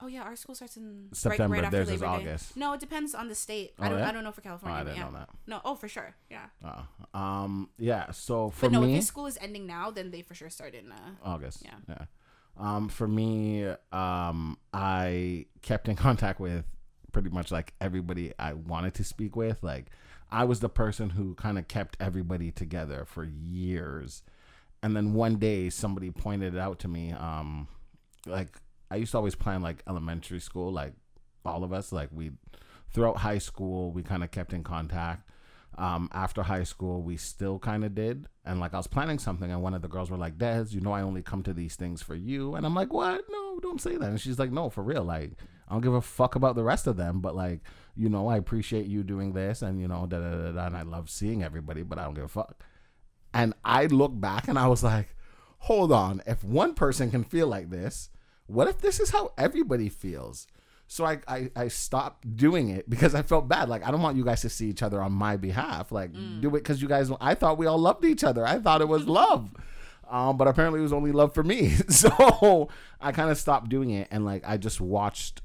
Oh 0.00 0.06
yeah, 0.06 0.22
our 0.22 0.36
school 0.36 0.54
starts 0.54 0.76
in 0.76 1.08
September. 1.12 1.54
Right, 1.54 1.58
right 1.62 1.64
after 1.66 1.76
Theirs 1.84 1.88
is 1.90 2.00
Labor 2.00 2.18
Day. 2.18 2.30
August. 2.30 2.56
No, 2.56 2.72
it 2.72 2.80
depends 2.80 3.14
on 3.16 3.28
the 3.28 3.34
state. 3.34 3.72
Oh, 3.78 3.84
I 3.84 3.88
don't 3.88 3.98
yeah? 3.98 4.08
I 4.08 4.12
don't 4.12 4.22
know 4.24 4.30
for 4.32 4.40
Oh, 4.42 4.44
California. 4.44 4.76
I 4.78 4.82
but 4.84 4.90
didn't 4.90 4.98
yeah. 4.98 5.04
know 5.10 5.18
that. 5.18 5.28
No, 5.46 5.60
oh 5.64 5.74
for 5.74 5.88
sure, 5.88 6.14
yeah. 6.30 6.46
Oh. 6.64 7.18
Um, 7.18 7.70
yeah. 7.78 8.10
So 8.12 8.50
for 8.50 8.66
But 8.66 8.72
no, 8.72 8.82
me, 8.82 8.96
if 8.96 9.04
school 9.04 9.26
is 9.26 9.36
ending 9.40 9.66
now, 9.66 9.90
then 9.90 10.10
they 10.12 10.22
for 10.22 10.34
sure 10.34 10.50
start 10.50 10.74
in. 10.74 10.92
Uh, 10.92 10.96
August. 11.24 11.62
Yeah. 11.64 11.74
Yeah. 11.88 12.04
Um, 12.56 12.88
for 12.88 13.06
me, 13.08 13.66
um, 13.92 14.58
I 14.72 15.46
kept 15.62 15.88
in 15.88 15.96
contact 16.06 16.38
with 16.40 16.64
pretty 17.12 17.30
much 17.30 17.50
like 17.50 17.74
everybody 17.80 18.32
I 18.38 18.52
wanted 18.52 18.94
to 18.94 19.04
speak 19.04 19.34
with. 19.34 19.62
Like, 19.62 19.86
I 20.30 20.44
was 20.44 20.60
the 20.60 20.68
person 20.68 21.10
who 21.10 21.34
kind 21.34 21.58
of 21.58 21.66
kept 21.66 21.96
everybody 21.98 22.50
together 22.52 23.04
for 23.04 23.24
years. 23.24 24.22
And 24.82 24.94
then 24.96 25.12
one 25.12 25.36
day 25.36 25.70
somebody 25.70 26.10
pointed 26.12 26.54
it 26.54 26.60
out 26.60 26.78
to 26.80 26.88
me. 26.88 27.12
Um, 27.12 27.66
like, 28.26 28.56
I 28.90 28.96
used 28.96 29.12
to 29.12 29.18
always 29.18 29.34
plan 29.34 29.62
like 29.62 29.82
elementary 29.88 30.40
school, 30.40 30.72
like 30.72 30.94
all 31.44 31.64
of 31.64 31.72
us, 31.72 31.92
like 31.92 32.10
we 32.12 32.32
throughout 32.92 33.18
high 33.18 33.38
school, 33.38 33.92
we 33.92 34.02
kind 34.02 34.24
of 34.24 34.30
kept 34.30 34.52
in 34.52 34.64
contact. 34.64 35.24
Um, 35.76 36.08
after 36.12 36.42
high 36.42 36.64
school, 36.64 37.02
we 37.02 37.16
still 37.16 37.60
kind 37.60 37.84
of 37.84 37.94
did. 37.94 38.26
And 38.44 38.58
like 38.58 38.74
I 38.74 38.78
was 38.78 38.88
planning 38.88 39.18
something, 39.18 39.50
and 39.50 39.62
one 39.62 39.74
of 39.74 39.82
the 39.82 39.88
girls 39.88 40.10
were 40.10 40.16
like, 40.16 40.36
Des, 40.36 40.66
you 40.70 40.80
know, 40.80 40.92
I 40.92 41.02
only 41.02 41.22
come 41.22 41.42
to 41.44 41.52
these 41.52 41.76
things 41.76 42.02
for 42.02 42.16
you. 42.16 42.56
And 42.56 42.66
I'm 42.66 42.74
like, 42.74 42.92
what? 42.92 43.24
No, 43.30 43.60
don't 43.60 43.80
say 43.80 43.96
that. 43.96 44.08
And 44.08 44.20
she's 44.20 44.38
like, 44.38 44.50
no, 44.50 44.70
for 44.70 44.82
real. 44.82 45.04
Like, 45.04 45.32
I 45.68 45.74
don't 45.74 45.82
give 45.82 45.94
a 45.94 46.00
fuck 46.00 46.34
about 46.34 46.56
the 46.56 46.64
rest 46.64 46.88
of 46.88 46.96
them. 46.96 47.20
But 47.20 47.36
like, 47.36 47.60
you 47.94 48.08
know, 48.08 48.26
I 48.26 48.38
appreciate 48.38 48.86
you 48.86 49.04
doing 49.04 49.34
this, 49.34 49.62
and 49.62 49.80
you 49.80 49.86
know, 49.86 50.06
da 50.06 50.18
da 50.18 50.30
da 50.30 50.52
da. 50.52 50.66
And 50.66 50.76
I 50.76 50.82
love 50.82 51.10
seeing 51.10 51.44
everybody, 51.44 51.82
but 51.82 51.98
I 51.98 52.04
don't 52.04 52.14
give 52.14 52.24
a 52.24 52.28
fuck. 52.28 52.64
And 53.32 53.54
I 53.64 53.86
look 53.86 54.18
back 54.18 54.48
and 54.48 54.58
I 54.58 54.66
was 54.66 54.82
like, 54.82 55.14
hold 55.58 55.92
on. 55.92 56.22
If 56.26 56.42
one 56.42 56.74
person 56.74 57.10
can 57.10 57.24
feel 57.24 57.46
like 57.46 57.70
this, 57.70 58.10
what 58.48 58.66
if 58.68 58.78
this 58.78 58.98
is 59.00 59.10
how 59.10 59.32
everybody 59.38 59.88
feels? 59.88 60.46
So 60.86 61.04
I, 61.04 61.20
I, 61.28 61.50
I 61.54 61.68
stopped 61.68 62.36
doing 62.36 62.70
it 62.70 62.88
because 62.88 63.14
I 63.14 63.22
felt 63.22 63.46
bad. 63.46 63.68
Like, 63.68 63.86
I 63.86 63.90
don't 63.90 64.00
want 64.00 64.16
you 64.16 64.24
guys 64.24 64.40
to 64.40 64.48
see 64.48 64.68
each 64.68 64.82
other 64.82 65.02
on 65.02 65.12
my 65.12 65.36
behalf. 65.36 65.92
Like, 65.92 66.12
do 66.40 66.48
it 66.48 66.52
because 66.52 66.80
you 66.80 66.88
guys, 66.88 67.10
I 67.20 67.34
thought 67.34 67.58
we 67.58 67.66
all 67.66 67.78
loved 67.78 68.04
each 68.04 68.24
other. 68.24 68.46
I 68.46 68.58
thought 68.58 68.80
it 68.80 68.88
was 68.88 69.06
love. 69.06 69.50
Um, 70.10 70.38
but 70.38 70.48
apparently 70.48 70.80
it 70.80 70.82
was 70.82 70.92
only 70.94 71.12
love 71.12 71.34
for 71.34 71.42
me. 71.42 71.76
So 71.90 72.68
I 73.00 73.12
kind 73.12 73.30
of 73.30 73.36
stopped 73.36 73.68
doing 73.68 73.90
it. 73.90 74.08
And 74.10 74.24
like, 74.24 74.42
I 74.48 74.56
just 74.56 74.80
watched 74.80 75.42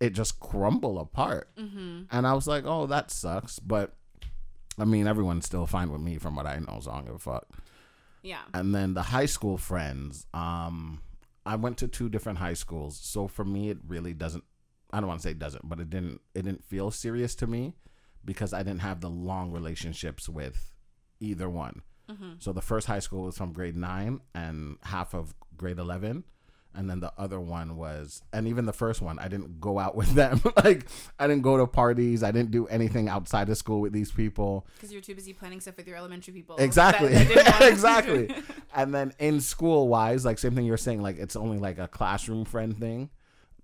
it 0.00 0.10
just 0.10 0.40
crumble 0.40 0.98
apart. 0.98 1.50
And 2.10 2.26
I 2.26 2.32
was 2.32 2.46
like, 2.46 2.64
oh, 2.66 2.86
that 2.86 3.10
sucks. 3.10 3.58
But 3.58 3.94
I 4.78 4.84
mean, 4.86 5.06
everyone's 5.06 5.44
still 5.44 5.66
fine 5.66 5.92
with 5.92 6.00
me 6.00 6.16
from 6.16 6.34
what 6.34 6.46
I 6.46 6.58
know. 6.60 6.78
So 6.80 6.90
I 6.90 6.94
don't 6.94 7.04
give 7.06 7.14
a 7.16 7.18
fuck 7.18 7.46
yeah. 8.22 8.40
and 8.54 8.74
then 8.74 8.94
the 8.94 9.02
high 9.02 9.26
school 9.26 9.56
friends 9.58 10.26
um 10.34 11.00
i 11.48 11.56
went 11.56 11.76
to 11.76 11.88
two 11.88 12.08
different 12.08 12.38
high 12.38 12.54
schools 12.54 12.98
so 13.02 13.26
for 13.26 13.44
me 13.44 13.70
it 13.70 13.78
really 13.86 14.14
doesn't 14.14 14.44
i 14.92 15.00
don't 15.00 15.08
want 15.08 15.20
to 15.20 15.24
say 15.24 15.32
it 15.32 15.38
doesn't 15.38 15.68
but 15.68 15.80
it 15.80 15.90
didn't 15.90 16.20
it 16.34 16.42
didn't 16.42 16.64
feel 16.64 16.90
serious 16.90 17.34
to 17.34 17.46
me 17.46 17.74
because 18.24 18.52
i 18.52 18.62
didn't 18.62 18.80
have 18.80 19.00
the 19.00 19.10
long 19.10 19.50
relationships 19.50 20.28
with 20.28 20.72
either 21.20 21.48
one. 21.48 21.82
Mm-hmm. 22.10 22.32
So 22.38 22.52
the 22.52 22.62
first 22.62 22.86
high 22.86 23.00
school 23.00 23.24
was 23.24 23.36
from 23.36 23.52
grade 23.52 23.76
9 23.76 24.20
and 24.34 24.76
half 24.82 25.14
of 25.14 25.34
grade 25.56 25.78
11 25.78 26.24
and 26.74 26.88
then 26.88 27.00
the 27.00 27.12
other 27.18 27.40
one 27.40 27.76
was 27.76 28.22
and 28.32 28.46
even 28.46 28.66
the 28.66 28.72
first 28.72 29.00
one 29.00 29.18
i 29.18 29.26
didn't 29.28 29.60
go 29.60 29.78
out 29.78 29.96
with 30.00 30.10
them 30.14 30.40
like 30.64 30.86
i 31.18 31.26
didn't 31.26 31.42
go 31.42 31.56
to 31.56 31.66
parties 31.66 32.22
i 32.22 32.30
didn't 32.30 32.50
do 32.50 32.66
anything 32.68 33.08
outside 33.08 33.48
of 33.48 33.56
school 33.56 33.80
with 33.80 33.92
these 33.92 34.12
people 34.12 34.66
Because 34.74 34.92
you're 34.92 35.00
too 35.02 35.14
busy 35.14 35.32
planning 35.32 35.60
stuff 35.60 35.76
with 35.76 35.88
your 35.88 35.96
elementary 35.96 36.34
people. 36.34 36.56
Exactly. 36.56 37.08
that- 37.08 37.28
that 37.58 37.62
exactly. 37.72 38.30
and 38.74 38.94
then 38.94 39.12
in 39.18 39.40
school 39.40 39.88
wise, 39.88 40.24
like 40.24 40.38
same 40.38 40.54
thing 40.54 40.66
you're 40.66 40.76
saying, 40.76 41.02
like 41.02 41.18
it's 41.18 41.36
only 41.36 41.58
like 41.58 41.78
a 41.78 41.88
classroom 41.88 42.44
friend 42.44 42.78
thing. 42.78 43.10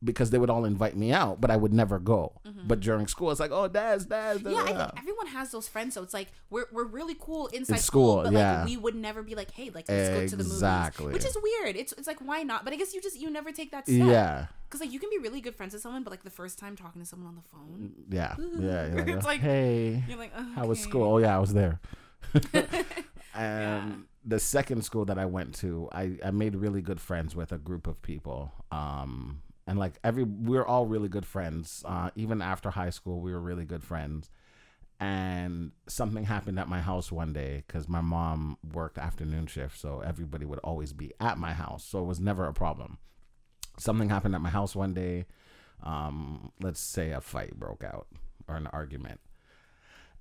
Because 0.03 0.29
they 0.31 0.39
would 0.39 0.51
all 0.51 0.67
invite 0.67 0.97
me 0.97 1.13
out, 1.13 1.41
but 1.41 1.51
I 1.51 1.57
would 1.57 1.73
never 1.73 1.99
go. 1.99 2.33
But 2.67 2.81
during 2.81 3.07
school, 3.07 3.31
it's 3.31 3.41
like, 3.41 3.51
oh, 3.53 3.69
Daz, 3.69 4.05
Daz. 4.05 4.43
da, 4.43 4.51
Mm-hmm. 4.51 4.51
Yeah, 4.51 4.63
I 4.63 4.67
think 4.87 4.99
everyone 4.99 5.27
has 5.29 5.51
those 5.51 5.67
friends, 5.69 5.95
so 5.95 6.03
it's 6.03 6.13
like 6.13 6.29
we're, 6.51 6.67
we're 6.73 6.85
really 6.85 7.15
cool 7.19 7.47
inside 7.49 7.77
In 7.77 7.81
school, 7.83 8.13
school, 8.21 8.23
but 8.25 8.33
yeah. 8.35 8.59
like 8.61 8.67
we 8.69 8.77
would 8.77 8.95
never 8.95 9.23
be 9.23 9.35
like, 9.35 9.51
hey, 9.53 9.71
like 9.75 9.89
let's 9.89 10.09
go 10.11 10.27
to 10.27 10.37
the 10.37 10.43
Exactly. 10.45 11.07
movies, 11.07 11.23
which 11.25 11.31
is 11.31 11.37
weird. 11.43 11.77
It's 11.77 11.93
it's 11.95 12.07
like 12.07 12.19
why 12.21 12.43
not? 12.43 12.65
But 12.65 12.73
I 12.75 12.77
guess 12.77 12.93
you 12.93 13.01
just 13.01 13.19
you 13.19 13.31
never 13.31 13.51
take 13.53 13.71
that 13.71 13.87
step. 13.87 13.97
yeah, 14.07 14.47
because 14.67 14.81
like 14.81 14.93
you 14.93 14.99
can 15.01 15.09
be 15.11 15.19
really 15.19 15.41
good 15.41 15.55
friends 15.55 15.73
with 15.73 15.81
someone, 15.83 16.03
but 16.03 16.11
like 16.11 16.23
the 16.25 16.31
first 16.31 16.59
time 16.59 16.77
talking 16.77 17.01
to 17.01 17.07
someone 17.07 17.29
on 17.29 17.37
the 17.37 17.43
phone, 17.43 17.93
yeah, 18.11 18.35
yeah. 18.59 18.87
You're 18.89 18.97
like, 19.05 19.09
It's 19.09 19.27
like- 19.27 19.41
hey, 19.41 20.05
you're 20.07 20.19
like, 20.19 20.33
oh, 20.37 20.53
how 20.55 20.67
was 20.67 20.81
school? 20.81 21.15
Oh 21.15 21.19
yeah, 21.19 21.35
I 21.35 21.39
was 21.39 21.55
there. 21.55 21.81
and 23.35 24.05
the 24.25 24.39
second 24.39 24.83
school 24.85 25.05
that 25.07 25.19
I 25.19 25.27
went 25.27 25.55
to, 25.57 25.89
I, 25.93 26.19
I 26.25 26.31
made 26.31 26.55
really 26.57 26.83
good 26.83 27.01
friends 27.01 27.35
with 27.37 27.53
a 27.53 27.59
group 27.59 27.87
of 27.87 28.01
people. 28.03 28.53
Um, 28.71 29.41
and 29.67 29.79
like 29.79 29.95
every, 30.05 30.25
we 30.25 30.57
are 30.59 30.67
all 30.67 30.87
really 30.87 31.09
good 31.09 31.27
friends. 31.27 31.83
Uh, 31.87 32.11
even 32.17 32.43
after 32.43 32.71
high 32.71 32.91
school, 32.91 33.21
we 33.21 33.33
were 33.33 33.41
really 33.41 33.65
good 33.65 33.83
friends. 33.83 34.31
And 35.01 35.73
something 35.89 36.25
happened 36.25 36.59
at 36.59 36.69
my 36.69 36.81
house 36.81 37.11
one 37.11 37.33
day 37.33 37.65
because 37.67 37.89
my 37.89 38.01
mom 38.01 38.59
worked 38.73 38.97
afternoon 38.97 39.47
shift, 39.47 39.79
so 39.79 40.01
everybody 40.01 40.47
would 40.47 40.61
always 40.61 40.93
be 40.93 41.13
at 41.21 41.37
my 41.37 41.53
house, 41.53 41.85
so 41.85 41.99
it 41.99 42.07
was 42.07 42.21
never 42.21 42.47
a 42.47 42.55
problem. 42.55 42.99
Something 43.77 44.09
happened 44.09 44.35
at 44.37 44.41
my 44.41 44.51
house 44.51 44.77
one 44.77 44.95
day. 44.95 45.27
Um, 45.83 46.53
let's 46.63 46.81
say 46.81 47.11
a 47.11 47.21
fight 47.21 47.59
broke 47.59 47.83
out 47.83 48.07
or 48.49 48.57
an 48.57 48.69
argument 48.69 49.21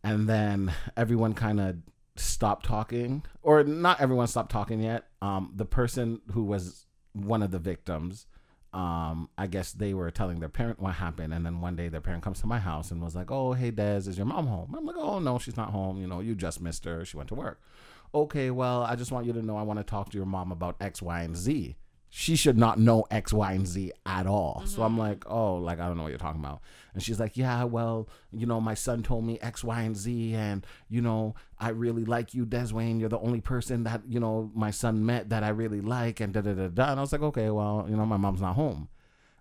and 0.04 0.28
then 0.28 0.74
everyone 0.98 1.34
kind 1.34 1.60
of 1.60 1.78
stopped 2.16 2.66
talking 2.66 3.24
or 3.42 3.64
not 3.64 4.00
everyone 4.00 4.28
stopped 4.28 4.52
talking 4.52 4.82
yet 4.82 5.08
um 5.22 5.52
the 5.56 5.66
person 5.66 6.22
who 6.34 6.44
was 6.44 6.86
one 7.14 7.42
of 7.42 7.52
the 7.52 7.60
victims 7.60 8.28
um 8.74 9.30
i 9.38 9.46
guess 9.46 9.72
they 9.72 9.94
were 9.94 10.10
telling 10.10 10.40
their 10.40 10.50
parent 10.50 10.80
what 10.80 10.96
happened 10.96 11.34
and 11.34 11.46
then 11.46 11.62
one 11.62 11.76
day 11.76 11.90
their 11.90 12.02
parent 12.02 12.24
comes 12.24 12.42
to 12.42 12.48
my 12.48 12.58
house 12.58 12.90
and 12.90 13.02
was 13.02 13.16
like 13.16 13.30
oh 13.30 13.54
hey 13.54 13.70
des 13.70 14.08
is 14.08 14.18
your 14.18 14.26
mom 14.26 14.48
home? 14.48 14.74
I'm 14.76 14.86
like 14.86 14.96
oh 14.98 15.20
no 15.20 15.38
she's 15.38 15.58
not 15.58 15.70
home. 15.70 16.00
You 16.00 16.08
know 16.08 16.20
you 16.20 16.34
just 16.36 16.60
missed 16.60 16.86
her. 16.86 17.06
She 17.06 17.16
went 17.18 17.30
to 17.30 17.36
work. 17.36 17.62
Okay 18.16 18.52
well 18.52 18.84
i 18.84 18.96
just 18.96 19.12
want 19.12 19.26
you 19.26 19.34
to 19.34 19.42
know 19.42 19.58
i 19.58 19.62
want 19.64 19.80
to 19.80 19.84
talk 19.84 20.10
to 20.12 20.18
your 20.18 20.26
mom 20.26 20.52
about 20.52 20.76
x 20.80 21.02
y 21.02 21.22
and 21.22 21.36
z 21.36 21.76
she 22.16 22.36
should 22.36 22.60
not 22.60 22.78
know 22.78 23.06
X, 23.10 23.34
Y, 23.34 23.54
and 23.54 23.66
Z 23.68 23.92
at 24.06 24.28
all. 24.28 24.62
So 24.68 24.74
Mm-hmm. 24.74 24.82
I'm 24.84 24.98
like, 25.00 25.24
oh, 25.28 25.56
like 25.56 25.80
I 25.80 25.88
don't 25.88 25.98
know 25.98 26.04
what 26.04 26.10
you're 26.10 26.20
talking 26.20 26.42
about. 26.42 26.62
And 26.94 27.02
she's 27.02 27.20
like, 27.20 27.38
yeah, 27.38 27.64
well, 27.64 28.08
you 28.32 28.46
know, 28.46 28.62
my 28.62 28.76
son 28.76 29.02
told 29.02 29.26
me 29.26 29.40
X, 29.40 29.64
Y, 29.64 29.82
and 29.82 29.98
Z, 29.98 30.36
and 30.36 30.64
you 30.90 31.02
know, 31.02 31.34
I 31.58 31.70
really 31.70 32.06
like 32.06 32.36
you, 32.36 32.46
Deswayne. 32.46 33.00
You're 33.00 33.10
the 33.10 33.18
only 33.18 33.42
person 33.42 33.84
that 33.86 34.04
you 34.08 34.20
know 34.20 34.52
my 34.54 34.70
son 34.70 35.04
met 35.08 35.30
that 35.30 35.44
I 35.44 35.50
really 35.50 35.82
like, 35.82 36.20
and 36.20 36.32
da 36.32 36.42
da 36.42 36.54
da 36.54 36.68
da. 36.68 36.92
And 36.92 37.00
I 37.00 37.02
was 37.02 37.12
like, 37.14 37.24
okay, 37.24 37.50
well, 37.50 37.88
you 37.90 37.98
know, 37.98 38.06
my 38.06 38.18
mom's 38.18 38.42
not 38.42 38.54
home. 38.54 38.90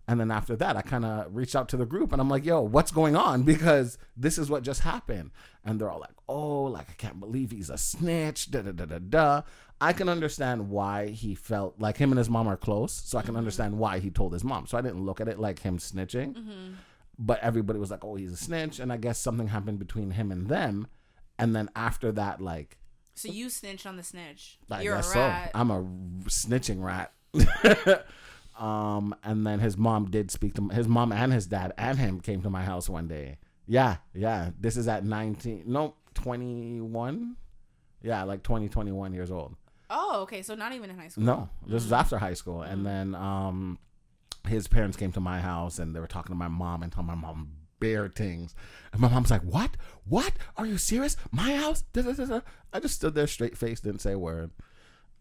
And 0.09 0.19
then 0.19 0.31
after 0.31 0.57
that, 0.57 0.77
I 0.77 0.83
kind 0.83 1.05
of 1.05 1.35
reached 1.35 1.55
out 1.55 1.69
to 1.69 1.77
the 1.77 1.87
group 1.87 2.11
and 2.11 2.21
I'm 2.21 2.29
like, 2.29 2.45
yo, 2.45 2.61
what's 2.61 2.91
going 2.91 3.15
on? 3.15 3.43
Because 3.53 3.99
this 4.17 4.37
is 4.37 4.51
what 4.51 4.65
just 4.65 4.81
happened. 4.81 5.31
And 5.65 5.79
they're 5.81 5.91
all 5.91 6.01
like, 6.01 6.17
oh, 6.29 6.65
like, 6.65 6.91
I 6.91 6.95
can't 6.95 7.21
believe 7.21 7.53
he's 7.53 7.71
a 7.71 7.79
snitch, 7.79 8.51
da 8.51 8.63
da 8.63 8.73
da 8.73 8.87
da 8.87 8.99
da. 8.99 9.43
I 9.83 9.93
can 9.93 10.09
understand 10.09 10.71
why 10.71 11.09
he 11.09 11.35
felt 11.35 11.81
like 11.81 11.97
him 11.97 12.13
and 12.13 12.19
his 12.19 12.31
mom 12.31 12.47
are 12.47 12.57
close. 12.57 12.93
So 12.93 13.19
I 13.19 13.23
can 13.23 13.37
understand 13.37 13.77
why 13.77 13.99
he 13.99 14.11
told 14.11 14.33
his 14.33 14.45
mom. 14.45 14.69
So 14.69 14.79
I 14.79 14.81
didn't 14.81 15.05
look 15.05 15.21
at 15.21 15.27
it 15.27 15.41
like 15.41 15.59
him 15.59 15.79
snitching. 15.79 16.37
But 17.19 17.41
everybody 17.43 17.81
was 17.81 17.91
like, 17.91 18.05
oh, 18.05 18.15
he's 18.15 18.33
a 18.33 18.37
snitch. 18.37 18.79
And 18.79 18.93
I 18.93 18.97
guess 18.97 19.19
something 19.19 19.49
happened 19.49 19.81
between 19.81 20.13
him 20.13 20.31
and 20.31 20.47
them. 20.47 20.87
And 21.37 21.57
then 21.57 21.69
after 21.75 22.13
that, 22.13 22.41
like, 22.41 22.79
So 23.15 23.27
you 23.29 23.51
snitched 23.51 23.85
on 23.85 23.97
the 23.97 24.05
snitch. 24.05 24.61
I 24.71 24.83
You're 24.83 24.95
a 24.95 24.99
rat. 24.99 25.51
So. 25.53 25.59
I'm 25.59 25.71
a 25.73 25.83
snitching 26.29 26.81
rat. 26.81 27.13
um, 28.57 29.17
and 29.25 29.45
then 29.45 29.59
his 29.59 29.77
mom 29.77 30.13
did 30.13 30.31
speak 30.31 30.55
to 30.55 30.69
his 30.69 30.87
mom 30.87 31.11
and 31.11 31.33
his 31.33 31.49
dad 31.49 31.73
and 31.77 31.99
him 31.99 32.21
came 32.21 32.41
to 32.43 32.51
my 32.51 32.63
house 32.63 32.89
one 32.89 33.09
day. 33.09 33.39
Yeah, 33.67 33.97
yeah. 34.15 34.51
This 34.61 34.77
is 34.77 34.87
at 34.87 35.05
19, 35.05 35.65
no, 35.67 35.97
21. 36.15 37.35
Yeah, 38.01 38.23
like 38.23 38.45
20, 38.45 38.69
21 38.69 39.13
years 39.13 39.33
old. 39.33 39.57
Oh, 39.93 40.23
okay. 40.23 40.43
So 40.43 40.55
not 40.57 40.73
even 40.73 40.91
in 40.91 40.99
high 40.99 41.09
school. 41.09 41.23
No, 41.25 41.49
this 41.67 41.85
is 41.85 41.93
after 41.93 42.19
high 42.19 42.35
school. 42.35 42.63
And 42.63 42.85
then 42.85 43.15
um, 43.15 43.79
his 44.49 44.67
parents 44.67 44.97
came 44.97 45.13
to 45.13 45.21
my 45.21 45.41
house 45.41 45.79
and 45.79 45.95
they 45.95 46.01
were 46.01 46.07
talking 46.09 46.33
to 46.33 46.39
my 46.39 46.49
mom 46.49 46.83
and 46.83 46.91
telling 46.91 47.07
my 47.07 47.15
mom 47.15 47.51
bare 47.79 48.09
things. 48.09 48.55
And 48.93 49.01
my 49.01 49.09
mom's 49.09 49.31
like, 49.31 49.43
"What? 49.43 49.77
What? 50.05 50.33
Are 50.57 50.67
you 50.67 50.79
serious? 50.79 51.17
My 51.31 51.55
house?" 51.57 51.83
Da, 51.93 52.03
da, 52.03 52.13
da, 52.13 52.25
da. 52.25 52.41
I 52.73 52.81
just 52.81 52.95
stood 52.95 53.15
there 53.15 53.27
straight 53.27 53.57
faced, 53.57 53.85
didn't 53.85 54.01
say 54.01 54.13
a 54.13 54.19
word. 54.19 54.51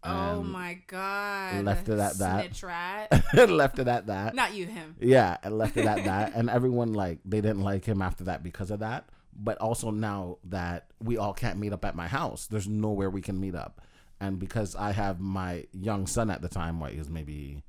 Oh 0.04 0.40
And 0.40 0.48
my 0.50 0.78
god. 0.88 1.64
left 1.64 1.88
it 1.88 1.98
at 1.98 2.18
that. 2.18 2.44
Snitch 2.46 2.62
rat. 2.64 3.24
left 3.48 3.78
it 3.78 3.86
at 3.86 4.06
that. 4.08 4.34
not 4.34 4.52
you, 4.54 4.66
him. 4.66 4.96
Yeah, 4.98 5.36
and 5.44 5.56
left 5.58 5.76
it 5.76 5.86
at 5.86 6.04
that. 6.10 6.32
And 6.34 6.50
everyone 6.50 6.92
like 6.92 7.18
they 7.24 7.40
didn't 7.40 7.62
like 7.62 7.84
him 7.84 8.02
after 8.02 8.24
that 8.24 8.42
because 8.42 8.70
of 8.72 8.80
that. 8.80 9.08
But 9.34 9.58
also 9.58 9.90
now 9.90 10.38
that 10.44 10.86
we 11.02 11.16
all 11.18 11.32
can't 11.32 11.58
meet 11.58 11.72
up 11.72 11.84
at 11.84 11.94
my 11.96 12.08
house, 12.08 12.46
there's 12.46 12.68
nowhere 12.68 13.10
we 13.10 13.22
can 13.22 13.38
meet 13.40 13.54
up. 13.54 13.80
And 14.22 14.38
because 14.38 14.76
I 14.76 14.92
have 14.92 15.18
my 15.18 15.64
young 15.72 16.06
son 16.06 16.30
at 16.30 16.42
the 16.42 16.48
time, 16.48 16.78
what 16.78 16.92
he 16.92 16.98
was 16.98 17.10
maybe 17.10 17.64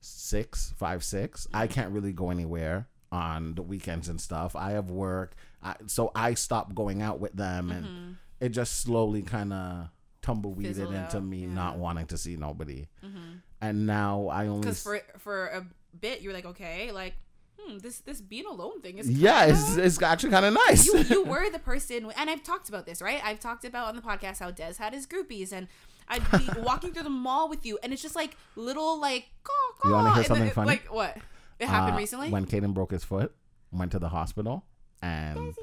six, 0.00 0.72
five, 0.78 1.04
six, 1.04 1.46
I 1.52 1.66
can't 1.66 1.92
really 1.92 2.14
go 2.14 2.30
anywhere 2.30 2.88
on 3.12 3.54
the 3.54 3.60
weekends 3.60 4.08
and 4.08 4.18
stuff. 4.18 4.56
I 4.56 4.70
have 4.70 4.90
work, 4.90 5.34
I, 5.62 5.74
so 5.86 6.12
I 6.14 6.32
stopped 6.32 6.74
going 6.74 7.02
out 7.02 7.20
with 7.20 7.34
them, 7.34 7.70
and 7.70 7.84
mm-hmm. 7.84 8.12
it 8.40 8.48
just 8.50 8.80
slowly 8.80 9.20
kind 9.20 9.52
of 9.52 9.88
tumbleweeded 10.22 10.76
Fizzled 10.76 10.94
into 10.94 11.18
out, 11.18 11.24
me 11.24 11.40
yeah. 11.40 11.52
not 11.52 11.76
wanting 11.76 12.06
to 12.06 12.16
see 12.16 12.36
nobody. 12.36 12.86
Mm-hmm. 13.04 13.36
And 13.60 13.86
now 13.86 14.28
I 14.28 14.46
only 14.46 14.62
Because 14.62 14.82
for 14.82 15.02
for 15.18 15.46
a 15.48 15.66
bit 16.00 16.22
you 16.22 16.30
were 16.30 16.34
like, 16.34 16.46
okay, 16.46 16.90
like, 16.90 17.16
hmm, 17.58 17.78
this 17.78 18.00
this 18.00 18.20
being 18.20 18.46
alone 18.46 18.80
thing 18.80 18.98
is 18.98 19.08
Yeah, 19.10 19.44
it's, 19.46 19.76
it's 19.76 20.02
actually 20.02 20.30
kind 20.30 20.44
of 20.46 20.54
nice. 20.66 20.86
you 20.86 20.98
you 20.98 21.24
were 21.32 21.50
the 21.50 21.58
person, 21.58 22.10
and 22.16 22.30
I've 22.30 22.42
talked 22.42 22.68
about 22.68 22.86
this, 22.86 23.00
right? 23.02 23.20
I've 23.24 23.40
talked 23.40 23.64
about 23.64 23.88
on 23.88 23.96
the 23.96 24.02
podcast 24.02 24.38
how 24.40 24.50
Des 24.50 24.74
had 24.78 24.92
his 24.92 25.06
groupies, 25.06 25.52
and 25.52 25.68
I'd 26.08 26.28
be 26.30 26.48
walking 26.60 26.92
through 26.92 27.02
the 27.04 27.10
mall 27.10 27.48
with 27.48 27.64
you, 27.66 27.78
and 27.82 27.92
it's 27.92 28.02
just 28.02 28.16
like 28.16 28.36
little 28.56 29.00
like. 29.00 29.26
Caw, 29.44 29.88
You 29.88 29.94
wanna 29.94 30.14
hear 30.14 30.24
something 30.24 30.46
then- 30.46 30.54
funny? 30.54 30.66
Like 30.68 30.92
what? 30.92 31.16
It 31.58 31.68
happened 31.68 31.94
Uh, 31.94 31.98
recently. 31.98 32.28
when 32.30 32.44
Caden 32.46 32.74
broke 32.74 32.90
his 32.90 33.02
foot, 33.04 33.34
went 33.72 33.90
to 33.92 33.98
the 33.98 34.10
hospital, 34.10 34.64
and 35.02 35.54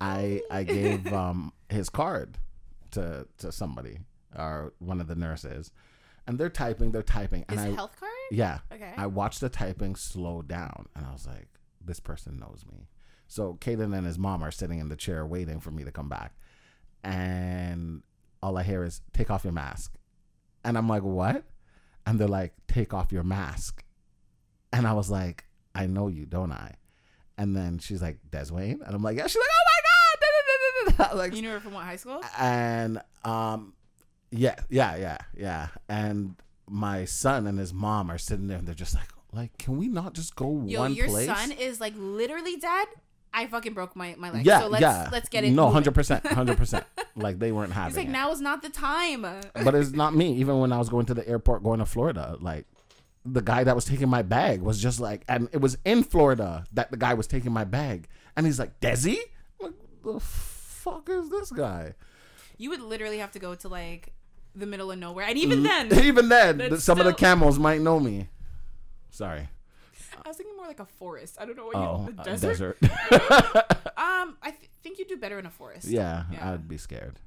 I 0.00 0.42
I 0.50 0.62
gave 0.64 1.10
um 1.12 1.52
his 1.70 1.88
card 1.88 2.38
to 2.92 3.26
to 3.38 3.50
somebody 3.52 4.00
or 4.36 4.72
one 4.78 5.00
of 5.00 5.06
the 5.08 5.14
nurses, 5.14 5.72
and 6.28 6.38
they're 6.38 6.48
typing, 6.50 6.92
they're 6.92 7.02
typing, 7.02 7.44
and 7.48 7.58
his 7.58 7.68
I 7.70 7.74
health 7.74 7.96
card. 7.98 8.12
yeah, 8.30 8.58
Okay. 8.72 8.92
I 8.96 9.06
watched 9.06 9.40
the 9.40 9.48
typing 9.48 9.96
slow 9.96 10.42
down, 10.42 10.86
and 10.94 11.04
I 11.06 11.12
was 11.12 11.26
like, 11.26 11.48
this 11.84 11.98
person 11.98 12.38
knows 12.38 12.64
me. 12.70 12.86
So 13.26 13.54
Caden 13.60 13.96
and 13.96 14.06
his 14.06 14.18
mom 14.18 14.42
are 14.44 14.50
sitting 14.50 14.78
in 14.78 14.88
the 14.90 14.96
chair 14.96 15.26
waiting 15.26 15.58
for 15.58 15.70
me 15.70 15.82
to 15.84 15.90
come 15.90 16.08
back, 16.08 16.34
and 17.02 18.02
all 18.42 18.56
I 18.56 18.62
hear 18.62 18.84
is 18.84 19.00
take 19.12 19.30
off 19.30 19.42
your 19.44 19.52
mask, 19.52 19.94
and 20.64 20.76
I'm 20.78 20.88
like, 20.88 21.02
what? 21.02 21.44
And 22.06 22.18
they're 22.18 22.28
like, 22.28 22.54
take 22.68 22.94
off 22.94 23.10
your 23.12 23.24
mask, 23.24 23.82
and 24.72 24.86
I 24.86 24.92
was 24.92 25.10
like, 25.10 25.44
I 25.74 25.86
know 25.86 26.08
you, 26.08 26.26
don't 26.26 26.52
I? 26.52 26.74
And 27.36 27.56
then 27.56 27.78
she's 27.78 28.02
like, 28.02 28.18
Deswayne, 28.30 28.80
and 28.84 28.94
I'm 28.94 29.02
like, 29.02 29.16
yeah. 29.16 29.26
She's 29.26 29.36
like, 29.36 29.48
oh 29.50 29.64
my 29.64 29.72
god, 30.98 31.16
like 31.16 31.34
you 31.34 31.42
knew 31.42 31.50
her 31.50 31.60
from 31.60 31.74
what 31.74 31.84
high 31.84 31.96
school? 31.96 32.20
and 32.38 33.00
um 33.24 33.72
yeah 34.30 34.56
yeah 34.68 34.96
yeah 34.96 35.18
yeah. 35.36 35.68
And 35.88 36.36
my 36.68 37.04
son 37.04 37.46
and 37.46 37.58
his 37.58 37.72
mom 37.72 38.10
are 38.10 38.18
sitting 38.18 38.46
there 38.46 38.58
and 38.58 38.66
they're 38.66 38.74
just 38.74 38.94
like 38.94 39.08
like 39.32 39.56
can 39.58 39.76
we 39.76 39.88
not 39.88 40.14
just 40.14 40.36
go 40.36 40.62
Yo, 40.66 40.80
one 40.80 40.94
your 40.94 41.06
place? 41.08 41.26
son 41.26 41.52
is 41.52 41.80
like 41.80 41.94
literally 41.96 42.56
dead. 42.56 42.88
I 43.32 43.46
fucking 43.46 43.74
broke 43.74 43.94
my 43.94 44.14
my 44.18 44.30
leg. 44.30 44.46
yeah 44.46 44.60
so 44.60 44.68
let's 44.68 44.80
yeah. 44.82 45.08
let's 45.12 45.28
get 45.28 45.44
it. 45.44 45.50
no 45.52 45.70
100% 45.70 46.22
100% 46.22 46.84
like 47.16 47.38
they 47.38 47.52
weren't 47.52 47.72
having 47.72 47.90
He's 47.90 47.96
like, 47.98 48.08
it. 48.08 48.10
Now 48.10 48.30
is 48.30 48.40
not 48.40 48.62
the 48.62 48.70
time. 48.70 49.22
but 49.22 49.74
it's 49.74 49.92
not 49.92 50.14
me. 50.14 50.32
Even 50.40 50.58
when 50.60 50.72
i 50.72 50.78
was 50.78 50.88
going 50.88 51.06
to 51.06 51.14
the 51.14 51.28
airport 51.28 51.62
going 51.62 51.78
to 51.78 51.86
florida 51.86 52.36
like 52.40 52.66
the 53.26 53.42
guy 53.42 53.64
that 53.64 53.74
was 53.74 53.84
taking 53.84 54.08
my 54.08 54.22
bag 54.22 54.62
was 54.62 54.80
just 54.80 54.98
like 55.00 55.24
and 55.28 55.48
it 55.52 55.60
was 55.60 55.76
in 55.84 56.02
florida 56.02 56.64
that 56.72 56.90
the 56.90 56.96
guy 56.96 57.14
was 57.14 57.26
taking 57.26 57.52
my 57.52 57.64
bag. 57.64 58.08
And 58.36 58.46
he's 58.46 58.58
like 58.58 58.78
desi? 58.80 59.18
Like 59.60 59.74
the 60.04 60.20
fuck 60.20 61.08
is 61.10 61.28
this 61.28 61.50
guy? 61.50 61.94
You 62.56 62.70
would 62.70 62.80
literally 62.80 63.18
have 63.18 63.32
to 63.32 63.38
go 63.38 63.54
to 63.56 63.68
like 63.68 64.12
the 64.54 64.66
middle 64.66 64.90
of 64.90 64.98
nowhere, 64.98 65.26
and 65.26 65.38
even 65.38 65.62
then, 65.62 65.92
even 66.04 66.28
then 66.28 66.58
That's 66.58 66.84
some 66.84 66.98
of 66.98 67.04
the 67.06 67.12
still- 67.12 67.18
camels 67.28 67.58
might 67.58 67.80
know 67.80 67.98
me 68.00 68.28
sorry 69.10 69.48
I 70.24 70.28
was 70.28 70.36
thinking 70.36 70.56
more 70.56 70.66
like 70.66 70.80
a 70.80 70.84
forest. 70.86 71.36
I 71.40 71.46
don't 71.46 71.56
know 71.56 71.66
what 71.66 71.76
Oh, 71.76 72.02
you 72.02 72.08
a 72.08 72.12
the 72.12 72.22
desert. 72.22 72.76
desert. 72.78 72.78
Um, 73.98 74.36
I 74.42 74.50
th- 74.50 74.70
think 74.82 74.98
you'd 74.98 75.08
do 75.08 75.16
better 75.16 75.38
in 75.38 75.46
a 75.46 75.50
forest. 75.50 75.86
yeah, 75.86 76.24
Yeah. 76.30 76.52
I'd 76.52 76.68
be 76.68 76.76
scared. 76.76 77.18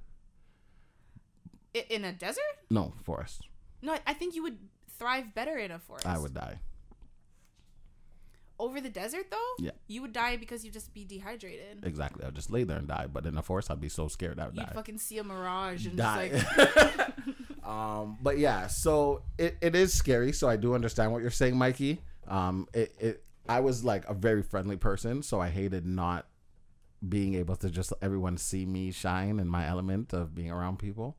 I- 1.76 1.86
in 1.90 2.04
a 2.06 2.12
desert? 2.14 2.44
No, 2.70 2.94
forest. 3.04 3.48
No, 3.82 3.94
I- 3.94 4.02
I 4.08 4.14
think 4.14 4.36
you 4.36 4.44
would 4.44 4.58
thrive 4.98 5.34
better 5.34 5.58
in 5.58 5.72
a 5.72 5.80
forest. 5.80 6.06
I 6.06 6.18
would 6.20 6.34
die. 6.34 6.60
Over 8.62 8.80
the 8.80 8.90
desert 8.90 9.26
though, 9.32 9.52
Yeah. 9.60 9.72
you 9.88 10.02
would 10.04 10.14
die 10.14 10.38
because 10.38 10.64
you'd 10.64 10.74
just 10.74 10.94
be 10.94 11.04
dehydrated. 11.04 11.84
Exactly. 11.84 12.24
I'd 12.26 12.36
just 12.36 12.52
lay 12.52 12.64
there 12.64 12.78
and 12.78 12.88
die. 12.88 13.08
But 13.12 13.26
in 13.26 13.34
the 13.36 13.42
forest, 13.42 13.72
I'd 13.72 13.82
be 13.82 13.90
so 13.90 14.08
scared 14.08 14.40
I'd 14.40 14.56
You'd 14.56 14.68
die. 14.68 14.72
fucking 14.76 15.00
see 15.00 15.18
a 15.18 15.24
mirage 15.24 15.88
and 15.88 15.98
Die. 15.98 16.30
just 16.30 16.58
like 16.58 17.10
um, 17.68 18.18
but 18.22 18.38
yeah, 18.38 18.68
so 18.68 19.24
it, 19.38 19.58
it 19.62 19.76
is 19.76 19.94
scary. 19.94 20.32
So 20.32 20.48
I 20.48 20.58
do 20.58 20.76
understand 20.76 21.12
what 21.12 21.22
you're 21.22 21.32
saying, 21.32 21.58
Mikey. 21.58 22.02
Um, 22.28 22.68
it, 22.74 22.96
it 23.00 23.24
I 23.50 23.60
was 23.62 23.84
like 23.84 24.08
a 24.08 24.14
very 24.14 24.44
friendly 24.44 24.78
person, 24.78 25.24
so 25.24 25.40
I 25.42 25.50
hated 25.50 25.86
not 25.86 26.28
being 27.10 27.34
able 27.34 27.56
to 27.56 27.70
just 27.72 27.92
everyone 28.02 28.38
see 28.38 28.66
me 28.66 28.92
shine 28.92 29.40
in 29.40 29.48
my 29.48 29.68
element 29.68 30.14
of 30.14 30.36
being 30.36 30.52
around 30.52 30.78
people. 30.78 31.18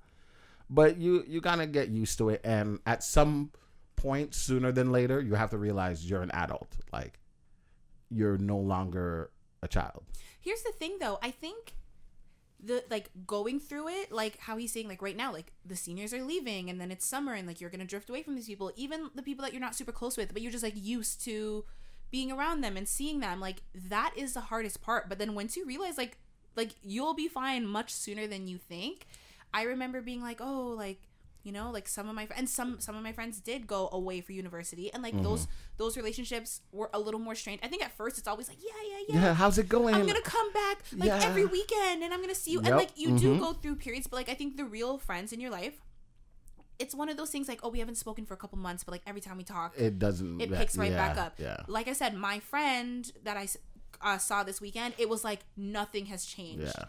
But 0.70 0.96
you 0.98 1.24
you 1.26 1.40
kind 1.40 1.60
of 1.60 1.72
get 1.72 1.88
used 1.88 2.18
to 2.18 2.28
it, 2.30 2.40
and 2.44 2.78
at 2.86 3.02
some 3.02 3.50
point, 3.96 4.34
sooner 4.34 4.70
than 4.72 4.92
later, 4.92 5.20
you 5.20 5.34
have 5.34 5.50
to 5.50 5.58
realize 5.58 6.08
you're 6.08 6.22
an 6.22 6.30
adult. 6.30 6.76
Like 6.92 7.18
you're 8.12 8.38
no 8.38 8.58
longer 8.58 9.30
a 9.62 9.68
child. 9.68 10.04
Here's 10.40 10.62
the 10.62 10.72
thing 10.72 10.98
though, 11.00 11.18
I 11.22 11.30
think 11.30 11.74
the 12.64 12.84
like 12.90 13.10
going 13.26 13.58
through 13.58 13.88
it, 13.88 14.12
like 14.12 14.38
how 14.38 14.56
he's 14.56 14.72
saying, 14.72 14.88
like 14.88 15.02
right 15.02 15.16
now, 15.16 15.32
like 15.32 15.52
the 15.64 15.76
seniors 15.76 16.14
are 16.14 16.22
leaving 16.22 16.70
and 16.70 16.80
then 16.80 16.90
it's 16.90 17.04
summer 17.04 17.34
and 17.34 17.46
like 17.46 17.60
you're 17.60 17.70
gonna 17.70 17.84
drift 17.84 18.08
away 18.10 18.22
from 18.22 18.34
these 18.34 18.46
people, 18.46 18.72
even 18.76 19.10
the 19.14 19.22
people 19.22 19.44
that 19.44 19.52
you're 19.52 19.60
not 19.60 19.74
super 19.74 19.92
close 19.92 20.16
with, 20.16 20.32
but 20.32 20.42
you're 20.42 20.52
just 20.52 20.64
like 20.64 20.74
used 20.76 21.24
to 21.24 21.64
being 22.10 22.30
around 22.30 22.60
them 22.60 22.76
and 22.76 22.88
seeing 22.88 23.20
them. 23.20 23.40
Like 23.40 23.62
that 23.74 24.12
is 24.16 24.34
the 24.34 24.40
hardest 24.40 24.82
part. 24.82 25.08
But 25.08 25.18
then 25.18 25.34
once 25.34 25.56
you 25.56 25.66
realize 25.66 25.98
like 25.98 26.18
like 26.56 26.72
you'll 26.82 27.14
be 27.14 27.28
fine 27.28 27.66
much 27.66 27.92
sooner 27.92 28.26
than 28.26 28.46
you 28.46 28.58
think. 28.58 29.06
I 29.54 29.62
remember 29.64 30.00
being 30.00 30.22
like, 30.22 30.40
oh, 30.40 30.74
like 30.76 31.00
you 31.42 31.52
know, 31.52 31.70
like 31.70 31.88
some 31.88 32.08
of 32.08 32.14
my 32.14 32.28
and 32.36 32.48
some 32.48 32.78
some 32.80 32.96
of 32.96 33.02
my 33.02 33.12
friends 33.12 33.40
did 33.40 33.66
go 33.66 33.88
away 33.92 34.20
for 34.20 34.32
university, 34.32 34.92
and 34.92 35.02
like 35.02 35.20
those 35.22 35.48
those 35.76 35.96
relationships 35.96 36.60
were 36.72 36.90
a 36.94 37.00
little 37.00 37.20
more 37.20 37.34
strained. 37.34 37.60
I 37.62 37.68
think 37.68 37.84
at 37.84 37.92
first 37.96 38.18
it's 38.18 38.28
always 38.28 38.48
like, 38.48 38.58
yeah, 38.62 38.70
yeah, 38.90 39.04
yeah, 39.08 39.22
Yeah, 39.26 39.34
how's 39.34 39.58
it 39.58 39.68
going? 39.68 39.94
I'm 39.94 40.06
gonna 40.06 40.20
come 40.22 40.52
back 40.52 40.78
like 40.96 41.08
Yeah. 41.08 41.20
every 41.22 41.44
weekend 41.44 42.02
and 42.02 42.12
I'm 42.14 42.20
gonna 42.20 42.34
see 42.34 42.52
you. 42.52 42.58
Yep, 42.60 42.66
And 42.66 42.76
like 42.76 42.90
you 42.96 43.18
do 43.18 43.34
mhm. 43.34 43.40
go 43.40 43.52
through 43.52 43.76
periods, 43.76 44.06
but 44.06 44.16
like 44.16 44.28
I 44.28 44.34
think 44.34 44.56
the 44.56 44.64
real 44.64 44.98
friends 44.98 45.32
in 45.32 45.40
your 45.40 45.50
life, 45.50 45.80
it's 46.78 46.94
one 46.94 47.08
of 47.08 47.16
those 47.16 47.30
things 47.30 47.48
like, 47.48 47.60
oh, 47.62 47.68
we 47.68 47.78
haven't 47.80 47.96
spoken 47.96 48.24
for 48.24 48.34
a 48.34 48.36
couple 48.36 48.58
months, 48.58 48.84
but 48.84 48.92
like 48.92 49.02
every 49.06 49.20
time 49.20 49.36
we 49.36 49.44
talk, 49.44 49.74
it 49.76 49.98
doesn't. 49.98 50.40
it 50.40 50.52
picks 50.52 50.76
right 50.76 50.92
back 50.92 51.16
up. 51.16 51.34
Yeah. 51.38 51.58
Like 51.66 51.88
I 51.88 51.92
said, 51.92 52.14
my 52.14 52.38
friend 52.40 53.10
that 53.24 53.36
I 53.36 53.48
uh, 54.00 54.18
saw 54.18 54.42
this 54.42 54.60
weekend, 54.60 54.94
it 54.98 55.08
was 55.08 55.24
like 55.24 55.40
nothing 55.56 56.06
has 56.06 56.24
changed. 56.24 56.72
Yeah. 56.76 56.84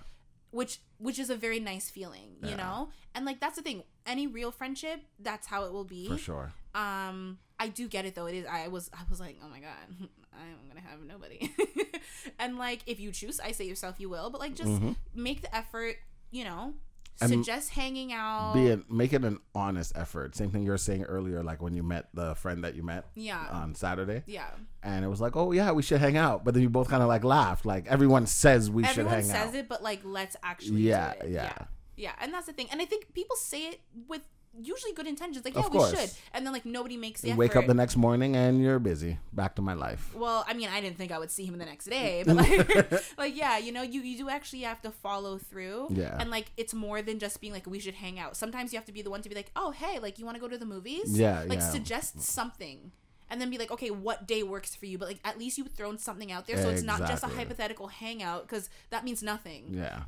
Which 0.54 0.80
which 1.00 1.18
is 1.20 1.30
a 1.30 1.36
very 1.36 1.60
nice 1.60 1.90
feeling, 1.90 2.38
you 2.42 2.50
Yeah. 2.52 2.56
know? 2.64 2.90
And 3.16 3.26
like 3.26 3.40
that's 3.40 3.56
the 3.58 3.62
thing. 3.64 3.84
Any 4.06 4.28
real 4.28 4.52
friendship, 4.52 5.00
that's 5.20 5.48
how 5.48 5.66
it 5.66 5.74
will 5.74 5.84
be 5.84 6.08
For 6.08 6.18
sure. 6.18 6.54
um 6.76 7.40
I 7.60 7.68
do 7.70 7.88
get 7.88 8.06
it 8.06 8.14
though. 8.16 8.28
It 8.28 8.36
is. 8.36 8.46
I 8.46 8.68
was. 8.68 8.90
I 8.94 9.04
was 9.10 9.20
like, 9.20 9.38
oh 9.44 9.48
my 9.50 9.60
god, 9.60 9.88
I'm 10.34 10.68
gonna 10.68 10.82
have 10.88 11.00
nobody. 11.02 11.50
and 12.40 12.58
like, 12.58 12.82
if 12.88 13.00
you 13.00 13.12
choose, 13.12 13.40
I 13.40 13.52
say 13.54 13.66
yourself, 13.66 14.00
you 14.00 14.10
will. 14.10 14.30
But 14.30 14.42
like, 14.42 14.54
just 14.56 14.70
Mm-hmm. 14.72 14.92
make 15.16 15.42
the 15.42 15.56
effort. 15.56 15.96
You 16.32 16.44
know, 16.46 16.74
And 17.22 17.30
suggest 17.30 17.70
hanging 17.70 18.12
out. 18.12 18.54
Be 18.54 18.68
it, 18.68 18.92
make 18.92 19.14
it 19.14 19.24
an 19.24 19.40
honest 19.54 19.94
effort. 19.96 20.36
Same 20.36 20.50
thing 20.50 20.64
you 20.64 20.72
were 20.72 20.78
saying 20.78 21.04
earlier, 21.04 21.44
like 21.44 21.62
when 21.62 21.74
you 21.74 21.84
met 21.84 22.10
the 22.14 22.36
friend 22.36 22.64
that 22.64 22.76
you 22.76 22.84
met 22.84 23.06
yeah. 23.16 23.48
on 23.52 23.76
Saturday, 23.76 24.24
yeah. 24.26 24.50
and 24.82 25.06
it 25.06 25.08
was 25.08 25.22
like, 25.22 25.36
oh 25.36 25.52
yeah, 25.52 25.72
we 25.72 25.84
should 25.84 26.00
hang 26.00 26.18
out. 26.18 26.44
But 26.44 26.54
then 26.54 26.64
you 26.64 26.70
both 26.70 26.90
kind 26.90 27.04
of 27.04 27.08
like 27.08 27.24
laughed. 27.24 27.66
Like 27.66 27.88
everyone 27.88 28.26
says 28.26 28.70
we 28.70 28.84
should 28.84 28.92
Everyone 29.00 29.14
hang 29.14 29.24
says 29.24 29.54
it, 29.54 29.70
but 29.70 29.84
like, 29.84 30.02
let's 30.04 30.36
actually. 30.44 30.82
Yeah, 30.82 31.14
do 31.14 31.28
it. 31.28 31.32
yeah. 31.32 31.44
yeah. 31.44 31.66
Yeah, 31.96 32.14
and 32.20 32.34
that's 32.34 32.48
the 32.48 32.54
thing. 32.54 32.68
And 32.72 32.82
I 32.82 32.86
think 32.86 33.14
people 33.14 33.36
say 33.36 33.68
it 33.68 33.82
with 34.08 34.22
usually 34.62 34.94
good 34.94 35.08
intentions. 35.08 35.44
Like, 35.46 35.56
yeah, 35.56 35.68
we 35.68 35.80
should. 35.90 36.12
And 36.34 36.46
then 36.46 36.54
like 36.54 36.66
nobody 36.66 36.98
makes 36.98 37.22
the 37.22 37.28
You 37.28 37.34
effort. 37.34 37.40
wake 37.40 37.56
up 37.56 37.68
the 37.68 37.74
next 37.74 37.96
morning 37.98 38.36
and 38.36 38.62
you're 38.62 38.80
busy. 38.80 39.18
Back 39.34 39.56
to 39.56 39.62
my 39.62 39.74
life. 39.74 40.14
well, 40.16 40.46
I 40.48 40.54
mean, 40.54 40.70
I 40.70 40.80
didn't 40.82 40.98
think 40.98 41.12
I 41.12 41.20
would 41.20 41.32
see 41.32 41.46
him 41.46 41.58
the 41.58 41.66
next 41.66 41.86
day, 41.86 42.24
but 42.28 42.36
like, 42.36 42.92
like 43.18 43.36
yeah, 43.36 43.58
you 43.58 43.72
know, 43.72 43.82
you 43.82 44.02
you 44.02 44.18
do 44.18 44.30
actually 44.30 44.62
have 44.62 44.82
to 44.84 44.92
follow 44.92 45.38
through. 45.38 45.88
Yeah. 45.92 46.16
And 46.20 46.30
like, 46.30 46.48
it's 46.58 46.74
more 46.74 47.02
than 47.02 47.20
just 47.20 47.42
being 47.42 47.54
like, 47.54 47.66
we 47.68 47.80
should 47.80 47.96
hang 47.96 48.20
out. 48.20 48.38
Sometimes 48.38 48.72
you 48.74 48.78
have 48.78 48.86
to 48.86 48.92
be 48.94 49.02
the 49.02 49.10
one 49.10 49.22
to 49.22 49.30
be 49.30 49.36
like, 49.36 49.52
oh, 49.56 49.72
hey, 49.72 50.00
like, 50.00 50.20
you 50.20 50.26
want 50.26 50.36
to 50.36 50.42
go 50.42 50.48
to 50.48 50.58
the 50.58 50.66
movies? 50.66 51.18
Yeah, 51.18 51.44
Like, 51.48 51.60
yeah. 51.60 51.70
suggest 51.72 52.22
something. 52.22 52.92
And 53.30 53.42
then 53.42 53.50
be 53.50 53.58
like, 53.58 53.72
okay, 53.72 53.90
what 53.90 54.28
day 54.28 54.44
works 54.44 54.76
for 54.76 54.86
you? 54.86 55.00
But 55.00 55.08
like, 55.08 55.20
at 55.26 55.40
least 55.40 55.58
you've 55.58 55.72
thrown 55.72 55.98
something 55.98 56.32
out 56.32 56.46
there, 56.46 56.62
so 56.62 56.70
it's 56.70 56.84
not 56.84 57.00
just 57.08 57.24
a 57.24 57.28
hypothetical 57.28 57.88
hangout 57.88 58.48
because 58.48 58.70
that 58.92 59.04
means 59.04 59.24
nothing 59.24 59.70
Yeah. 59.72 60.04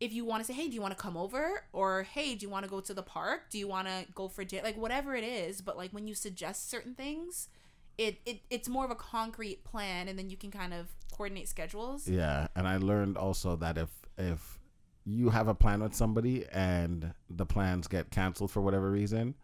If 0.00 0.12
you 0.12 0.24
want 0.24 0.42
to 0.42 0.46
say, 0.46 0.52
hey, 0.52 0.68
do 0.68 0.74
you 0.74 0.80
want 0.80 0.96
to 0.96 1.02
come 1.02 1.16
over? 1.16 1.64
Or 1.72 2.04
hey, 2.04 2.34
do 2.34 2.46
you 2.46 2.50
want 2.50 2.64
to 2.64 2.70
go 2.70 2.80
to 2.80 2.94
the 2.94 3.02
park? 3.02 3.50
Do 3.50 3.58
you 3.58 3.68
want 3.68 3.88
to 3.88 4.06
go 4.14 4.28
for 4.28 4.44
dinner? 4.44 4.62
Like 4.62 4.76
whatever 4.76 5.14
it 5.14 5.24
is. 5.24 5.60
But 5.60 5.76
like 5.76 5.92
when 5.92 6.06
you 6.06 6.14
suggest 6.14 6.70
certain 6.70 6.94
things, 6.94 7.48
it, 7.96 8.18
it 8.24 8.40
it's 8.48 8.68
more 8.68 8.84
of 8.84 8.90
a 8.90 8.96
concrete 8.96 9.64
plan, 9.64 10.08
and 10.08 10.18
then 10.18 10.30
you 10.30 10.36
can 10.36 10.50
kind 10.50 10.72
of 10.72 10.86
coordinate 11.12 11.48
schedules. 11.48 12.08
Yeah, 12.08 12.46
and 12.54 12.68
I 12.68 12.76
learned 12.76 13.16
also 13.16 13.56
that 13.56 13.76
if 13.76 13.90
if 14.16 14.58
you 15.04 15.30
have 15.30 15.48
a 15.48 15.54
plan 15.54 15.82
with 15.82 15.94
somebody 15.94 16.44
and 16.52 17.12
the 17.28 17.46
plans 17.46 17.88
get 17.88 18.10
canceled 18.10 18.50
for 18.50 18.60
whatever 18.60 18.90
reason, 18.90 19.34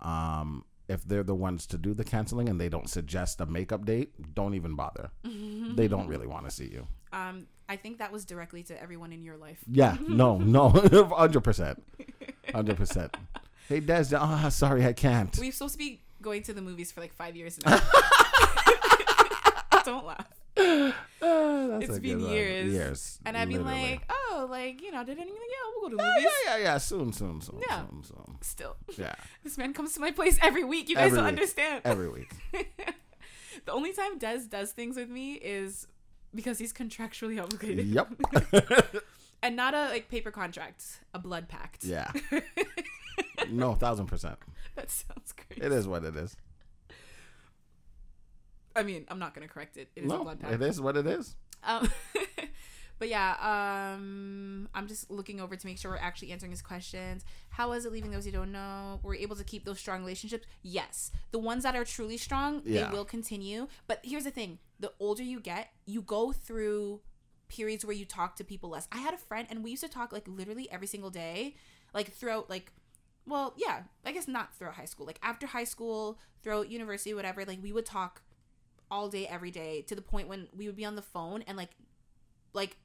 um, 0.00 0.64
if 0.88 1.04
they're 1.04 1.22
the 1.22 1.34
ones 1.34 1.66
to 1.68 1.78
do 1.78 1.94
the 1.94 2.04
canceling 2.04 2.48
and 2.48 2.60
they 2.60 2.68
don't 2.68 2.90
suggest 2.90 3.40
a 3.40 3.46
makeup 3.46 3.84
date, 3.86 4.34
don't 4.34 4.54
even 4.54 4.74
bother. 4.74 5.10
they 5.74 5.88
don't 5.88 6.08
really 6.08 6.26
want 6.26 6.44
to 6.44 6.50
see 6.50 6.66
you. 6.66 6.86
Um, 7.16 7.46
I 7.68 7.76
think 7.76 7.98
that 7.98 8.12
was 8.12 8.24
directly 8.24 8.62
to 8.64 8.80
everyone 8.80 9.12
in 9.12 9.22
your 9.24 9.36
life. 9.36 9.58
Yeah, 9.70 9.96
no, 10.08 10.38
no, 10.38 10.68
hundred 11.16 11.42
percent, 11.42 11.82
hundred 12.52 12.76
percent. 12.76 13.16
Hey, 13.68 13.80
Des, 13.80 14.06
ah, 14.14 14.48
sorry, 14.50 14.84
I 14.86 14.92
can't. 14.92 15.36
We're 15.38 15.50
supposed 15.50 15.74
to 15.74 15.78
be 15.78 16.00
going 16.22 16.42
to 16.44 16.52
the 16.52 16.62
movies 16.62 16.92
for 16.92 17.00
like 17.00 17.12
five 17.14 17.34
years 17.34 17.58
now. 17.64 17.80
Don't 19.84 20.04
laugh. 20.06 20.26
That's 20.56 21.84
It's 21.88 21.98
been 22.00 22.20
years. 22.20 22.72
years, 22.72 23.18
And 23.24 23.36
I'd 23.36 23.48
be 23.48 23.58
literally. 23.58 23.90
like, 23.92 24.02
oh, 24.10 24.46
like 24.50 24.82
you 24.82 24.90
know, 24.90 25.04
did 25.04 25.18
anything? 25.18 25.36
Yeah, 25.36 25.70
we'll 25.80 25.90
go 25.90 25.96
to 25.96 26.02
yeah, 26.02 26.10
movies. 26.16 26.32
yeah, 26.46 26.56
yeah, 26.56 26.62
yeah, 26.64 26.78
soon, 26.78 27.12
soon, 27.12 27.40
soon, 27.40 27.60
Yeah. 27.68 27.86
soon, 27.88 28.04
soon. 28.04 28.38
Still, 28.40 28.76
Yeah, 28.96 29.14
this 29.44 29.56
man 29.58 29.72
comes 29.72 29.94
to 29.94 30.00
my 30.00 30.10
place 30.10 30.38
every 30.42 30.64
week. 30.64 30.88
You 30.88 30.96
guys 30.96 31.06
Every 31.06 31.16
don't 31.18 31.26
week. 31.26 31.32
understand. 31.34 31.82
every 31.84 32.08
week. 32.08 32.30
the 33.64 33.72
only 33.72 33.92
time 33.92 34.18
Des 34.18 34.40
does 34.48 34.72
things 34.72 34.96
with 34.96 35.08
me 35.08 35.34
is 35.34 35.86
because 36.34 36.58
he's 36.58 36.72
contractually 36.72 37.42
obligated, 37.42 37.86
yep. 37.86 38.08
and 39.42 39.56
not 39.56 39.74
a 39.74 39.88
like 39.88 40.08
paper 40.10 40.30
contract, 40.30 40.84
a 41.14 41.18
blood 41.18 41.48
pact. 41.48 41.84
yeah. 41.84 42.10
No, 43.50 43.74
thousand 43.74 44.06
percent. 44.06 44.36
that 44.74 44.90
sounds 44.90 45.32
great. 45.32 45.62
It 45.62 45.70
is 45.72 45.86
what 45.86 46.04
it 46.04 46.16
is. 46.16 46.36
I 48.74 48.82
mean, 48.82 49.04
I'm 49.08 49.18
not 49.18 49.34
gonna 49.34 49.48
correct 49.48 49.76
it. 49.76 49.88
It 49.96 50.04
is 50.04 50.10
a 50.10 50.14
No, 50.14 50.22
blood 50.24 50.40
pact. 50.40 50.54
it 50.54 50.62
is 50.62 50.80
what 50.80 50.96
it 50.96 51.06
is. 51.06 51.36
Um, 51.64 51.88
but 52.98 53.08
yeah, 53.08 53.92
um, 53.94 54.68
I'm 54.74 54.86
just 54.86 55.10
looking 55.10 55.40
over 55.40 55.56
to 55.56 55.66
make 55.66 55.78
sure 55.78 55.90
we're 55.92 55.96
actually 55.98 56.32
answering 56.32 56.50
his 56.50 56.60
questions. 56.62 57.24
How 57.50 57.70
was 57.70 57.86
it 57.86 57.92
leaving 57.92 58.10
those 58.10 58.26
you 58.26 58.32
don't 58.32 58.52
know? 58.52 59.00
Were 59.02 59.10
we 59.10 59.18
able 59.18 59.36
to 59.36 59.44
keep 59.44 59.64
those 59.64 59.78
strong 59.78 60.00
relationships? 60.00 60.46
Yes. 60.62 61.10
The 61.30 61.38
ones 61.38 61.62
that 61.62 61.74
are 61.74 61.84
truly 61.84 62.16
strong, 62.18 62.62
Yeah. 62.64 62.86
they 62.90 62.96
will 62.96 63.04
continue. 63.04 63.68
But 63.86 64.00
here's 64.02 64.24
the 64.24 64.30
thing: 64.30 64.58
the 64.78 64.92
older 65.00 65.22
you 65.22 65.40
get, 65.40 65.70
you 65.86 66.02
go 66.02 66.32
through 66.32 67.00
periods 67.48 67.84
where 67.84 67.96
you 67.96 68.04
talk 68.04 68.36
to 68.36 68.44
people 68.44 68.70
less. 68.70 68.88
I 68.92 68.98
had 68.98 69.14
a 69.14 69.18
friend, 69.18 69.46
and 69.50 69.62
we 69.62 69.70
used 69.70 69.82
to 69.82 69.88
talk 69.88 70.12
like 70.12 70.26
literally 70.26 70.70
every 70.70 70.86
single 70.86 71.10
day, 71.10 71.56
like 71.94 72.12
throughout 72.12 72.50
like. 72.50 72.72
Well, 73.28 73.54
yeah, 73.56 73.82
I 74.04 74.12
guess 74.12 74.28
not 74.28 74.54
throughout 74.54 74.74
high 74.74 74.84
school. 74.84 75.04
Like 75.04 75.18
after 75.20 75.48
high 75.48 75.64
school, 75.64 76.20
throughout 76.42 76.70
university, 76.70 77.12
whatever, 77.12 77.44
like 77.44 77.60
we 77.60 77.72
would 77.72 77.86
talk 77.86 78.22
all 78.88 79.08
day 79.08 79.26
every 79.26 79.50
day 79.50 79.82
to 79.82 79.96
the 79.96 80.02
point 80.02 80.28
when 80.28 80.46
we 80.56 80.66
would 80.66 80.76
be 80.76 80.84
on 80.84 80.94
the 80.94 81.02
phone 81.02 81.42
and 81.42 81.56
like 81.56 81.70
like 82.52 82.76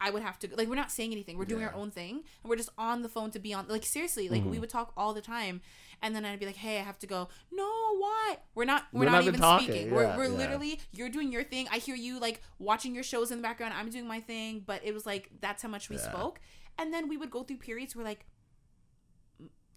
I 0.00 0.10
would 0.10 0.22
have 0.22 0.38
to 0.40 0.48
like 0.56 0.68
we're 0.68 0.74
not 0.76 0.90
saying 0.90 1.12
anything. 1.12 1.36
We're 1.38 1.44
doing 1.44 1.60
Yeah. 1.62 1.68
our 1.68 1.74
own 1.74 1.90
thing 1.90 2.22
and 2.42 2.48
we're 2.50 2.56
just 2.56 2.70
on 2.78 3.02
the 3.02 3.08
phone 3.08 3.30
to 3.32 3.38
be 3.38 3.52
on 3.52 3.66
like 3.68 3.84
seriously, 3.84 4.28
like 4.28 4.40
Mm-hmm. 4.42 4.50
we 4.50 4.58
would 4.58 4.70
talk 4.70 4.92
all 4.96 5.12
the 5.12 5.20
time 5.20 5.60
and 6.02 6.14
then 6.16 6.24
I'd 6.24 6.40
be 6.40 6.46
like, 6.46 6.56
"Hey, 6.56 6.78
I 6.78 6.82
have 6.82 6.98
to 7.00 7.06
go." 7.06 7.28
No, 7.52 7.64
why? 7.98 8.38
We're 8.54 8.64
not 8.64 8.84
we're, 8.92 9.00
We're 9.00 9.04
not, 9.06 9.12
not 9.12 9.24
even 9.24 9.40
talking. 9.40 9.68
speaking. 9.68 9.90
we're 9.90 10.16
we're 10.16 10.24
yeah. 10.24 10.38
literally 10.38 10.80
you're 10.92 11.10
doing 11.10 11.30
your 11.30 11.44
thing. 11.44 11.68
I 11.70 11.78
hear 11.78 11.94
you 11.94 12.18
like 12.18 12.40
watching 12.58 12.94
your 12.94 13.04
shows 13.04 13.30
in 13.30 13.38
the 13.38 13.42
background. 13.42 13.74
I'm 13.76 13.90
doing 13.90 14.06
my 14.06 14.20
thing, 14.20 14.62
but 14.66 14.80
it 14.84 14.94
was 14.94 15.04
like 15.04 15.28
that's 15.40 15.62
how 15.62 15.68
much 15.68 15.90
we 15.90 15.96
Yeah. 15.96 16.10
spoke. 16.10 16.40
And 16.78 16.94
then 16.94 17.08
we 17.08 17.16
would 17.18 17.30
go 17.30 17.42
through 17.42 17.58
periods 17.58 17.94
where 17.94 18.04
like 18.04 18.24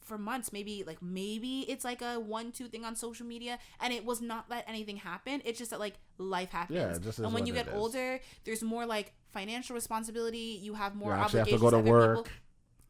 for 0.05 0.17
months 0.17 0.51
maybe 0.53 0.83
like 0.85 1.01
maybe 1.01 1.61
it's 1.69 1.83
like 1.85 2.01
a 2.01 2.19
one 2.19 2.51
two 2.51 2.67
thing 2.67 2.83
on 2.85 2.95
social 2.95 3.25
media 3.25 3.57
and 3.79 3.93
it 3.93 4.03
was 4.05 4.21
not 4.21 4.49
that 4.49 4.63
anything 4.67 4.97
happened 4.97 5.41
it's 5.45 5.57
just 5.57 5.71
that 5.71 5.79
like 5.79 5.95
life 6.17 6.51
happens 6.51 6.77
Yeah, 6.77 6.97
just 6.99 7.19
and 7.19 7.33
when 7.33 7.45
you 7.45 7.53
get 7.53 7.67
is. 7.67 7.73
older 7.73 8.19
there's 8.43 8.63
more 8.63 8.85
like 8.85 9.13
financial 9.31 9.73
responsibility 9.73 10.59
you 10.61 10.73
have 10.75 10.95
more 10.95 11.11
You 11.15 11.21
actually 11.21 11.39
have 11.39 11.47
to 11.49 11.57
go 11.57 11.69
to 11.71 11.79
work. 11.79 12.25
people. 12.25 12.33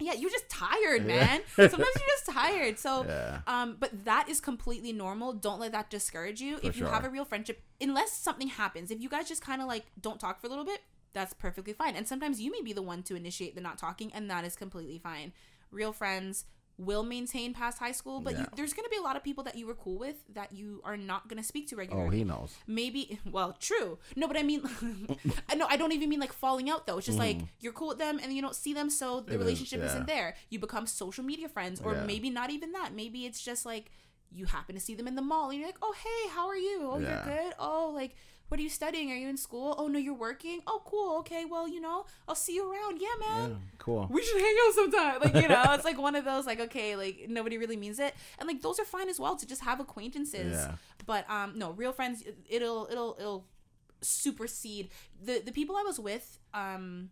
yeah 0.07 0.14
you're 0.14 0.30
just 0.30 0.49
tired 0.49 1.06
Yeah. 1.06 1.15
man 1.15 1.41
sometimes 1.56 1.77
you're 1.80 2.14
just 2.18 2.26
tired 2.30 2.80
so 2.80 3.06
Yeah. 3.07 3.40
um 3.48 3.77
but 3.80 4.06
that 4.06 4.27
is 4.30 4.41
completely 4.41 4.91
normal 4.91 5.34
don't 5.34 5.60
let 5.60 5.72
that 5.72 5.90
discourage 5.90 6.41
you 6.41 6.57
For 6.57 6.68
if 6.68 6.77
you 6.77 6.85
have 6.85 7.06
a 7.06 7.10
real 7.10 7.26
friendship 7.26 7.61
unless 7.80 8.11
something 8.14 8.48
happens 8.49 8.91
if 8.91 8.99
you 9.02 9.10
guys 9.10 9.27
just 9.30 9.41
kind 9.41 9.61
of 9.61 9.68
like 9.68 9.85
don't 10.02 10.19
talk 10.19 10.40
for 10.41 10.48
a 10.48 10.49
little 10.49 10.65
bit 10.65 10.81
that's 11.14 11.34
perfectly 11.34 11.73
fine 11.73 11.95
and 11.95 12.07
sometimes 12.07 12.41
you 12.41 12.52
may 12.52 12.61
be 12.61 12.73
the 12.73 12.81
one 12.81 13.03
to 13.03 13.15
initiate 13.15 13.53
the 13.56 13.61
not 13.61 13.77
talking 13.77 14.11
and 14.14 14.30
that 14.31 14.44
is 14.44 14.56
completely 14.56 14.98
fine 14.98 15.31
real 15.72 15.94
friends 15.94 16.45
will 16.79 17.03
maintain 17.03 17.53
past 17.53 17.77
high 17.77 17.91
school 17.91 18.19
but 18.19 18.37
you, 18.37 18.45
there's 18.55 18.73
going 18.73 18.83
to 18.83 18.89
be 18.89 18.97
a 18.97 19.01
lot 19.01 19.15
of 19.15 19.23
people 19.23 19.43
that 19.43 19.55
you 19.55 19.67
were 19.67 19.75
cool 19.75 19.97
with 19.97 20.15
that 20.33 20.51
you 20.51 20.81
are 20.83 20.97
not 20.97 21.27
going 21.29 21.37
to 21.41 21.47
speak 21.47 21.67
to 21.69 21.75
regularly 21.75 22.07
Oh, 22.07 22.11
he 22.11 22.23
knows. 22.23 22.55
maybe 22.65 23.19
well 23.31 23.55
true 23.59 23.99
no 24.15 24.27
but 24.27 24.37
i 24.37 24.41
mean 24.43 24.61
i 25.49 25.55
know 25.55 25.67
i 25.69 25.77
don't 25.77 25.91
even 25.91 26.09
mean 26.09 26.19
like 26.19 26.33
falling 26.33 26.69
out 26.71 26.87
though 26.87 26.97
it's 26.97 27.05
just 27.05 27.19
like 27.19 27.37
you're 27.59 27.73
cool 27.73 27.89
with 27.89 27.99
them 27.99 28.19
and 28.21 28.33
you 28.33 28.41
don't 28.41 28.55
see 28.55 28.73
them 28.73 28.89
so 28.89 29.19
the 29.19 29.23
Mm-hmm. 29.23 29.31
It 29.31 29.35
is, 29.35 29.39
relationship 29.39 29.79
yeah. 29.81 29.85
isn't 29.85 30.07
there 30.07 30.35
you 30.49 30.59
become 30.59 30.87
social 30.87 31.23
media 31.23 31.47
friends 31.47 31.79
or 31.79 31.93
Yeah. 31.93 32.05
maybe 32.05 32.29
not 32.29 32.49
even 32.49 32.71
that 32.71 32.93
maybe 32.93 33.25
it's 33.25 33.41
just 33.41 33.65
like 33.65 33.91
you 34.31 34.45
happen 34.45 34.73
to 34.73 34.81
see 34.81 34.95
them 34.95 35.07
in 35.07 35.13
the 35.15 35.21
mall 35.21 35.51
and 35.51 35.59
you're 35.59 35.67
like 35.67 35.77
oh 35.83 35.93
hey 36.03 36.29
how 36.33 36.47
are 36.47 36.57
you 36.57 36.79
oh 36.91 36.97
Yeah. 36.97 37.23
you're 37.27 37.35
good 37.37 37.53
oh 37.59 37.91
like 37.93 38.15
what 38.53 38.59
are 38.59 38.63
you 38.63 38.69
studying 38.69 39.11
are 39.11 39.15
you 39.15 39.27
in 39.27 39.35
school 39.35 39.73
oh 39.80 39.88
no 39.88 39.97
you're 39.97 40.13
working 40.13 40.59
oh 40.67 40.80
cool 40.85 41.17
okay 41.17 41.43
well 41.43 41.67
you 41.67 41.81
know 41.81 42.05
i'll 42.27 42.35
see 42.35 42.53
you 42.53 42.71
around 42.71 43.01
yeah 43.01 43.15
man 43.19 43.49
Yeah, 43.49 43.55
cool. 43.80 44.07
we 44.11 44.21
should 44.21 44.39
hang 44.39 44.55
out 44.67 44.73
sometime. 44.75 45.21
Like, 45.21 45.41
you 45.41 45.47
know, 45.49 45.63
it's 45.69 45.84
like 45.84 45.97
one 45.97 46.15
of 46.15 46.23
those, 46.23 46.45
like, 46.45 46.59
okay, 46.59 46.95
like 46.95 47.25
nobody 47.27 47.57
really 47.57 47.75
means 47.77 47.97
it. 47.97 48.13
And 48.38 48.47
like 48.47 48.61
those 48.61 48.80
are 48.80 48.85
fine 48.85 49.09
as 49.09 49.19
well 49.19 49.35
to 49.38 49.47
just 49.47 49.63
have 49.63 49.80
acquaintances. 49.80 50.53
Yeah. 50.53 50.75
But 51.07 51.27
um 51.31 51.53
no, 51.55 51.71
real 51.71 51.93
friends 51.93 52.23
it'll 52.47 52.88
it'll 52.91 53.15
it'll 53.19 53.47
supersede 54.01 54.89
the 55.19 55.41
the 55.43 55.51
people 55.51 55.75
I 55.75 55.81
was 55.81 55.99
with 55.99 56.38
um 56.53 57.09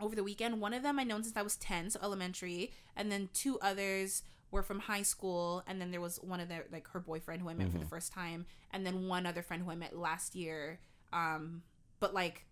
over 0.00 0.16
the 0.16 0.24
weekend. 0.24 0.62
One 0.62 0.72
of 0.72 0.82
them 0.82 0.98
I 0.98 1.04
known 1.04 1.22
since 1.24 1.36
I 1.36 1.42
was 1.42 1.56
10, 1.56 1.90
so 1.90 2.00
elementary, 2.02 2.72
and 2.96 3.12
then 3.12 3.28
two 3.34 3.58
others 3.60 4.22
were 4.50 4.62
from 4.62 4.78
high 4.80 5.02
school 5.02 5.62
and 5.66 5.80
then 5.80 5.90
there 5.90 6.00
was 6.00 6.16
one 6.22 6.40
of 6.40 6.48
their 6.48 6.64
like 6.72 6.88
her 6.88 7.00
boyfriend 7.00 7.40
who 7.42 7.48
I 7.48 7.54
met 7.54 7.70
for 7.70 7.78
the 7.78 7.84
first 7.86 8.12
time 8.12 8.46
and 8.72 8.84
then 8.84 9.06
one 9.06 9.24
other 9.26 9.42
friend 9.42 9.62
who 9.62 9.70
I 9.70 9.74
met 9.76 9.96
last 9.96 10.34
year 10.34 10.80
um 11.12 11.62
but 12.00 12.12
like 12.14 12.44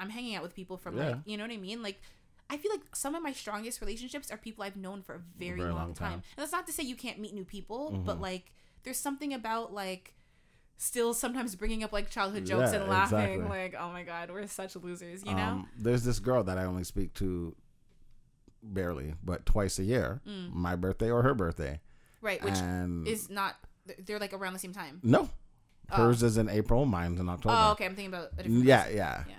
I'm 0.00 0.10
hanging 0.10 0.34
out 0.34 0.42
with 0.42 0.54
people 0.54 0.76
from 0.76 0.96
like 0.96 1.16
you 1.26 1.36
know 1.36 1.44
what 1.44 1.52
I 1.52 1.56
mean 1.58 1.82
like 1.82 2.00
I 2.50 2.56
feel 2.58 2.70
like 2.72 2.94
some 2.94 3.14
of 3.14 3.22
my 3.22 3.32
strongest 3.32 3.80
relationships 3.80 4.30
are 4.30 4.36
people 4.36 4.62
I've 4.64 4.76
known 4.76 5.00
for 5.00 5.14
a 5.14 5.20
very, 5.38 5.58
Very 5.58 5.70
long, 5.70 5.78
long 5.78 5.94
time. 5.94 6.10
time. 6.10 6.22
And 6.36 6.42
that's 6.42 6.52
not 6.52 6.66
to 6.66 6.72
say 6.72 6.82
you 6.82 6.96
can't 6.96 7.18
meet 7.18 7.32
new 7.32 7.46
people, 7.46 7.90
but 8.04 8.20
like 8.20 8.52
there's 8.82 8.98
something 8.98 9.32
about 9.32 9.72
like 9.72 10.14
still 10.76 11.14
sometimes 11.14 11.54
bringing 11.54 11.82
up 11.84 11.92
like 11.92 12.10
childhood 12.10 12.44
jokes 12.44 12.72
Yeah, 12.72 12.80
and 12.80 12.90
laughing 12.90 13.18
exactly. 13.20 13.48
like 13.48 13.74
oh 13.78 13.90
my 13.92 14.02
god 14.02 14.30
we're 14.30 14.46
such 14.48 14.74
losers 14.76 15.24
you 15.24 15.32
know 15.34 15.42
Um, 15.42 15.68
there's 15.78 16.02
this 16.02 16.18
girl 16.18 16.42
that 16.44 16.58
I 16.58 16.64
only 16.64 16.82
speak 16.84 17.14
to 17.14 17.54
barely, 18.62 19.14
but 19.24 19.44
twice 19.46 19.78
a 19.78 19.84
year. 19.84 20.20
Mm. 20.28 20.52
My 20.52 20.76
birthday 20.76 21.10
or 21.10 21.22
her 21.22 21.34
birthday. 21.34 21.80
right 22.20 22.42
which 22.44 22.54
and 22.58 23.06
is 23.08 23.28
not 23.30 23.56
they're 24.06 24.18
like 24.20 24.32
around 24.32 24.52
the 24.52 24.58
same 24.60 24.72
time 24.72 25.00
no, 25.02 25.28
Oh. 25.90 25.96
hers 25.96 26.22
is 26.22 26.38
in 26.38 26.48
April. 26.48 26.86
Mine's 26.86 27.18
in 27.20 27.28
October. 27.28 27.54
oh 27.58 27.72
okay 27.72 27.84
i'm 27.86 27.94
thinking 27.96 28.14
about 28.14 28.28
a 28.38 28.42
different 28.44 28.64
Yeah, 28.64 28.88
yeah. 28.88 29.24
yeah 29.28 29.34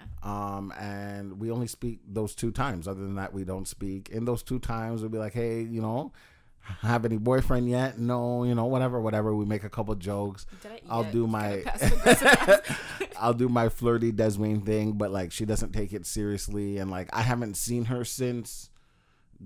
Um, 0.58 0.72
and 0.80 1.40
we 1.40 1.50
only 1.52 1.68
speak 1.68 2.00
those 2.08 2.34
two 2.36 2.52
times. 2.52 2.88
Other 2.88 3.02
than 3.02 3.16
that, 3.16 3.34
we 3.34 3.44
don't 3.44 3.68
speak. 3.68 4.10
In 4.10 4.24
those 4.26 4.42
two 4.44 4.58
times, 4.60 5.02
we'll 5.02 5.10
be 5.10 5.18
like, 5.18 5.34
hey, 5.34 5.62
you 5.64 5.82
know, 5.82 6.14
have 6.82 7.04
any 7.04 7.18
boyfriend 7.18 7.68
yet? 7.70 8.00
No, 8.00 8.46
you 8.46 8.56
know, 8.56 8.64
whatever, 8.66 9.02
whatever. 9.02 9.36
We 9.36 9.44
make 9.44 9.66
a 9.66 9.70
couple 9.70 9.94
jokes. 9.96 10.46
I- 10.64 10.80
I'll 10.90 11.04
yeah, 11.04 11.12
do 11.12 11.28
my. 11.28 11.64
I'll 13.20 13.34
do 13.34 13.50
my 13.50 13.70
flirty 13.70 14.12
Deswayne 14.12 14.66
thing, 14.66 14.94
but 14.94 15.12
like 15.12 15.32
she 15.32 15.46
doesn't 15.46 15.72
take 15.74 15.94
it 15.94 16.06
seriously 16.06 16.78
and 16.78 16.90
like 16.92 17.10
I 17.14 17.22
haven't 17.22 17.56
seen 17.56 17.86
her 17.86 18.04
since 18.06 18.70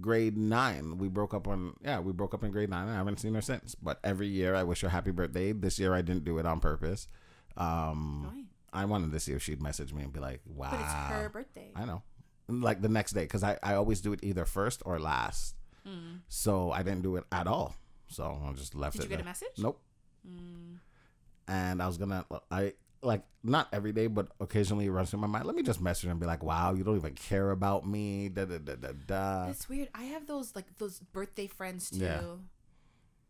grade 0.01 0.37
9. 0.37 0.97
We 0.97 1.07
broke 1.07 1.33
up 1.33 1.47
on 1.47 1.73
yeah, 1.83 1.99
we 1.99 2.11
broke 2.13 2.33
up 2.33 2.43
in 2.43 2.51
grade 2.51 2.69
9. 2.69 2.87
I 2.87 2.93
haven't 2.95 3.19
seen 3.19 3.33
her 3.35 3.41
since. 3.41 3.75
But 3.75 3.99
every 4.03 4.27
year 4.27 4.55
I 4.55 4.63
wish 4.63 4.81
her 4.81 4.89
happy 4.89 5.11
birthday. 5.11 5.51
This 5.53 5.79
year 5.79 5.93
I 5.93 6.01
didn't 6.01 6.23
do 6.23 6.37
it 6.39 6.45
on 6.45 6.59
purpose. 6.59 7.07
Um? 7.55 8.47
I 8.73 8.85
wanted 8.85 9.11
to 9.11 9.19
see 9.19 9.31
if 9.31 9.41
she'd 9.41 9.61
message 9.61 9.93
me 9.93 10.03
and 10.03 10.11
be 10.13 10.19
like, 10.19 10.41
"Wow." 10.45 10.69
But 10.71 10.79
it's 10.81 10.93
her 10.93 11.29
birthday. 11.29 11.71
I 11.75 11.85
know. 11.85 12.03
Like 12.49 12.81
the 12.81 12.89
next 12.89 13.13
day 13.13 13.25
cuz 13.25 13.43
I 13.43 13.57
I 13.63 13.73
always 13.75 14.01
do 14.01 14.13
it 14.13 14.19
either 14.23 14.45
first 14.45 14.83
or 14.85 14.99
last. 14.99 15.55
Mm. 15.87 16.19
So 16.27 16.71
I 16.71 16.83
didn't 16.83 17.01
do 17.01 17.15
it 17.15 17.23
at 17.31 17.47
all. 17.47 17.75
So 18.07 18.23
I 18.45 18.53
just 18.53 18.75
left 18.75 18.95
Did 18.97 19.03
it 19.03 19.05
you 19.05 19.09
get 19.17 19.21
a 19.21 19.25
message? 19.25 19.57
Nope 19.57 19.81
Mm. 20.27 20.79
and 21.47 21.81
I 21.81 21.87
was 21.87 21.97
gonna 21.97 22.25
I 22.51 22.73
like 23.01 23.23
not 23.43 23.67
every 23.71 23.91
day, 23.93 24.07
but 24.07 24.27
occasionally 24.39 24.85
it 24.85 24.91
runs 24.91 25.09
through 25.09 25.19
my 25.19 25.27
mind. 25.27 25.45
Let 25.45 25.55
me 25.55 25.63
just 25.63 25.81
message 25.81 26.09
and 26.09 26.19
be 26.19 26.25
like, 26.25 26.43
"Wow, 26.43 26.73
you 26.73 26.83
don't 26.83 26.97
even 26.97 27.13
care 27.13 27.51
about 27.51 27.87
me." 27.87 28.29
Da 28.29 28.45
da 28.45 28.57
da 28.57 28.75
da 28.75 28.89
da. 29.05 29.47
It's 29.49 29.69
weird. 29.69 29.89
I 29.95 30.03
have 30.05 30.27
those 30.27 30.55
like 30.55 30.65
those 30.77 30.99
birthday 30.99 31.47
friends 31.47 31.89
too. 31.89 31.99
Yeah. 31.99 32.21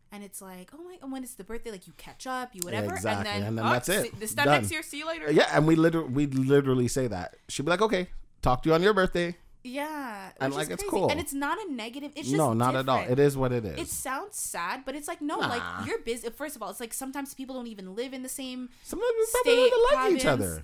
And 0.10 0.24
it's 0.24 0.42
like, 0.42 0.72
oh 0.74 0.82
my, 0.82 0.98
and 1.02 1.12
when 1.12 1.24
it's 1.24 1.36
the 1.36 1.44
birthday, 1.44 1.70
like 1.70 1.86
you 1.86 1.92
catch 1.98 2.26
up, 2.26 2.56
you 2.56 2.62
whatever, 2.64 2.94
Exactly, 2.94 3.30
and 3.30 3.42
then, 3.42 3.48
and 3.50 3.58
then 3.58 3.66
oh, 3.66 3.72
that's 3.72 3.90
it. 3.90 4.04
see- 4.04 4.18
this 4.18 4.34
time 4.34 4.46
Done. 4.46 4.62
next 4.62 4.72
year, 4.72 4.82
see 4.82 5.00
you 5.00 5.06
later. 5.08 5.30
Yeah, 5.30 5.50
and 5.52 5.68
we 5.68 5.76
literally 5.76 6.10
we 6.10 6.28
literally 6.28 6.88
say 6.88 7.08
that. 7.08 7.36
She'd 7.50 7.66
be 7.66 7.70
like, 7.72 7.82
"Okay, 7.82 8.08
talk 8.42 8.64
to 8.64 8.70
you 8.70 8.76
on 8.76 8.82
your 8.82 8.94
birthday." 8.94 9.36
Yeah, 9.68 10.32
And, 10.40 10.54
like, 10.54 10.70
it's 10.70 10.84
cool. 10.84 11.10
and 11.12 11.20
it's 11.20 11.34
not 11.34 11.58
a 11.60 11.72
negative. 11.72 12.12
It's 12.16 12.28
just 12.30 12.38
no, 12.38 12.54
not 12.54 12.76
at 12.76 12.88
all. 12.88 13.00
It 13.04 13.20
is 13.20 13.36
what 13.36 13.52
it 13.52 13.66
is. 13.66 13.78
It 13.80 13.88
sounds 13.90 14.38
sad, 14.38 14.84
but 14.86 14.96
it's 14.96 15.08
like 15.08 15.22
no, 15.22 15.40
Nah. 15.40 15.48
like 15.48 15.88
you're 15.88 16.00
busy. 16.00 16.30
First 16.30 16.56
of 16.56 16.62
all, 16.64 16.70
it's 16.70 16.80
like 16.80 16.94
sometimes 16.94 17.34
people 17.34 17.56
don't 17.56 17.68
even 17.68 17.96
live 17.96 18.14
in 18.14 18.24
the 18.24 18.30
same. 18.30 18.70
Sometimes 18.84 19.12
state, 19.42 19.56
don't 19.56 19.68
even 19.68 19.80
like 19.94 20.12
each 20.22 20.26
other. 20.26 20.64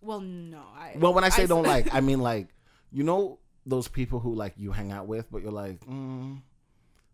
Well, 0.00 0.20
no, 0.20 0.62
I. 0.74 0.96
Well, 0.98 1.14
when 1.14 1.24
I 1.24 1.28
say 1.28 1.44
I- 1.44 1.46
don't 1.46 1.66
like, 1.76 1.92
I 1.94 2.00
mean 2.00 2.20
like 2.20 2.48
you 2.90 3.04
know 3.04 3.38
those 3.66 3.86
people 3.88 4.18
who 4.20 4.34
like 4.34 4.54
you 4.56 4.72
hang 4.72 4.90
out 4.92 5.06
with, 5.06 5.30
but 5.30 5.42
you're 5.42 5.52
like, 5.52 5.80
mm, 5.86 6.40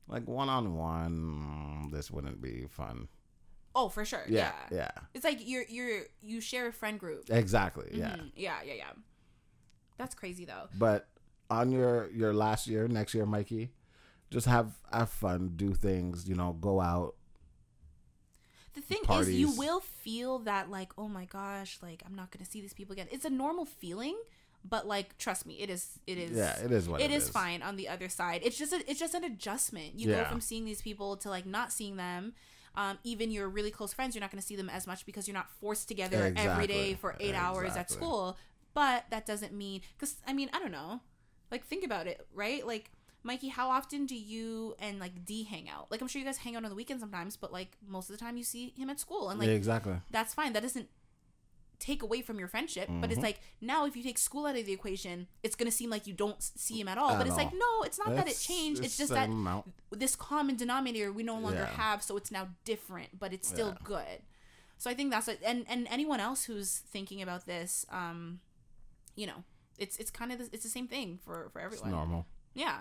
like 0.07 0.27
one 0.27 0.49
on 0.49 0.77
one, 0.77 1.91
this 1.93 2.11
wouldn't 2.11 2.41
be 2.41 2.67
fun. 2.71 3.09
Oh, 3.75 3.89
for 3.89 4.05
sure. 4.05 4.25
Yeah, 4.29 4.53
Yeah. 4.71 4.77
yeah, 4.79 4.91
It's 5.15 5.25
like 5.25 5.47
you're 5.47 5.65
you're 5.69 6.03
you 6.23 6.41
share 6.41 6.67
a 6.69 6.73
friend 6.73 6.99
group. 6.99 7.29
exactly. 7.31 7.91
Yeah. 7.93 8.17
Mhm. 8.17 8.33
Yeah, 8.35 8.57
yeah, 8.65 8.75
yeah. 8.75 8.91
That's 9.99 10.15
crazy 10.15 10.45
though. 10.47 10.69
But 10.79 11.09
on 11.51 11.71
your 11.73 12.09
your 12.11 12.33
last 12.33 12.67
year, 12.67 12.89
next 12.89 13.15
year, 13.15 13.27
Mikey, 13.27 13.71
just 14.31 14.47
have 14.47 14.73
have 14.93 15.11
fun, 15.11 15.53
do 15.57 15.75
things, 15.75 16.29
you 16.29 16.35
know, 16.35 16.57
go 16.61 16.81
out. 16.81 17.15
The 18.75 18.81
thing 18.81 19.01
is, 19.11 19.33
you 19.33 19.51
will 19.57 19.81
feel 19.81 20.39
that 20.41 20.71
like, 20.71 20.93
oh 20.97 21.09
my 21.09 21.25
gosh, 21.25 21.79
like 21.83 22.03
I'm 22.07 22.15
not 22.15 22.31
gonna 22.31 22.45
see 22.45 22.61
these 22.61 22.75
people 22.75 22.93
again. 22.93 23.09
It's 23.11 23.25
a 23.25 23.31
normal 23.31 23.65
feeling, 23.65 24.17
but 24.65 24.87
like, 24.87 25.19
trust 25.19 25.47
me, 25.47 25.55
it 25.55 25.69
is. 25.69 25.99
It 26.07 26.17
is. 26.19 26.37
yeah, 26.37 26.57
it 26.63 26.71
is 26.71 26.89
what 26.89 27.01
it 27.01 27.11
is, 27.11 27.29
fine 27.29 27.63
on 27.63 27.77
the 27.77 27.89
other 27.89 28.09
side. 28.09 28.43
It's 28.45 28.57
just 28.57 28.73
a, 28.73 28.89
it's 28.89 29.01
just 29.01 29.15
an 29.15 29.25
adjustment. 29.25 29.99
You 29.99 30.11
Yeah. 30.11 30.23
go 30.23 30.25
from 30.27 30.41
seeing 30.41 30.65
these 30.65 30.81
people 30.81 31.17
to 31.19 31.29
like 31.29 31.45
not 31.47 31.73
seeing 31.73 31.97
them. 31.97 32.35
Um, 32.77 32.99
even 33.03 33.33
your 33.33 33.49
really 33.49 33.73
close 33.73 33.93
friends, 33.93 34.15
you're 34.15 34.21
not 34.21 34.31
going 34.31 34.41
to 34.41 34.47
see 34.47 34.55
them 34.55 34.71
as 34.71 34.87
much 34.87 35.05
because 35.05 35.27
you're 35.27 35.35
not 35.35 35.51
forced 35.61 35.89
together 35.89 36.19
every 36.19 36.31
Exactly. 36.31 36.67
day 36.69 36.95
for 36.95 37.17
eight 37.19 37.35
hours 37.35 37.75
at 37.75 37.91
school. 37.91 38.37
But 38.79 39.07
that 39.11 39.27
doesn't 39.27 39.53
mean 39.53 39.81
because 39.97 40.13
I 40.25 40.33
mean 40.33 40.49
I 40.53 40.59
don't 40.61 40.71
know. 40.71 41.01
Like 41.51 41.65
think 41.67 41.85
about 41.85 42.07
it, 42.07 42.25
right? 42.33 42.65
Like 42.65 42.93
Mikey, 43.25 43.49
how 43.49 43.71
often 43.71 44.07
do 44.07 44.15
you 44.15 44.77
and 44.79 45.01
like 45.01 45.25
D 45.25 45.43
hang 45.43 45.69
out? 45.69 45.91
Like 45.91 46.01
I'm 46.01 46.07
sure 46.07 46.21
you 46.21 46.25
guys 46.25 46.39
hang 46.39 46.55
out 46.55 46.63
on 46.63 46.71
the 46.71 46.77
weekend 46.77 47.01
sometimes, 47.01 47.37
but 47.37 47.53
like 47.53 47.71
most 47.97 48.09
of 48.09 48.17
the 48.17 48.23
time 48.25 48.37
you 48.37 48.45
see 48.45 48.73
him 48.77 48.89
at 48.89 49.01
school, 49.01 49.31
and 49.31 49.39
like 49.41 49.49
yeah, 49.49 49.55
exactly. 49.55 49.97
that's 50.13 50.33
fine. 50.33 50.53
That 50.53 50.63
doesn't 50.63 50.89
take 51.81 52.03
away 52.03 52.21
from 52.23 52.39
your 52.39 52.47
friendship, 52.49 52.89
but 53.01 53.11
it's 53.11 53.19
Mhm. 53.21 53.23
like 53.29 53.41
now 53.61 53.85
if 53.87 53.97
you 53.97 54.03
take 54.05 54.19
school 54.19 54.47
out 54.47 54.57
of 54.57 54.65
the 54.67 54.73
equation, 54.73 55.27
it's 55.43 55.57
gonna 55.57 55.73
seem 55.81 55.91
like 55.91 56.07
you 56.07 56.15
don't 56.15 56.41
see 56.43 56.81
him 56.81 56.87
at 56.89 56.99
all. 56.99 57.11
At 57.11 57.19
but 57.19 57.27
it's 57.27 57.37
like 57.37 57.53
no, 57.53 57.73
it's 57.85 57.99
not 57.99 58.15
that 58.15 58.29
it 58.29 58.39
changed. 58.39 58.85
It's, 58.85 58.97
just 58.97 59.13
that 59.13 59.29
amount. 59.29 59.73
this 59.91 60.15
common 60.15 60.55
denominator 60.57 61.13
we 61.13 61.25
no 61.25 61.39
longer 61.47 61.67
Yeah. 61.67 61.75
have, 61.83 62.03
so 62.05 62.17
it's 62.17 62.31
now 62.31 62.49
different, 62.65 63.19
but 63.19 63.33
it's 63.33 63.49
still 63.49 63.71
Yeah. 63.71 63.83
good. 63.95 64.19
So 64.77 64.89
I 64.89 64.95
think 64.95 65.11
that's 65.11 65.27
it. 65.27 65.41
And 65.45 65.65
and 65.69 65.89
anyone 65.91 66.21
else 66.21 66.45
who's 66.45 66.79
thinking 66.79 67.21
about 67.23 67.47
this, 67.47 67.85
um, 67.91 68.41
you 69.19 69.27
know, 69.27 69.41
it's 69.79 69.97
it's 69.99 70.11
kind 70.11 70.31
of 70.33 70.39
the, 70.39 70.49
it's 70.53 70.63
the 70.63 70.69
same 70.79 70.89
thing 70.89 71.19
for 71.25 71.49
for 71.53 71.61
It's 71.61 71.77
everyone. 71.77 71.91
normal. 71.91 72.27
Yeah. 72.55 72.79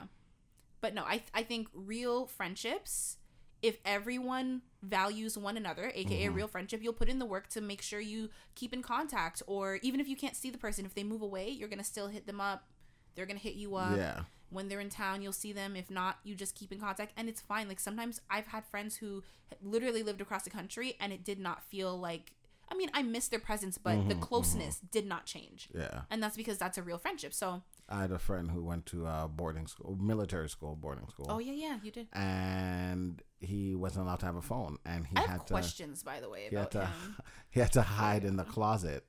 But 0.81 0.93
no, 0.93 1.03
I 1.03 1.23
I 1.33 1.43
think 1.43 1.67
real 1.73 2.27
friendships, 2.27 3.17
if 3.61 3.77
everyone 3.83 4.61
values 4.83 5.37
one 5.37 5.57
another, 5.57 5.91
aka 5.93 6.25
Mm-hmm. 6.27 6.35
real 6.35 6.47
friendship, 6.47 6.81
you'll 6.83 6.93
put 7.01 7.09
in 7.09 7.19
the 7.19 7.25
work 7.25 7.47
to 7.49 7.61
make 7.61 7.81
sure 7.81 7.99
you 7.99 8.29
keep 8.55 8.71
in 8.73 8.81
contact 8.83 9.41
or 9.47 9.79
even 9.81 9.99
if 9.99 10.07
you 10.07 10.15
can't 10.15 10.35
see 10.35 10.49
the 10.51 10.57
person, 10.57 10.85
if 10.85 10.93
they 10.93 11.03
move 11.03 11.21
away, 11.23 11.49
you're 11.49 11.69
going 11.73 11.79
to 11.85 11.91
still 11.95 12.07
hit 12.07 12.27
them 12.27 12.39
up. 12.39 12.67
They're 13.15 13.25
going 13.25 13.39
to 13.39 13.43
hit 13.43 13.55
you 13.55 13.75
up. 13.75 13.97
yeah. 13.97 14.21
When 14.49 14.69
they're 14.69 14.79
in 14.79 14.89
town, 14.89 15.21
you'll 15.21 15.33
see 15.33 15.51
them. 15.51 15.75
If 15.75 15.89
not, 15.89 16.19
you 16.23 16.33
just 16.35 16.55
keep 16.55 16.71
in 16.71 16.79
contact 16.79 17.11
and 17.17 17.27
it's 17.27 17.41
fine. 17.41 17.67
Like 17.67 17.81
sometimes 17.81 18.21
I've 18.29 18.47
had 18.47 18.63
friends 18.65 18.95
who 18.97 19.23
literally 19.61 20.03
lived 20.03 20.21
across 20.21 20.43
the 20.43 20.49
country 20.59 20.95
and 21.01 21.11
it 21.11 21.23
did 21.25 21.39
not 21.39 21.63
feel 21.63 21.97
like 21.99 22.31
I 22.69 22.75
mean, 22.75 22.89
I 22.93 23.01
miss 23.01 23.27
their 23.29 23.39
presence, 23.39 23.77
but 23.77 24.07
the 24.09 24.15
Mhm, 24.15 24.21
closeness 24.21 24.79
did 24.79 25.05
not 25.05 25.25
change. 25.25 25.69
Yeah. 25.73 26.01
And 26.09 26.21
that's 26.21 26.35
because 26.35 26.57
that's 26.57 26.77
a 26.77 26.83
real 26.83 26.97
friendship. 26.97 27.33
So, 27.33 27.63
I 27.89 28.01
had 28.01 28.11
a 28.11 28.19
friend 28.19 28.51
who 28.51 28.63
went 28.63 28.85
to 28.87 29.05
uh, 29.07 29.27
boarding 29.27 29.67
school, 29.67 29.95
military 29.95 30.49
school, 30.49 30.75
boarding 30.75 31.07
school, 31.07 31.27
oh 31.29 31.39
yeah, 31.39 31.53
yeah, 31.53 31.77
you 31.81 31.91
did. 31.91 32.07
and 32.11 33.21
he 33.39 33.75
wasn't 33.75 34.05
allowed 34.05 34.19
to 34.19 34.25
have 34.25 34.35
a 34.35 34.41
phone, 34.41 34.77
and 34.85 35.07
he 35.07 35.15
I 35.15 35.21
have 35.21 35.29
had 35.29 35.47
to 35.47 35.53
questions, 35.53 36.03
by 36.03 36.19
the 36.19 36.29
way, 36.29 36.49
he 36.49 36.55
had 36.55 36.67
about 36.67 36.71
to 36.71 36.85
him. 36.87 37.15
he 37.49 37.59
had 37.61 37.71
to 37.73 37.81
hide 37.81 38.25
in 38.25 38.35
the 38.35 38.43
closet. 38.43 39.05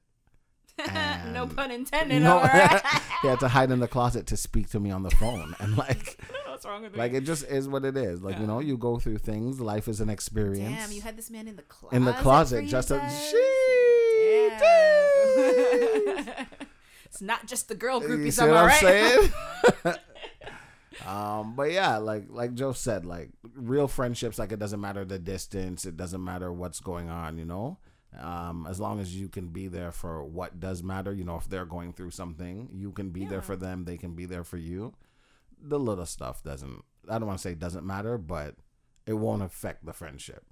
no 1.33 1.47
pun 1.47 1.71
intended. 1.71 2.23
No, 2.23 2.41
right. 2.41 2.81
he 3.23 3.29
had 3.29 3.41
to 3.41 3.49
hide 3.49 3.71
in 3.71 3.81
the 3.81 3.89
closet 3.89 4.27
to 4.29 4.37
speak 4.37 4.69
to 4.71 4.81
me 4.81 4.91
on 4.91 5.03
the 5.03 5.11
phone, 5.11 5.55
and 5.59 5.77
like. 5.77 6.17
I 6.21 6.33
don't 6.33 6.45
know 6.47 6.51
what's 6.53 6.67
wrong 6.67 6.83
with 6.83 6.97
Like 6.97 7.13
me. 7.13 7.19
it 7.19 7.25
just 7.25 7.45
is 7.49 7.69
what 7.69 7.85
it 7.85 7.97
is. 7.97 8.23
Like 8.23 8.35
Yeah. 8.37 8.41
you 8.43 8.47
know, 8.47 8.61
you 8.61 8.77
go 8.77 8.99
through 8.99 9.19
things. 9.19 9.61
Life 9.61 9.89
is 9.89 10.01
an 10.01 10.09
experience. 10.11 10.77
Damn, 10.77 10.93
you 10.93 11.01
had 11.03 11.17
this 11.17 11.31
man 11.31 11.49
in 11.49 11.57
the 11.57 11.63
closet. 11.63 11.97
in 11.97 12.05
the 12.05 12.13
closet 12.15 12.67
just 12.67 12.91
a. 12.91 12.97
Damn. 14.59 16.47
it's 17.05 17.21
not 17.21 17.47
just 17.47 17.69
the 17.69 17.75
girl 17.75 18.03
You 18.03 18.09
groupies, 18.09 18.33
see 18.35 18.43
what 18.47 18.57
I 18.57 18.61
I'm 18.61 18.67
right? 18.67 18.81
saying? 19.85 19.95
um, 21.07 21.55
but 21.57 21.71
yeah, 21.73 21.97
like 21.99 22.25
like 22.29 22.55
Joe 22.55 22.73
said, 22.73 23.05
like 23.07 23.31
real 23.55 23.89
friendships, 23.89 24.39
like 24.39 24.53
it 24.53 24.59
doesn't 24.59 24.81
matter 24.81 25.05
the 25.05 25.19
distance, 25.19 25.85
it 25.85 25.97
doesn't 25.97 26.23
matter 26.23 26.53
what's 26.53 26.81
going 26.81 27.09
on, 27.09 27.39
you 27.39 27.45
know. 27.45 27.79
Um, 28.19 28.67
as 28.69 28.81
long 28.81 29.01
as 29.01 29.15
you 29.15 29.29
can 29.29 29.49
be 29.49 29.69
there 29.69 29.93
for 29.93 30.25
what 30.25 30.59
does 30.61 30.83
matter, 30.83 31.13
you 31.13 31.25
know, 31.25 31.37
if 31.37 31.49
they're 31.49 31.67
going 31.67 31.93
through 31.93 32.11
something, 32.11 32.69
you 32.73 32.91
can 32.93 33.11
be 33.11 33.21
Yeah. 33.21 33.29
there 33.29 33.43
for 33.43 33.55
them, 33.57 33.85
they 33.85 33.99
can 33.99 34.15
be 34.15 34.25
there 34.25 34.45
for 34.45 34.57
you. 34.57 34.95
The 35.61 35.79
little 35.79 36.07
stuff 36.07 36.43
doesn't 36.43 36.85
I 37.09 37.19
don't 37.19 37.27
want 37.27 37.39
to 37.39 37.43
say 37.43 37.55
doesn't 37.55 37.87
matter, 37.87 38.19
but 38.19 38.57
it 39.07 39.15
won't 39.15 39.43
affect 39.43 39.85
the 39.87 39.93
friendship. 39.93 40.45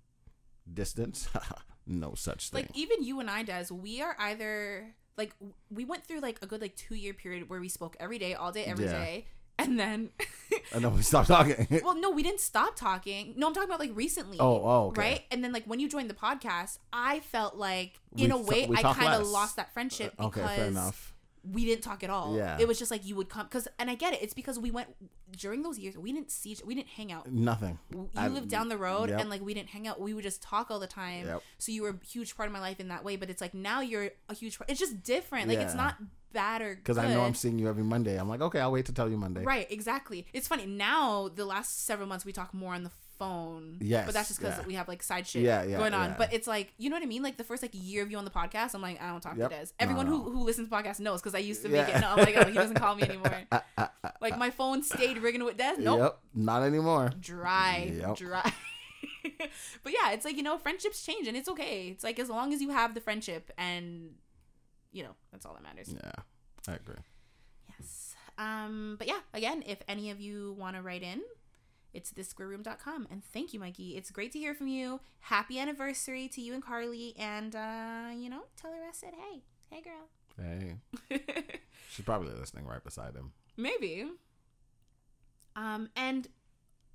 Distance, 0.72 1.28
no 1.86 2.14
such 2.14 2.50
thing. 2.50 2.62
like 2.62 2.76
even 2.76 3.02
you 3.02 3.20
and 3.20 3.30
I, 3.30 3.42
Des, 3.42 3.66
we 3.70 4.02
are 4.02 4.16
either 4.18 4.94
like 5.16 5.32
we 5.70 5.84
went 5.84 6.04
through 6.06 6.20
like 6.20 6.38
a 6.42 6.46
good 6.46 6.60
like 6.60 6.74
two 6.76 6.94
year 6.94 7.14
period 7.14 7.48
where 7.48 7.60
we 7.60 7.68
spoke 7.68 7.96
every 8.00 8.18
day, 8.18 8.34
all 8.34 8.52
day, 8.52 8.64
every 8.64 8.86
day, 8.86 9.24
Yeah. 9.26 9.30
And 9.58 9.78
then 9.78 10.10
and 10.72 10.84
then 10.84 10.94
we 10.94 11.02
stopped 11.02 11.28
talking. 11.28 11.66
well, 11.84 11.94
no, 11.94 12.10
we 12.10 12.22
didn't 12.22 12.40
stop 12.40 12.76
talking. 12.76 13.34
No, 13.36 13.48
I'm 13.48 13.54
talking 13.54 13.68
about 13.68 13.80
like 13.80 13.94
recently. 13.94 14.38
Oh, 14.38 14.62
oh, 14.62 14.86
okay. 14.88 15.00
Right? 15.00 15.22
And 15.30 15.42
then 15.42 15.52
like 15.52 15.64
when 15.64 15.80
you 15.80 15.88
joined 15.88 16.10
the 16.10 16.14
podcast, 16.14 16.78
I 16.92 17.20
felt 17.20 17.56
like 17.56 17.98
We 18.12 18.24
in 18.24 18.32
a 18.32 18.38
way 18.38 18.66
we 18.66 18.76
I 18.76 18.82
kind 18.92 19.14
of 19.14 19.26
lost 19.26 19.56
that 19.56 19.72
friendship 19.72 20.14
Uh, 20.18 20.26
okay, 20.26 20.40
because 20.40 20.56
fair 20.56 20.66
enough. 20.66 21.14
We 21.52 21.64
didn't 21.64 21.82
talk 21.82 22.02
at 22.02 22.10
all. 22.10 22.36
Yeah. 22.36 22.56
It 22.58 22.68
was 22.68 22.78
just 22.78 22.90
like 22.90 23.04
you 23.06 23.14
would 23.16 23.28
come 23.28 23.46
cuz 23.48 23.68
and 23.78 23.90
I 23.90 23.94
get 23.94 24.14
it. 24.14 24.22
It's 24.22 24.34
because 24.34 24.58
we 24.58 24.70
went 24.70 24.88
during 25.32 25.62
those 25.62 25.78
years 25.78 25.96
we 25.96 26.12
didn't 26.12 26.30
see 26.30 26.56
we 26.64 26.74
didn't 26.74 26.88
hang 26.88 27.12
out. 27.12 27.30
Nothing. 27.30 27.78
You 27.92 28.10
I- 28.16 28.28
lived 28.28 28.48
down 28.48 28.68
the 28.68 28.76
road 28.76 29.10
yep. 29.10 29.20
and 29.20 29.30
like 29.30 29.42
we 29.42 29.54
didn't 29.54 29.70
hang 29.70 29.86
out. 29.86 30.00
We 30.00 30.14
would 30.14 30.24
just 30.24 30.42
talk 30.42 30.70
all 30.70 30.78
the 30.78 30.86
time. 30.86 31.26
Yep. 31.26 31.42
So 31.58 31.72
you 31.72 31.82
were 31.82 31.90
a 31.90 32.06
huge 32.06 32.36
part 32.36 32.48
of 32.48 32.52
my 32.52 32.60
life 32.60 32.80
in 32.80 32.88
that 32.88 33.04
way, 33.04 33.16
but 33.16 33.30
it's 33.30 33.40
like 33.40 33.54
now 33.54 33.80
you're 33.80 34.10
a 34.28 34.34
huge 34.34 34.58
part. 34.58 34.70
It's 34.70 34.80
just 34.80 35.02
different. 35.02 35.48
Like 35.48 35.58
it's 35.58 35.74
not 35.74 35.96
bad 36.32 36.62
or 36.62 36.76
Because 36.76 36.98
I 36.98 37.08
know 37.08 37.22
I'm 37.22 37.34
seeing 37.34 37.58
you 37.58 37.68
every 37.68 37.82
Monday. 37.82 38.18
I'm 38.18 38.28
like, 38.28 38.40
okay, 38.42 38.60
I'll 38.60 38.72
wait 38.72 38.86
to 38.86 38.92
tell 38.92 39.08
you 39.08 39.16
Monday. 39.16 39.42
Right, 39.42 39.66
exactly. 39.70 40.26
It's 40.32 40.46
funny 40.46 40.66
now. 40.66 41.28
The 41.28 41.44
last 41.44 41.84
several 41.86 42.08
months 42.08 42.24
we 42.24 42.32
talk 42.32 42.52
more 42.52 42.74
on 42.74 42.84
the 42.84 42.90
phone. 43.18 43.78
Yes, 43.80 44.06
but 44.06 44.14
that's 44.14 44.28
just 44.28 44.40
because 44.40 44.58
yeah. 44.58 44.66
we 44.66 44.74
have 44.74 44.88
like 44.88 45.02
side 45.02 45.26
shit 45.26 45.42
Yeah, 45.42 45.62
yeah, 45.64 45.78
going 45.78 45.94
on. 45.94 46.14
But 46.18 46.32
it's 46.32 46.46
like 46.46 46.72
you 46.78 46.90
know 46.90 46.96
what 46.96 47.02
I 47.02 47.06
mean. 47.06 47.22
Like 47.22 47.36
the 47.36 47.44
first 47.44 47.62
like 47.62 47.72
year 47.74 48.02
of 48.02 48.10
you 48.10 48.18
on 48.18 48.24
the 48.24 48.30
podcast, 48.30 48.74
I'm 48.74 48.82
like 48.82 49.00
I 49.00 49.08
don't 49.08 49.20
talk 49.20 49.36
Yep. 49.36 49.50
to 49.50 49.56
Des. 49.56 49.62
No, 49.62 49.70
Everyone 49.80 50.06
no. 50.06 50.18
who 50.20 50.30
who 50.30 50.44
listens 50.44 50.68
to 50.68 50.74
podcasts 50.74 51.00
knows 51.00 51.20
because 51.20 51.34
I 51.34 51.38
used 51.38 51.62
to 51.62 51.68
make 51.68 51.88
it. 51.88 52.00
No, 52.00 52.08
I'm 52.10 52.18
like 52.18 52.36
oh 52.36 52.44
he 52.44 52.54
doesn't 52.54 52.76
call 52.76 52.94
me 52.94 53.02
anymore. 53.08 53.42
Like 54.20 54.38
my 54.38 54.50
phone 54.50 54.82
stayed 54.82 55.18
ringing 55.18 55.44
with 55.44 55.56
Des. 55.56 55.74
Nope, 55.78 55.98
Yep. 56.00 56.18
Not 56.34 56.62
anymore. 56.62 57.10
dry, 57.20 57.92
Yep. 57.98 58.16
dry. 58.16 58.52
but 59.82 59.92
yeah, 59.92 60.12
it's 60.12 60.24
like 60.24 60.36
you 60.36 60.42
know 60.42 60.58
friendships 60.58 61.04
change 61.04 61.28
and 61.28 61.36
it's 61.36 61.48
okay. 61.48 61.88
It's 61.88 62.02
like 62.04 62.18
as 62.18 62.28
long 62.30 62.52
as 62.52 62.60
you 62.62 62.70
have 62.70 62.94
the 62.94 63.00
friendship 63.00 63.50
and 63.58 64.10
you 64.92 65.02
know 65.02 65.14
that's 65.32 65.44
all 65.44 65.54
that 65.54 65.62
matters. 65.62 65.92
Yeah, 65.92 66.12
I 66.68 66.74
agree. 66.74 67.02
Yes. 67.78 68.14
Um, 68.38 68.96
but 68.98 69.06
yeah, 69.08 69.20
again, 69.34 69.62
if 69.66 69.78
any 69.88 70.10
of 70.10 70.20
you 70.20 70.54
want 70.58 70.76
to 70.76 70.82
write 70.82 71.02
in, 71.02 71.20
it's 71.96 72.12
thissquareroom.com. 72.12 73.08
And 73.10 73.24
thank 73.24 73.52
you, 73.54 73.60
Mikey. 73.60 73.96
It's 73.96 74.10
great 74.10 74.32
to 74.32 74.38
hear 74.38 74.54
from 74.54 74.68
you. 74.68 75.00
Happy 75.20 75.58
anniversary 75.58 76.28
to 76.28 76.40
you 76.40 76.52
and 76.54 76.62
Carly. 76.62 77.14
And, 77.18 77.56
uh, 77.56 78.08
you 78.14 78.28
know, 78.28 78.42
tell 78.60 78.70
her 78.70 78.76
I 78.78 78.92
said, 78.92 79.14
hey, 79.14 79.42
hey, 79.70 79.82
girl. 79.82 80.08
Hey, 80.38 80.76
she's 81.90 82.04
probably 82.04 82.34
listening 82.34 82.66
right 82.66 82.84
beside 82.84 83.14
him. 83.14 83.32
Maybe. 83.56 84.06
Um, 85.56 85.88
and, 85.96 86.28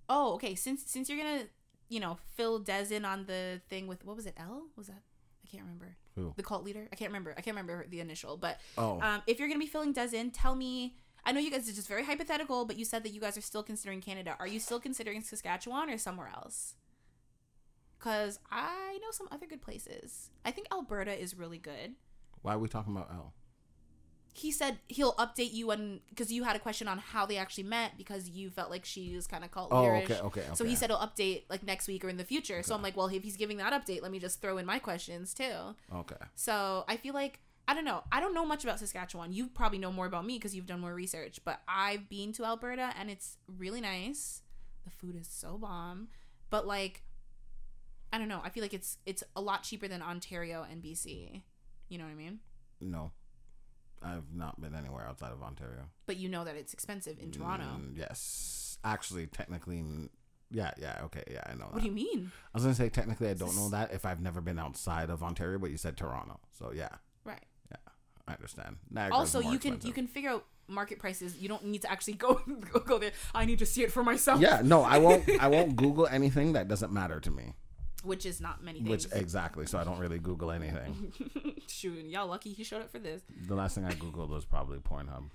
oh, 0.07 0.33
okay. 0.35 0.53
Since, 0.55 0.83
since 0.85 1.09
you're 1.09 1.17
going 1.17 1.39
to, 1.41 1.45
you 1.89 1.99
know, 1.99 2.17
fill 2.35 2.59
Des 2.59 2.93
in 2.95 3.03
on 3.03 3.25
the 3.25 3.61
thing 3.69 3.87
with, 3.87 4.05
what 4.05 4.15
was 4.15 4.25
it, 4.27 4.35
L? 4.37 4.67
Was 4.77 4.87
that? 4.87 5.01
I 5.43 5.47
can't 5.49 5.63
remember. 5.63 5.97
Who? 6.15 6.33
The 6.37 6.43
cult 6.43 6.63
leader? 6.63 6.87
I 6.91 6.95
can't 6.95 7.09
remember. 7.09 7.31
I 7.37 7.41
can't 7.41 7.55
remember 7.55 7.85
the 7.89 7.99
initial. 7.99 8.37
But 8.37 8.59
Oh, 8.77 9.01
um, 9.01 9.23
if 9.25 9.39
you're 9.39 9.47
going 9.47 9.59
to 9.59 9.65
be 9.65 9.71
filling 9.71 9.93
Des 9.93 10.15
in, 10.15 10.29
tell 10.31 10.53
me. 10.55 10.95
I 11.25 11.31
know 11.31 11.39
you 11.39 11.51
guys 11.51 11.69
are 11.69 11.73
just 11.73 11.87
very 11.87 12.03
hypothetical, 12.03 12.65
but 12.65 12.77
you 12.77 12.85
said 12.85 13.03
that 13.03 13.09
you 13.11 13.21
guys 13.21 13.37
are 13.37 13.41
still 13.41 13.63
considering 13.63 14.01
Canada. 14.01 14.35
Are 14.39 14.47
you 14.47 14.59
still 14.59 14.79
considering 14.79 15.21
Saskatchewan 15.21 15.89
or 15.89 15.97
somewhere 15.97 16.31
else? 16.33 16.75
Because 17.99 18.39
I 18.51 18.97
know 19.01 19.11
some 19.11 19.27
other 19.31 19.45
good 19.45 19.61
places. 19.61 20.31
I 20.43 20.49
think 20.51 20.67
Alberta 20.71 21.13
is 21.19 21.37
really 21.37 21.59
good. 21.59 21.93
why 22.41 22.55
are 22.55 22.59
we 22.59 22.67
talking 22.67 22.95
about 22.95 23.09
L? 23.11 23.33
He 24.33 24.51
said 24.51 24.79
he'll 24.87 25.13
update 25.15 25.53
you 25.53 25.71
on 25.71 25.99
because 26.09 26.31
you 26.31 26.43
had 26.43 26.55
a 26.55 26.59
question 26.59 26.87
on 26.87 26.97
how 26.99 27.25
they 27.25 27.35
actually 27.35 27.65
met 27.65 27.97
because 27.97 28.29
you 28.29 28.49
felt 28.49 28.71
like 28.71 28.85
she 28.85 29.13
was 29.13 29.27
kind 29.27 29.43
of 29.43 29.51
cult 29.51 29.67
Oh, 29.71 29.83
okay, 29.85 30.03
okay, 30.03 30.19
okay. 30.21 30.43
So 30.53 30.63
he 30.63 30.73
said 30.75 30.89
he'll 30.89 30.99
update 30.99 31.43
like 31.49 31.63
next 31.63 31.87
week 31.89 32.05
or 32.05 32.09
in 32.09 32.15
the 32.15 32.23
future. 32.23 32.63
So 32.63 32.73
I'm 32.73 32.81
like, 32.81 32.95
well, 32.95 33.07
if 33.07 33.23
he's 33.23 33.35
giving 33.35 33.57
that 33.57 33.73
update, 33.73 34.01
let 34.01 34.09
me 34.09 34.19
just 34.19 34.41
throw 34.41 34.57
in 34.57 34.65
my 34.65 34.79
questions 34.79 35.33
too. 35.33 35.75
okay. 35.93 36.15
So 36.33 36.85
I 36.87 36.95
feel 36.95 37.13
like 37.13 37.41
I 37.71 37.73
don't 37.73 37.85
know. 37.85 38.03
I 38.11 38.19
don't 38.19 38.33
know 38.33 38.45
much 38.45 38.65
about 38.65 38.79
Saskatchewan. 38.79 39.31
You 39.31 39.47
probably 39.47 39.77
know 39.77 39.93
more 39.93 40.05
about 40.05 40.25
me 40.25 40.37
because 40.37 40.53
you've 40.53 40.65
done 40.65 40.81
more 40.81 40.93
research. 40.93 41.39
But 41.45 41.61
I've 41.69 42.09
been 42.09 42.33
to 42.33 42.43
Alberta 42.43 42.93
and 42.99 43.09
it's 43.09 43.37
really 43.47 43.79
nice. 43.79 44.41
The 44.83 44.91
food 44.91 45.15
is 45.15 45.25
so 45.29 45.57
bomb. 45.57 46.09
But 46.49 46.67
like, 46.67 47.03
I 48.11 48.17
don't 48.17 48.27
know. 48.27 48.41
I 48.43 48.49
feel 48.49 48.61
like 48.61 48.73
it's 48.73 48.97
it's 49.05 49.23
a 49.37 49.41
lot 49.41 49.63
cheaper 49.63 49.87
than 49.87 50.01
Ontario 50.01 50.67
and 50.69 50.83
BC. 50.83 51.43
You 51.87 51.97
know 51.97 52.03
what 52.03 52.11
I 52.11 52.15
mean? 52.15 52.39
No, 52.81 53.11
I've 54.03 54.33
not 54.35 54.59
been 54.59 54.75
anywhere 54.75 55.07
outside 55.07 55.31
of 55.31 55.41
Ontario. 55.41 55.85
But 56.07 56.17
you 56.17 56.27
know 56.27 56.43
that 56.43 56.57
it's 56.57 56.73
expensive 56.73 57.19
in 57.19 57.31
Toronto. 57.31 57.63
Mm, 57.63 57.97
yes, 57.97 58.79
actually, 58.83 59.27
technically, 59.27 59.81
yeah, 60.51 60.71
yeah, 60.77 60.99
okay, 61.05 61.23
yeah, 61.31 61.43
I 61.45 61.53
know 61.53 61.67
that. 61.67 61.73
What 61.75 61.83
do 61.83 61.87
you 61.87 61.95
mean? 61.95 62.33
I 62.53 62.57
was 62.57 62.63
gonna 62.63 62.75
say 62.75 62.89
technically, 62.89 63.29
I 63.29 63.33
don't 63.33 63.55
know 63.55 63.69
that 63.69 63.93
if 63.93 64.05
I've 64.05 64.21
never 64.21 64.41
been 64.41 64.59
outside 64.59 65.09
of 65.09 65.23
Ontario, 65.23 65.57
but 65.57 65.71
you 65.71 65.77
said 65.77 65.95
Toronto, 65.95 66.41
so 66.51 66.73
yeah, 66.75 66.89
Right. 67.23 67.43
I 68.27 68.33
understand. 68.33 68.77
Niagara's 68.89 69.35
Also, 69.35 69.39
you 69.39 69.59
can 69.59 69.79
you 69.83 69.93
can 69.93 70.07
figure 70.07 70.29
out 70.29 70.45
market 70.67 70.99
prices. 70.99 71.37
You 71.37 71.49
don't 71.49 71.65
need 71.65 71.81
to 71.83 71.91
actually 71.91 72.13
go 72.25 72.41
go, 72.85 72.97
there. 72.97 73.11
I 73.35 73.45
need 73.45 73.59
to 73.59 73.65
see 73.65 73.83
it 73.83 73.91
for 73.91 74.03
myself. 74.03 74.39
Yeah, 74.39 74.61
no, 74.63 74.83
I 74.83 74.97
won't. 74.97 75.29
I 75.39 75.47
won't 75.55 75.75
Google 75.75 76.07
anything 76.07 76.53
that 76.53 76.67
doesn't 76.67 76.91
matter 76.91 77.19
to 77.19 77.31
me. 77.31 77.55
Which 78.03 78.25
is 78.25 78.41
not 78.41 78.63
many 78.63 78.81
Which 78.81 79.05
exactly, 79.11 79.67
so 79.67 79.77
I 79.77 79.83
don't 79.83 79.99
really 79.99 80.17
Google 80.17 80.49
anything. 80.49 81.13
Shoot, 81.67 82.05
y'all 82.05 82.27
lucky 82.27 82.51
he 82.51 82.63
showed 82.63 82.81
up 82.81 82.91
for 82.91 82.97
this. 82.97 83.21
The 83.47 83.53
last 83.53 83.75
thing 83.75 83.85
I 83.85 83.91
googled 83.91 84.29
was 84.29 84.43
probably 84.43 84.79
Pornhub. 84.79 85.29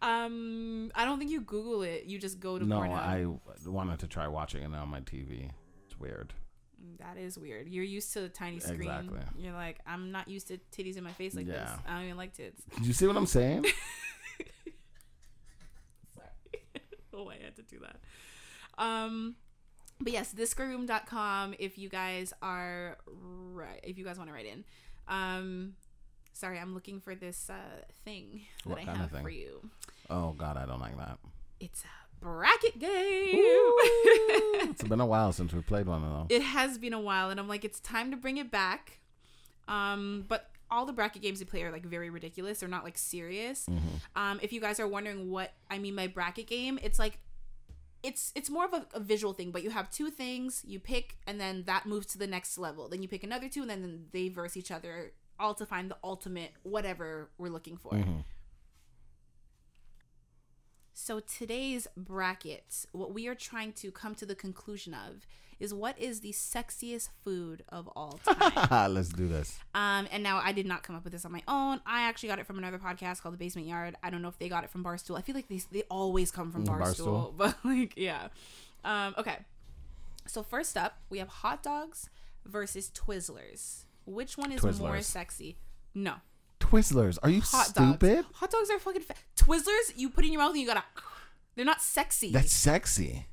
Um, 0.00 0.90
I 0.94 1.04
don't 1.04 1.18
think 1.18 1.30
you 1.30 1.42
Google 1.42 1.82
it. 1.82 2.04
You 2.04 2.18
just 2.18 2.40
go 2.40 2.58
to 2.58 2.64
No, 2.64 2.78
Pornhub. 2.80 2.92
I 2.92 3.26
wanted 3.68 3.98
to 3.98 4.06
try 4.06 4.26
watching 4.26 4.62
it 4.62 4.74
on 4.74 4.88
my 4.88 5.00
TV. 5.00 5.50
It's 5.86 6.00
weird. 6.00 6.32
That 7.00 7.16
is 7.16 7.38
weird. 7.38 7.68
You're 7.68 7.84
used 7.84 8.12
to 8.14 8.24
a 8.24 8.28
tiny 8.28 8.60
screen. 8.60 8.82
Exactly. 8.82 9.18
You're 9.36 9.52
like, 9.52 9.78
I'm 9.86 10.10
not 10.12 10.28
used 10.28 10.48
to 10.48 10.58
titties 10.72 10.96
in 10.96 11.04
my 11.04 11.12
face 11.12 11.34
like 11.34 11.46
this. 11.46 11.70
I 11.86 11.94
don't 11.96 12.04
even 12.04 12.16
like 12.16 12.34
tits. 12.34 12.62
Did 12.76 12.86
you 12.86 12.92
see 12.92 13.06
what 13.06 13.16
I'm 13.16 13.26
saying? 13.26 13.64
Sorry. 16.14 16.28
oh, 17.14 17.28
I 17.28 17.36
had 17.42 17.56
to 17.56 17.62
do 17.62 17.78
that. 17.80 17.96
Um, 18.82 19.36
but 20.00 20.12
yes, 20.12 20.32
thisgirlroom.com 20.32 21.54
if 21.58 21.78
you 21.78 21.88
guys 21.88 22.32
are 22.42 22.98
right, 23.06 23.80
if 23.82 23.98
you 23.98 24.04
guys 24.04 24.18
want 24.18 24.30
to 24.30 24.34
write 24.34 24.46
in. 24.46 24.64
Um, 25.08 25.74
sorry, 26.32 26.58
I'm 26.58 26.74
looking 26.74 27.00
for 27.00 27.14
this 27.14 27.50
uh 27.50 27.82
thing 28.04 28.42
that 28.64 28.70
What 28.70 28.78
I 28.78 28.82
have 28.82 29.10
for 29.10 29.30
you. 29.30 29.68
Oh 30.08 30.32
God, 30.32 30.56
I 30.56 30.66
don't 30.66 30.80
like 30.80 30.96
that. 30.96 31.18
It's 31.60 31.82
a 31.82 31.88
bracket 32.20 32.78
game. 32.78 33.44
It's 34.70 34.82
been 34.82 35.00
a 35.00 35.06
while 35.06 35.32
since 35.32 35.52
we 35.52 35.60
played 35.62 35.86
one 35.86 36.02
of 36.04 36.10
those. 36.10 36.26
it 36.36 36.42
has 36.42 36.78
been 36.78 36.92
a 36.92 37.00
while 37.00 37.30
and 37.30 37.38
i'm 37.40 37.48
like 37.48 37.64
it's 37.64 37.80
time 37.80 38.10
to 38.10 38.16
bring 38.16 38.36
it 38.36 38.50
back 38.50 38.98
um 39.66 40.24
but 40.28 40.50
all 40.70 40.84
the 40.84 40.92
bracket 40.92 41.22
games 41.22 41.38
we 41.40 41.46
play 41.46 41.62
are 41.62 41.70
like 41.72 41.84
very 41.86 42.10
ridiculous 42.10 42.60
they're 42.60 42.68
not 42.68 42.84
like 42.84 42.98
serious 42.98 43.66
Mm-hmm. 43.70 43.96
um 44.20 44.38
if 44.42 44.52
you 44.52 44.60
guys 44.60 44.78
are 44.80 44.86
wondering 44.86 45.30
what 45.30 45.52
i 45.70 45.78
mean 45.78 45.94
by 45.96 46.06
bracket 46.06 46.46
game 46.46 46.78
it's 46.82 46.98
like 46.98 47.18
it's 48.02 48.32
it's 48.36 48.50
more 48.50 48.64
of 48.64 48.72
a, 48.74 48.86
a 48.94 49.00
visual 49.00 49.32
thing 49.32 49.50
but 49.50 49.62
you 49.62 49.70
have 49.70 49.90
two 49.90 50.10
things 50.10 50.62
you 50.66 50.78
pick 50.78 51.16
and 51.26 51.40
then 51.40 51.64
that 51.66 51.86
moves 51.86 52.06
to 52.08 52.18
the 52.18 52.26
next 52.26 52.58
level 52.58 52.88
then 52.88 53.00
you 53.02 53.08
pick 53.08 53.24
another 53.24 53.48
two 53.48 53.62
and 53.62 53.70
then, 53.70 54.06
they 54.12 54.28
verse 54.28 54.56
each 54.56 54.70
other 54.70 55.12
all 55.40 55.54
to 55.54 55.64
find 55.66 55.90
the 55.90 55.96
ultimate 56.04 56.52
whatever 56.62 57.30
we're 57.38 57.48
looking 57.48 57.76
for 57.76 57.92
Mhm. 57.92 58.24
So 61.00 61.20
today's 61.20 61.86
bracket, 61.96 62.84
what 62.90 63.14
we 63.14 63.28
are 63.28 63.34
trying 63.36 63.72
to 63.74 63.92
come 63.92 64.16
to 64.16 64.26
the 64.26 64.34
conclusion 64.34 64.92
of 64.94 65.28
is 65.60 65.72
what 65.72 65.96
is 65.96 66.20
the 66.20 66.32
sexiest 66.32 67.10
food 67.24 67.62
of 67.68 67.88
all 67.94 68.18
time. 68.28 68.94
Let's 68.94 69.08
do 69.10 69.28
this. 69.28 69.56
um, 69.74 70.08
and 70.10 70.24
now 70.24 70.40
I 70.42 70.50
did 70.50 70.66
not 70.66 70.82
come 70.82 70.96
up 70.96 71.04
with 71.04 71.12
this 71.12 71.24
on 71.24 71.30
my 71.30 71.42
own. 71.46 71.80
I 71.86 72.02
actually 72.02 72.30
got 72.30 72.40
it 72.40 72.46
from 72.48 72.58
another 72.58 72.78
podcast 72.78 73.22
called 73.22 73.34
The 73.34 73.38
Basement 73.38 73.68
Yard. 73.68 73.94
I 74.02 74.10
don't 74.10 74.22
know 74.22 74.28
if 74.28 74.38
they 74.40 74.48
got 74.48 74.64
it 74.64 74.70
from 74.70 74.82
Barstool. 74.82 75.16
I 75.16 75.22
feel 75.22 75.36
like 75.36 75.46
they 75.48 75.60
they 75.70 75.82
always 75.88 76.32
come 76.32 76.50
from 76.50 76.64
Mm, 76.64 76.80
Barstool, 76.80 77.32
Barstool. 77.32 77.34
but 77.36 77.56
like 77.64 77.94
yeah. 77.96 78.28
Um, 78.84 79.14
okay. 79.18 79.38
So 80.26 80.42
first 80.42 80.76
up, 80.76 80.98
we 81.10 81.18
have 81.18 81.28
hot 81.28 81.62
dogs 81.62 82.10
versus 82.44 82.90
Twizzlers. 82.92 83.84
Which 84.04 84.36
one 84.36 84.50
is 84.50 84.80
more 84.80 85.00
sexy? 85.00 85.58
No, 85.94 86.14
Twizzlers. 86.68 87.18
Are 87.22 87.30
you 87.30 87.40
hot 87.40 87.66
stupid? 87.66 88.16
dogs. 88.24 88.26
Hot 88.34 88.50
dogs 88.50 88.70
are 88.70 88.78
fucking 88.78 89.02
fa- 89.02 89.14
Twizzlers. 89.36 89.92
You 89.96 90.10
put 90.10 90.24
in 90.24 90.32
your 90.32 90.42
mouth 90.42 90.50
and 90.52 90.60
you 90.60 90.66
gotta. 90.66 90.84
They're 91.56 91.64
not 91.64 91.80
sexy. 91.80 92.30
That's 92.30 92.52
sexy. 92.52 93.26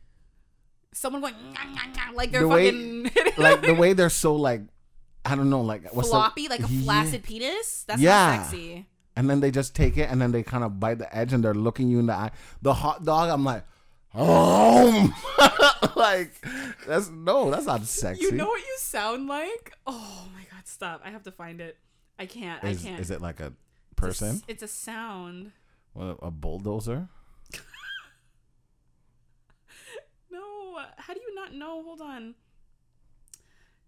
someone 0.94 1.22
going 1.22 1.34
"Nyah, 1.34 1.76
nyah, 1.76 1.94
nyah," 1.94 2.16
like 2.16 2.32
they're 2.32 2.42
The 2.42 2.48
way- 2.48 2.72
fucking 2.72 3.34
Like 3.38 3.62
the 3.62 3.74
way 3.76 3.94
they're 3.94 4.10
so 4.10 4.36
like, 4.36 4.62
I 5.26 5.36
don't 5.36 5.50
know, 5.50 5.62
like 5.62 5.94
what's 5.94 6.08
the- 6.08 6.14
floppy, 6.14 6.48
like 6.48 6.62
a 6.62 6.68
Yeah. 6.70 6.84
flaccid 6.84 7.24
penis. 7.24 7.84
That's 7.88 8.02
Yeah. 8.02 8.38
not 8.38 8.46
sexy. 8.46 8.88
And 9.18 9.30
then 9.30 9.40
they 9.42 9.52
just 9.52 9.76
take 9.76 9.98
it 9.98 10.10
and 10.10 10.22
then 10.22 10.32
they 10.32 10.44
kind 10.44 10.64
of 10.64 10.80
bite 10.80 10.98
the 11.00 11.14
edge 11.16 11.34
and 11.34 11.44
they're 11.44 11.54
looking 11.54 11.90
you 11.90 12.00
in 12.00 12.06
the 12.08 12.14
eye. 12.14 12.32
The 12.62 12.74
hot 12.74 13.04
dog, 13.06 13.30
I'm 13.30 13.44
like, 13.46 13.64
oh, 14.14 15.14
like 15.96 16.32
that's 16.88 17.10
no, 17.10 17.52
that's 17.52 17.66
not 17.66 17.84
sexy. 17.86 18.24
You 18.24 18.32
know 18.32 18.48
what 18.48 18.60
you 18.62 18.76
sound 18.80 19.28
like? 19.28 19.74
Oh 19.86 20.28
my 20.34 20.42
god, 20.52 20.66
stop! 20.66 21.02
I 21.06 21.10
have 21.12 21.24
to 21.24 21.32
find 21.32 21.62
it. 21.62 21.78
I 22.18 22.26
can't. 22.26 22.64
is, 22.64 22.84
I 22.86 22.88
can't. 22.90 23.00
is 23.00 23.12
it 23.12 23.22
like 23.22 23.40
a 23.40 23.48
It's 23.48 23.56
a 23.92 23.96
person? 23.96 24.42
It's 24.48 24.64
a 24.64 24.68
sound. 24.68 25.52
What, 25.94 26.18
a 26.22 26.32
bulldozer? 26.32 27.08
No, 30.32 30.80
how 30.98 31.14
do 31.14 31.20
you 31.22 31.34
not 31.36 31.54
know? 31.54 31.82
Hold 31.84 32.02
on. 32.02 32.36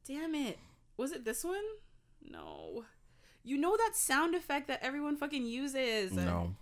Damn 0.07 0.33
it! 0.35 0.57
Was 0.95 1.11
it 1.11 1.25
this 1.25 1.43
one? 1.43 1.63
No. 2.23 2.85
You 3.43 3.57
know 3.57 3.75
that 3.75 3.91
sound 3.95 4.35
effect 4.35 4.67
that 4.67 4.79
everyone 4.81 5.17
fucking 5.17 5.45
uses. 5.45 6.13
No. 6.13 6.55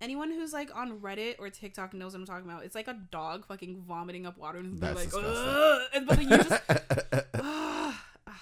Anyone 0.00 0.30
who's 0.30 0.52
like 0.52 0.74
on 0.74 0.98
Reddit 1.00 1.36
or 1.38 1.50
TikTok 1.50 1.92
knows 1.92 2.12
what 2.12 2.20
I'm 2.20 2.26
talking 2.26 2.50
about. 2.50 2.64
It's 2.64 2.74
like 2.74 2.88
a 2.88 2.98
dog 3.10 3.46
fucking 3.46 3.82
vomiting 3.86 4.26
up 4.26 4.38
water 4.38 4.58
and 4.58 4.78
That's 4.78 4.96
like, 4.96 5.04
disgusting. 5.10 5.32
"Ugh," 5.34 5.80
and 5.94 6.06
but 6.06 6.16
then 6.18 6.28
you 6.28 6.36
just, 6.38 6.62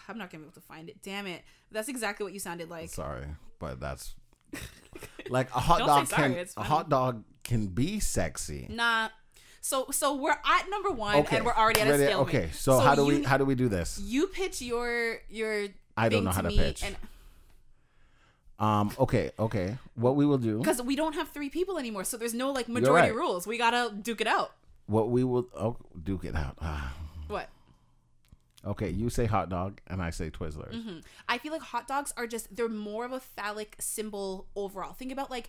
I'm 0.09 0.19
not 0.19 0.31
gonna 0.31 0.43
be 0.43 0.47
able 0.47 0.55
to 0.55 0.61
find 0.61 0.89
it. 0.89 1.03
Damn 1.03 1.27
it! 1.27 1.43
That's 1.71 1.89
exactly 1.89 2.25
what 2.25 2.33
you 2.33 2.41
sounded 2.41 2.71
like. 2.71 2.89
Sorry, 2.89 3.27
but 3.59 3.81
that's 3.81 4.15
like 5.29 5.51
a 5.55 5.61
hot 5.61 5.79
Don't 5.79 5.89
dog 5.89 6.07
sorry, 6.07 6.35
can 6.35 6.47
a 6.57 6.63
hot 6.63 6.89
dog 6.89 7.25
can 7.45 7.69
be 7.69 8.01
sexy. 8.01 8.67
Nah. 8.71 9.09
So 9.61 9.87
so 9.91 10.15
we're 10.15 10.31
at 10.31 10.71
number 10.71 10.91
one 10.91 11.27
and 11.31 11.45
we're 11.45 11.55
already 11.55 11.81
at 11.81 11.89
a 11.89 11.95
stalemate. 11.95 12.17
Okay, 12.29 12.49
so, 12.53 12.79
how 12.79 12.95
do 12.95 13.03
you, 13.03 13.19
we 13.19 13.23
how 13.25 13.37
do 13.37 13.45
we 13.45 13.55
do 13.55 13.69
this? 13.69 14.01
You 14.03 14.29
pitch 14.29 14.63
your 14.63 15.19
your. 15.29 15.69
I 15.97 16.09
don't 16.09 16.25
know 16.25 16.31
how 16.31 16.43
to 16.43 16.49
pitch. 16.49 16.85
and 16.85 16.97
Um. 18.59 18.93
Okay. 18.99 19.33
Okay. 19.39 19.77
What 19.95 20.17
we 20.17 20.27
will 20.27 20.39
do? 20.39 20.59
because 20.59 20.81
we 20.81 20.97
don't 20.97 21.15
have 21.15 21.29
three 21.31 21.51
people 21.51 21.79
anymore, 21.79 22.05
so 22.05 22.17
there's 22.17 22.35
no 22.35 22.51
like 22.51 22.69
majority 22.69 23.09
right. 23.09 23.17
rules. 23.17 23.47
We 23.47 23.59
gotta 23.59 23.95
duke 23.95 24.21
it 24.21 24.27
out. 24.27 24.53
What 24.87 25.11
we 25.11 25.23
will 25.25 25.49
oh, 25.55 25.77
duke 26.03 26.25
it 26.25 26.35
out. 26.35 26.57
Ah. 26.63 26.95
What? 27.27 27.51
Okay, 28.67 28.91
you 28.91 29.09
say 29.09 29.27
hot 29.27 29.49
dog 29.49 29.81
and 29.87 30.03
I 30.03 30.11
say 30.11 30.31
Twizzlers. 30.31 30.73
Mhm. 30.75 31.03
I 31.29 31.39
feel 31.39 31.53
like 31.53 31.63
hot 31.63 31.87
dogs 31.87 32.13
are 32.17 32.27
just 32.27 32.55
they're 32.55 32.69
more 32.69 33.05
of 33.05 33.13
a 33.13 33.21
phallic 33.21 33.77
symbol 33.79 34.47
overall. 34.57 34.93
Think 34.93 35.13
about 35.13 35.31
like 35.31 35.49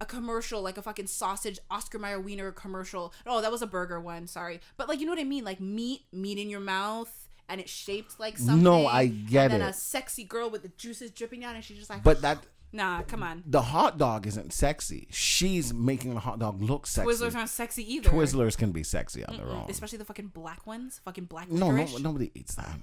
a 0.00 0.06
commercial, 0.06 0.62
like 0.62 0.78
a 0.78 0.82
fucking 0.82 1.06
sausage 1.06 1.58
Oscar 1.70 1.98
Mayer 1.98 2.20
Wiener 2.20 2.52
commercial. 2.52 3.12
Oh, 3.26 3.40
that 3.40 3.50
was 3.50 3.62
a 3.62 3.66
burger 3.66 4.00
one. 4.00 4.26
Sorry, 4.26 4.60
but 4.76 4.88
like 4.88 5.00
you 5.00 5.06
know 5.06 5.12
what 5.12 5.20
I 5.20 5.24
mean? 5.24 5.44
Like 5.44 5.60
meat, 5.60 6.02
meat 6.12 6.38
in 6.38 6.48
your 6.50 6.60
mouth, 6.60 7.28
and 7.48 7.60
it's 7.60 7.70
shaped 7.72 8.18
like 8.20 8.38
something. 8.38 8.62
No, 8.62 8.86
I 8.86 9.06
get 9.06 9.50
it. 9.50 9.52
and 9.52 9.52
then 9.54 9.62
it. 9.62 9.70
a 9.70 9.72
sexy 9.74 10.24
girl 10.24 10.48
with 10.50 10.62
the 10.62 10.68
juices 10.76 11.10
dripping 11.10 11.40
down, 11.40 11.54
and 11.54 11.64
she's 11.64 11.78
just 11.78 11.90
like, 11.90 12.02
But 12.02 12.22
that 12.22 12.38
Nah, 12.72 13.02
come 13.02 13.22
on. 13.22 13.42
The 13.46 13.62
hot 13.62 13.98
dog 13.98 14.26
isn't 14.26 14.52
sexy. 14.52 15.08
She's 15.10 15.74
making 15.74 16.14
the 16.14 16.20
hot 16.20 16.38
dog 16.38 16.62
look 16.62 16.86
sexy. 16.86 17.10
Twizzlers 17.10 17.34
aren't 17.34 17.48
sexy 17.48 17.94
either. 17.94 18.10
Twizzlers 18.10 18.56
can 18.56 18.70
be 18.70 18.82
sexy 18.84 19.24
on 19.24 19.36
their 19.36 19.46
own. 19.48 19.66
Especially 19.68 19.98
the 19.98 20.04
fucking 20.04 20.28
black 20.28 20.66
ones. 20.66 21.00
Fucking 21.04 21.24
black 21.24 21.50
No, 21.50 21.70
no, 21.72 21.86
nobody 21.98 22.30
eats 22.34 22.54
that. 22.54 22.76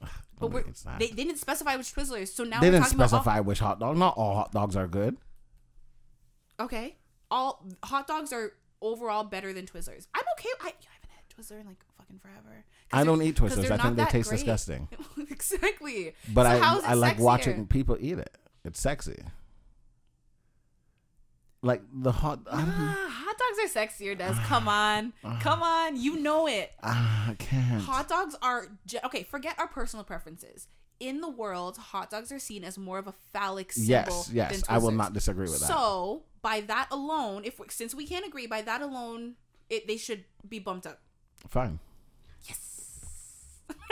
But 0.40 0.46
Nobody 0.50 0.70
eats 0.70 0.82
that. 0.82 0.98
they, 0.98 1.06
they 1.08 1.22
didn't 1.24 1.38
specify 1.38 1.76
which 1.76 1.94
Twizzlers. 1.94 2.28
So 2.28 2.42
now 2.42 2.58
They 2.60 2.66
we're 2.66 2.72
didn't 2.72 2.84
talking 2.84 2.98
about 2.98 3.08
specify 3.10 3.40
which 3.40 3.60
hot 3.60 3.78
dog. 3.78 3.96
Not 3.96 4.16
all 4.16 4.34
hot 4.34 4.50
dogs 4.50 4.74
are 4.74 4.88
good. 4.88 5.16
okay. 6.58 6.96
All 7.30 7.64
hot 7.84 8.06
dogs 8.06 8.32
are 8.32 8.52
overall 8.80 9.24
better 9.24 9.52
than 9.52 9.66
Twizzlers. 9.66 10.06
I'm 10.14 10.24
okay. 10.38 10.48
I, 10.60 10.66
I 10.66 10.72
haven't 10.92 11.10
had 11.10 11.28
Twizzler 11.34 11.60
in 11.60 11.66
like 11.66 11.78
fucking 11.96 12.18
forever. 12.18 12.64
I 12.92 13.04
don't 13.04 13.22
eat 13.22 13.36
Twizzlers. 13.36 13.70
I 13.70 13.78
think 13.78 13.96
they 13.96 14.04
taste 14.06 14.28
great. 14.28 14.38
disgusting. 14.38 14.88
exactly. 15.30 16.14
But 16.34 16.44
So 16.44 16.50
I 16.50 16.58
how 16.58 16.78
is 16.78 16.84
it 16.84 16.90
I 16.90 16.94
like 16.94 17.16
sexier? 17.16 17.20
watching 17.20 17.66
people 17.68 17.96
eat 18.00 18.18
it. 18.18 18.36
It's 18.64 18.80
sexy. 18.80 19.22
Like 21.64 21.82
the 21.92 22.10
hot. 22.10 22.40
I. 22.50 22.60
Ah, 22.60 23.24
hot 23.24 23.36
dogs 23.38 23.76
are 23.76 23.80
sexier, 23.80 24.18
Des. 24.18 24.34
Come 24.46 24.66
on. 24.66 25.12
Come 25.40 25.62
on. 25.62 25.96
You 25.96 26.16
know 26.16 26.48
it. 26.48 26.72
Ah, 26.82 27.30
I 27.30 27.34
can't. 27.34 27.82
Hot 27.82 28.08
dogs 28.08 28.34
are 28.42 28.66
ge- 28.86 28.96
okay. 29.04 29.22
Forget 29.22 29.58
our 29.58 29.68
personal 29.68 30.04
preferences. 30.04 30.66
In 30.98 31.20
the 31.20 31.28
world, 31.28 31.76
hot 31.76 32.10
dogs 32.10 32.30
are 32.32 32.38
seen 32.38 32.64
as 32.64 32.78
more 32.78 32.98
of 32.98 33.06
a 33.06 33.14
phallic 33.32 33.72
symbol. 33.72 33.88
yes, 33.88 34.30
yes. 34.32 34.52
than 34.52 34.62
I 34.68 34.78
will 34.78 34.90
not 34.92 35.12
disagree 35.12 35.46
with 35.48 35.60
that. 35.60 35.66
So, 35.66 36.22
by 36.42 36.60
that 36.62 36.88
alone, 36.90 37.44
if 37.44 37.58
we, 37.58 37.66
since 37.70 37.94
we 37.94 38.06
can't 38.06 38.26
agree, 38.26 38.46
by 38.46 38.62
that 38.62 38.82
alone, 38.82 39.34
it 39.68 39.86
they 39.88 39.96
should 39.96 40.24
be 40.48 40.58
bumped 40.60 40.86
up. 40.86 41.00
Fine. 41.48 41.78
Yes. 42.46 43.00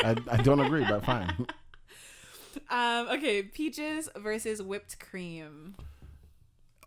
I, 0.05 0.17
I 0.31 0.37
don't 0.39 0.61
agree, 0.61 0.85
but 0.89 1.05
fine. 1.05 1.47
Um. 2.71 3.09
Okay. 3.09 3.43
Peaches 3.43 4.09
versus 4.17 4.63
whipped 4.63 4.99
cream. 5.01 5.75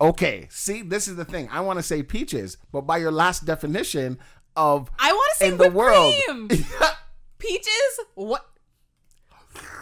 Okay. 0.00 0.46
See, 0.50 0.82
this 0.82 1.06
is 1.08 1.16
the 1.16 1.24
thing. 1.24 1.48
I 1.52 1.60
want 1.60 1.78
to 1.78 1.82
say 1.82 2.02
peaches, 2.02 2.56
but 2.72 2.82
by 2.82 2.96
your 2.98 3.12
last 3.12 3.44
definition 3.44 4.18
of 4.56 4.90
I 4.98 5.12
want 5.12 5.30
to 5.32 5.36
say 5.38 5.48
in 5.48 5.56
the 5.58 5.64
whipped 5.64 5.74
world, 5.76 6.14
cream. 6.26 6.48
Peaches. 7.38 8.00
What? 8.14 8.46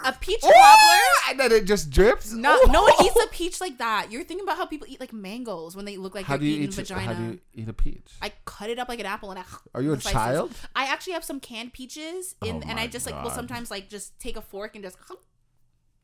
A 0.05 0.12
peach 0.12 0.45
Ooh, 0.45 0.49
cobbler. 0.53 1.31
and 1.31 1.41
then 1.41 1.53
it 1.53 1.65
just 1.65 1.89
drips. 1.89 2.33
No, 2.33 2.61
no 2.65 2.83
one 2.83 2.93
eats 3.05 3.16
a 3.24 3.29
peach 3.29 3.61
like 3.61 3.79
that. 3.79 4.09
You're 4.11 4.24
thinking 4.24 4.45
about 4.45 4.57
how 4.59 4.66
people 4.66 4.87
eat 4.91 4.99
like 5.01 5.12
mangoes 5.12 5.77
when 5.77 5.85
they 5.85 5.97
look 5.97 6.15
like 6.15 6.27
How 6.27 6.35
they're 6.35 6.41
do 6.41 6.47
you 6.47 6.55
eating 6.57 6.69
eat? 6.69 6.74
vagina. 6.74 7.01
How 7.01 7.12
do 7.15 7.23
you 7.23 7.39
eat 7.55 7.69
a 7.69 7.73
peach? 7.73 8.12
I 8.20 8.33
cut 8.45 8.69
it 8.69 8.79
up 8.79 8.89
like 8.89 8.99
an 9.01 9.07
apple 9.07 9.31
and 9.31 9.39
I. 9.39 9.45
Are 9.74 9.81
you 9.81 9.93
a 9.93 9.97
child? 9.97 10.53
I 10.74 10.85
actually 10.87 11.12
have 11.15 11.24
some 11.24 11.39
canned 11.41 11.73
peaches 11.73 12.35
in, 12.45 12.57
Oh 12.57 12.69
and 12.69 12.79
I 12.81 12.87
just 12.89 13.07
like 13.07 13.23
will 13.23 13.31
sometimes 13.31 13.70
like 13.70 13.89
just 13.89 14.19
take 14.19 14.37
a 14.37 14.43
fork 14.43 14.74
and 14.74 14.85
just. 14.85 14.99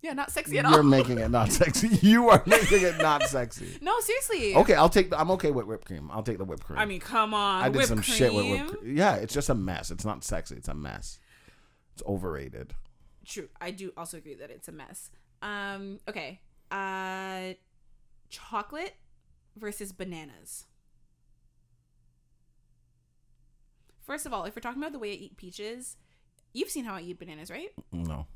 Yeah, 0.01 0.12
not 0.12 0.31
sexy 0.31 0.59
at 0.59 0.65
all. 0.65 0.73
You're 0.73 0.83
making 0.99 1.19
it 1.19 1.31
not 1.31 1.51
sexy. 1.53 1.89
You 2.03 2.29
are 2.29 2.43
making 2.47 2.83
it 2.83 2.99
not 2.99 3.23
sexy. 3.25 3.79
no, 3.81 3.99
seriously. 4.01 4.55
Okay, 4.55 4.75
I'll 4.75 4.89
take. 4.89 5.11
The, 5.11 5.19
I'm 5.19 5.31
okay 5.33 5.51
with 5.51 5.66
whipped 5.66 5.87
cream. 5.87 6.09
I'll 6.12 6.23
take 6.23 6.39
the 6.39 6.45
whipped 6.45 6.65
cream. 6.65 6.79
I 6.79 6.85
mean, 6.85 7.01
come 7.01 7.35
on. 7.35 7.62
I 7.62 7.69
did 7.69 7.77
whipped 7.77 7.89
some 7.89 8.03
cream. 8.03 8.16
shit 8.16 8.33
with 8.33 8.47
whipped 8.49 8.81
cream. 8.81 8.97
Yeah, 8.97 9.16
it's 9.16 9.35
just 9.35 9.49
a 9.49 9.55
mess. 9.55 9.91
It's 9.91 10.05
not 10.05 10.23
sexy. 10.23 10.55
It's 10.57 10.69
a 10.69 10.75
mess. 10.75 11.19
It's 11.95 12.03
overrated. 12.07 12.75
True. 13.27 13.49
I 13.61 13.73
do 13.73 13.93
also 13.97 14.16
agree 14.19 14.35
that 14.35 14.51
it's 14.51 14.69
a 14.69 14.73
mess. 14.73 15.11
Um. 15.43 15.99
Okay. 16.09 16.41
Uh, 16.70 17.55
chocolate 18.29 18.95
versus 19.57 19.91
bananas. 19.93 20.66
First 24.07 24.27
of 24.27 24.33
all, 24.33 24.45
if 24.45 24.55
we're 24.57 24.61
talking 24.61 24.81
about 24.81 24.93
the 24.93 24.99
way 24.99 25.11
I 25.11 25.15
eat 25.15 25.37
peaches, 25.37 25.97
you've 26.55 26.70
seen 26.70 26.85
how 26.85 26.95
I 26.95 27.01
eat 27.03 27.19
bananas, 27.19 27.51
right? 27.51 27.69
No. 27.93 28.27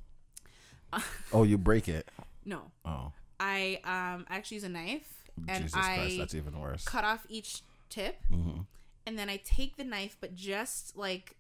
Oh, 1.33 1.43
you 1.45 1.59
break 1.59 1.89
it. 1.89 2.09
No. 2.45 2.61
Oh, 2.85 3.13
I 3.41 3.81
um 3.85 4.27
I 4.29 4.37
actually 4.37 4.57
use 4.57 4.65
a 4.65 4.69
knife 4.69 5.09
and 5.49 5.65
Jesus 5.65 5.75
I 5.81 5.97
Christ, 5.97 6.19
that's 6.19 6.35
even 6.35 6.59
worse. 6.61 6.85
cut 6.85 7.05
off 7.05 7.25
each 7.29 7.63
tip 7.89 8.17
hmm 8.29 8.61
and 9.07 9.19
then 9.19 9.29
I 9.29 9.39
take 9.45 9.77
the 9.77 9.85
knife 9.85 10.17
but 10.21 10.35
just 10.37 10.97
like 10.97 11.37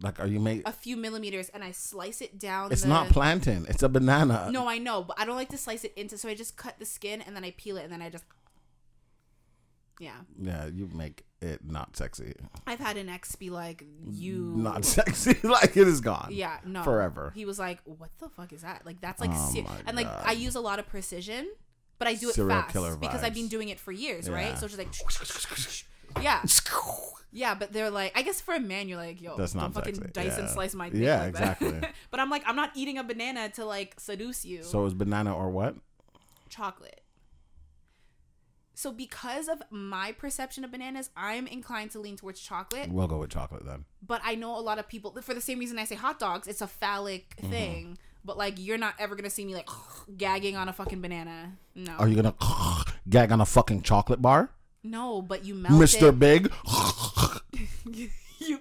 Like, 0.00 0.20
are 0.20 0.26
you 0.26 0.40
make? 0.40 0.62
a 0.68 0.72
few 0.72 0.96
millimeters 0.96 1.48
and 1.50 1.64
I 1.64 1.70
slice 1.72 2.20
it 2.20 2.38
down. 2.38 2.70
It's 2.72 2.82
the- 2.82 2.88
not 2.88 3.08
plantain. 3.08 3.64
It's 3.68 3.82
a 3.82 3.88
banana. 3.88 4.48
No, 4.52 4.68
I 4.68 4.76
know, 4.78 5.02
but 5.02 5.18
I 5.18 5.24
don't 5.24 5.36
like 5.36 5.48
to 5.50 5.56
slice 5.58 5.84
it 5.84 5.92
into 5.96 6.18
so 6.18 6.28
I 6.28 6.34
just 6.34 6.56
cut 6.58 6.78
the 6.78 6.84
skin 6.84 7.22
and 7.22 7.34
then 7.34 7.44
I 7.44 7.52
peel 7.56 7.76
it 7.78 7.84
and 7.84 7.92
then 7.92 8.02
I 8.02 8.10
just 8.10 8.24
Yeah. 9.98 10.16
Yeah, 10.40 10.66
you 10.66 10.88
make 10.92 11.24
it 11.40 11.60
not 11.64 11.96
sexy. 11.96 12.34
I've 12.66 12.78
had 12.80 12.96
an 12.96 13.08
ex 13.08 13.34
be 13.36 13.50
like, 13.50 13.84
You 14.04 14.54
Not 14.56 14.84
sexy. 14.96 15.36
like 15.42 15.76
it 15.76 15.88
is 15.88 16.00
gone. 16.00 16.28
Yeah, 16.32 16.58
no. 16.64 16.82
Forever. 16.82 17.32
He 17.34 17.44
was 17.44 17.58
like, 17.58 17.78
What 17.84 18.10
the 18.18 18.28
fuck 18.28 18.52
is 18.52 18.62
that? 18.62 18.84
Like 18.84 19.00
that's 19.00 19.20
like 19.20 19.30
Oh 19.32 19.66
and 19.86 19.96
like 19.96 20.06
God. 20.06 20.22
I 20.26 20.32
use 20.32 20.54
a 20.54 20.60
lot 20.60 20.78
of 20.78 20.86
precision, 20.86 21.46
but 21.98 22.08
I 22.08 22.14
do 22.14 22.28
it 22.28 22.34
Serial 22.34 22.62
fast 22.62 23.00
because 23.00 23.22
I've 23.22 23.34
been 23.34 23.48
doing 23.48 23.68
it 23.70 23.78
for 23.80 23.92
years, 23.92 24.28
Yeah. 24.28 24.34
right? 24.34 24.58
So 24.58 24.66
it's 24.66 24.76
just 24.76 25.86
like 26.16 26.22
Yeah. 26.24 26.42
Yeah, 27.32 27.54
but 27.54 27.72
they're 27.72 27.90
like, 27.90 28.16
I 28.16 28.22
guess 28.22 28.40
for 28.40 28.54
a 28.54 28.60
man, 28.60 28.88
you're 28.88 28.96
like, 28.96 29.20
yo, 29.20 29.36
That's 29.36 29.52
don't 29.52 29.72
fucking 29.74 29.96
sexy. 29.96 30.12
dice 30.12 30.38
and 30.38 30.48
slice 30.48 30.74
my 30.74 30.88
dick 30.88 31.02
Yeah, 31.02 31.20
like 31.20 31.28
exactly. 31.30 31.80
but 32.10 32.20
I'm 32.20 32.30
like, 32.30 32.42
I'm 32.46 32.56
not 32.56 32.70
eating 32.74 32.96
a 32.96 33.04
banana 33.04 33.50
to 33.50 33.64
like 33.66 33.98
seduce 33.98 34.44
you. 34.44 34.62
So 34.62 34.86
is 34.86 34.94
banana 34.94 35.34
or 35.34 35.50
what? 35.50 35.74
chocolate. 36.48 37.00
So 38.78 38.92
because 38.92 39.48
of 39.48 39.62
my 39.70 40.12
perception 40.12 40.62
of 40.62 40.70
bananas, 40.70 41.08
I'm 41.16 41.46
inclined 41.46 41.92
to 41.92 41.98
lean 41.98 42.16
towards 42.18 42.38
chocolate. 42.40 42.90
We'll 42.90 43.06
go 43.08 43.16
with 43.16 43.30
chocolate 43.30 43.64
then. 43.64 43.86
But 44.06 44.20
I 44.22 44.34
know 44.34 44.54
a 44.58 44.60
lot 44.60 44.78
of 44.78 44.86
people, 44.86 45.12
for 45.22 45.32
the 45.32 45.40
same 45.40 45.58
reason 45.58 45.78
I 45.78 45.84
say 45.84 45.94
hot 45.94 46.18
dogs, 46.18 46.46
it's 46.46 46.60
a 46.60 46.66
phallic 46.66 47.34
Mm-hmm. 47.38 47.50
thing. 47.50 47.98
But 48.22 48.36
like, 48.36 48.54
you're 48.58 48.76
not 48.76 48.92
ever 48.98 49.14
gonna 49.14 49.30
see 49.30 49.46
me 49.46 49.54
like 49.54 49.68
gagging 50.18 50.56
on 50.56 50.68
a 50.68 50.74
fucking 50.74 51.00
banana. 51.00 51.52
No, 51.74 51.92
Are 51.92 52.06
you 52.06 52.16
gonna 52.16 52.34
gag 53.08 53.32
on 53.32 53.40
a 53.40 53.46
fucking 53.46 53.80
chocolate 53.80 54.20
bar, 54.20 54.50
no. 54.84 55.22
But 55.22 55.44
you 55.46 55.54
melt 55.54 55.78
Mister 55.80 56.08
it. 56.08 56.18
Big? 56.18 56.52
you 57.86 58.10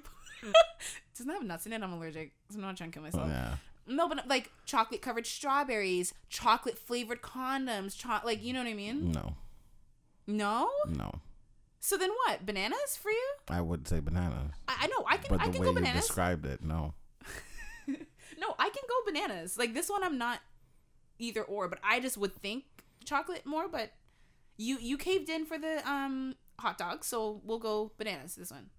doesn't 1.17 1.29
have 1.33 1.43
nuts 1.43 1.65
in 1.65 1.73
it. 1.73 1.81
I'm 1.83 1.91
allergic. 1.93 2.31
So 2.51 2.55
I'm 2.55 2.61
not 2.61 2.77
trying 2.77 2.91
to 2.91 2.93
kill 2.93 3.03
myself. 3.03 3.27
yeah. 3.27 3.55
No, 3.87 4.07
but 4.09 4.27
like 4.27 4.49
chocolate 4.65 5.01
covered 5.01 5.27
strawberries, 5.27 6.13
chocolate 6.29 6.77
flavored 6.77 7.21
condoms, 7.21 7.97
cho- 7.97 8.19
like 8.23 8.43
you 8.43 8.53
know 8.53 8.59
what 8.63 8.69
I 8.69 8.73
mean? 8.73 9.11
No, 9.11 9.33
No. 10.27 10.69
no. 10.87 11.21
So 11.79 11.97
then 11.97 12.09
what? 12.25 12.45
Bananas 12.45 12.97
for 12.99 13.11
you? 13.11 13.33
I 13.47 13.61
would 13.61 13.87
say 13.87 13.99
bananas. 13.99 14.51
I, 14.67 14.75
I 14.81 14.87
know 14.87 15.05
I 15.07 15.17
can 15.17 15.29
but 15.29 15.41
I 15.41 15.45
the 15.47 15.51
can 15.53 15.61
way 15.61 15.73
go 15.73 15.87
you 15.87 15.93
described 15.93 16.45
it, 16.45 16.63
no. 16.63 16.93
no, 17.87 18.55
I 18.57 18.69
can 18.69 18.83
go 18.89 19.11
bananas. 19.11 19.57
Like 19.57 19.73
this 19.73 19.89
one, 19.89 20.03
I'm 20.03 20.17
not 20.17 20.39
either 21.19 21.43
or, 21.43 21.67
but 21.67 21.79
I 21.83 21.99
just 21.99 22.17
would 22.17 22.35
think 22.35 22.63
chocolate 23.03 23.45
more. 23.45 23.67
But 23.67 23.91
you 24.57 24.77
you 24.79 24.97
caved 24.97 25.29
in 25.29 25.45
for 25.45 25.59
the 25.59 25.87
um 25.87 26.35
hot 26.59 26.77
dog, 26.79 27.05
so 27.05 27.41
we'll 27.43 27.59
go 27.59 27.91
bananas. 27.97 28.35
This 28.35 28.49
one, 28.51 28.69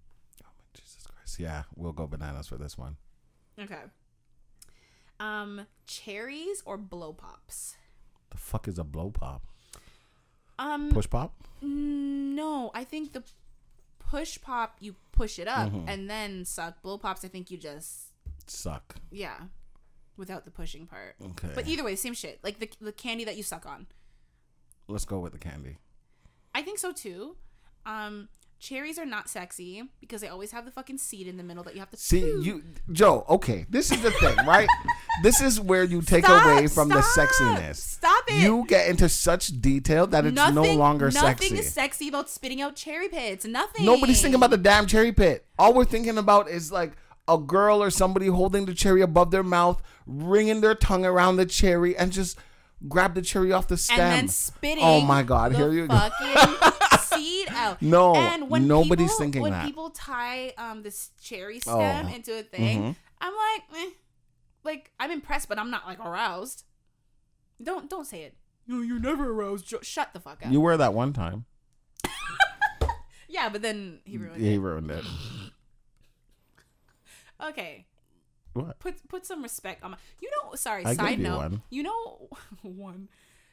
Oh 0.43 0.49
my 0.59 0.65
Jesus 0.75 1.07
Christ. 1.07 1.39
Yeah, 1.39 1.63
we'll 1.77 1.93
go 1.93 2.07
bananas 2.09 2.49
for 2.49 2.57
this 2.57 2.77
one. 2.77 2.97
okay. 3.61 3.83
Um, 5.19 5.67
cherries 5.87 6.63
or 6.67 6.77
blow 6.77 7.13
pops? 7.13 7.77
The 8.31 8.37
fuck 8.37 8.69
is 8.69 8.79
a 8.79 8.85
blow 8.85 9.11
pop? 9.11 9.47
Um, 10.59 10.91
Push 10.91 11.11
pop? 11.11 11.33
no, 11.63 12.71
I 12.75 12.85
think 12.85 13.13
the 13.13 13.23
push 13.99 14.41
pop 14.41 14.77
you 14.81 14.95
push 15.13 15.39
it 15.39 15.49
up 15.49 15.71
Mhm. 15.73 15.85
and 15.89 16.09
then 16.09 16.45
suck. 16.45 16.81
Blow 16.83 16.97
pops, 16.99 17.25
I 17.25 17.29
think 17.29 17.51
you 17.51 17.59
just 17.59 18.13
Suck. 18.47 18.97
yeah, 19.11 19.49
without 20.17 20.45
the 20.45 20.51
pushing 20.51 20.87
part. 20.87 21.17
Okay. 21.21 21.51
But 21.55 21.67
either 21.67 21.83
way, 21.85 21.97
same 21.97 22.15
shit. 22.15 22.39
Like 22.45 22.59
the 22.59 22.71
the 22.81 22.93
candy 22.93 23.25
that 23.25 23.37
you 23.37 23.43
suck 23.43 23.67
on. 23.67 23.87
Let's 24.89 25.05
go 25.05 25.19
with 25.19 25.33
the 25.33 25.39
candy. 25.39 25.79
I 26.55 26.63
think 26.63 26.79
so 26.79 26.93
too. 26.93 27.37
Um, 27.85 28.29
cherries 28.59 28.99
are 28.99 29.07
not 29.07 29.29
sexy 29.29 29.83
because 30.01 30.21
they 30.21 30.29
always 30.29 30.53
have 30.53 30.65
the 30.65 30.71
fucking 30.71 30.99
seed 30.99 31.27
in 31.27 31.37
the 31.37 31.43
middle 31.43 31.63
that 31.65 31.75
you 31.75 31.81
have 31.81 31.91
to 31.91 31.97
See, 31.97 32.21
chew. 32.21 32.43
you, 32.43 32.63
Joe. 32.93 33.25
Okay, 33.29 33.67
this 33.69 33.91
is 33.93 34.01
the 34.03 34.11
thing, 34.13 34.37
right? 34.47 34.69
this 35.23 35.41
is 35.41 35.61
where 35.61 35.85
you 35.85 36.03
take 36.03 36.25
Stop, 36.25 36.47
away 36.47 36.67
from 36.67 36.89
the 36.89 37.01
sexiness. 37.01 37.77
Stop 37.77 38.25
it. 38.29 38.43
You 38.43 38.65
get 38.67 38.89
into 38.89 39.09
such 39.09 39.49
detail 39.61 40.07
that 40.09 40.25
it's 40.27 40.35
no 40.35 40.63
longer 40.63 41.07
nothing 41.07 41.21
sexy. 41.21 41.45
Nothing 41.45 41.59
is 41.59 41.73
sexy 41.73 42.09
about 42.09 42.31
spitting 42.31 42.61
out 42.63 42.77
cherry 42.77 43.09
pits. 43.09 43.45
Nothing. 43.45 43.85
Nobody's 43.85 44.21
thinking 44.21 44.37
about 44.37 44.51
the 44.51 44.59
damn 44.59 44.87
cherry 44.87 45.13
pit. 45.13 45.47
All 45.59 45.75
we're 45.75 45.85
thinking 45.85 46.19
about 46.19 46.49
is 46.49 46.73
like 46.73 46.93
a 47.29 47.39
girl 47.39 47.83
or 47.83 47.91
somebody 47.91 48.27
holding 48.27 48.67
the 48.67 48.75
cherry 48.75 49.03
above 49.03 49.31
their 49.31 49.43
mouth, 49.43 49.83
wringing 50.07 50.61
their 50.61 50.75
tongue 50.75 51.05
around 51.05 51.37
the 51.37 51.47
cherry, 51.47 51.97
and 51.97 52.13
just 52.13 52.39
grab 52.89 53.15
the 53.15 53.23
cherry 53.23 53.53
off 53.53 53.69
the 53.69 53.77
stem. 53.77 54.01
and 54.01 54.13
then 54.13 54.29
spitting. 54.29 54.85
Oh 54.85 55.01
my 55.01 55.23
God, 55.23 55.55
here 55.55 55.73
you 55.73 55.87
go. 55.89 56.09
Fucking 57.17 57.25
seed 57.27 57.49
out. 57.51 57.83
No, 57.83 58.15
and 58.15 58.49
when 58.51 58.67
nobody's 58.69 59.07
people, 59.09 59.19
thinking 59.19 59.43
when 59.43 59.53
that. 59.53 59.65
people 59.67 59.91
tie 59.91 60.53
um 60.59 60.83
this 60.83 61.11
cherry 61.21 61.61
Oh, 61.67 61.79
stem 61.79 62.09
into 62.09 62.39
a 62.39 62.43
thing, 62.43 62.83
mhm. 62.83 62.97
I'm 63.21 63.33
like, 63.35 63.63
eh. 63.83 63.91
like 64.65 64.91
I'm 65.01 65.11
impressed, 65.11 65.49
but 65.49 65.59
I'm 65.59 65.71
not 65.71 65.87
like 65.87 66.01
aroused. 66.01 66.65
Don't 67.63 67.89
don't 67.91 68.07
say 68.07 68.23
it. 68.23 68.35
No, 68.67 68.81
you're 68.83 69.01
never 69.01 69.31
aroused. 69.31 69.67
Jo- 69.67 69.81
Shut 69.83 70.13
the 70.13 70.21
fuck 70.21 70.45
up. 70.45 70.51
You 70.53 70.61
were 70.61 70.77
that 70.77 70.93
one 70.93 71.13
time. 71.13 71.45
yeah, 73.29 73.49
but 73.49 73.63
then 73.63 74.01
he 74.05 74.19
ruined 74.19 74.41
He 74.41 74.49
it. 74.49 74.51
He 74.53 74.59
ruined 74.59 74.91
it. 74.91 75.05
Okay. 77.43 77.87
What? 78.55 78.79
Put 78.79 79.07
put 79.09 79.27
some 79.27 79.43
respect 79.43 79.83
on 79.83 79.91
my. 79.93 79.97
You 80.21 80.31
know, 80.31 80.55
sorry. 80.55 80.85
I 80.85 80.95
side 80.95 81.11
gave 81.11 81.19
you 81.19 81.25
note. 81.25 81.37
one. 81.37 81.63
You 81.71 81.83
know, 81.83 82.29
one. 82.63 83.09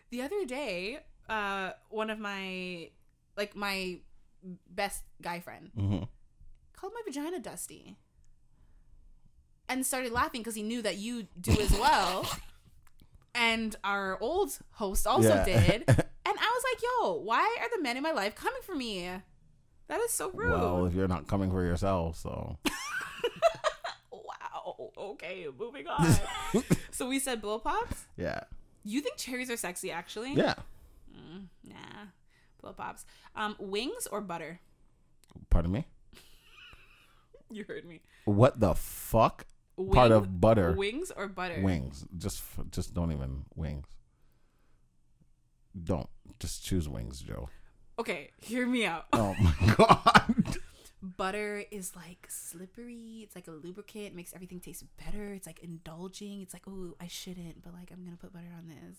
the 0.09 0.21
other 0.21 0.45
day, 0.45 0.99
uh, 1.27 1.71
one 1.89 2.09
of 2.09 2.19
my 2.19 2.89
like 3.37 3.55
my 3.55 3.99
best 4.69 5.03
guy 5.21 5.39
friend 5.39 5.71
hmm 5.75 6.03
called 6.75 6.93
my 6.93 7.01
vagina 7.05 7.39
dusty, 7.39 7.95
and 9.69 9.85
started 9.85 10.11
laughing 10.11 10.41
because 10.41 10.55
he 10.55 10.63
knew 10.63 10.81
that 10.81 10.97
you 10.97 11.27
do 11.39 11.51
as 11.59 11.71
well. 11.79 12.29
And 13.35 13.75
our 13.83 14.19
old 14.21 14.57
host 14.71 15.07
also 15.07 15.35
Yeah. 15.35 15.43
did. 15.45 15.83
And 16.25 16.37
I 16.39 16.51
was 16.55 16.63
like, 16.71 16.81
yo, 16.83 17.13
why 17.21 17.57
are 17.59 17.67
the 17.75 17.83
men 17.83 17.97
in 17.97 18.03
my 18.03 18.11
life 18.13 18.33
coming 18.33 18.61
for 18.65 18.73
me? 18.75 19.09
That 19.89 19.99
is 20.01 20.11
so 20.11 20.29
rude. 20.31 20.49
Well, 20.51 20.85
if 20.85 20.93
you're 20.93 21.07
not 21.09 21.27
coming 21.27 21.51
for 21.51 21.63
yourself, 21.65 22.17
so 22.17 22.57
wow. 24.11 24.91
Okay, 24.97 25.47
moving 25.59 25.85
on. 25.87 26.15
so 26.91 27.07
we 27.09 27.19
said 27.19 27.41
blow 27.41 27.59
pops. 27.59 28.05
yeah, 28.17 28.41
You 28.85 29.01
think 29.01 29.17
cherries 29.17 29.49
are 29.49 29.57
sexy, 29.57 29.91
actually? 29.91 30.33
yeah. 30.33 30.53
Mm, 31.13 31.47
nah. 31.67 32.05
Blow 32.63 32.71
pops. 32.73 33.05
Um, 33.35 33.55
wings 33.59 34.07
or 34.07 34.21
butter? 34.21 34.59
Pardon 35.49 35.71
me. 35.71 35.85
You 37.51 37.65
heard 37.67 37.85
me. 37.85 38.01
What 38.25 38.59
the 38.59 38.73
fuck? 38.73 39.45
Part 39.91 40.11
of 40.11 40.41
butter. 40.41 40.71
Wings 40.71 41.11
or 41.15 41.27
butter? 41.27 41.61
Wings. 41.61 42.03
Just, 42.17 42.41
just 42.71 42.95
don't 42.95 43.11
even 43.11 43.43
wings. 43.55 43.85
Don't 45.83 46.09
just 46.39 46.63
choose 46.65 46.89
wings, 46.89 47.19
Joe. 47.19 47.49
Okay, 47.99 48.31
hear 48.41 48.65
me 48.65 48.85
out. 48.85 49.05
Oh 49.13 49.35
my 49.41 49.75
god. 49.75 50.57
butter 51.03 51.63
is 51.69 51.95
like 51.95 52.25
slippery. 52.27 53.19
It's 53.21 53.35
like 53.35 53.47
a 53.47 53.51
lubricant. 53.51 54.05
It 54.07 54.15
makes 54.15 54.33
everything 54.33 54.59
taste 54.59 54.83
better. 54.97 55.33
It's 55.33 55.45
like 55.45 55.59
indulging. 55.59 56.41
It's 56.41 56.53
like, 56.55 56.63
oh, 56.67 56.95
I 56.99 57.05
shouldn't, 57.07 57.61
but 57.61 57.73
like 57.73 57.91
I'm 57.91 58.03
gonna 58.03 58.17
put 58.17 58.33
butter 58.33 58.53
on 58.57 58.67
this. 58.67 58.97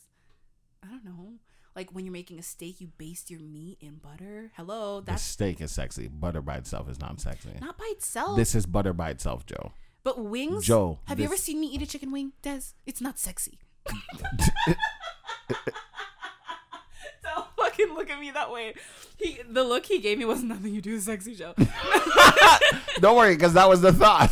I 0.84 0.88
don't 0.88 1.04
know. 1.04 1.34
Like 1.76 1.90
when 1.92 2.04
you're 2.04 2.12
making 2.12 2.38
a 2.38 2.42
steak, 2.42 2.80
you 2.80 2.88
baste 2.98 3.30
your 3.30 3.40
meat 3.40 3.78
in 3.80 3.96
butter. 3.96 4.52
Hello, 4.56 5.00
The 5.00 5.06
that's 5.12 5.22
steak 5.22 5.60
is 5.60 5.72
sexy. 5.72 6.06
Butter 6.08 6.40
by 6.40 6.56
itself 6.56 6.88
is 6.88 7.00
not 7.00 7.20
sexy. 7.20 7.50
not 7.60 7.76
by 7.76 7.88
itself. 7.92 8.36
This 8.36 8.54
is 8.54 8.64
butter 8.66 8.92
by 8.92 9.10
itself, 9.10 9.44
Joe. 9.44 9.72
but 10.04 10.22
wings. 10.22 10.64
Joe, 10.66 11.00
have 11.06 11.18
you 11.18 11.24
ever 11.26 11.36
seen 11.36 11.60
me 11.60 11.66
eat 11.66 11.82
a 11.82 11.86
chicken 11.86 12.12
wing, 12.12 12.32
Des? 12.42 12.60
It's 12.86 13.00
not 13.00 13.18
sexy. 13.18 13.58
Don't 17.22 17.46
fucking 17.56 17.94
look 17.94 18.10
at 18.10 18.20
me 18.20 18.30
that 18.30 18.50
way. 18.52 18.74
He, 19.18 19.38
the 19.48 19.64
look 19.64 19.86
he 19.86 19.98
gave 19.98 20.18
me 20.18 20.24
was 20.26 20.42
nothing 20.42 20.74
you 20.74 20.80
do 20.80 20.94
is 20.94 21.04
sexy, 21.04 21.34
Joe. 21.34 21.54
Don't 23.00 23.16
worry, 23.16 23.34
because 23.34 23.54
that 23.54 23.68
was 23.68 23.80
the 23.80 23.92
thought. 23.92 24.30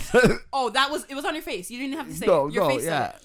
oh, 0.53 0.71
that 0.71 0.91
was 0.91 1.05
it 1.09 1.15
was 1.15 1.25
on 1.25 1.35
your 1.35 1.43
face. 1.43 1.71
You 1.71 1.79
didn't 1.79 1.97
have 1.97 2.09
to 2.09 2.15
say 2.15 2.27
No, 2.27 2.47
it. 2.49 2.55
Your 2.55 2.65
no, 2.69 2.77
face. 2.77 2.85
yeah. 2.85 3.09
it. 3.11 3.17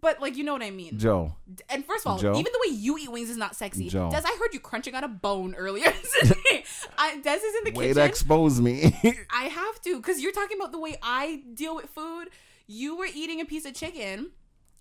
But 0.00 0.20
like 0.20 0.36
you 0.36 0.44
know 0.44 0.52
what 0.52 0.62
I 0.62 0.70
mean. 0.70 0.98
Joe, 0.98 1.34
And 1.68 1.84
first 1.84 2.06
of 2.06 2.12
all, 2.12 2.18
Joe? 2.18 2.32
even 2.32 2.52
the 2.52 2.60
way 2.66 2.74
you 2.74 2.96
eat 2.98 3.10
wings 3.12 3.28
is 3.30 3.36
not 3.36 3.54
sexy. 3.54 3.88
Joe. 3.88 4.10
Des, 4.10 4.22
I 4.24 4.36
heard 4.40 4.54
you 4.54 4.60
crunching 4.60 4.94
on 4.94 5.04
a 5.04 5.08
bone 5.08 5.54
earlier 5.54 5.92
today. 6.20 6.64
I, 6.96 7.18
Des 7.20 7.34
is 7.36 7.54
in 7.66 7.72
the 7.72 7.78
way 7.78 7.92
to 7.92 8.04
expose 8.04 8.60
me. 8.60 8.94
I 9.30 9.44
have 9.44 9.80
to, 9.82 9.96
because 9.96 10.20
you're 10.22 10.32
talking 10.32 10.56
about 10.58 10.72
the 10.72 10.78
way 10.80 10.96
I 11.02 11.42
deal 11.54 11.74
with 11.76 11.86
food. 11.90 12.28
You 12.66 12.96
were 12.96 13.08
eating 13.12 13.40
a 13.40 13.44
piece 13.44 13.64
of 13.66 13.74
chicken, 13.74 14.30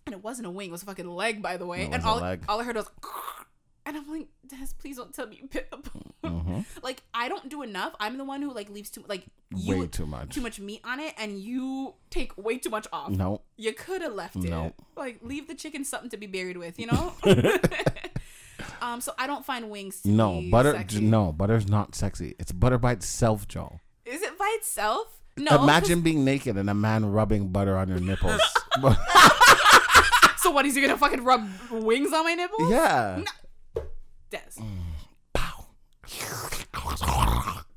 and 0.06 0.14
it 0.14 0.24
wasn't 0.24 0.48
a 0.48 0.52
wing; 0.52 0.70
it 0.70 0.72
was 0.72 0.84
a 0.84 0.86
fucking 0.86 1.10
leg, 1.10 1.42
by 1.42 1.58
the 1.58 1.66
way. 1.66 1.82
It 1.84 1.92
and 1.92 2.04
a 2.04 2.06
all, 2.08 2.20
leg. 2.20 2.44
all 2.48 2.62
I 2.62 2.64
heard 2.64 2.76
was, 2.76 2.88
and 3.90 3.98
I'm 3.98 4.10
like, 4.12 4.28
Des, 4.48 4.68
please 4.78 4.98
don't 4.98 5.14
tell 5.14 5.28
me 5.28 5.40
you 5.42 5.48
bit 5.48 5.70
the 5.72 5.78
bone. 5.78 6.14
Mhm. 6.24 6.66
Like 6.84 7.02
I 7.14 7.28
don't 7.28 7.50
do 7.50 7.62
enough. 7.64 7.96
I'm 8.00 8.18
the 8.18 8.24
one 8.24 8.42
who 8.42 8.54
like 8.54 8.70
leaves 8.70 8.90
too 8.90 9.04
like 9.08 9.26
you 9.56 9.80
Way 9.80 9.88
too 9.88 10.06
much. 10.06 10.30
too 10.34 10.42
much 10.42 10.60
meat 10.60 10.82
on 10.84 11.00
it, 11.00 11.14
and 11.18 11.40
you 11.40 11.96
take 12.10 12.38
way 12.38 12.58
too 12.58 12.70
much 12.70 12.88
off. 12.94 13.10
No. 13.10 13.42
You 13.58 13.74
could 13.74 14.02
have 14.02 14.14
left 14.14 14.36
it. 14.38 14.50
No. 14.50 14.74
Like 14.96 15.20
leave 15.22 15.48
the 15.48 15.56
chicken 15.56 15.84
something 15.84 16.10
to 16.12 16.18
be 16.18 16.28
buried 16.28 16.58
with, 16.58 16.80
you 16.80 16.88
know. 16.88 17.14
um, 18.82 19.02
so 19.02 19.14
I 19.18 19.28
don't 19.28 19.46
find 19.46 19.70
wings. 19.70 20.02
No, 20.06 20.42
butter. 20.52 20.74
sexy. 20.74 21.02
No, 21.02 21.32
butter's 21.32 21.68
not 21.68 21.96
sexy. 21.96 22.36
It's 22.40 22.52
butter 22.52 22.78
by 22.78 22.92
itself, 22.94 23.48
Joe. 23.48 23.80
Is 24.06 24.22
it 24.22 24.38
by 24.38 24.56
itself? 24.60 25.08
No. 25.38 25.64
Imagine 25.64 26.02
being 26.10 26.24
naked 26.26 26.58
and 26.58 26.70
a 26.70 26.74
man 26.74 27.06
rubbing 27.06 27.50
butter 27.50 27.76
on 27.78 27.88
your 27.88 28.00
nipples. 28.00 28.42
So 30.38 30.52
what? 30.52 30.66
Is 30.66 30.74
he 30.76 30.82
gonna 30.82 30.98
fucking 30.98 31.24
rub 31.24 31.48
wings 31.70 32.14
on 32.14 32.24
my 32.24 32.34
nipples? 32.34 32.72
yeah. 32.72 33.24
Des. 34.30 34.62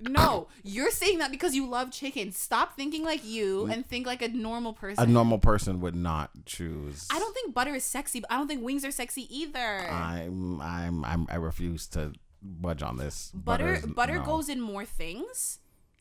No, 0.01 0.49
you're 0.65 0.91
saying 0.91 1.19
that 1.19 1.31
because 1.31 1.55
you 1.55 1.69
love 1.69 1.93
chicken. 1.93 2.33
Stop 2.33 2.75
thinking 2.75 3.05
like 3.05 3.25
you 3.25 3.67
and 3.67 3.87
think 3.87 4.05
like 4.07 4.21
a 4.21 4.29
normal 4.29 4.73
person. 4.73 5.03
A 5.03 5.07
normal 5.07 5.39
person 5.39 5.81
would 5.81 5.95
not 5.95 6.31
choose. 6.45 7.07
I 7.11 7.19
don't 7.21 7.33
think 7.35 7.55
butter 7.55 7.75
is 7.75 7.85
sexy, 7.85 8.19
but 8.21 8.33
I 8.33 8.37
don't 8.37 8.49
think 8.49 8.65
wings 8.65 8.85
are 8.85 8.91
sexy 8.91 9.33
either. 9.35 9.59
I'm. 9.89 10.61
I'm. 10.61 11.05
I'm. 11.05 11.27
I 11.31 11.37
refuse 11.37 11.87
to 11.89 12.13
budge 12.43 12.83
on 12.83 12.97
this. 12.97 13.31
butter 13.33 13.75
Butter's- 13.75 13.87
butter 13.95 14.17
no. 14.19 14.25
goes 14.25 14.49
in 14.49 14.61
more 14.61 14.85
things, 14.85 15.61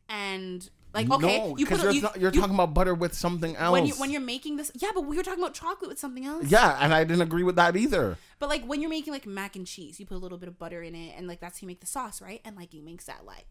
and 0.09 0.67
like 0.93 1.09
okay, 1.09 1.37
no, 1.39 1.55
you 1.57 1.65
put 1.65 1.77
because 1.79 1.83
you're, 1.83 1.91
you, 1.93 2.01
th- 2.01 2.15
you're 2.17 2.31
you- 2.33 2.39
talking 2.41 2.55
about 2.55 2.73
butter 2.73 2.93
with 2.93 3.13
something 3.13 3.55
else. 3.55 3.71
when 3.71 3.85
you 3.85 3.93
when 3.95 4.11
you're 4.11 4.21
making 4.21 4.57
this. 4.57 4.71
Yeah, 4.75 4.89
but 4.93 5.05
we 5.05 5.15
were 5.17 5.23
talking 5.23 5.41
about 5.41 5.53
chocolate 5.53 5.89
with 5.89 5.99
something 5.99 6.25
else. 6.25 6.45
yeah, 6.47 6.77
and 6.81 6.93
I 6.93 7.03
didn't 7.03 7.21
agree 7.21 7.43
with 7.43 7.55
that 7.55 7.75
either. 7.77 8.17
But 8.39 8.49
like 8.49 8.65
when 8.65 8.81
you're 8.81 8.89
making 8.89 9.13
like 9.13 9.25
mac 9.25 9.55
and 9.55 9.65
cheese, 9.67 9.99
you 9.99 10.05
put 10.05 10.15
a 10.15 10.17
little 10.19 10.37
bit 10.37 10.49
of 10.49 10.57
butter 10.59 10.81
in 10.83 10.93
it, 10.95 11.13
and 11.17 11.27
like 11.27 11.39
that's 11.39 11.59
how 11.59 11.65
you 11.65 11.67
make 11.67 11.79
the 11.79 11.87
sauce, 11.87 12.21
right? 12.21 12.41
And 12.43 12.55
like 12.57 12.73
it 12.73 12.83
makes 12.83 13.05
that 13.05 13.25
like 13.25 13.45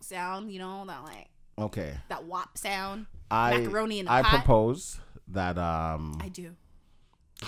sound, 0.00 0.52
you 0.52 0.58
know, 0.58 0.84
that 0.86 1.04
like 1.04 1.28
Okay, 1.58 1.94
that 2.08 2.24
wop 2.24 2.56
sound. 2.58 3.06
I 3.30 3.58
Macaroni 3.58 3.98
in 4.00 4.08
a 4.08 4.10
I 4.10 4.22
pot. 4.22 4.30
propose 4.44 4.98
that. 5.28 5.58
Um. 5.58 6.18
I 6.20 6.28
do. 6.28 6.52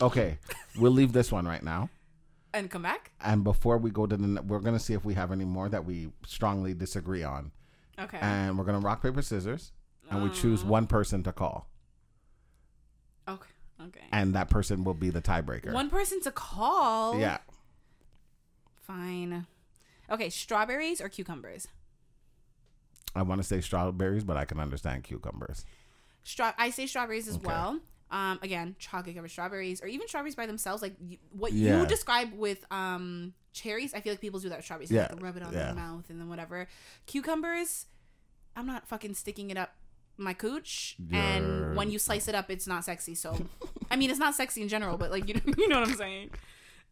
Okay, 0.02 0.38
we'll 0.78 0.92
leave 0.92 1.12
this 1.12 1.32
one 1.32 1.46
right 1.46 1.62
now. 1.62 1.88
And 2.52 2.70
come 2.70 2.82
back. 2.82 3.10
And 3.20 3.42
before 3.42 3.78
we 3.78 3.90
go 3.90 4.06
to 4.06 4.16
the, 4.16 4.42
we're 4.42 4.60
gonna 4.60 4.78
see 4.78 4.92
if 4.94 5.04
we 5.04 5.14
have 5.14 5.32
any 5.32 5.44
more 5.44 5.68
that 5.68 5.84
we 5.84 6.10
strongly 6.26 6.74
disagree 6.74 7.22
on, 7.24 7.50
Okay. 7.98 8.18
and 8.20 8.58
we're 8.58 8.64
gonna 8.64 8.80
rock 8.80 9.02
paper 9.02 9.22
scissors, 9.22 9.72
and 10.10 10.22
we 10.22 10.30
choose 10.30 10.62
Uh. 10.62 10.66
one 10.66 10.86
person 10.86 11.22
to 11.22 11.32
call, 11.32 11.68
okay. 13.28 13.48
Okay. 13.80 14.04
and 14.12 14.34
that 14.34 14.50
person 14.50 14.84
will 14.84 14.94
be 14.94 15.10
the 15.10 15.22
tiebreaker. 15.22 15.72
One 15.72 15.90
person 15.90 16.20
to 16.22 16.30
call. 16.30 17.18
Yeah, 17.18 17.38
Fine. 18.86 19.46
Okay, 20.10 20.28
strawberries 20.28 21.00
or 21.00 21.08
cucumbers? 21.08 21.66
I 23.16 23.22
want 23.22 23.40
to 23.40 23.46
say 23.46 23.60
strawberries, 23.60 24.24
but 24.24 24.36
I 24.36 24.44
can 24.44 24.60
understand 24.60 25.04
cucumbers. 25.04 25.64
Straw. 26.24 26.52
I 26.58 26.70
say 26.70 26.86
strawberries 26.86 27.28
as 27.28 27.38
well. 27.38 27.80
Um, 28.10 28.38
again, 28.42 28.76
chocolate 28.78 29.16
covered 29.16 29.30
strawberries, 29.30 29.82
or 29.82 29.86
even 29.86 30.06
strawberries 30.06 30.34
by 30.36 30.46
themselves, 30.46 30.82
like 30.82 30.94
what 31.30 31.52
Yeah. 31.52 31.80
you 31.80 31.86
describe 31.86 32.32
with 32.34 32.64
um 32.70 33.34
cherries. 33.52 33.92
I 33.94 34.00
feel 34.00 34.12
like 34.12 34.20
people 34.20 34.38
do 34.40 34.48
that 34.50 34.56
with 34.58 34.64
strawberries. 34.64 34.90
Yeah, 34.90 35.08
like, 35.10 35.22
rub 35.22 35.36
it 35.36 35.42
on 35.42 35.52
yeah. 35.52 35.66
their 35.66 35.74
mouth 35.74 36.08
and 36.10 36.20
then 36.20 36.28
whatever. 36.28 36.68
Cucumbers, 37.06 37.86
I'm 38.56 38.66
not 38.66 38.86
fucking 38.86 39.14
sticking 39.14 39.50
it 39.50 39.56
up 39.56 39.74
my 40.16 40.32
cooch. 40.32 40.96
And 41.12 41.74
when 41.74 41.90
you 41.90 41.98
slice 41.98 42.28
it 42.28 42.34
up, 42.36 42.48
it's 42.50 42.66
not 42.68 42.84
sexy. 42.84 43.14
So, 43.16 43.48
I 43.90 43.96
mean, 43.96 44.10
it's 44.10 44.18
not 44.20 44.34
sexy 44.36 44.62
in 44.62 44.68
general, 44.68 44.96
but 44.96 45.10
like 45.10 45.26
you 45.26 45.34
know, 45.34 45.40
you 45.58 45.66
know 45.68 45.80
what 45.80 45.88
I'm 45.88 45.94
saying. 45.96 46.30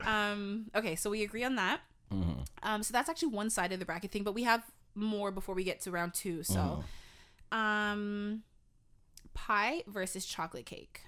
Um. 0.00 0.70
Okay, 0.74 0.96
so 0.96 1.10
we 1.10 1.22
agree 1.22 1.44
on 1.44 1.54
that. 1.56 1.80
Mhm. 2.12 2.46
Um. 2.64 2.82
So 2.82 2.92
that's 2.92 3.08
actually 3.08 3.28
one 3.28 3.48
side 3.50 3.70
of 3.72 3.78
the 3.78 3.84
bracket 3.84 4.10
thing, 4.10 4.24
but 4.24 4.34
we 4.34 4.42
have 4.42 4.64
more 4.96 5.30
before 5.30 5.54
we 5.54 5.62
get 5.62 5.80
to 5.82 5.90
round 5.92 6.14
two. 6.14 6.42
So, 6.42 6.82
Mm-hmm. 7.52 7.58
um, 7.58 8.42
pie 9.34 9.82
versus 9.86 10.24
chocolate 10.26 10.66
cake. 10.66 11.00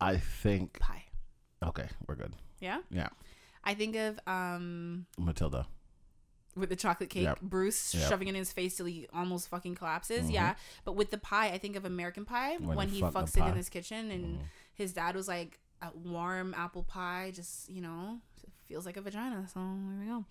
I 0.00 0.18
think. 0.18 0.78
Pie. 0.78 1.04
Okay, 1.64 1.88
we're 2.06 2.16
good. 2.16 2.34
Yeah. 2.60 2.80
Yeah, 2.90 3.08
I 3.64 3.74
think 3.74 3.96
of 3.96 4.18
um 4.26 5.06
Matilda. 5.18 5.66
with 6.54 6.68
the 6.70 6.76
chocolate 6.76 7.10
cake, 7.10 7.24
Yep. 7.24 7.40
Bruce 7.42 7.94
Yep. 7.94 8.08
shoving 8.08 8.28
it 8.28 8.30
in 8.30 8.36
his 8.36 8.52
face 8.52 8.76
till 8.76 8.86
he 8.86 9.06
almost 9.12 9.48
fucking 9.48 9.74
collapses. 9.74 10.26
Mhm. 10.28 10.32
Yeah. 10.32 10.54
But 10.84 10.92
with 10.92 11.10
the 11.10 11.18
pie, 11.18 11.48
I 11.48 11.58
think 11.58 11.76
of 11.76 11.84
American 11.84 12.24
Pie 12.24 12.56
When 12.56 12.76
when, 12.76 12.88
he 12.88 13.00
the 13.00 13.10
fucks 13.10 13.36
it 13.36 13.40
pie. 13.40 13.50
in 13.50 13.56
his 13.56 13.68
kitchen 13.68 14.10
and 14.10 14.38
Mhm. 14.40 14.44
his 14.74 14.92
dad 14.94 15.14
was 15.16 15.28
like 15.28 15.58
a 15.82 15.90
warm 15.94 16.54
apple 16.54 16.82
pie, 16.82 17.30
just 17.34 17.68
you 17.68 17.80
know, 17.82 18.20
feels 18.66 18.86
like 18.86 18.96
a 18.96 19.02
vagina. 19.02 19.46
So 19.48 19.60
there 19.60 19.98
we 20.00 20.06
go. 20.06 20.24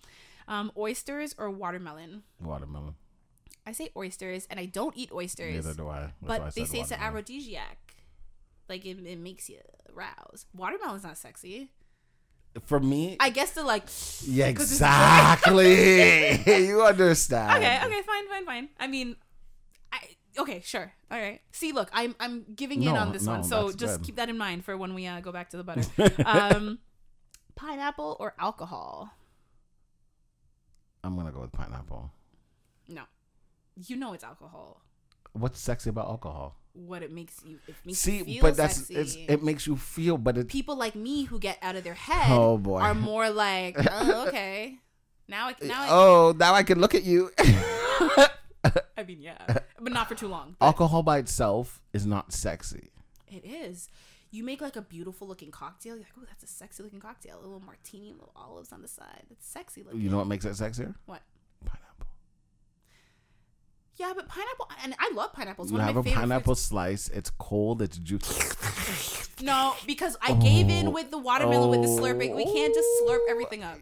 Um, 0.48 0.70
oysters 0.76 1.34
or 1.38 1.50
watermelon. 1.50 2.22
Watermelon. 2.40 2.94
I 3.66 3.72
say 3.72 3.90
oysters, 3.96 4.46
and 4.48 4.60
I 4.60 4.66
don't 4.66 4.96
eat 4.96 5.10
oysters. 5.12 5.54
Neither 5.54 5.74
do 5.74 5.88
I. 5.88 6.00
That's 6.00 6.12
why 6.20 6.36
I 6.36 6.38
but 6.38 6.54
they 6.54 6.64
say 6.64 6.80
it's 6.80 6.90
an 6.92 7.00
watermelon. 7.00 7.08
aphrodisiac. 7.08 7.78
Like 8.68 8.86
it, 8.86 8.98
it 9.04 9.18
makes 9.18 9.48
you 9.48 9.58
rouse. 9.92 10.46
Watermelon's 10.54 11.02
not 11.02 11.18
sexy. 11.18 11.70
For 12.62 12.80
me, 12.80 13.16
I 13.20 13.30
guess 13.30 13.50
the 13.50 13.64
like. 13.64 13.84
Yeah, 14.22 14.46
exactly. 14.46 16.40
you 16.66 16.82
understand. 16.82 17.62
Okay, 17.62 17.76
okay, 17.84 18.02
fine, 18.02 18.28
fine, 18.28 18.46
fine. 18.46 18.68
I 18.80 18.86
mean, 18.86 19.16
I 19.92 19.98
okay, 20.38 20.62
sure, 20.64 20.92
all 21.10 21.18
right. 21.20 21.40
See, 21.52 21.72
look, 21.72 21.90
I'm 21.92 22.14
I'm 22.18 22.44
giving 22.54 22.82
in 22.82 22.94
No, 22.94 23.00
on 23.00 23.12
this 23.12 23.24
no, 23.24 23.32
one, 23.32 23.44
so 23.44 23.72
just 23.72 23.98
good. 23.98 24.06
keep 24.06 24.16
that 24.16 24.30
in 24.30 24.38
mind 24.38 24.64
for 24.64 24.76
when 24.76 24.94
we 24.94 25.06
uh, 25.06 25.20
go 25.20 25.32
back 25.32 25.50
to 25.50 25.58
the 25.58 25.64
butter. 25.64 25.82
um, 26.24 26.78
pineapple 27.56 28.16
or 28.20 28.34
alcohol? 28.38 29.10
I'm 31.04 31.14
gonna 31.14 31.32
go 31.32 31.40
with 31.40 31.52
pineapple. 31.52 32.10
No, 32.88 33.02
you 33.76 33.96
know 33.96 34.12
it's 34.12 34.24
alcohol. 34.24 34.82
What's 35.32 35.60
sexy 35.60 35.90
about 35.90 36.06
alcohol? 36.06 36.56
what 36.76 37.02
it 37.02 37.10
makes 37.12 37.40
you. 37.44 37.58
It 37.66 37.74
makes 37.84 37.98
See, 37.98 38.22
you 38.22 38.40
but 38.40 38.56
that's 38.56 38.90
it 38.90 39.42
makes 39.42 39.66
you 39.66 39.76
feel, 39.76 40.18
but 40.18 40.36
it 40.36 40.48
people 40.48 40.76
like 40.76 40.94
me 40.94 41.24
who 41.24 41.38
get 41.38 41.58
out 41.62 41.76
of 41.76 41.84
their 41.84 41.94
head 41.94 42.30
Oh, 42.30 42.58
boy. 42.58 42.80
are 42.80 42.94
more 42.94 43.30
like, 43.30 43.76
oh, 43.90 44.28
okay. 44.28 44.78
Now 45.28 45.48
I 45.48 45.54
now 45.62 45.82
I, 45.82 45.86
oh 45.90 46.34
now 46.38 46.54
I 46.54 46.62
can 46.62 46.80
look 46.80 46.94
at 46.94 47.02
you. 47.02 47.30
I 47.38 49.02
mean 49.06 49.20
yeah, 49.20 49.38
but 49.80 49.92
not 49.92 50.08
for 50.08 50.14
too 50.14 50.28
long. 50.28 50.56
Alcohol 50.60 51.02
by 51.02 51.18
itself 51.18 51.80
is 51.92 52.06
not 52.06 52.32
sexy. 52.32 52.90
It 53.26 53.44
is. 53.44 53.88
You 54.30 54.44
make 54.44 54.60
like 54.60 54.76
a 54.76 54.82
beautiful 54.82 55.26
looking 55.26 55.50
cocktail. 55.50 55.94
You're 55.94 56.02
like, 56.04 56.12
oh, 56.18 56.24
that's 56.26 56.44
a 56.44 56.48
sexy 56.48 56.82
looking 56.82 57.00
cocktail. 57.00 57.38
A 57.38 57.42
little 57.42 57.60
martini, 57.60 58.12
little 58.12 58.32
olives 58.36 58.72
on 58.72 58.82
the 58.82 58.88
side. 58.88 59.22
That's 59.28 59.46
sexy 59.46 59.82
looking. 59.82 60.00
You 60.00 60.10
know 60.10 60.18
what 60.18 60.26
makes 60.26 60.44
it 60.44 60.50
sexier? 60.52 60.94
What? 61.06 61.22
Yeah, 63.96 64.12
but 64.14 64.28
pineapple, 64.28 64.70
and 64.84 64.94
I 64.98 65.10
love 65.14 65.32
pineapples. 65.32 65.70
You 65.70 65.78
one 65.78 65.86
have 65.86 65.96
of 65.96 66.06
a 66.06 66.10
pineapple 66.12 66.54
fruits. 66.54 66.62
slice. 66.62 67.08
It's 67.08 67.30
cold. 67.30 67.80
It's 67.80 67.96
juicy. 67.96 68.42
No, 69.42 69.74
because 69.86 70.16
I 70.20 70.32
gave 70.34 70.68
in 70.68 70.88
Oh. 70.88 70.90
with 70.90 71.10
the 71.10 71.18
watermelon 71.18 71.70
with 71.70 71.82
the 71.82 71.88
slurping. 71.88 72.34
We 72.36 72.44
can't 72.44 72.74
just 72.74 72.88
slurp 73.02 73.18
oh. 73.22 73.26
everything 73.30 73.62
up. 73.62 73.78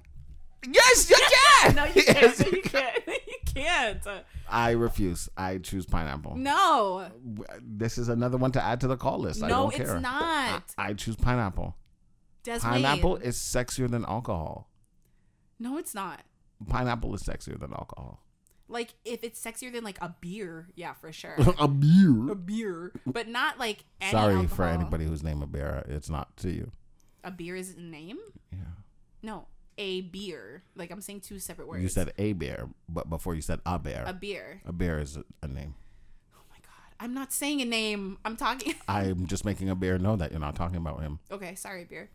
Yes, 0.71 1.11
you 1.11 1.17
can. 1.17 1.75
No, 1.75 1.85
you 1.85 2.03
can't. 2.05 2.17
Yes. 2.23 2.41
you 2.53 2.63
can't. 2.63 3.03
you 3.07 3.39
can't. 3.55 4.07
I 4.49 4.71
refuse. 4.73 5.29
I 5.37 5.59
choose 5.59 5.85
pineapple. 5.87 6.37
No, 6.37 7.07
This 7.61 7.99
is 7.99 8.09
another 8.09 8.37
one 8.39 8.53
to 8.53 8.63
add 8.63 8.81
to 8.83 8.87
the 8.87 8.97
call 8.97 9.19
list. 9.19 9.43
I 9.43 9.49
don't 9.49 9.73
care. 9.75 9.95
it's 9.95 10.03
not. 10.03 10.65
I, 10.79 10.89
I 10.91 10.93
choose 10.95 11.17
pineapple. 11.17 11.77
Des 12.45 12.61
Pineapple 12.61 13.15
Wade. 13.15 13.23
is 13.23 13.37
sexier 13.37 13.91
than 13.91 14.05
alcohol. 14.05 14.71
No, 15.59 15.79
it's 15.79 15.95
not. 15.95 16.21
Pineapple 16.69 17.15
is 17.15 17.23
sexier 17.23 17.59
than 17.59 17.73
alcohol. 17.73 18.24
Like 18.75 18.93
if 19.05 19.23
it's 19.23 19.41
sexier 19.41 19.73
than 19.73 19.85
like 19.85 19.99
a 20.03 20.15
beer, 20.21 20.67
yeah, 20.75 20.95
for 20.95 21.13
sure. 21.13 21.37
a 21.61 21.69
beer. 21.69 22.31
A 22.33 22.35
beer, 22.35 22.93
but 23.07 23.29
not 23.29 23.57
like 23.59 23.85
any 24.01 24.11
Sorry 24.11 24.35
alcohol. 24.35 24.57
for 24.57 24.65
anybody 24.65 25.05
who's 25.07 25.23
named 25.23 25.45
a 25.45 25.47
bear. 25.47 25.85
It's 25.89 26.11
not 26.11 26.37
to 26.39 26.51
you. 26.51 26.73
A 27.23 27.31
beer 27.31 27.55
is 27.55 27.77
a 27.77 27.81
name. 27.81 28.19
Yeah. 28.53 28.59
No, 29.23 29.47
a 29.79 30.01
beer. 30.03 30.65
Like 30.75 30.91
I'm 30.91 31.01
saying 31.01 31.21
two 31.21 31.39
separate 31.39 31.69
words. 31.69 31.83
You 31.85 31.89
said 31.89 32.13
a 32.19 32.33
bear, 32.33 32.69
but 32.89 33.09
before 33.09 33.37
you 33.37 33.43
said 33.43 33.61
a 33.65 33.79
bear. 33.79 34.03
a 34.07 34.13
beer. 34.13 34.61
A 34.67 34.73
bear 34.73 34.99
is 34.99 35.17
a, 35.17 35.25
a 35.41 35.47
name. 35.47 35.77
Oh 36.35 36.43
my 36.51 36.57
god, 36.57 36.95
I'm 36.99 37.15
not 37.15 37.33
saying 37.33 37.63
a 37.63 37.65
name. 37.65 38.19
I'm 38.25 38.37
talking. 38.37 38.75
I'm 38.89 39.27
just 39.29 39.45
making 39.45 39.71
a 39.71 39.77
bear 39.77 39.99
know 39.99 40.17
that 40.17 40.33
you're 40.33 40.41
not 40.41 40.57
talking 40.57 40.79
about 40.79 41.01
him. 41.01 41.21
okay, 41.31 41.55
sorry, 41.55 41.85
beer, 41.85 42.11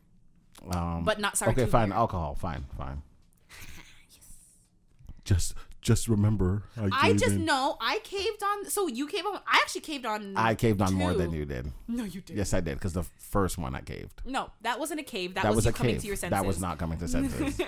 Um, 0.69 1.05
but 1.05 1.21
not 1.21 1.37
sorry. 1.37 1.53
okay, 1.53 1.61
to 1.61 1.67
fine. 1.67 1.89
beer. 1.89 1.97
Alcohol, 1.97 2.35
fine, 2.35 2.65
fine. 2.77 3.01
Yes. 4.11 4.27
Just, 5.23 5.53
just 5.81 6.07
remember. 6.07 6.63
I 6.77 7.09
gave 7.11 7.21
just 7.21 7.35
in. 7.35 7.45
know 7.45 7.77
I 7.79 7.99
caved 8.03 8.43
on. 8.43 8.69
So 8.69 8.87
you 8.87 9.07
caved 9.07 9.25
on. 9.25 9.35
I 9.47 9.59
actually 9.61 9.81
caved 9.81 10.05
on. 10.05 10.35
I 10.35 10.55
caved 10.55 10.81
on 10.81 10.93
more 10.93 11.13
than 11.13 11.31
you 11.31 11.45
did. 11.45 11.71
No, 11.87 12.03
you 12.03 12.21
did. 12.21 12.37
Yes, 12.37 12.53
I 12.53 12.59
did. 12.59 12.75
Because 12.75 12.93
the 12.93 13.03
first 13.17 13.57
one 13.57 13.75
I 13.75 13.81
caved. 13.81 14.21
No, 14.25 14.51
that 14.61 14.79
wasn't 14.79 14.99
a 14.99 15.03
cave. 15.03 15.35
That, 15.35 15.43
That, 15.43 15.49
was, 15.49 15.57
was, 15.57 15.65
a 15.67 15.73
coming 15.73 15.95
cave. 15.95 16.01
to 16.01 16.07
your 16.07 16.15
senses. 16.15 16.37
That 16.37 16.45
was 16.45 16.59
not 16.59 16.77
coming 16.77 16.97
to 16.99 17.07
senses. 17.07 17.59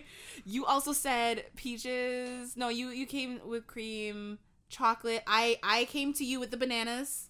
you 0.44 0.64
also 0.64 0.92
said 0.92 1.44
peaches. 1.56 2.56
No, 2.56 2.68
you 2.68 2.88
you 2.88 3.06
came 3.06 3.40
with 3.46 3.66
cream, 3.66 4.38
chocolate. 4.68 5.22
I 5.26 5.58
I 5.62 5.84
came 5.86 6.12
to 6.14 6.24
you 6.24 6.40
with 6.40 6.50
the 6.50 6.56
bananas. 6.56 7.28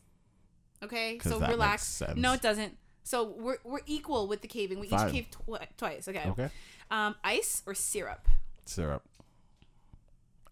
Okay, 0.82 1.18
so 1.22 1.40
that 1.40 1.50
relax. 1.50 1.82
makes 1.82 2.10
sense. 2.10 2.18
No, 2.18 2.32
it 2.34 2.42
doesn't. 2.42 2.76
So 3.02 3.24
we're 3.24 3.58
we're 3.64 3.80
equal 3.86 4.28
with 4.28 4.42
the 4.42 4.48
caving. 4.48 4.78
We 4.78 4.88
Fine. 4.88 5.08
each 5.08 5.14
caved 5.14 5.32
twi- 5.32 5.68
twice. 5.76 6.06
Okay. 6.06 6.24
okay. 6.28 6.50
Um, 6.90 7.16
ice 7.24 7.62
or 7.66 7.74
syrup? 7.74 8.28
Syrup. 8.64 9.02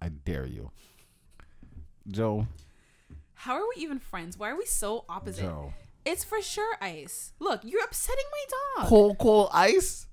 I 0.00 0.08
dare 0.08 0.46
you, 0.46 0.70
Joe. 2.08 2.46
How 3.34 3.54
are 3.54 3.64
we 3.76 3.82
even 3.82 3.98
friends? 3.98 4.38
Why 4.38 4.50
are 4.50 4.56
we 4.56 4.66
so 4.66 5.04
opposite? 5.08 5.42
Joe. 5.42 5.72
It's 6.04 6.24
for 6.24 6.40
sure 6.40 6.76
ice. 6.80 7.32
Look, 7.40 7.62
you're 7.64 7.82
upsetting 7.84 8.24
my 8.30 8.44
dog. 8.82 8.88
Cold, 8.88 9.18
cold 9.18 9.50
ice. 9.52 10.06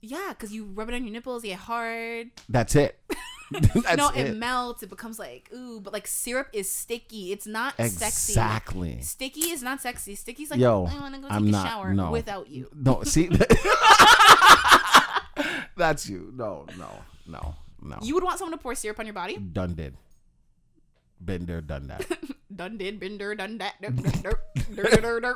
Yeah, 0.00 0.28
because 0.30 0.52
you 0.52 0.64
rub 0.64 0.88
it 0.88 0.94
on 0.94 1.04
your 1.04 1.12
nipples, 1.12 1.44
you 1.44 1.50
get 1.50 1.60
hard. 1.60 2.30
That's 2.48 2.74
it. 2.76 2.98
That's 3.50 3.96
no, 3.96 4.10
it. 4.10 4.26
it. 4.26 4.36
melts. 4.36 4.82
It 4.82 4.90
becomes 4.90 5.18
like 5.20 5.48
ooh, 5.54 5.80
but 5.80 5.92
like 5.92 6.06
syrup 6.08 6.48
is 6.52 6.68
sticky. 6.70 7.30
It's 7.32 7.46
not 7.46 7.76
sexy. 7.76 8.32
Exactly. 8.32 9.00
Sticky 9.02 9.50
is 9.50 9.62
not 9.62 9.80
sexy. 9.80 10.16
Sticky's 10.16 10.50
like 10.50 10.58
Yo, 10.58 10.84
I 10.84 11.00
want 11.00 11.14
to 11.14 11.20
go 11.20 11.28
take 11.28 11.36
I'm 11.36 11.46
a 11.46 11.50
not- 11.50 11.68
shower 11.68 11.94
no. 11.94 12.10
without 12.10 12.48
you. 12.50 12.68
No, 12.74 13.04
see, 13.04 13.28
that's 15.76 16.08
you. 16.08 16.32
No, 16.34 16.66
no, 16.76 16.88
no, 17.26 17.54
no. 17.80 17.98
You 18.02 18.14
would 18.14 18.24
want 18.24 18.38
someone 18.38 18.56
to 18.56 18.62
pour 18.62 18.74
syrup 18.74 18.98
on 18.98 19.06
your 19.06 19.14
body? 19.14 19.36
done 19.36 19.74
did. 19.74 19.96
Been 21.22 21.46
there, 21.46 21.60
done 21.60 21.86
that. 21.88 22.04
Done 22.56 22.78
did, 22.78 22.98
been 23.00 23.18
there, 23.18 23.34
done 23.34 23.58
that. 23.58 23.74
Dur, 23.82 23.90
dur, 24.74 25.00
dur, 25.00 25.20
dur. 25.20 25.34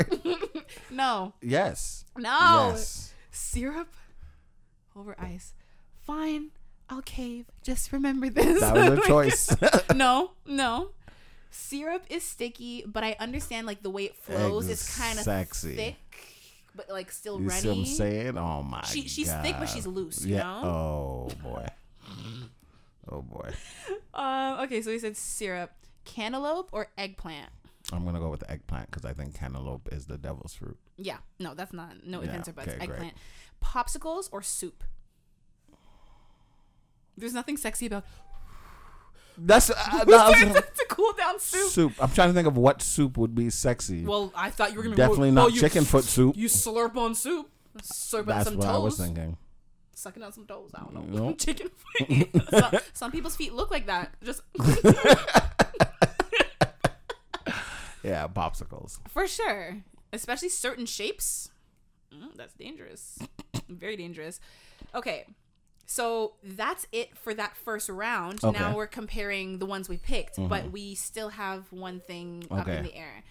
no, 0.90 1.34
Yes. 1.42 2.04
no. 2.16 2.70
Yes. 2.72 3.12
Syrup 3.30 3.92
over 4.96 5.14
ice. 5.18 5.52
Fine, 6.06 6.50
I'll 6.88 7.02
cave. 7.02 7.44
Just 7.62 7.92
remember 7.92 8.30
this. 8.30 8.60
That 8.60 8.74
was 8.74 8.98
a 9.00 9.02
choice. 9.06 9.54
no, 9.94 10.30
no. 10.46 10.90
Syrup 11.50 12.04
is 12.08 12.22
sticky, 12.22 12.84
but 12.86 13.04
I 13.04 13.16
understand 13.20 13.66
like 13.66 13.82
the 13.82 13.90
way 13.90 14.04
it 14.04 14.16
flows 14.16 14.68
is 14.70 14.96
kind 14.96 15.18
of 15.18 15.24
Sexy. 15.24 15.74
thick, 15.76 15.96
but 16.74 16.88
like 16.88 17.10
still 17.10 17.38
you 17.40 17.48
runny. 17.48 17.60
see 17.60 17.68
what 17.68 17.76
I'm 17.78 17.84
saying? 17.84 18.38
Oh 18.38 18.62
my 18.62 18.82
She- 18.84 19.08
she's 19.08 19.30
thick, 19.30 19.56
but 19.58 19.68
she's 19.68 19.86
loose, 19.86 20.24
you 20.24 20.36
yeah. 20.36 20.44
know? 20.44 20.60
Oh 20.64 21.28
boy. 21.42 21.66
Oh 23.10 23.22
boy. 23.22 23.52
Um. 24.14 24.60
Okay, 24.60 24.82
so 24.82 24.90
we 24.90 24.98
said 24.98 25.16
syrup, 25.16 25.72
cantaloupe 26.04 26.68
or 26.72 26.88
eggplant. 26.98 27.48
I'm 27.92 28.04
gonna 28.04 28.20
go 28.20 28.30
with 28.30 28.40
the 28.40 28.50
eggplant 28.50 28.90
because 28.90 29.04
I 29.04 29.12
think 29.12 29.34
cantaloupe 29.38 29.88
is 29.92 30.06
the 30.06 30.18
devil's 30.18 30.54
fruit. 30.54 30.78
Yeah, 30.96 31.16
no, 31.38 31.54
that's 31.54 31.72
not. 31.72 32.06
No 32.06 32.22
Yeah, 32.22 32.36
ifs 32.38 32.48
or 32.48 32.52
buts. 32.52 32.68
okay, 32.68 32.76
great. 32.78 32.90
eggplant, 32.90 33.14
popsicles 33.64 34.28
or 34.32 34.42
soup. 34.42 34.84
There's 37.16 37.34
nothing 37.34 37.56
sexy 37.56 37.86
about 37.86 38.04
That's 39.36 39.70
uh, 39.70 40.04
no, 40.06 40.32
to 40.32 40.86
cool 40.88 41.12
down 41.14 41.38
soup. 41.40 41.70
soup. 41.70 41.92
I'm 41.98 42.10
trying 42.12 42.28
to 42.28 42.34
think 42.34 42.46
of 42.48 42.56
what 42.56 42.80
soup 42.82 43.16
would 43.18 43.34
be 43.34 43.50
sexy. 43.50 44.04
Well, 44.04 44.32
I 44.36 44.50
thought 44.50 44.70
you 44.72 44.76
were 44.78 44.84
gonna 44.84 44.96
Definitely 44.96 45.30
be, 45.30 45.34
not 45.34 45.52
you, 45.52 45.60
chicken 45.60 45.84
foot 45.84 46.04
soup. 46.04 46.36
You 46.36 46.48
slurp 46.48 46.96
on 46.96 47.14
soup. 47.14 47.48
Slurp 47.82 48.20
on 48.20 48.26
That's 48.26 48.48
some 48.48 48.56
what 48.58 48.66
I 48.68 48.78
was 48.78 48.96
thinking. 48.98 49.36
Sucking 50.00 50.22
on 50.22 50.32
some 50.32 50.46
toes. 50.46 50.70
I 50.74 50.80
don't 50.80 50.94
know. 50.94 51.24
Nope. 51.26 51.38
chicken 51.44 51.68
feet. 51.98 52.30
some, 52.50 52.72
some 52.94 53.12
people's 53.12 53.36
feet 53.36 53.52
look 53.52 53.70
like 53.70 53.86
that. 53.86 54.14
Just 54.24 54.40
Yeah, 58.02 58.26
popsicles. 58.28 58.98
for 59.08 59.26
sure, 59.28 59.76
especially 60.10 60.48
certain 60.48 60.86
shapes. 60.86 61.50
Mm, 62.14 62.34
that's 62.34 62.54
dangerous. 62.54 63.18
Very 63.68 63.94
dangerous. 63.96 64.40
Okay. 64.94 65.26
So 65.84 66.32
that's 66.42 66.86
it 66.92 67.18
for 67.18 67.34
that 67.34 67.56
first 67.56 67.90
round. 67.90 68.42
Okay. 68.42 68.58
Now 68.58 68.74
we're 68.74 68.86
comparing 68.86 69.58
the 69.58 69.66
ones 69.66 69.86
we 69.86 69.98
picked, 69.98 70.36
but 70.48 70.70
we 70.72 70.94
still 70.94 71.28
have 71.30 71.70
one 71.72 72.00
thing 72.00 72.46
up 72.50 72.68
in 72.68 72.84
the 72.84 72.94
air. 72.94 73.22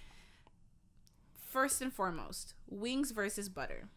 First 1.48 1.82
and 1.82 1.91
foremost, 1.91 2.54
wings 2.70 3.10
versus 3.10 3.50
butter. 3.50 3.88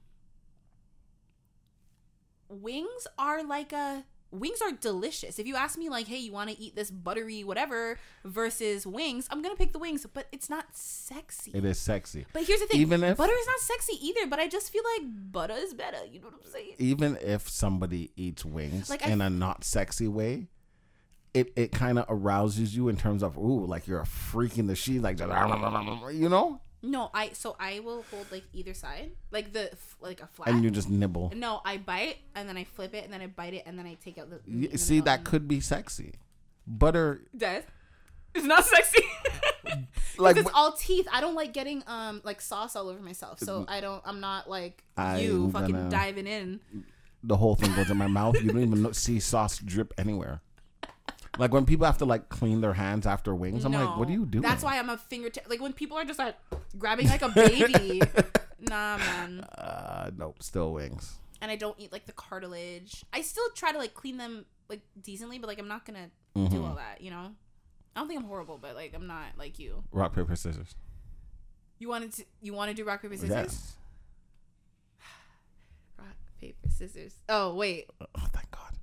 Wings 2.52 3.06
are 3.18 3.42
like 3.42 3.72
a 3.72 4.04
wings 4.32 4.62
are 4.62 4.72
delicious. 4.72 5.38
If 5.38 5.46
you 5.46 5.56
ask 5.56 5.78
me 5.78 5.88
like, 5.88 6.06
"Hey, 6.06 6.18
you 6.18 6.32
want 6.32 6.50
to 6.50 6.58
eat 6.58 6.74
this 6.74 6.90
buttery 6.90 7.44
whatever 7.44 7.98
versus 8.24 8.86
wings?" 8.86 9.28
I'm 9.30 9.42
going 9.42 9.54
to 9.54 9.58
pick 9.58 9.72
the 9.72 9.78
wings, 9.78 10.06
but 10.12 10.26
it's 10.32 10.50
not 10.50 10.74
sexy. 10.76 11.52
It 11.54 11.64
is 11.64 11.78
sexy. 11.78 12.26
But 12.32 12.44
here's 12.44 12.60
the 12.60 12.66
thing: 12.66 12.80
Even 12.80 13.04
if- 13.04 13.18
butter 13.18 13.32
is 13.32 13.46
not 13.46 13.60
sexy 13.60 13.98
either. 14.04 14.26
But 14.26 14.38
I 14.38 14.48
just 14.48 14.72
feel 14.72 14.82
like 14.96 15.08
butter 15.32 15.54
is 15.54 15.74
better. 15.74 16.04
You 16.10 16.20
know 16.20 16.26
what 16.28 16.34
I'm 16.44 16.50
saying? 16.50 16.74
Even 16.78 17.18
if 17.20 17.48
somebody 17.48 18.10
eats 18.16 18.44
wings 18.44 18.90
Like, 18.90 19.06
in 19.06 19.20
a 19.20 19.30
not 19.30 19.64
sexy 19.64 20.08
way, 20.08 20.48
it, 21.34 21.52
it 21.56 21.72
kind 21.72 21.98
of 21.98 22.06
arouses 22.08 22.74
you 22.74 22.88
in 22.88 22.96
terms 22.96 23.22
of 23.22 23.36
ooh, 23.36 23.66
like 23.66 23.86
you're 23.86 24.00
a 24.00 24.06
freak 24.06 24.58
in 24.58 24.66
the 24.66 24.74
sheet, 24.74 25.00
like 25.02 25.18
you 26.12 26.28
know, 26.28 26.60
No, 26.82 27.10
I 27.14 27.30
so 27.32 27.54
I 27.60 27.78
will 27.80 28.04
hold 28.10 28.26
like 28.32 28.44
either 28.52 28.74
side, 28.74 29.12
like 29.30 29.52
the 29.52 29.70
like 30.00 30.20
a 30.20 30.26
flat. 30.26 30.48
and 30.48 30.64
you 30.64 30.70
just 30.70 30.90
nibble. 30.90 31.32
no, 31.36 31.60
I 31.64 31.76
bite 31.76 32.16
and 32.34 32.48
then 32.48 32.56
I 32.56 32.64
flip 32.64 32.92
it 32.94 33.04
and 33.04 33.12
then 33.12 33.20
I 33.20 33.28
bite 33.28 33.54
it 33.54 33.62
and 33.66 33.78
then 33.78 33.86
I 33.86 33.94
take 33.94 34.18
out 34.18 34.30
the. 34.30 34.40
You- 34.46 34.76
see, 34.76 35.00
that 35.00 35.18
and- 35.20 35.26
could 35.26 35.46
be 35.46 35.60
sexy. 35.60 36.14
Butter, 36.66 37.22
Death. 37.36 37.64
It's 38.34 38.46
not 38.46 38.64
sexy. 38.64 39.04
like 40.18 40.36
it's 40.36 40.50
all 40.54 40.72
teeth. 40.72 41.06
I 41.12 41.20
don't 41.20 41.34
like 41.34 41.52
getting 41.52 41.82
um 41.86 42.20
like 42.24 42.40
sauce 42.40 42.74
all 42.76 42.88
over 42.88 43.00
myself, 43.00 43.38
so 43.38 43.64
I 43.68 43.80
don't. 43.80 44.02
I'm 44.04 44.20
not 44.20 44.48
like 44.48 44.82
you 45.18 45.44
I'm 45.44 45.52
fucking 45.52 45.88
diving 45.88 46.26
in. 46.26 46.60
the 47.22 47.36
whole 47.36 47.54
thing 47.54 47.74
goes 47.74 47.90
in 47.90 47.96
my 47.96 48.06
mouth. 48.08 48.34
You 48.42 48.50
don't 48.52 48.62
even 48.62 48.92
see 48.94 49.20
sauce 49.20 49.58
drip 49.58 49.92
anywhere. 49.98 50.40
Like 51.38 51.52
when 51.52 51.64
people 51.64 51.86
have 51.86 51.98
to 51.98 52.04
like 52.04 52.28
clean 52.28 52.60
their 52.60 52.74
hands 52.74 53.06
after 53.06 53.34
wings, 53.34 53.64
I'm 53.64 53.72
like, 53.72 53.96
what 53.96 54.08
are 54.08 54.12
you 54.12 54.26
doing? 54.26 54.42
That's 54.42 54.62
why 54.62 54.78
I'm 54.78 54.90
a 54.90 54.98
fingertip. 54.98 55.48
Like 55.48 55.60
when 55.62 55.72
people 55.72 55.96
are 55.96 56.04
just 56.04 56.18
like 56.18 56.36
grabbing 56.78 57.08
like 57.08 57.22
a 57.22 57.30
baby. 57.30 58.02
nah, 58.60 58.98
man. 58.98 59.40
Uh, 59.40 60.10
nope, 60.16 60.42
still 60.42 60.72
wings. 60.72 61.14
And 61.40 61.50
I 61.50 61.56
don't 61.56 61.78
eat 61.80 61.90
like 61.90 62.06
the 62.06 62.12
cartilage. 62.12 63.04
I 63.12 63.22
still 63.22 63.48
try 63.54 63.72
to 63.72 63.78
like 63.78 63.94
clean 63.94 64.18
them 64.18 64.44
like 64.68 64.80
decently, 65.02 65.38
but 65.38 65.48
like 65.48 65.58
I'm 65.58 65.68
not 65.68 65.84
gonna 65.86 66.10
Mm-hmm. 66.36 66.54
do 66.54 66.64
all 66.64 66.74
that. 66.76 67.00
You 67.02 67.10
know. 67.10 67.32
I 67.94 68.00
don't 68.00 68.08
think 68.08 68.20
I'm 68.20 68.26
horrible, 68.26 68.58
but 68.60 68.74
like 68.74 68.92
I'm 68.94 69.06
not 69.06 69.26
like 69.38 69.58
you. 69.58 69.84
Rock 69.92 70.14
paper 70.14 70.34
scissors. 70.36 70.74
You 71.78 71.88
wanted 71.88 72.12
to. 72.14 72.24
You 72.40 72.52
want 72.54 72.70
to 72.70 72.74
do 72.74 72.84
rock 72.84 73.02
paper 73.02 73.16
scissors? 73.16 73.30
Yes. 73.30 73.72
Rock 75.98 76.16
paper 76.40 76.68
scissors. 76.70 77.14
Oh 77.28 77.54
wait. 77.54 77.88
Oh, 78.00 78.26
thank 78.32 78.50
God. 78.50 78.76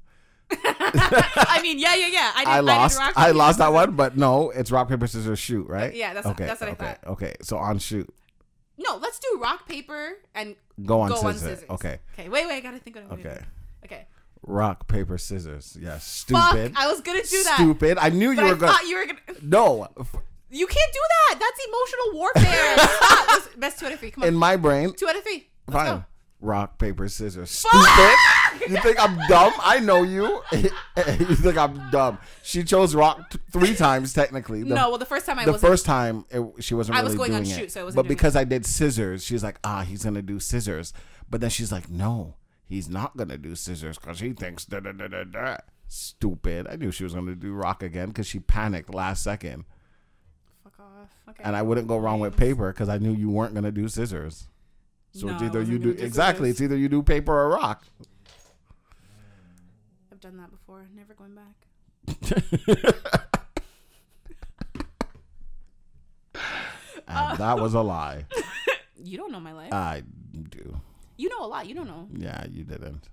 I 0.95 1.60
mean, 1.61 1.80
yeah, 1.80 1.95
yeah, 1.95 2.07
yeah. 2.07 2.32
I, 2.36 2.40
did, 2.45 2.48
I 2.49 2.60
lost. 2.60 2.99
I, 2.99 3.11
paper, 3.11 3.34
lost 3.38 3.57
that 3.60 3.74
one, 3.74 3.95
but 3.95 4.18
no, 4.18 4.49
it's 4.52 4.72
rock 4.72 4.90
paper 4.90 5.07
scissors 5.07 5.40
shoot, 5.40 5.68
right? 5.68 5.94
Yeah, 5.95 6.14
that's- 6.14 6.32
okay. 6.34 6.45
that's 6.45 6.61
what 6.61 6.70
I 6.70 6.74
okay. 6.74 6.86
thought. 6.86 7.11
Okay. 7.14 7.36
So 7.41 7.57
on 7.57 7.80
shoot, 7.80 8.14
No, 8.78 8.95
let's 8.98 9.20
do 9.20 9.40
rock 9.41 9.68
paper 9.68 10.14
and 10.36 10.56
go 10.86 11.02
on 11.02 11.10
go 11.10 11.16
scissors. 11.16 11.26
on 11.44 11.49
scissors. 11.49 11.70
Okay. 11.70 11.99
Okay. 12.14 12.30
Wait, 12.30 12.48
wait. 12.48 12.56
I 12.56 12.60
gotta 12.61 12.80
think 12.80 12.95
of 12.95 13.03
it. 13.03 13.11
Okay. 13.14 13.40
Okay. 13.86 14.06
Rock 14.44 14.88
paper 14.88 15.18
scissors. 15.18 15.78
Yes. 15.80 16.26
Fuck! 16.30 16.52
Stupid. 16.52 16.74
I 16.78 16.88
was 16.88 17.02
gonna 17.02 17.22
do 17.24 17.44
that. 17.44 17.56
Stupid. 17.56 17.98
I 17.98 18.10
knew 18.10 18.32
you 18.32 18.40
I 18.41 18.53
were 18.53 18.56
thought 18.57 18.88
you 18.88 18.98
were 18.98 19.06
gonna. 19.06 19.20
No. 19.41 19.88
You 20.52 20.66
can't 20.66 20.94
do 20.94 20.99
that. 21.10 21.40
That's 21.40 21.66
emotional 21.68 22.20
warfare. 22.20 22.78
Stop. 22.88 23.28
Let's- 23.28 23.49
Best 23.57 23.80
two 23.80 23.86
out 23.88 23.91
of 23.91 23.99
three. 23.99 24.11
Come 24.11 24.24
on. 24.24 24.30
In 24.30 24.36
my 24.36 24.56
brain, 24.56 24.94
two 24.98 25.07
out 25.07 25.16
of 25.18 25.24
three. 25.24 25.48
Let's 25.68 25.76
fine. 25.78 25.95
go. 25.98 26.06
Rock 26.41 26.78
paper 26.78 27.10
scissors. 27.10 27.52
Stupid. 27.52 28.70
you 28.70 28.78
think 28.82 28.98
I'm 28.98 29.18
dumb? 29.28 29.52
I 29.61 29.80
know 29.80 30.03
you. 30.03 30.41
you 30.53 31.36
think 31.36 31.57
I'm 31.57 31.90
dumb? 31.91 32.18
She 32.44 32.64
chose 32.64 32.95
rock 32.95 33.30
t- 33.32 33.40
three 33.52 33.76
times 33.76 34.14
technically. 34.14 34.64
The- 34.64 34.74
no, 34.76 34.90
well, 34.90 34.98
the 34.98 35.06
first 35.06 35.26
time 35.26 35.38
I 35.38 35.44
the 35.45 35.52
was 35.53 35.61
first 35.61 35.86
time 35.86 36.24
it, 36.30 36.41
she 36.61 36.76
wasn't 36.76 36.95
I 36.98 37.02
really 37.02 37.10
was 37.10 37.18
going 37.18 37.36
on 37.36 37.44
doing 37.44 37.56
shoot, 37.57 37.64
it. 37.66 37.72
so 37.74 37.82
I 37.82 37.84
wasn't 37.84 38.03
but 38.03 38.07
because 38.07 38.38
I 38.38 38.45
did 38.45 38.66
scissors, 38.66 39.24
she's 39.24 39.44
like, 39.44 39.60
ah, 39.66 39.82
he's 39.82 40.03
gonna 40.06 40.22
do 40.22 40.40
scissors. 40.40 40.94
But 41.30 41.41
then 41.41 41.49
she's 41.49 41.72
like, 41.74 41.90
no, 41.90 42.36
he's 42.64 42.88
not 42.88 43.18
gonna 43.18 43.38
do 43.38 43.53
scissors 43.56 43.98
because 43.99 44.22
he 44.22 44.32
thinks 44.32 44.64
da 44.64 44.80
da 44.80 44.94
da 44.94 45.07
da 45.07 45.24
da. 45.26 45.57
Stupid. 45.90 46.68
I 46.70 46.78
knew 46.78 46.91
she 46.91 47.03
was 47.03 47.14
gonna 47.14 47.36
do 47.36 47.52
rock 47.53 47.84
again 47.84 48.07
because 48.07 48.28
she 48.28 48.40
panicked 48.40 48.94
last 48.94 49.24
second, 49.24 49.66
Fuck 50.64 50.80
off. 50.80 51.10
Okay. 51.30 51.44
and 51.44 51.56
I 51.56 51.64
wouldn't 51.64 51.88
go 51.88 51.98
wrong 51.98 52.22
with 52.22 52.38
paper 52.38 52.72
because 52.72 52.88
I 52.88 52.98
knew 52.98 53.11
you 53.11 53.30
weren't 53.30 53.53
gonna 53.53 53.72
do 53.74 53.90
scissors. 53.90 54.48
So 55.11 55.27
No, 55.27 55.34
it's 55.34 55.44
either 55.44 55.61
you 55.61 55.80
do 55.80 55.90
exactly. 55.91 56.49
It's 56.49 56.61
either 56.61 56.77
you 56.77 56.90
do 56.90 57.02
paper 57.03 57.34
or 57.34 57.49
rock. 57.49 57.86
I've 60.11 60.19
done 60.19 60.38
that 60.38 60.52
before. 60.52 60.88
Never 60.95 61.14
going 61.14 61.36
back. 61.36 61.56
and 67.07 67.38
that 67.38 67.60
was 67.60 67.73
a 67.73 67.81
lie. 67.81 68.26
You 69.02 69.18
don't 69.18 69.31
know 69.31 69.40
my 69.40 69.53
life. 69.53 69.72
I 69.72 70.03
do. 70.49 70.81
you 71.15 71.30
know 71.30 71.45
a 71.45 71.48
lot. 71.48 71.68
You 71.68 71.73
don't 71.73 71.88
know. 71.88 72.10
Yeah, 72.14 72.45
you 72.52 72.65
didn't. 72.65 73.07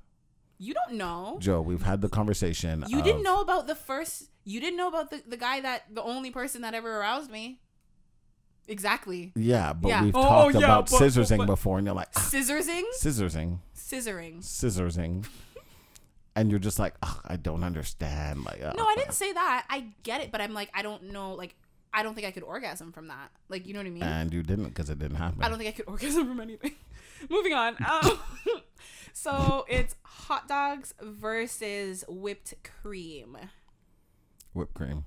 You 0.59 0.75
don't 0.75 0.97
know. 0.99 1.37
Joe, 1.39 1.61
we've 1.61 1.83
had 1.83 2.01
the 2.01 2.09
conversation. 2.09 2.85
You 2.89 2.99
of- 2.99 3.05
didn't 3.05 3.23
know 3.23 3.41
about 3.41 3.69
the 3.69 3.77
first. 3.77 4.25
You 4.43 4.59
didn't 4.59 4.79
know 4.79 4.89
about 4.89 5.11
the, 5.11 5.23
the 5.29 5.37
guy 5.37 5.61
that 5.61 5.85
the 5.95 6.03
only 6.03 6.33
person 6.33 6.63
that 6.63 6.75
ever 6.75 6.99
aroused 6.99 7.31
me. 7.31 7.61
Exactly. 8.69 9.33
Yeah, 9.37 9.73
but 9.73 9.89
Yeah. 9.89 10.03
we've 10.05 10.17
Oh, 10.17 10.23
talked 10.23 10.55
yeah, 10.55 10.59
about 10.61 10.91
but- 10.91 11.01
scissorsing 11.01 11.39
but- 11.39 11.47
before, 11.47 11.79
and 11.79 11.87
you're 11.87 11.95
like, 11.95 12.13
Scissorsing. 12.13 12.83
scissorsing, 13.01 13.59
Scissoring. 13.77 14.39
scissorsing, 14.39 15.25
and 16.35 16.51
you're 16.51 16.59
just 16.59 16.79
like, 16.79 16.95
"Ugh, 17.03 17.21
I 17.25 17.37
don't 17.37 17.63
understand. 17.65 18.45
Like, 18.45 18.61
No, 18.61 18.85
I 18.85 18.95
didn't 18.97 19.15
say 19.15 19.33
that. 19.33 19.67
I 19.71 19.87
get 20.03 20.21
it, 20.21 20.33
but 20.33 20.41
I'm 20.41 20.53
like, 20.53 20.71
I 20.75 20.83
don't 20.83 21.05
know. 21.13 21.35
Like, 21.35 21.55
I 21.95 22.03
don't 22.03 22.15
think 22.15 22.27
I 22.27 22.31
could 22.33 22.43
orgasm 22.43 22.93
from 22.93 23.09
that. 23.09 23.31
Like, 23.49 23.67
you 23.67 23.73
know 23.73 23.79
what 23.81 23.87
I 23.87 23.91
mean? 23.91 24.03
And 24.03 24.33
you 24.35 24.43
didn't 24.43 24.65
because 24.71 24.91
it 24.91 24.99
didn't 24.99 25.17
happen. 25.17 25.43
I 25.43 25.49
don't 25.49 25.57
think 25.59 25.69
I 25.69 25.73
could 25.73 25.89
orgasm 25.89 26.27
from 26.27 26.41
anything. 26.41 26.73
Moving 27.31 27.55
on. 27.55 27.77
Um, 27.89 28.19
so 29.15 29.65
it's 29.69 29.95
hot 30.03 30.47
dogs 30.49 30.93
versus 31.01 32.05
whipped 32.09 32.55
cream. 32.83 33.39
Whipped 34.53 34.75
cream. 34.75 35.05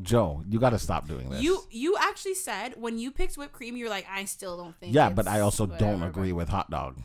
Joe, 0.00 0.42
you 0.48 0.58
got 0.58 0.70
to 0.70 0.78
stop 0.78 1.06
doing 1.06 1.28
this. 1.28 1.42
You 1.42 1.62
you 1.70 1.96
actually 2.00 2.34
said 2.34 2.74
when 2.76 2.98
you 2.98 3.10
picked 3.10 3.36
whipped 3.36 3.52
cream, 3.52 3.76
you're 3.76 3.90
like, 3.90 4.06
I 4.10 4.24
still 4.24 4.56
don't 4.56 4.74
think. 4.80 4.94
yeah, 4.94 5.10
but 5.10 5.28
I 5.28 5.40
also 5.40 5.66
don't 5.66 6.02
agree 6.02 6.32
with 6.32 6.48
hot 6.48 6.70
dog. 6.70 6.96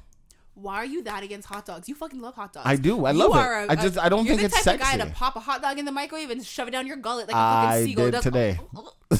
Why 0.53 0.75
are 0.77 0.85
you 0.85 1.03
that 1.03 1.21
against 1.21 1.47
hot 1.47 1.65
dogs? 1.65 1.87
You 1.89 1.93
fucking 1.95 2.19
love 2.21 2.33
hot 2.35 2.53
dogs. 2.53 2.65
I 2.65 2.77
do. 2.77 3.05
I 3.05 3.11
You 3.11 3.17
love 3.27 3.35
it. 3.35 3.69
a- 3.69 3.71
I 3.71 3.75
just 3.75 3.97
I 3.99 4.09
don't 4.09 4.25
you're 4.25 4.37
think 4.37 4.49
the 4.51 4.55
it's 4.57 4.63
type 4.65 4.75
of 4.75 4.81
guy 4.81 4.97
to 4.97 5.05
pop 5.07 5.35
a 5.35 5.39
hot 5.39 5.61
dog 5.61 5.77
in 5.77 5.85
the 5.85 5.91
microwave 5.91 6.29
and 6.31 6.43
shove 6.43 6.67
it 6.69 6.71
down 6.71 6.87
your 6.87 6.97
gullet 6.97 7.27
like 7.27 7.35
a 7.35 7.39
I 7.39 7.65
fucking 7.71 7.85
seagull. 7.87 8.05
did 8.05 8.11
does. 8.13 8.23
today. 8.23 8.59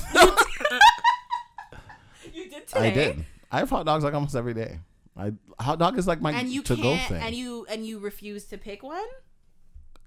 you 2.33 2.49
did 2.49 2.67
today. 2.67 2.79
I 2.87 2.89
did. 2.91 3.25
I 3.51 3.59
have 3.59 3.69
hot 3.69 3.85
dogs 3.85 4.03
like 4.03 4.13
almost 4.13 4.35
every 4.35 4.53
day. 4.53 4.79
I 5.15 5.33
hot 5.59 5.79
dog 5.79 5.97
is 5.97 6.07
like 6.07 6.21
my 6.21 6.31
And 6.31 6.49
you 6.49 6.61
to 6.63 6.75
go 6.75 6.81
can't. 6.95 7.09
thing. 7.09 7.21
And 7.21 7.35
you 7.35 7.65
and 7.69 7.85
you 7.85 7.99
refuse 7.99 8.45
to 8.45 8.57
pick 8.57 8.83
one. 8.83 9.05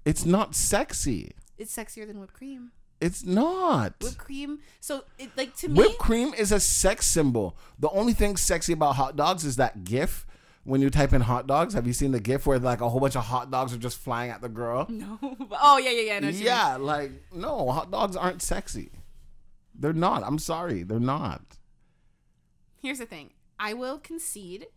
it's 0.05 0.25
not 0.25 0.55
sexy. 0.55 1.31
It's 1.57 1.75
sexier 1.75 2.07
than 2.07 2.19
whipped 2.19 2.33
cream. 2.33 2.71
It's 3.01 3.25
not. 3.25 3.95
Whipped 3.99 4.19
cream. 4.19 4.59
So 4.79 5.03
it 5.17 5.31
like 5.35 5.55
to 5.57 5.69
me. 5.69 5.75
Whipped 5.75 5.97
cream 5.97 6.33
is 6.35 6.51
a 6.51 6.59
sex 6.59 7.07
symbol. 7.07 7.57
The 7.79 7.89
only 7.89 8.13
thing 8.13 8.37
sexy 8.37 8.73
about 8.73 8.95
hot 8.95 9.15
dogs 9.15 9.43
is 9.43 9.55
that 9.57 9.83
GIF. 9.83 10.27
When 10.63 10.79
you 10.79 10.91
type 10.91 11.11
in 11.11 11.21
hot 11.21 11.47
dogs, 11.47 11.73
have 11.73 11.87
you 11.87 11.93
seen 11.93 12.11
the 12.11 12.19
GIF 12.19 12.45
where 12.45 12.59
like 12.59 12.81
a 12.81 12.87
whole 12.89 12.99
bunch 12.99 13.15
of 13.15 13.25
hot 13.25 13.49
dogs 13.49 13.73
are 13.73 13.79
just 13.79 13.97
flying 13.97 14.29
at 14.29 14.41
the 14.41 14.49
girl? 14.49 14.85
No. 14.87 15.17
oh 15.59 15.79
yeah, 15.79 15.89
yeah, 15.89 16.01
yeah. 16.01 16.13
I 16.13 16.19
know 16.19 16.27
what 16.27 16.33
you 16.35 16.39
mean. 16.39 16.47
Yeah, 16.47 16.75
like 16.75 17.11
no, 17.33 17.71
hot 17.71 17.89
dogs 17.89 18.15
aren't 18.15 18.43
sexy. 18.43 18.91
They're 19.73 19.93
not. 19.93 20.21
I'm 20.23 20.37
sorry, 20.37 20.83
they're 20.83 20.99
not. 20.99 21.41
Here's 22.79 22.99
the 22.99 23.07
thing. 23.07 23.31
I 23.59 23.73
will 23.73 23.97
concede 23.97 24.67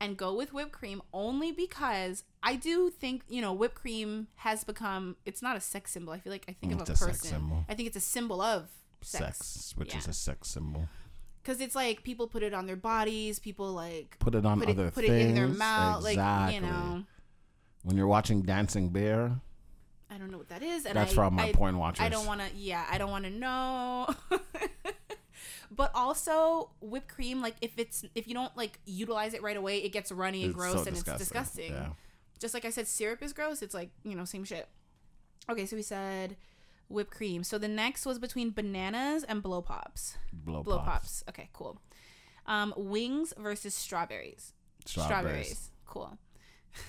and 0.00 0.16
go 0.16 0.34
with 0.34 0.52
whipped 0.54 0.72
cream 0.72 1.02
only 1.12 1.52
because 1.52 2.24
I 2.42 2.56
do 2.56 2.88
think 2.90 3.22
you 3.28 3.40
know 3.42 3.52
whipped 3.52 3.74
cream 3.76 4.28
has 4.36 4.64
become. 4.64 5.16
It's 5.26 5.42
not 5.42 5.56
a 5.56 5.60
sex 5.60 5.90
symbol. 5.92 6.12
I 6.12 6.18
feel 6.18 6.32
like 6.32 6.44
I 6.48 6.52
think 6.52 6.72
of 6.72 6.80
It's 6.80 6.90
a 6.90 6.92
a 6.94 6.96
sex 6.96 7.20
person. 7.22 7.64
I 7.68 7.74
think 7.74 7.86
it's 7.88 7.96
a 7.96 8.00
symbol 8.00 8.40
of 8.40 8.68
Sex, 9.02 9.38
sex. 9.38 9.72
which 9.76 9.94
is 9.94 10.06
a 10.08 10.12
sex 10.12 10.48
symbol. 10.48 10.88
because 11.42 11.60
it's 11.60 11.74
like 11.74 12.02
people 12.02 12.26
put 12.28 12.42
it 12.42 12.52
on 12.52 12.66
their 12.66 12.76
bodies. 12.76 13.38
People 13.38 13.72
like 13.72 14.16
Put 14.18 14.34
it 14.34 14.44
on 14.44 14.58
put 14.60 14.68
other 14.70 14.86
it 14.88 14.94
put 14.94 15.04
things. 15.04 15.14
it 15.24 15.28
in 15.28 15.34
their 15.34 15.48
mouth. 15.48 16.04
Exactly. 16.06 16.16
Like 16.16 16.54
you 16.54 16.60
know, 16.60 17.04
when 17.82 17.96
you're 17.96 18.06
watching 18.06 18.42
Dancing 18.42 18.90
Bear, 18.90 19.40
I 20.10 20.18
don't 20.18 20.30
know 20.30 20.38
what 20.38 20.48
that 20.50 20.62
is. 20.62 20.84
And 20.86 20.96
that's 20.96 21.12
I, 21.12 21.14
for 21.14 21.24
all 21.24 21.30
my 21.30 21.48
I, 21.48 21.52
porn 21.52 21.78
watchers. 21.78 22.04
I 22.04 22.08
don't 22.10 22.26
want 22.26 22.40
to. 22.42 22.46
Yeah, 22.54 22.84
I 22.90 22.98
don't 22.98 23.10
want 23.10 23.24
to 23.24 23.30
know. 23.30 24.08
but 25.70 25.90
also 25.94 26.70
whipped 26.80 27.08
cream, 27.08 27.40
like 27.40 27.54
if 27.60 27.72
it's 27.76 28.04
if 28.14 28.26
you 28.28 28.34
don't 28.34 28.56
like 28.56 28.80
utilize 28.86 29.34
it 29.34 29.42
right 29.42 29.56
away, 29.56 29.78
it 29.78 29.92
gets 29.92 30.10
runny 30.12 30.42
and 30.42 30.50
It's 30.50 30.58
gross 30.58 30.72
so 30.72 30.78
and 30.80 30.86
disgusting. 30.94 31.12
it's 31.14 31.18
disgusting. 31.28 31.72
Yeah. 31.72 31.88
Just 32.38 32.54
like 32.54 32.64
I 32.64 32.70
said, 32.70 32.88
syrup 32.88 33.22
is 33.22 33.32
gross. 33.32 33.62
It's 33.62 33.74
like 33.74 33.90
you 34.04 34.14
know 34.16 34.24
same 34.24 34.44
shit. 34.44 34.68
Okay, 35.48 35.66
so 35.66 35.76
we 35.76 35.82
said 35.82 36.36
whipped 36.88 37.12
cream. 37.12 37.44
So 37.44 37.56
the 37.58 37.68
next 37.68 38.04
was 38.06 38.18
between 38.18 38.50
bananas 38.50 39.24
and 39.24 39.42
blow 39.42 39.62
pops. 39.62 40.16
Blow, 40.32 40.62
Blow 40.62 40.78
pops. 40.78 40.88
pops. 40.88 41.24
Okay, 41.28 41.48
cool. 41.52 41.80
Um, 42.46 42.74
wings 42.76 43.32
versus 43.38 43.74
strawberries. 43.74 44.52
Strawberries. 44.86 45.70
Cool. 45.86 46.18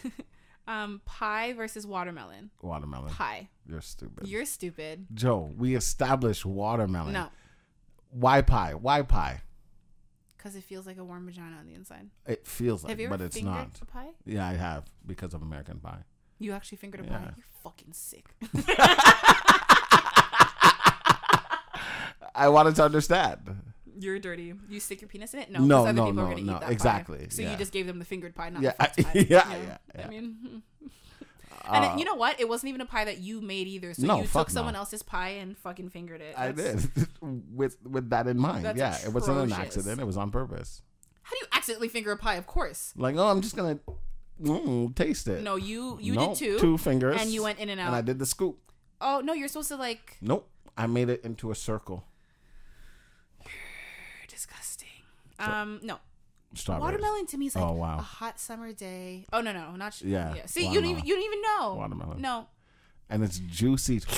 um, 0.68 1.02
pie 1.06 1.53
versus 1.53 1.86
watermelon. 1.86 2.49
Watermelon. 2.62 3.10
Pie. 3.12 3.49
You're 3.68 3.82
stupid. 3.82 4.28
You're 4.28 4.45
stupid. 4.45 5.06
Joe, 5.14 5.52
we 5.58 5.76
established 5.76 6.45
watermelon. 6.45 7.14
No, 7.14 7.28
Why 8.11 8.41
pie? 8.41 8.73
Why 8.75 9.01
pie? 9.01 9.41
because 10.38 10.55
it 10.55 10.63
feels 10.63 10.88
like 10.88 10.97
a 10.97 11.03
warm 11.03 11.27
vagina 11.27 11.55
on 11.59 11.67
the 11.67 11.73
inside. 11.75 12.09
It 12.25 12.47
feels 12.47 12.83
like, 12.83 12.89
Have 12.89 12.99
you 12.99 13.05
ever 13.05 13.15
but 13.19 13.23
it's 13.25 13.35
fingered 13.35 13.51
not. 13.53 13.79
a 13.79 13.85
pie? 13.85 14.07
Yeah, 14.25 14.47
I 14.47 14.53
have 14.53 14.85
because 15.05 15.35
of 15.35 15.43
American 15.43 15.77
Pie. 15.79 15.99
You 16.39 16.53
actually 16.53 16.79
fingered 16.79 17.01
a 17.01 17.03
Yeah. 17.03 17.17
pie. 17.19 17.33
You're 17.38 17.45
fucking 17.63 17.93
sick. 17.93 18.25
I 22.33 22.47
wanted 22.49 22.75
to 22.77 22.83
understand. 22.83 23.61
You're 23.99 24.17
dirty. 24.17 24.53
You 24.69 24.79
stick 24.79 25.01
your 25.01 25.09
penis 25.09 25.33
in 25.35 25.41
it? 25.41 25.51
No, 25.51 25.59
No, 25.59 25.81
other 25.83 25.93
no, 25.93 26.05
people 26.07 26.23
no, 26.23 26.31
no, 26.31 26.38
eat 26.38 26.59
that 26.61 26.71
exactly, 26.71 27.19
Pie. 27.19 27.27
So 27.29 27.41
yeah. 27.43 27.51
you 27.51 27.57
just 27.57 27.71
gave 27.71 27.85
them 27.85 27.99
the 27.99 28.05
fingered 28.05 28.33
pie, 28.33 28.49
not 28.49 28.63
Yeah, 28.63 28.73
the 28.95 29.03
pie. 29.03 29.11
yeah, 29.13 29.25
yeah, 29.55 29.77
yeah. 29.95 30.05
I 30.05 30.09
mean, 30.09 30.63
Uh, 31.67 31.73
and 31.73 31.85
it- 31.85 31.99
you 31.99 32.05
know 32.05 32.15
what? 32.15 32.39
It 32.39 32.47
wasn't 32.49 32.69
even 32.69 32.81
a 32.81 32.85
pie 32.85 33.05
that 33.05 33.19
you 33.19 33.41
made 33.41 33.67
either. 33.67 33.93
So 33.93 34.05
No, 34.05 34.21
you 34.21 34.27
took 34.27 34.49
someone 34.49 34.73
no. 34.73 34.79
else's 34.79 35.03
pie 35.03 35.29
and 35.29 35.57
fucking 35.57 35.89
fingered 35.89 36.21
it. 36.21 36.35
I 36.38 36.51
did 36.51 36.89
with 37.21 37.77
with 37.85 38.09
that 38.09 38.27
in 38.27 38.38
mind. 38.39 38.65
That's 38.65 38.77
yeah, 38.77 38.97
it 39.05 39.13
wasn't 39.13 39.38
an 39.39 39.51
accident. 39.53 39.99
It 40.01 40.05
was 40.05 40.17
on 40.17 40.31
purpose. 40.31 40.81
How 41.23 41.31
do 41.31 41.38
you 41.41 41.47
accidentally 41.53 41.88
finger 41.89 42.11
a 42.11 42.17
pie? 42.17 42.35
Of 42.35 42.47
course. 42.47 42.93
Like, 42.97 43.15
oh, 43.15 43.27
I'm 43.27 43.41
just 43.41 43.55
gonna 43.55 43.79
mm, 44.41 44.93
taste 44.95 45.27
it. 45.27 45.43
No, 45.43 45.55
you 45.55 45.97
you 46.01 46.13
Nope, 46.13 46.38
did 46.38 46.38
too. 46.38 46.59
Two 46.59 46.77
fingers, 46.77 47.21
and 47.21 47.29
you 47.29 47.43
went 47.43 47.59
in 47.59 47.69
and 47.69 47.79
out. 47.79 47.88
and 47.88 47.95
I 47.95 48.01
did 48.01 48.19
the 48.19 48.25
scoop. 48.25 48.57
oh 48.99 49.21
no, 49.23 49.33
you're 49.33 49.47
supposed 49.47 49.69
to 49.69 49.77
like. 49.77 50.17
Nope, 50.21 50.49
I 50.77 50.88
made 50.88 51.09
it 51.09 51.23
into 51.23 51.51
a 51.51 51.55
circle. 51.55 52.05
You're 53.45 54.27
disgusting. 54.27 54.88
Um, 55.39 55.79
no. 55.83 55.99
Strawberries. 56.53 56.82
Watermelon 56.94 57.26
to 57.28 57.38
me 57.38 57.45
is 57.48 57.56
like 57.56 57.64
Oh, 57.65 57.73
wow. 57.73 57.98
a 57.98 58.02
hot 58.02 58.40
summer 58.40 58.73
day. 58.73 59.26
Oh 59.32 59.41
no 59.41 59.53
no 59.53 59.76
not 59.76 59.94
sh- 59.94 60.02
Yeah, 60.03 60.36
See 60.45 60.68
you 60.68 60.82
don't 60.82 60.90
even 60.90 61.06
you 61.06 61.15
don't 61.15 61.23
even 61.23 61.41
know. 61.41 61.76
Watermelon. 61.76 62.22
No. 62.22 62.48
and 63.10 63.23
it's 63.23 63.40
juicy. 63.40 64.02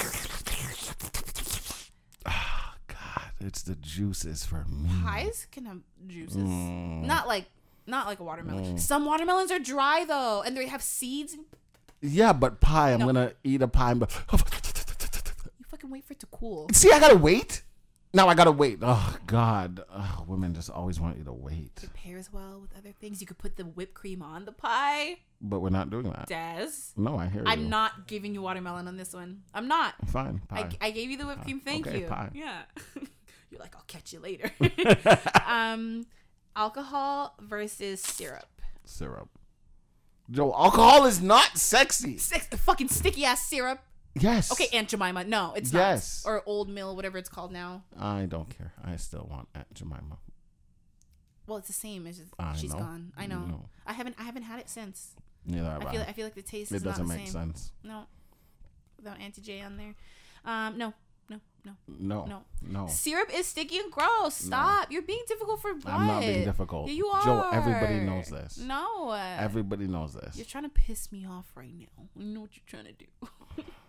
Ah, 2.25 2.75
God, 2.87 3.31
it's 3.41 3.63
the 3.63 3.75
juices 3.75 4.45
for 4.45 4.65
me. 4.69 4.89
Pies 5.03 5.47
can 5.51 5.65
have 5.65 5.79
juices. 6.07 6.37
Mm. 6.37 7.05
Not 7.05 7.27
like 7.27 7.45
not 7.85 8.07
like 8.07 8.19
a 8.19 8.23
watermelon. 8.23 8.77
Some 8.77 9.05
watermelons 9.05 9.51
are 9.51 9.59
dry 9.59 10.05
though, 10.07 10.41
and 10.41 10.55
they 10.55 10.67
have 10.67 10.81
seeds. 10.81 11.35
Yeah, 12.01 12.33
but 12.33 12.61
pie. 12.61 12.91
I'm 12.93 12.99
No. 12.99 13.07
gonna 13.07 13.33
eat 13.43 13.61
a 13.61 13.67
pie. 13.67 13.93
But 13.93 14.11
you 14.31 15.65
fucking 15.69 15.89
wait 15.89 16.05
for 16.05 16.13
it 16.13 16.19
to 16.21 16.25
cool. 16.27 16.69
See, 16.71 16.91
I 16.91 16.99
gotta 16.99 17.17
wait. 17.17 17.63
Now 18.15 18.27
I 18.27 18.35
gotta 18.35 18.51
wait. 18.51 18.77
Oh 18.81 19.17
God, 19.25 19.83
Ugh, 19.91 20.27
women 20.27 20.53
just 20.53 20.69
always 20.69 20.99
want 20.99 21.17
you 21.17 21.23
to 21.23 21.33
wait. 21.33 21.71
It 21.81 21.93
pairs 21.93 22.31
well 22.31 22.59
with 22.61 22.69
other 22.77 22.91
things. 22.91 23.21
You 23.21 23.27
could 23.27 23.39
put 23.39 23.55
the 23.57 23.63
whipped 23.65 23.95
cream 23.95 24.21
on 24.21 24.45
the 24.45 24.51
pie. 24.51 25.17
But 25.41 25.61
we're 25.61 25.71
not 25.71 25.89
doing 25.89 26.03
that. 26.11 26.27
Des. 26.27 26.69
No, 26.95 27.17
I 27.17 27.25
hear 27.25 27.41
you. 27.41 27.47
I'm 27.47 27.69
not 27.69 28.07
giving 28.07 28.35
you 28.35 28.43
watermelon 28.43 28.87
on 28.87 28.97
this 28.97 29.13
one. 29.13 29.41
I'm 29.53 29.67
not. 29.67 29.95
Fine. 30.07 30.41
I, 30.51 30.63
Pie. 30.63 30.77
I 30.79 30.91
gave 30.91 31.09
you 31.09 31.17
the 31.17 31.25
whipped 31.25 31.43
cream. 31.43 31.59
Thank 31.59 31.87
Okay, 31.87 32.01
you. 32.01 32.07
pie. 32.07 32.29
Yeah. 32.35 32.61
You're 33.49 33.59
like, 33.59 33.75
I'll 33.75 33.83
catch 33.87 34.13
you 34.13 34.19
later. 34.19 34.51
um, 35.47 36.05
alcohol 36.55 37.33
versus 37.41 37.99
syrup. 38.01 38.61
Syrup. 38.85 39.29
Joe, 40.29 40.53
alcohol 40.53 41.05
is 41.05 41.19
not 41.21 41.57
sexy. 41.57 42.17
Sex, 42.17 42.45
fucking 42.47 42.89
sticky 42.89 43.25
ass 43.25 43.45
syrup. 43.45 43.79
Yes. 44.15 44.51
Okay, 44.51 44.67
Aunt 44.77 44.89
Jemima. 44.89 45.23
No, 45.23 45.53
it's 45.55 45.73
Yes. 45.73 46.23
not. 46.25 46.31
Or 46.31 46.43
Old 46.45 46.69
Mill, 46.69 46.95
whatever 46.95 47.17
it's 47.17 47.29
called 47.29 47.51
now. 47.51 47.83
I 47.99 48.25
don't 48.25 48.49
care. 48.49 48.73
I 48.83 48.95
still 48.97 49.27
want 49.29 49.47
Aunt 49.55 49.73
Jemima. 49.73 50.17
Well, 51.47 51.57
it's 51.57 51.67
the 51.67 51.73
same. 51.73 52.05
It's 52.07 52.19
just, 52.19 52.33
I 52.39 52.55
she's 52.55 52.71
know. 52.73 52.79
gone. 52.79 53.11
I 53.17 53.25
know. 53.27 53.39
No. 53.39 53.65
I 53.85 53.93
haven't. 53.93 54.15
I 54.19 54.23
haven't 54.23 54.43
had 54.43 54.59
it 54.59 54.69
since. 54.69 55.15
Neither 55.45 55.69
have 55.69 55.83
I 55.85 55.89
I. 55.89 55.91
feel. 55.91 56.01
I 56.01 56.13
feel 56.13 56.25
like 56.25 56.35
the 56.35 56.41
taste 56.41 56.71
it 56.71 56.75
is 56.75 56.83
not 56.85 56.91
doesn't 56.91 57.07
the 57.07 57.15
make 57.15 57.25
same. 57.27 57.33
sense. 57.33 57.71
No, 57.83 58.03
without 58.97 59.19
Auntie 59.19 59.41
J 59.41 59.61
on 59.61 59.75
there. 59.77 59.95
Um, 60.45 60.77
no, 60.77 60.93
no, 61.29 61.39
no. 61.65 61.71
No. 61.99 62.25
No. 62.25 62.43
No. 62.61 62.87
Syrup 62.87 63.29
is 63.33 63.45
sticky 63.47 63.79
and 63.79 63.91
gross. 63.91 64.35
Stop. 64.35 64.89
You're 64.91 65.01
being 65.01 65.23
difficult 65.27 65.61
for 65.61 65.73
what? 65.73 65.87
I'm 65.87 66.07
not 66.07 66.19
being 66.21 66.45
difficult. 66.45 66.87
Yeah, 66.87 66.93
you 66.93 67.07
are. 67.07 67.23
Joe, 67.23 67.49
everybody 67.51 67.99
knows 67.99 68.27
this. 68.29 68.57
No. 68.59 69.11
Everybody 69.11 69.87
knows 69.87 70.13
this. 70.13 70.37
You're 70.37 70.45
trying 70.45 70.63
to 70.65 70.69
piss 70.69 71.11
me 71.11 71.25
off 71.25 71.51
right 71.55 71.73
now. 71.77 72.05
I 72.17 72.23
know 72.23 72.41
what 72.41 72.51
you're 72.55 72.63
trying 72.67 72.85
to 72.85 72.93
do. 72.93 73.63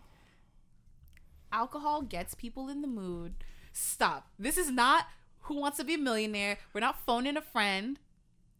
Alcohol 1.59 2.03
gets 2.03 2.35
people 2.35 2.69
in 2.69 2.83
the 2.83 2.89
mood. 2.89 3.35
Stop. 3.73 4.29
This 4.39 4.59
is 4.59 4.71
not 4.71 5.07
Who 5.43 5.55
Wants 5.61 5.79
to 5.79 5.85
Be 5.85 5.95
a 5.95 5.99
Millionaire. 5.99 6.59
We're 6.73 6.81
not 6.81 6.99
phoning 7.07 7.37
a 7.37 7.41
friend. 7.43 7.99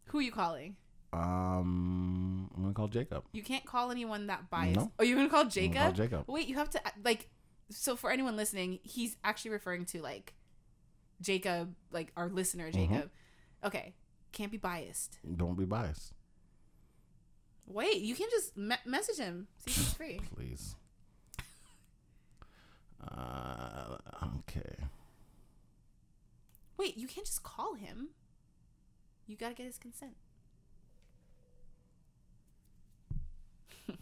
Who 0.07 0.19
are 0.19 0.23
you 0.23 0.31
calling? 0.33 0.77
Um, 1.13 2.51
I'm 2.57 2.63
gonna 2.63 2.73
call 2.75 2.87
Jacob. 2.89 3.25
You 3.33 3.43
can't 3.43 3.65
call 3.65 3.91
anyone 3.91 4.29
that 4.29 4.49
biased. 4.49 4.77
No. 4.77 4.93
Oh, 4.99 5.03
you're 5.05 5.17
gonna 5.17 5.29
call 5.29 5.41
I'm 5.41 5.47
gonna 5.47 5.55
Jacob? 5.55 5.77
call 5.83 5.93
Jacob. 5.93 6.25
Wait, 6.29 6.47
you 6.49 6.55
have 6.55 6.71
to 6.71 6.81
like. 7.05 7.29
So 7.71 7.97
for 7.97 8.11
anyone 8.13 8.37
listening, 8.37 8.79
he's 8.85 9.17
actually 9.25 9.51
referring 9.53 9.87
to 9.87 10.01
like 10.03 10.35
Jacob, 11.21 11.75
like 11.91 12.13
our 12.17 12.29
listener 12.29 12.71
Mm-hmm. 12.71 12.95
Jacob. 12.95 13.11
Okay, 13.65 13.95
can't 14.33 14.53
be 14.53 14.59
biased. 14.59 15.19
Don't 15.37 15.57
be 15.59 15.65
biased, 15.65 16.13
Wait, 17.67 18.03
you 18.03 18.15
can 18.15 18.29
just 18.31 18.57
me- 18.57 18.77
message 18.85 19.17
him. 19.17 19.47
See 19.59 19.71
if 19.71 19.77
he's 19.77 19.95
free. 19.95 20.21
please. 20.35 20.77
Uh, 23.11 23.97
okay. 24.39 24.77
Wait, 26.77 26.97
you 26.97 27.07
can't 27.07 27.27
just 27.27 27.43
call 27.43 27.75
him. 27.75 28.09
You 29.27 29.37
gotta 29.37 29.55
get 29.55 29.67
his 29.67 29.79
consent. 29.79 30.17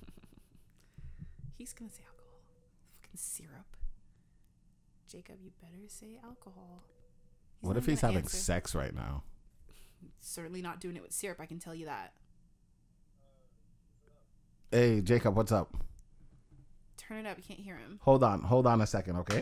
He's 1.58 1.72
gonna 1.72 1.90
say 1.90 2.02
alcohol. 2.08 2.40
Fucking 2.92 3.16
syrup. 3.16 3.76
Jacob, 5.10 5.36
you 5.42 5.50
better 5.60 5.88
say 5.88 6.18
alcohol. 6.24 6.82
What 7.60 7.76
if 7.76 7.86
he's 7.86 8.00
having 8.00 8.16
answer. 8.18 8.36
sex 8.36 8.74
right 8.74 8.94
now? 8.94 9.22
Certainly 10.20 10.62
not 10.62 10.80
doing 10.80 10.96
it 10.96 11.02
with 11.02 11.12
syrup. 11.12 11.38
I 11.38 11.46
can 11.46 11.58
tell 11.58 11.74
you 11.74 11.84
that. 11.86 12.14
Hey, 14.72 15.00
Jacob, 15.02 15.36
what's 15.36 15.52
up? 15.52 15.76
Turn 17.08 17.26
it 17.26 17.28
up. 17.28 17.36
You 17.38 17.44
can't 17.44 17.60
hear 17.60 17.76
him. 17.76 17.98
Hold 18.02 18.22
on, 18.22 18.42
hold 18.42 18.66
on 18.66 18.80
a 18.80 18.86
second, 18.86 19.16
okay? 19.18 19.38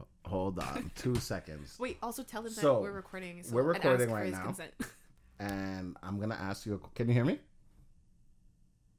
H- 0.00 0.06
Hold 0.26 0.58
on, 0.58 0.90
two 0.96 1.14
seconds, 1.16 1.76
Wait. 1.78 1.98
Also 2.02 2.22
tell 2.22 2.42
them 2.42 2.52
So, 2.52 2.74
that 2.76 2.80
we're 2.80 2.92
recording. 2.92 3.42
So, 3.42 3.54
we're 3.54 3.72
and 3.72 3.76
ask 3.76 3.84
recording 3.84 4.08
for 4.08 4.14
right 4.14 4.24
his 4.26 4.32
now. 4.38 4.44
consent. 4.44 4.72
and 5.38 5.96
I'm 6.02 6.18
gonna 6.18 6.34
ask 6.40 6.64
you. 6.66 6.74
A, 6.74 6.78
can 6.94 7.08
you 7.08 7.14
hear 7.14 7.24
me? 7.24 7.38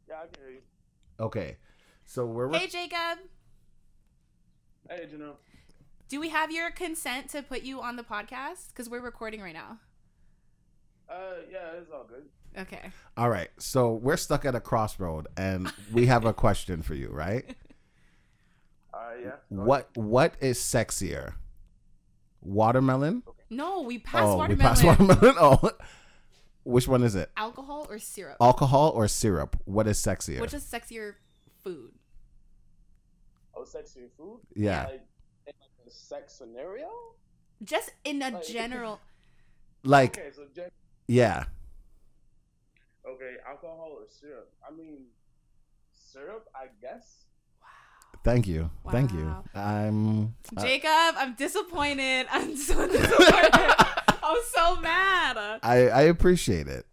Yeah, 0.07 0.16
I 0.24 0.28
can 0.28 0.44
hear 0.44 0.52
you. 0.52 0.62
Okay, 1.20 1.57
so 2.06 2.26
we're 2.26 2.52
hey, 2.52 2.68
Jacob. 2.68 3.20
Hey, 4.90 5.07
Jonelle. 5.12 5.36
Do 6.07 6.20
we 6.20 6.30
have 6.30 6.52
your 6.52 6.70
consent 6.70 7.30
to 7.32 7.41
put 7.41 7.64
you 7.64 7.82
on 7.82 7.95
the 7.95 8.03
podcast? 8.03 8.68
Because 8.70 8.88
we're 8.88 9.02
recording 9.02 9.41
right 9.41 9.56
now. 9.56 9.80
Uh, 11.10 11.38
yeah, 11.52 11.72
it's 11.80 11.90
all 11.91 12.03
good. 12.07 12.26
Okay. 12.57 12.91
all 13.18 13.30
right. 13.30 13.49
So 13.57 13.94
we're 13.94 14.18
stuck 14.18 14.45
at 14.45 14.56
a 14.56 14.60
crossroad, 14.61 15.27
and 15.38 15.72
we 15.91 16.06
have 16.07 16.26
a 16.26 16.34
question 16.34 16.82
for 16.82 16.95
you, 16.95 17.10
right? 17.10 17.56
Uh, 18.94 19.11
yeah. 19.22 19.32
What 19.49 19.90
What 19.98 20.36
is 20.40 20.57
sexier? 20.57 21.34
Watermelon? 22.41 23.23
No, 23.49 23.82
we 23.82 23.99
passed 23.99 24.23
oh, 24.23 24.38
watermelon. 24.38 24.57
we 24.57 24.64
passed 24.64 24.84
watermelon. 24.86 25.36
Oh, 25.40 25.72
which 26.64 26.88
one 26.88 27.03
is 27.03 27.14
it? 27.14 27.30
Alcohol 27.36 27.86
or 27.90 27.99
syrup? 27.99 28.38
Alcohol 28.40 28.91
or 28.95 29.10
syrup? 29.10 29.57
What 29.65 29.86
is 29.88 29.99
sexier? 29.99 30.40
Which 30.40 30.53
is 30.53 30.64
sexier 30.64 31.15
food? 31.61 31.91
Oh, 33.53 33.65
sexy 33.65 34.07
food? 34.18 34.40
yeah, 34.56 34.84
Like, 34.86 34.94
in 35.48 35.53
like 35.60 35.88
a 35.88 35.90
sex 35.91 36.34
scenario? 36.34 36.88
Just 37.64 37.91
in 38.06 38.22
a 38.22 38.32
Like- 38.32 38.45
general. 38.48 38.99
like 39.84 40.18
Okay, 40.18 40.30
so, 40.34 40.44
gen- 40.56 40.72
yeah. 41.07 41.45
Okay, 43.07 43.36
alcohol 43.48 43.98
or 43.99 44.06
syrup? 44.07 44.52
I 44.68 44.76
mean, 44.76 45.06
syrup, 45.91 46.48
I 46.56 46.68
guess. 46.82 47.26
Thank 48.23 48.48
you, 48.48 48.72
thank 48.91 49.11
you. 49.11 49.36
I'm 49.53 50.36
uh, 50.56 50.61
Jacob, 50.61 51.15
I'm 51.18 51.36
disappointed. 51.36 52.27
I'm 52.32 52.56
so 52.57 52.88
disappointed. 52.91 53.49
I'm 53.53 54.38
so 54.52 54.82
mad. 54.82 55.60
I 55.61 55.90
I 55.90 56.02
appreciate 56.03 56.68
it. 56.68 56.86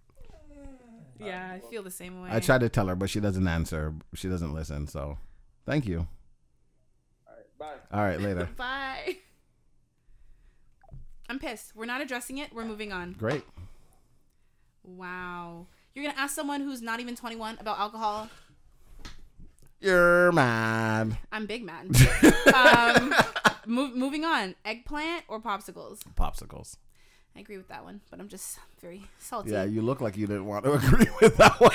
Yeah, 1.24 1.52
I 1.52 1.60
feel 1.70 1.82
the 1.82 1.90
same 1.90 2.20
way. 2.20 2.30
I 2.32 2.40
tried 2.40 2.60
to 2.62 2.68
tell 2.68 2.86
her, 2.88 2.96
but 2.96 3.08
she 3.10 3.20
doesn't 3.20 3.46
answer. 3.46 3.94
She 4.14 4.28
doesn't 4.28 4.52
listen. 4.52 4.86
So, 4.86 5.18
thank 5.66 5.86
you. 5.86 6.08
All 7.26 7.34
right, 7.36 7.58
bye. 7.58 7.96
All 7.96 8.04
right, 8.04 8.20
later. 8.20 8.48
Bye. 8.56 9.18
I'm 11.28 11.38
pissed. 11.38 11.74
We're 11.74 11.86
not 11.86 12.00
addressing 12.00 12.38
it. 12.38 12.52
We're 12.52 12.64
moving 12.64 12.92
on. 12.92 13.12
Great. 13.12 13.44
Wow. 14.82 15.68
You're 15.94 16.04
gonna 16.04 16.18
ask 16.18 16.34
someone 16.34 16.62
who's 16.62 16.80
not 16.80 17.00
even 17.00 17.16
21 17.16 17.58
about 17.60 17.78
alcohol? 17.78 18.28
You're 19.80 20.32
mad. 20.32 21.18
I'm 21.30 21.46
big 21.46 21.64
mad. 21.64 21.88
um, 22.54 23.14
move, 23.66 23.94
moving 23.96 24.24
on. 24.24 24.54
Eggplant 24.64 25.24
or 25.28 25.40
popsicles? 25.40 26.00
Popsicles. 26.14 26.76
I 27.36 27.40
agree 27.40 27.56
with 27.56 27.68
that 27.68 27.84
one, 27.84 28.00
but 28.10 28.20
I'm 28.20 28.28
just 28.28 28.58
very 28.80 29.02
salty. 29.18 29.50
Yeah, 29.50 29.64
you 29.64 29.82
look 29.82 30.00
like 30.00 30.16
you 30.16 30.26
didn't 30.26 30.46
want 30.46 30.64
to 30.64 30.72
agree 30.74 31.08
with 31.20 31.36
that 31.36 31.60
one. 31.60 31.74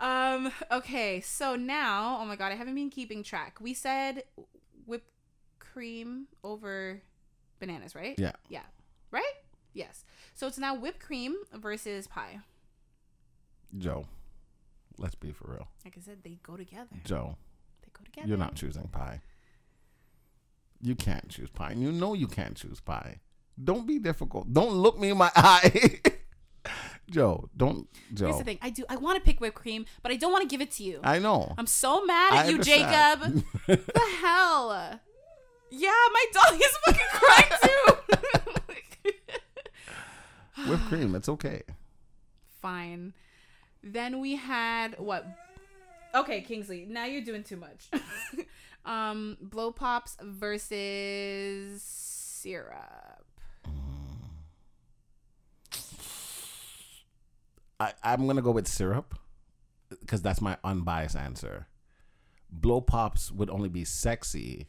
Um. 0.00 0.52
Okay. 0.72 1.20
So 1.20 1.54
now, 1.54 2.18
oh 2.20 2.24
my 2.24 2.34
god, 2.34 2.50
I 2.50 2.56
haven't 2.56 2.74
been 2.74 2.90
keeping 2.90 3.22
track. 3.22 3.58
We 3.60 3.72
said 3.72 4.24
whipped 4.84 5.12
cream 5.60 6.26
over 6.42 7.00
bananas, 7.60 7.94
right? 7.94 8.18
yeah. 8.18 8.32
Yeah. 8.48 8.62
Right? 9.12 9.32
Yes. 9.74 10.04
So 10.34 10.46
it's 10.46 10.58
now 10.58 10.74
whipped 10.74 11.00
cream 11.00 11.34
versus 11.54 12.06
pie. 12.06 12.40
Joe, 13.78 14.06
let's 14.98 15.14
be 15.14 15.32
for 15.32 15.48
real. 15.52 15.68
Like 15.84 15.94
I 15.96 16.00
said, 16.00 16.18
they 16.22 16.38
go 16.42 16.56
together. 16.56 16.88
Joe, 17.04 17.36
They 17.82 17.88
go 17.92 18.04
together. 18.04 18.28
you're 18.28 18.38
not 18.38 18.54
choosing 18.54 18.88
pie. 18.88 19.20
You 20.80 20.94
can't 20.94 21.28
choose 21.28 21.48
pie. 21.50 21.72
You 21.76 21.92
know 21.92 22.12
you 22.14 22.26
can't 22.26 22.56
choose 22.56 22.80
pie. 22.80 23.20
Don't 23.62 23.86
be 23.86 23.98
difficult. 23.98 24.52
Don't 24.52 24.72
look 24.72 24.98
me 24.98 25.10
in 25.10 25.18
my 25.18 25.30
eye. 25.36 26.00
Joe, 27.10 27.48
don't 27.56 27.88
Joe. 28.14 28.26
Here's 28.26 28.38
the 28.38 28.44
thing. 28.44 28.58
I 28.62 28.70
do. 28.70 28.84
I 28.88 28.96
want 28.96 29.16
to 29.16 29.22
pick 29.24 29.40
whipped 29.40 29.56
cream, 29.56 29.84
but 30.02 30.10
I 30.12 30.16
don't 30.16 30.32
want 30.32 30.42
to 30.42 30.48
give 30.48 30.60
it 30.60 30.70
to 30.72 30.82
you. 30.82 31.00
I 31.04 31.18
know. 31.18 31.54
I'm 31.58 31.66
so 31.66 32.04
mad 32.04 32.32
at 32.32 32.46
I 32.46 32.48
you, 32.48 32.54
understand. 32.54 33.44
Jacob. 33.66 33.86
the 33.94 34.06
hell? 34.20 35.00
Yeah, 35.70 35.90
my 36.12 36.24
dog 36.32 36.54
is 36.60 36.76
fucking 36.86 37.06
crying 37.10 37.60
too. 37.62 37.94
Whipped 40.68 40.84
cream, 40.84 41.14
it's 41.14 41.28
okay. 41.28 41.62
Fine. 42.60 43.14
Then 43.82 44.20
we 44.20 44.36
had 44.36 44.98
what? 44.98 45.26
Okay, 46.14 46.40
Kingsley. 46.42 46.86
Now 46.88 47.04
you're 47.04 47.24
doing 47.24 47.42
too 47.42 47.56
much. 47.56 47.90
um, 48.84 49.36
blow 49.40 49.72
pops 49.72 50.16
versus 50.20 51.82
syrup. 51.82 53.26
I, 57.80 57.92
I'm 58.04 58.26
gonna 58.28 58.42
go 58.42 58.52
with 58.52 58.68
syrup 58.68 59.18
because 60.00 60.22
that's 60.22 60.40
my 60.40 60.56
unbiased 60.62 61.16
answer. 61.16 61.66
Blow 62.50 62.80
pops 62.80 63.32
would 63.32 63.50
only 63.50 63.68
be 63.68 63.84
sexy. 63.84 64.68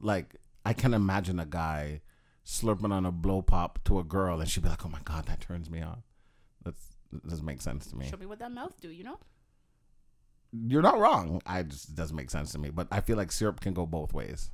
Like 0.00 0.34
I 0.64 0.72
can 0.72 0.94
imagine 0.94 1.38
a 1.38 1.46
guy 1.46 2.00
slurping 2.48 2.90
on 2.92 3.04
a 3.04 3.12
blow 3.12 3.42
pop 3.42 3.78
to 3.84 3.98
a 3.98 4.04
girl 4.04 4.40
and 4.40 4.48
she'd 4.48 4.62
be 4.62 4.70
like, 4.70 4.84
"Oh 4.84 4.88
my 4.88 5.00
god, 5.04 5.26
that 5.26 5.40
turns 5.40 5.68
me 5.68 5.82
on." 5.82 6.02
That's 6.64 6.96
that 7.12 7.28
doesn't 7.28 7.44
make 7.44 7.60
sense 7.60 7.86
to 7.88 7.96
me. 7.96 8.08
Show 8.08 8.16
me 8.16 8.24
what 8.26 8.38
that 8.38 8.50
mouth 8.52 8.72
do. 8.80 8.88
You 8.88 9.04
know? 9.04 9.18
you're 10.66 10.80
not 10.80 10.98
wrong. 10.98 11.42
I 11.44 11.62
just 11.62 11.94
doesn't 11.94 12.16
make 12.16 12.30
sense 12.30 12.52
to 12.52 12.58
me. 12.58 12.70
But 12.70 12.88
I 12.90 13.00
feel 13.02 13.18
like 13.18 13.30
syrup 13.32 13.60
can 13.60 13.74
go 13.74 13.84
both 13.84 14.14
ways. 14.14 14.50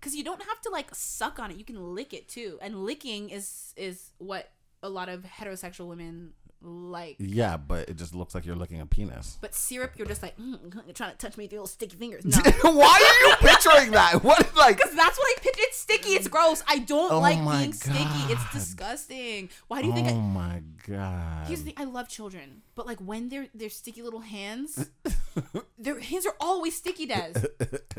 because 0.00 0.16
you 0.16 0.24
don't 0.24 0.42
have 0.42 0.60
to 0.62 0.70
like 0.70 0.92
suck 0.94 1.38
on 1.38 1.50
it. 1.52 1.56
You 1.56 1.64
can 1.64 1.94
lick 1.94 2.12
it 2.12 2.28
too, 2.28 2.58
and 2.60 2.84
licking 2.84 3.30
is 3.30 3.72
is 3.76 4.10
what 4.18 4.50
a 4.82 4.88
lot 4.88 5.08
of 5.08 5.22
heterosexual 5.22 5.86
women 5.88 6.32
like. 6.62 7.16
Yeah, 7.18 7.56
but 7.56 7.88
it 7.88 7.96
just 7.96 8.14
looks 8.14 8.34
like 8.34 8.44
you're 8.46 8.56
licking 8.56 8.80
a 8.80 8.86
penis. 8.86 9.38
But 9.40 9.54
syrup, 9.54 9.92
you're 9.96 10.06
just 10.06 10.22
like 10.22 10.36
mm, 10.38 10.58
you're 10.84 10.94
trying 10.94 11.12
to 11.12 11.16
touch 11.16 11.36
me 11.36 11.44
with 11.44 11.52
your 11.52 11.60
little 11.62 11.68
sticky 11.68 11.96
fingers. 11.96 12.24
No. 12.64 12.72
Why 12.72 12.86
are 12.86 13.28
you 13.28 13.34
picturing 13.48 13.92
that? 13.92 14.14
What 14.24 14.54
like? 14.56 14.76
Because 14.76 14.94
that's 14.94 15.16
what 15.18 15.26
I 15.28 15.40
picture. 15.40 15.60
It's 15.62 15.78
sticky. 15.78 16.10
It's 16.10 16.28
gross. 16.28 16.62
I 16.68 16.78
don't 16.80 17.12
Oh 17.12 17.20
like 17.20 17.38
being 17.38 17.72
sticky. 17.72 18.32
It's 18.32 18.52
disgusting. 18.52 19.50
Why 19.68 19.80
do 19.82 19.88
you 19.88 19.94
think? 19.94 20.08
I 20.08 20.12
Oh 20.12 20.18
I, 20.18 20.20
my 20.20 20.62
god. 20.86 21.46
here's 21.46 21.60
the 21.60 21.66
thing. 21.66 21.74
I 21.76 21.84
love 21.84 22.08
children, 22.08 22.62
but 22.74 22.86
like 22.86 22.98
when 22.98 23.28
they're 23.28 23.46
they're 23.54 23.70
sticky 23.70 24.02
little 24.02 24.20
hands, 24.20 24.90
their 25.78 26.00
hands 26.00 26.26
are 26.26 26.34
always 26.40 26.76
sticky. 26.76 27.06
Des, 27.06 27.32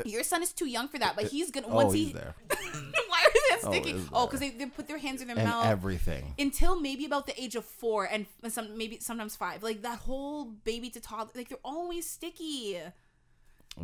your 0.04 0.22
son 0.22 0.42
is 0.42 0.52
too 0.52 0.66
young 0.68 0.88
for 0.88 0.98
that, 0.98 1.16
but 1.16 1.26
he's 1.26 1.50
gonna 1.50 1.66
oh, 1.68 1.74
once 1.76 1.94
he's 1.94 2.08
he. 2.08 2.12
there. 2.12 2.34
Why 2.48 3.24
are 3.24 3.32
Oh, 3.64 3.70
sticky? 3.72 3.94
Oh, 4.12 4.26
because 4.26 4.40
they, 4.40 4.50
they 4.50 4.66
put 4.66 4.86
their 4.88 4.98
hands 4.98 5.20
in 5.22 5.28
their 5.28 5.38
And 5.38 5.48
mouth 5.48 5.66
everything. 5.66 6.34
until 6.38 6.78
maybe 6.80 7.04
about 7.04 7.26
the 7.26 7.40
age 7.42 7.54
of 7.56 7.64
four 7.64 8.04
and 8.04 8.26
some 8.48 8.76
maybe 8.78 8.98
sometimes 9.00 9.36
five. 9.36 9.62
Like 9.62 9.82
that 9.82 9.98
whole 10.00 10.44
baby 10.44 10.90
to 10.90 11.00
toddler, 11.00 11.32
like 11.34 11.48
they're 11.48 11.58
always 11.64 12.08
sticky. 12.08 12.78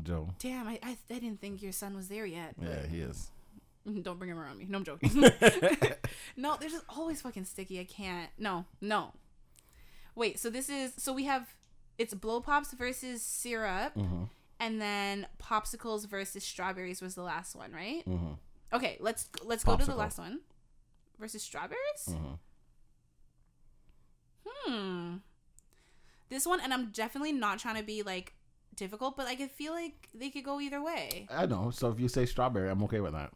Joe. 0.03 0.31
Damn, 0.39 0.67
I, 0.69 0.79
I 0.83 0.97
I 1.11 1.15
didn't 1.19 1.41
think 1.41 1.63
your 1.63 1.73
son 1.73 1.95
was 1.95 2.09
there 2.09 2.27
yet. 2.27 2.55
Yeah, 2.61 2.87
he 2.87 3.01
is. 3.01 3.31
Don't 4.03 4.19
bring 4.19 4.31
him 4.31 4.39
around 4.39 4.59
me. 4.59 4.67
No, 4.69 4.79
I'm 4.79 4.85
joking. 4.85 5.11
no, 6.37 6.57
they're 6.59 6.69
just 6.69 6.85
always 6.89 7.23
fucking 7.23 7.45
sticky. 7.45 7.79
I 7.81 7.85
can't. 7.85 8.31
No, 8.39 8.65
no. 8.81 9.13
Wait, 10.15 10.39
so 10.41 10.51
this 10.51 10.69
is 10.69 10.93
so 10.97 11.13
we 11.13 11.25
have 11.25 11.55
it's 11.99 12.13
blow 12.15 12.41
pops 12.41 12.73
versus 12.73 13.23
syrup, 13.23 13.95
Mm-hmm. 13.95 14.25
and 14.61 14.81
then 14.83 15.27
popsicles 15.43 16.07
versus 16.09 16.43
strawberries 16.45 17.01
was 17.01 17.15
the 17.15 17.23
last 17.23 17.55
one, 17.55 17.73
right? 17.73 18.03
Mm-hmm. 18.09 18.33
Okay, 18.73 18.97
let's 19.01 19.29
let's 19.45 19.65
go 19.65 19.77
to 19.77 19.85
the 19.85 19.95
last 19.95 20.19
one 20.19 20.41
versus 21.19 21.43
strawberries. 21.43 22.09
Mm-hmm. 22.09 22.35
Hmm. 24.47 25.17
This 26.29 26.47
one, 26.47 26.61
and 26.61 26.73
I'm 26.73 26.91
definitely 26.91 27.33
not 27.33 27.59
trying 27.59 27.77
to 27.77 27.83
be 27.83 28.03
like 28.03 28.35
difficult, 28.75 29.17
but 29.17 29.27
I 29.27 29.35
could 29.35 29.51
feel 29.51 29.73
like 29.73 30.09
they 30.15 30.31
could 30.31 30.45
go 30.45 30.61
either 30.61 30.83
way. 30.83 31.27
I 31.31 31.47
know. 31.47 31.71
So 31.71 31.91
if 31.91 32.01
you 32.01 32.09
say 32.09 32.27
strawberry, 32.27 32.71
I'm 32.71 32.83
okay 32.85 33.01
with 33.01 33.13
that. 33.13 33.33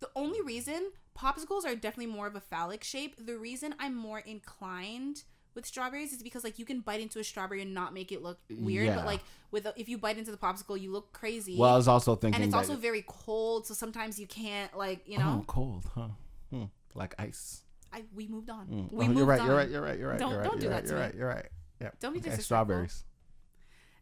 The 0.00 0.10
only 0.16 0.40
reason 0.40 0.92
popsicles 1.16 1.64
are 1.64 1.74
definitely 1.74 2.12
more 2.12 2.26
of 2.26 2.34
a 2.34 2.40
phallic 2.40 2.82
shape. 2.82 3.24
The 3.24 3.36
reason 3.36 3.74
I'm 3.78 3.94
more 3.94 4.18
inclined 4.20 5.24
with 5.54 5.66
strawberries 5.66 6.12
is 6.12 6.22
because 6.22 6.44
like 6.44 6.58
you 6.58 6.64
can 6.64 6.80
bite 6.80 7.00
into 7.00 7.18
a 7.18 7.24
strawberry 7.24 7.62
and 7.62 7.74
not 7.74 7.92
make 7.92 8.10
it 8.12 8.22
look 8.22 8.38
weird, 8.50 8.86
Yeah. 8.86 8.96
but 8.96 9.06
like 9.06 9.20
with 9.50 9.66
if 9.76 9.88
you 9.88 9.98
bite 9.98 10.18
into 10.18 10.30
the 10.30 10.36
popsicle, 10.36 10.80
you 10.80 10.90
look 10.90 11.12
crazy. 11.12 11.56
Well, 11.56 11.74
I 11.74 11.76
was 11.76 11.88
also 11.88 12.16
thinking 12.16 12.36
and 12.42 12.44
it's 12.44 12.54
also 12.54 12.76
very 12.76 13.04
cold, 13.06 13.66
so 13.66 13.74
sometimes 13.74 14.18
you 14.18 14.26
can't 14.26 14.76
like 14.76 15.06
you 15.06 15.18
know. 15.18 15.40
oh, 15.40 15.44
cold, 15.46 15.84
huh? 15.94 16.08
Hmm. 16.50 16.64
Like 16.94 17.14
ice. 17.18 17.62
I 17.92 18.04
we 18.14 18.26
moved 18.28 18.48
on. 18.50 18.66
Mm. 18.66 18.92
We 18.92 19.04
oh, 19.04 19.08
moved 19.08 19.18
you're 19.18 19.26
right. 19.26 19.40
on. 19.40 19.46
You're 19.46 19.56
right. 19.56 19.68
You're 19.70 19.82
right. 19.82 19.98
You're 19.98 20.08
right. 20.10 20.18
Don't- 20.18 20.30
you're 20.30 20.40
right. 20.40 20.48
don't 20.50 20.58
do 20.60 20.66
you're 20.66 20.70
that 20.74 20.82
right, 20.82 20.88
You're 20.90 20.98
right. 20.98 21.14
You're 21.14 21.28
right. 21.28 21.48
Yeah. 21.80 21.90
Don't 22.00 22.12
be 22.12 22.18
okay, 22.20 22.30
disrespectful. 22.30 22.44
strawberries. 22.44 23.04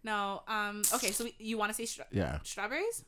No, 0.03 0.43
um, 0.49 0.83
okay, 0.95 1.11
so 1.11 1.25
we, 1.25 1.35
you 1.39 1.59
want 1.59 1.71
to 1.71 1.75
say 1.75 1.85
stra- 1.85 2.07
Yeah. 2.11 2.39
strawberries? 2.43 3.05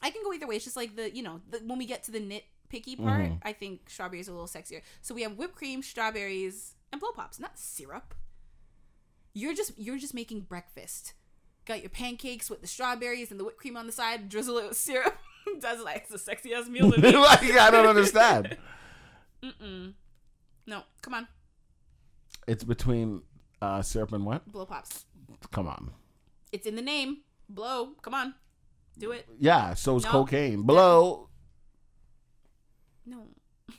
I 0.00 0.10
can 0.10 0.22
go 0.22 0.32
either 0.32 0.46
way. 0.46 0.56
It's 0.56 0.64
just 0.64 0.76
like 0.76 0.94
the 0.94 1.14
you 1.14 1.22
know 1.22 1.40
the, 1.50 1.58
when 1.58 1.78
we 1.78 1.86
get 1.86 2.04
to 2.04 2.12
the 2.12 2.20
nitpicky 2.20 2.96
part, 2.96 3.20
Mhm. 3.22 3.38
I 3.42 3.52
think 3.52 3.90
strawberries 3.90 4.28
are 4.28 4.32
a 4.32 4.34
little 4.34 4.46
sexier. 4.48 4.82
So 5.02 5.14
we 5.14 5.22
have 5.22 5.36
whipped 5.36 5.56
cream, 5.56 5.82
strawberries, 5.82 6.74
and 6.92 7.00
blow 7.00 7.12
pops, 7.12 7.38
not 7.38 7.58
syrup. 7.58 8.14
You're 9.34 9.54
just 9.54 9.78
you're 9.78 9.98
just 9.98 10.14
making 10.14 10.40
breakfast. 10.42 11.12
Got 11.64 11.80
your 11.82 11.90
pancakes 11.90 12.48
with 12.48 12.60
the 12.62 12.66
strawberries 12.66 13.30
and 13.30 13.38
the 13.38 13.44
whipped 13.44 13.58
cream 13.58 13.76
on 13.76 13.86
the 13.86 13.92
side. 13.92 14.28
Drizzle 14.28 14.58
it 14.58 14.68
with 14.68 14.76
syrup. 14.76 15.16
That's 15.60 15.82
like 15.82 15.96
it's 16.04 16.10
a 16.12 16.18
sexy 16.18 16.52
ass 16.54 16.68
meal 16.68 16.90
to 16.90 17.00
me. 17.00 17.12
like, 17.16 17.42
I 17.42 17.70
don't 17.70 17.86
understand. 17.86 18.56
Mm-mm. 19.42 19.92
No, 20.66 20.82
come 21.00 21.14
on, 21.14 21.28
It's 22.48 22.64
between 22.64 23.22
uh, 23.62 23.80
syrup 23.82 24.12
and 24.12 24.26
what? 24.26 24.50
blow 24.50 24.66
pops. 24.66 25.04
Come 25.52 25.68
on. 25.68 25.92
It's 26.50 26.66
in 26.66 26.74
the 26.74 26.82
name. 26.82 27.18
Blow. 27.48 27.92
Come 28.02 28.14
on, 28.14 28.34
do 28.98 29.12
it. 29.12 29.26
Yeah. 29.38 29.74
So 29.74 29.96
is 29.96 30.04
No. 30.04 30.10
cocaine. 30.10 30.62
Blow. 30.62 31.28
No, 33.06 33.28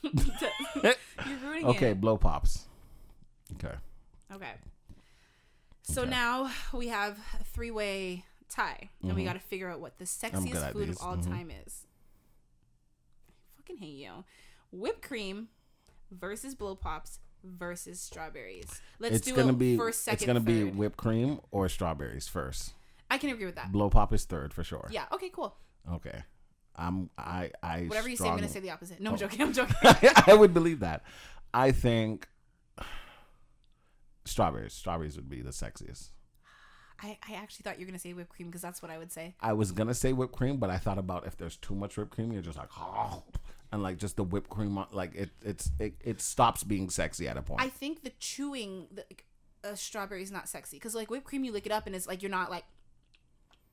you're 0.02 0.94
ruining 1.44 1.66
it. 1.66 1.66
Okay. 1.66 1.94
Blow 1.94 2.18
pops. 2.18 2.69
Okay. 3.56 3.76
Okay. 4.32 4.54
So 5.84 6.02
Okay. 6.02 6.12
now 6.12 6.52
we 6.74 6.88
have 6.90 7.18
a 7.40 7.44
three 7.44 7.72
way 7.72 8.26
tie, 8.48 8.90
and 9.02 9.16
we 9.16 9.22
Mhm. 9.22 9.26
got 9.26 9.34
to 9.34 9.40
figure 9.40 9.70
out 9.70 9.80
what 9.80 9.98
the 9.98 10.06
sexiest 10.06 10.72
food 10.74 10.90
these. 10.90 10.98
of 11.00 11.06
all 11.06 11.18
Mhm. 11.18 11.26
time 11.26 11.52
is. 11.52 11.86
I 13.28 13.32
fucking 13.58 13.78
hate 13.78 13.96
you. 13.98 14.24
Whipped 14.72 15.02
cream 15.02 15.50
versus 16.12 16.56
blow 16.56 16.76
pops 16.76 17.20
versus 17.44 18.00
strawberries. 18.00 18.82
Let's 19.00 19.16
it's 19.18 19.26
do 19.28 19.36
gonna 19.36 19.54
it 19.54 19.58
be. 19.60 19.78
first, 19.78 20.04
second, 20.04 20.16
it's 20.16 20.26
gonna 20.26 20.40
be 20.40 20.64
whipped 20.66 20.98
cream 20.98 21.40
or 21.52 21.70
strawberries 21.70 22.28
first. 22.28 22.74
I 23.10 23.18
can 23.18 23.30
agree 23.32 23.46
with 23.46 23.56
that. 23.56 23.72
Blow 23.72 23.90
pop 23.90 24.14
is 24.14 24.26
third 24.26 24.54
for 24.54 24.64
sure. 24.64 24.88
Yeah. 24.92 25.06
Okay. 25.12 25.30
Cool. 25.30 25.56
Okay. 25.92 26.24
I'm. 26.76 27.10
I. 27.18 27.52
I. 27.64 27.84
Whatever 27.86 28.10
you 28.10 28.16
say, 28.16 28.30
I'm 28.30 28.36
gonna 28.36 28.48
say 28.50 28.60
the 28.60 28.70
opposite. 28.72 29.00
No, 29.00 29.10
I'm 29.12 29.14
Oh. 29.16 29.18
joking. 29.18 29.42
I'm 29.42 29.54
joking. 29.54 29.76
I 30.28 30.36
would 30.36 30.54
believe 30.54 30.82
that. 30.82 31.04
I 31.54 31.72
think 31.72 32.28
strawberries. 34.26 34.74
Strawberries 34.74 35.16
would 35.16 35.30
be 35.30 35.42
the 35.42 35.52
sexiest. 35.52 36.10
I, 37.02 37.18
I 37.30 37.34
actually 37.36 37.64
thought 37.64 37.80
you 37.80 37.86
were 37.86 37.92
gonna 37.92 38.00
say 38.00 38.14
whipped 38.14 38.30
cream 38.32 38.50
because 38.50 38.62
that's 38.62 38.82
what 38.82 38.92
I 38.92 38.98
would 38.98 39.12
say. 39.12 39.36
I 39.40 39.54
was 39.54 39.72
gonna 39.72 39.94
say 39.94 40.12
whipped 40.14 40.34
cream, 40.36 40.58
but 40.58 40.70
I 40.70 40.78
thought 40.78 40.98
about 40.98 41.26
if 41.26 41.38
there's 41.38 41.56
too 41.58 41.76
much 41.76 41.96
whipped 41.98 42.12
cream, 42.12 42.32
you're 42.34 42.42
just 42.42 42.58
like, 42.58 42.70
oh, 42.78 43.24
and 43.72 43.82
like 43.82 43.98
just 43.98 44.18
the 44.18 44.24
whipped 44.24 44.50
cream, 44.50 44.78
on- 44.78 44.88
like 44.92 45.16
it, 45.16 45.30
it's 45.42 45.72
it, 45.80 45.94
it 46.04 46.22
stops 46.22 46.64
being 46.64 46.90
sexy 46.90 47.28
at 47.28 47.38
a 47.38 47.42
point. 47.42 47.62
I 47.62 47.70
think 47.70 48.04
the 48.04 48.12
chewing 48.20 48.88
the 48.92 49.06
uh, 49.64 49.76
strawberry 49.76 50.24
is 50.24 50.32
not 50.32 50.50
sexy 50.50 50.76
because 50.78 50.94
like 50.94 51.10
whipped 51.10 51.26
cream, 51.26 51.44
you 51.46 51.52
lick 51.54 51.66
it 51.66 51.72
up 51.72 51.88
and 51.88 51.96
it's 51.96 52.08
like 52.08 52.22
you're 52.22 52.32
not 52.32 52.50
like 52.50 52.66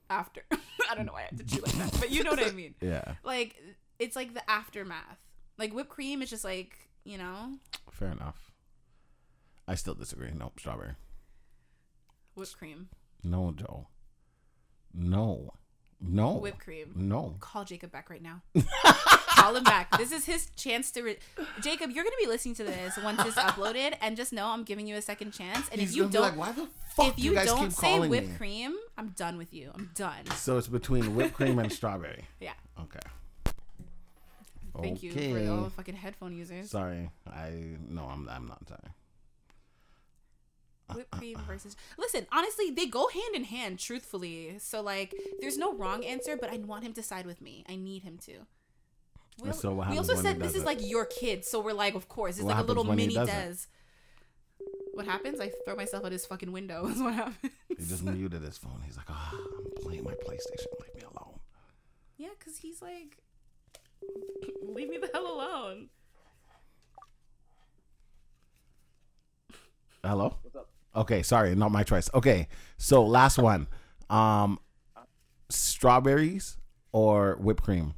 after. 0.09 0.43
I 0.89 0.95
don't 0.95 1.07
know 1.07 1.13
why 1.13 1.23
I 1.23 1.25
had 1.25 1.39
to 1.39 1.45
chew 1.45 1.63
like 1.63 1.73
that, 1.75 1.97
but 1.99 2.11
you 2.11 2.23
know 2.23 2.31
what 2.31 2.47
I 2.47 2.51
mean. 2.53 2.75
yeah, 2.81 3.15
Like 3.25 3.57
it's 3.99 4.15
like 4.15 4.35
the 4.35 4.49
aftermath. 4.49 5.19
Like 5.59 5.75
whipped 5.75 5.89
cream 5.91 6.23
is 6.23 6.31
just 6.31 6.45
like 6.45 6.77
you 7.05 7.19
know 7.19 7.55
fair 7.91 8.11
enough. 8.13 8.46
I 9.69 9.75
still 9.75 9.95
disagree. 9.95 10.31
Nope, 10.35 10.59
strawberry. 10.61 10.93
whipped 12.35 12.57
cream, 12.57 12.89
No, 13.25 13.53
Joe. 13.57 13.89
No, 14.95 15.53
no, 16.01 16.35
whipped 16.35 16.61
cream. 16.61 16.93
no. 16.95 17.37
Call 17.41 17.65
Jacob 17.65 17.91
back 17.93 18.09
right 18.11 18.23
now. 18.23 18.43
Call 19.37 19.55
him 19.57 19.65
back. 19.65 19.97
This 19.99 20.11
is 20.13 20.25
his 20.25 20.49
chance 20.57 20.91
to. 20.93 21.03
Re- 21.03 21.19
Jacob, 21.61 21.91
you're 21.91 22.05
gonna 22.05 22.17
be 22.19 22.27
listening 22.27 22.55
to 22.57 22.65
this 22.65 22.97
once 23.05 23.21
it's 23.27 23.37
uploaded, 23.37 23.95
and 24.01 24.17
just 24.17 24.33
know 24.33 24.47
I'm 24.49 24.63
giving 24.65 24.87
you 24.87 24.97
a 24.97 25.03
second 25.03 25.33
chance. 25.33 25.69
And 25.71 25.81
He's 25.81 25.91
if 25.91 25.97
you 25.97 26.09
don't, 26.09 26.23
like, 26.23 26.37
why 26.37 26.53
the 26.53 26.67
fuck 26.95 27.09
if 27.09 27.17
do 27.17 27.23
you, 27.23 27.31
you 27.31 27.37
guys 27.37 27.47
don't 27.47 27.61
keep 27.65 27.73
say 27.73 27.95
calling 27.95 28.11
whipped 28.11 28.29
me? 28.31 28.37
cream, 28.37 28.75
I'm 28.97 29.09
done 29.11 29.37
with 29.37 29.53
you. 29.53 29.71
I'm 29.75 29.91
done. 29.95 30.25
So 30.37 30.57
it's 30.57 30.69
between 30.69 31.15
whipped 31.15 31.35
cream 31.35 31.59
and 31.59 31.71
strawberry. 31.71 32.25
Yeah. 32.41 32.53
Okay. 32.81 33.01
Thank 34.81 35.03
you 35.03 35.11
Okay. 35.13 35.33
for 35.33 35.51
all 35.53 35.65
the 35.65 35.71
fucking 35.71 35.95
headphone 35.97 36.33
users. 36.37 36.71
Sorry, 36.71 37.11
I 37.27 37.77
no, 37.89 38.05
I'm 38.05 38.29
I'm 38.29 38.47
not 38.47 38.67
sorry. 38.69 38.81
Whipped 40.95 41.11
cream 41.11 41.39
versus. 41.47 41.77
Listen, 41.99 42.27
honestly, 42.33 42.71
they 42.71 42.87
go 42.87 43.09
hand 43.09 43.35
in 43.35 43.45
hand. 43.45 43.79
Truthfully, 43.79 44.57
so 44.59 44.81
like, 44.81 45.15
there's 45.41 45.59
no 45.59 45.75
wrong 45.75 46.05
answer, 46.05 46.37
but 46.37 46.51
I 46.51 46.59
want 46.59 46.85
him 46.85 46.93
to 46.95 47.03
side 47.03 47.27
with 47.27 47.41
me. 47.41 47.65
I 47.69 47.77
need 47.77 48.03
him 48.03 48.19
to. 48.27 48.33
We, 49.43 49.53
So 49.53 49.75
what 49.75 49.91
we 49.91 49.99
also 49.99 50.15
said 50.15 50.41
this 50.41 50.55
is 50.55 50.63
it? 50.63 50.67
like 50.67 50.79
your 50.81 51.05
kid, 51.05 51.45
so 51.45 51.61
we're 51.61 51.73
like, 51.73 51.95
of 51.95 52.09
course, 52.09 52.37
it's 52.37 52.45
What 52.45 52.57
like 52.57 52.65
a 52.65 52.67
little 52.67 52.85
mini 52.85 53.15
doesn't? 53.15 53.35
Des. 53.35 53.57
What 54.95 55.05
happens? 55.07 55.41
I 55.41 55.51
throw 55.67 55.77
myself 55.77 56.05
out 56.07 56.13
his 56.13 56.25
fucking 56.25 56.53
window. 56.53 56.87
Is 56.89 56.99
what 57.03 57.13
happens. 57.13 57.53
He 57.69 57.85
just 57.85 58.03
muted 58.03 58.41
his 58.43 58.57
phone. 58.57 58.81
He's 58.87 58.97
like, 58.97 59.11
ah, 59.11 59.31
I'm 59.35 59.83
playing 59.83 60.05
my 60.05 60.13
PlayStation. 60.15 60.67
Leave 60.81 60.95
me 60.95 61.03
alone. 61.03 61.39
Yeah, 62.17 62.29
because 62.39 62.57
he's 62.57 62.81
like, 62.81 63.19
leave 64.63 64.89
me 64.89 64.97
the 64.97 65.11
hell 65.13 65.27
alone. 65.27 65.91
Hello. 70.03 70.37
What's 70.43 70.57
up? 70.57 70.66
Okay, 70.97 71.23
sorry, 71.23 71.55
not 71.55 71.71
my 71.71 71.83
choice. 71.83 72.09
Okay, 72.15 72.49
so 72.79 73.05
last 73.05 73.37
one, 73.39 73.69
um, 74.09 74.59
strawberries 75.51 76.57
or 76.93 77.37
whipped 77.39 77.63
cream. 77.63 77.95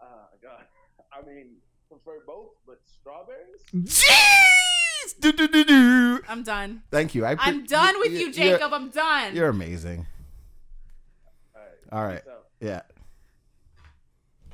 Uh, 0.00 0.04
God. 0.42 0.64
I 1.12 1.26
mean, 1.26 1.56
prefer 1.88 2.20
both, 2.26 2.50
but 2.66 2.80
strawberries? 2.86 3.60
Jeez! 3.74 5.20
Do, 5.20 5.32
do, 5.32 5.48
do, 5.48 5.64
do. 5.64 6.20
I'm 6.28 6.44
done. 6.44 6.82
Thank 6.90 7.14
you. 7.14 7.26
I 7.26 7.34
pre- 7.34 7.44
I'm 7.44 7.66
done 7.66 7.98
with 7.98 8.12
you, 8.12 8.18
you're- 8.28 8.32
Jacob. 8.32 8.72
I'm 8.72 8.90
done. 8.90 9.34
You're 9.34 9.48
amazing. 9.48 10.06
All 11.54 11.60
right. 11.60 11.92
All 11.92 12.04
right. 12.06 12.22
So, 12.24 12.32
Yeah. 12.60 12.82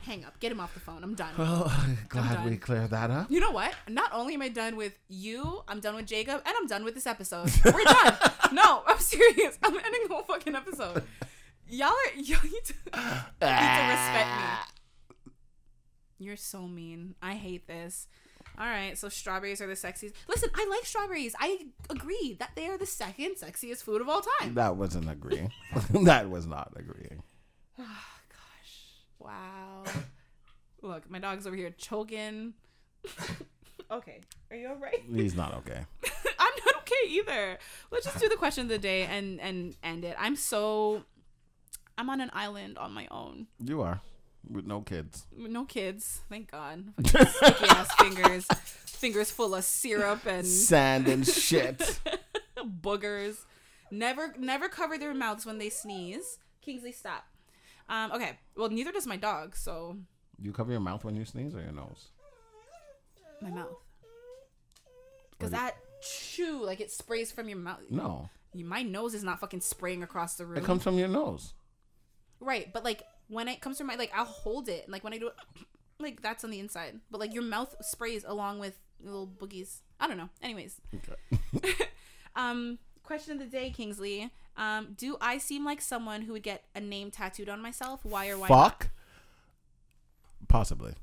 Hang 0.06 0.24
up. 0.24 0.38
Get 0.40 0.52
him 0.52 0.60
off 0.60 0.72
the 0.72 0.80
phone. 0.80 1.02
I'm 1.02 1.14
done. 1.14 1.34
Well, 1.36 1.70
glad 2.08 2.48
we 2.48 2.56
cleared 2.56 2.90
that 2.90 3.10
up. 3.10 3.30
You 3.30 3.40
know 3.40 3.50
what? 3.50 3.74
Not 3.88 4.10
only 4.12 4.34
am 4.34 4.42
I 4.42 4.48
done 4.48 4.76
with 4.76 4.96
you, 5.08 5.62
I'm 5.68 5.80
done 5.80 5.96
with 5.96 6.06
Jacob, 6.06 6.42
and 6.46 6.54
I'm 6.56 6.66
done 6.66 6.84
with 6.84 6.94
this 6.94 7.06
episode. 7.06 7.50
We're 7.64 7.84
done. 7.84 8.16
no, 8.52 8.82
I'm 8.86 8.98
serious. 8.98 9.58
I'm 9.62 9.76
ending 9.76 10.02
the 10.08 10.14
whole 10.14 10.22
fucking 10.22 10.54
episode. 10.54 11.02
Y'all 11.68 11.88
are 11.88 12.20
y'all 12.20 12.38
need 12.44 12.64
to, 12.64 12.74
need 12.74 12.84
to 13.40 13.86
respect 13.90 14.30
me. 14.30 15.32
You're 16.18 16.36
so 16.36 16.66
mean. 16.66 17.16
I 17.20 17.34
hate 17.34 17.66
this. 17.66 18.06
All 18.58 18.66
right, 18.66 18.96
so 18.96 19.10
strawberries 19.10 19.60
are 19.60 19.66
the 19.66 19.74
sexiest. 19.74 20.14
Listen, 20.28 20.48
I 20.54 20.66
like 20.70 20.86
strawberries. 20.86 21.34
I 21.38 21.66
agree 21.90 22.36
that 22.38 22.52
they 22.54 22.68
are 22.68 22.78
the 22.78 22.86
second 22.86 23.34
sexiest 23.34 23.82
food 23.82 24.00
of 24.00 24.08
all 24.08 24.22
time. 24.40 24.54
That 24.54 24.76
wasn't 24.76 25.10
agreeing. 25.10 25.52
that 26.04 26.30
was 26.30 26.46
not 26.46 26.72
agreeing. 26.76 27.22
Wow. 29.18 29.84
Look, 30.82 31.10
my 31.10 31.18
dog's 31.18 31.46
over 31.46 31.56
here 31.56 31.70
choking. 31.70 32.54
okay, 33.90 34.20
are 34.50 34.56
you 34.56 34.68
alright? 34.68 35.02
He's 35.12 35.34
not 35.34 35.54
okay. 35.54 35.80
I'm 36.38 36.52
not 36.66 36.76
okay 36.82 37.08
either. 37.08 37.58
Let's 37.90 38.04
just 38.06 38.20
do 38.20 38.28
the 38.28 38.36
question 38.36 38.62
of 38.62 38.68
the 38.68 38.78
day 38.78 39.02
and 39.04 39.40
and 39.40 39.74
end 39.82 40.04
it. 40.04 40.16
I'm 40.18 40.36
so 40.36 41.04
I'm 41.98 42.10
on 42.10 42.20
an 42.20 42.30
island 42.32 42.78
on 42.78 42.92
my 42.92 43.06
own. 43.10 43.46
You 43.64 43.82
are 43.82 44.00
with 44.50 44.66
no 44.66 44.80
kids. 44.80 45.26
No 45.36 45.64
kids, 45.64 46.20
thank 46.28 46.50
God. 46.50 46.84
Fucking 47.06 47.26
Sticky 47.26 47.64
ass 47.66 47.94
fingers, 47.94 48.46
fingers 48.84 49.30
full 49.30 49.54
of 49.54 49.64
syrup 49.64 50.26
and 50.26 50.46
Sand 50.46 51.08
and 51.08 51.26
shit. 51.26 52.00
boogers. 52.56 53.38
Never, 53.90 54.34
never 54.38 54.68
cover 54.68 54.98
their 54.98 55.14
mouths 55.14 55.46
when 55.46 55.58
they 55.58 55.70
sneeze. 55.70 56.38
Kingsley, 56.60 56.92
stop. 56.92 57.24
Um, 57.88 58.12
okay. 58.12 58.38
Well, 58.56 58.68
neither 58.68 58.92
does 58.92 59.06
my 59.06 59.16
dog. 59.16 59.56
So 59.56 59.96
You 60.40 60.52
cover 60.52 60.70
your 60.72 60.80
mouth 60.80 61.04
when 61.04 61.16
you 61.16 61.24
sneeze 61.24 61.54
or 61.54 61.60
your 61.60 61.72
nose? 61.72 62.08
my 63.42 63.50
mouth, 63.50 63.76
because 65.32 65.50
that 65.50 65.76
chew 66.00 66.64
like 66.64 66.80
it 66.80 66.90
sprays 66.90 67.30
from 67.30 67.48
your 67.48 67.58
mouth. 67.58 67.80
No. 67.90 68.30
You, 68.54 68.64
my 68.64 68.82
nose 68.82 69.12
is 69.14 69.22
not 69.22 69.40
fucking 69.40 69.60
spraying 69.60 70.02
across 70.02 70.36
the 70.36 70.46
room. 70.46 70.56
It 70.56 70.64
comes 70.64 70.82
from 70.82 70.98
your 70.98 71.08
nose. 71.08 71.52
Right, 72.40 72.72
but 72.72 72.82
like 72.84 73.02
when 73.28 73.48
it 73.48 73.60
comes 73.60 73.76
from 73.78 73.88
my 73.88 73.96
like 73.96 74.10
I'll 74.14 74.24
hold 74.24 74.68
it 74.70 74.88
like 74.88 75.04
when 75.04 75.12
I 75.12 75.18
do 75.18 75.26
it 75.28 75.34
like 76.00 76.22
that's 76.22 76.44
on 76.44 76.50
the 76.50 76.58
inside. 76.60 76.98
But 77.10 77.20
like 77.20 77.34
your 77.34 77.42
mouth 77.42 77.74
sprays 77.82 78.24
along 78.26 78.58
with 78.58 78.78
little 79.02 79.26
boogies. 79.26 79.80
I 80.00 80.08
don't 80.08 80.16
know. 80.16 80.30
Anyways. 80.42 80.80
Okay. 80.94 81.72
Um 82.34 82.78
question 83.06 83.32
of 83.32 83.38
the 83.38 83.46
day, 83.46 83.70
Kingsley. 83.70 84.30
Um, 84.56 84.94
do 84.96 85.16
I 85.20 85.38
seem 85.38 85.64
like 85.64 85.80
someone 85.80 86.22
who 86.22 86.32
would 86.32 86.42
get 86.42 86.64
a 86.74 86.80
name 86.80 87.10
tattooed 87.10 87.48
on 87.48 87.60
myself? 87.62 88.00
Why 88.04 88.28
or 88.28 88.38
why 88.38 88.48
not? 88.48 88.62
fuck? 88.62 88.88
Possibly. 90.48 90.94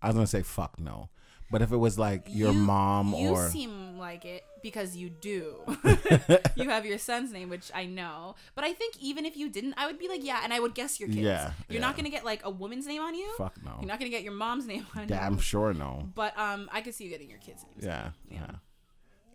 I 0.00 0.08
was 0.08 0.14
gonna 0.14 0.26
say 0.26 0.42
fuck 0.42 0.78
no. 0.80 1.08
But 1.50 1.60
if 1.60 1.70
it 1.70 1.76
was 1.76 1.98
like 1.98 2.24
your 2.28 2.50
You- 2.52 2.58
mom 2.58 3.14
you 3.14 3.28
or 3.30 3.44
you 3.44 3.48
seem 3.50 3.98
like 3.98 4.24
it 4.24 4.42
because 4.62 4.96
you 4.96 5.10
do. 5.10 5.56
you 6.56 6.70
have 6.70 6.86
your 6.86 6.96
son's 6.98 7.30
name, 7.30 7.50
which 7.50 7.70
I 7.74 7.84
know. 7.84 8.36
But 8.54 8.64
I 8.64 8.72
think 8.72 8.96
even 9.00 9.26
if 9.26 9.36
you 9.36 9.50
didn't, 9.50 9.74
I 9.76 9.86
would 9.86 9.98
be 9.98 10.08
like, 10.08 10.24
yeah, 10.24 10.40
and 10.44 10.52
I 10.52 10.60
would 10.60 10.74
guess 10.74 10.98
your 10.98 11.08
kids. 11.10 11.20
Yeah, 11.20 11.52
You're 11.68 11.80
yeah. 11.80 11.86
not 11.86 11.96
gonna 11.96 12.08
get 12.10 12.24
like 12.24 12.40
a 12.44 12.50
woman's 12.50 12.86
name 12.86 13.02
on 13.02 13.14
you. 13.14 13.28
fuck 13.36 13.54
no. 13.62 13.76
You're 13.80 13.88
not 13.88 13.98
gonna 13.98 14.10
get 14.10 14.22
your 14.22 14.32
mom's 14.32 14.66
name 14.66 14.86
on 14.96 15.02
you. 15.02 15.08
Damn 15.08 15.38
sure 15.38 15.74
no. 15.74 16.08
But 16.14 16.36
um, 16.38 16.68
I 16.72 16.80
could 16.80 16.94
see 16.94 17.04
you 17.04 17.10
getting 17.10 17.28
your 17.28 17.38
kids' 17.40 17.64
names. 17.64 17.84
Yeah. 17.84 18.10
Yeah. 18.30 18.38
Yeah. 18.40 18.50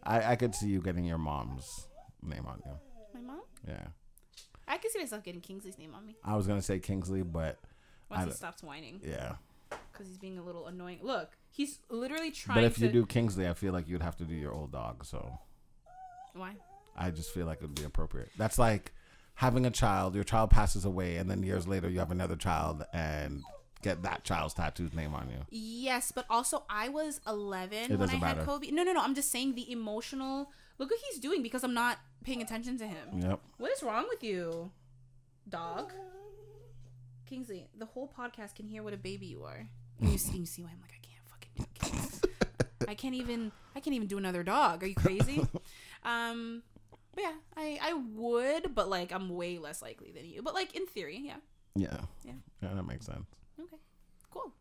I, 0.07 0.31
I 0.31 0.35
could 0.35 0.55
see 0.55 0.67
you 0.67 0.81
getting 0.81 1.05
your 1.05 1.17
mom's 1.17 1.88
name 2.23 2.45
on 2.47 2.61
you. 2.65 2.71
My 3.13 3.19
mom. 3.34 3.41
Yeah. 3.67 3.88
I 4.67 4.77
could 4.77 4.91
see 4.91 4.99
myself 4.99 5.23
getting 5.23 5.41
Kingsley's 5.41 5.77
name 5.77 5.93
on 5.95 6.05
me 6.05 6.15
I 6.23 6.35
was 6.35 6.47
gonna 6.47 6.61
say 6.61 6.79
Kingsley, 6.79 7.21
but 7.23 7.57
once 8.09 8.19
I 8.19 8.19
he 8.21 8.25
don't- 8.25 8.35
stops 8.35 8.63
whining 8.63 9.01
yeah. 9.03 9.35
because 9.91 10.07
he's 10.07 10.17
being 10.17 10.38
a 10.38 10.43
little 10.43 10.67
annoying. 10.67 10.99
Look, 11.01 11.38
he's 11.49 11.79
literally 11.89 12.31
trying. 12.31 12.55
But 12.57 12.63
if 12.63 12.75
to, 12.75 12.85
you 12.85 12.91
do 12.91 13.05
Kingsley, 13.05 13.47
I 13.47 13.53
feel 13.53 13.73
like 13.73 13.88
you'd 13.88 14.01
have 14.01 14.15
to 14.17 14.23
do 14.23 14.34
your 14.34 14.53
old 14.53 14.71
dog. 14.71 15.05
So 15.05 15.39
why? 16.34 16.55
I 16.95 17.11
just 17.11 17.31
feel 17.31 17.45
like 17.45 17.57
it 17.61 17.63
would 17.63 17.75
be 17.75 17.84
appropriate. 17.84 18.29
That's 18.38 18.57
like 18.57 18.93
having 19.35 19.65
a 19.65 19.71
child. 19.71 20.15
Your 20.15 20.23
child 20.23 20.49
passes 20.49 20.85
away, 20.85 21.17
and 21.17 21.29
then 21.29 21.43
years 21.43 21.67
later 21.67 21.89
you 21.89 21.99
have 21.99 22.11
another 22.11 22.35
child 22.35 22.84
and 22.93 23.43
get 23.81 24.03
that 24.03 24.23
child's 24.23 24.53
tattooed 24.53 24.93
name 24.93 25.13
on 25.13 25.29
you. 25.29 25.45
Yes, 25.49 26.11
but 26.11 26.25
also 26.29 26.63
I 26.69 26.89
was 26.89 27.21
11 27.27 27.77
It 27.77 27.89
when 27.91 28.01
I 28.01 28.05
doesn't 28.05 28.19
had 28.19 28.37
matter. 28.37 28.45
Kobe. 28.45 28.71
No, 28.71 28.83
no, 28.83 28.93
no. 28.93 29.01
I'm 29.01 29.15
just 29.15 29.31
saying 29.31 29.55
the 29.55 29.71
emotional. 29.71 30.51
Look 30.77 30.91
what 30.91 30.99
he's 31.09 31.19
doing 31.19 31.41
because 31.43 31.63
I'm 31.63 31.73
not 31.73 31.97
paying 32.23 32.41
attention 32.41 32.77
to 32.79 32.87
him. 32.87 33.21
Yep. 33.21 33.39
What 33.57 33.71
is 33.71 33.81
wrong 33.83 34.05
with 34.09 34.23
you, 34.23 34.71
dog? 35.47 35.91
Kingsley, 37.27 37.67
the 37.77 37.85
whole 37.85 38.11
podcast 38.17 38.55
can 38.55 38.67
hear 38.67 38.83
what 38.83 38.93
a 38.93 38.97
baby 38.97 39.25
you 39.25 39.43
are. 39.43 39.67
And 39.99 40.09
you 40.09 40.17
see, 40.17 40.37
you 40.37 40.45
see 40.45 40.61
why 40.63 40.69
I'm 40.71 40.81
like 40.81 40.91
I 40.93 41.01
can't 41.05 41.27
fucking 41.27 41.51
do 41.91 41.97
kids. 41.97 42.21
I 42.87 42.93
can't 42.95 43.15
even. 43.15 43.51
I 43.75 43.79
can't 43.79 43.95
even 43.95 44.07
do 44.07 44.17
another 44.17 44.43
dog. 44.43 44.83
Are 44.83 44.87
you 44.87 44.95
crazy? 44.95 45.45
um, 46.05 46.63
but 47.13 47.23
yeah, 47.23 47.33
I 47.55 47.79
I 47.81 47.93
would, 47.93 48.73
but 48.75 48.89
like 48.89 49.11
I'm 49.11 49.29
way 49.29 49.57
less 49.57 49.81
likely 49.81 50.11
than 50.11 50.25
you. 50.25 50.41
But 50.41 50.53
like 50.53 50.75
in 50.75 50.85
theory, 50.85 51.19
yeah. 51.23 51.37
Yeah. 51.75 51.97
Yeah. 52.23 52.33
Yeah, 52.61 52.73
that 52.73 52.83
makes 52.83 53.05
sense. 53.05 53.25
Okay, 53.59 53.77
cool. 54.31 54.53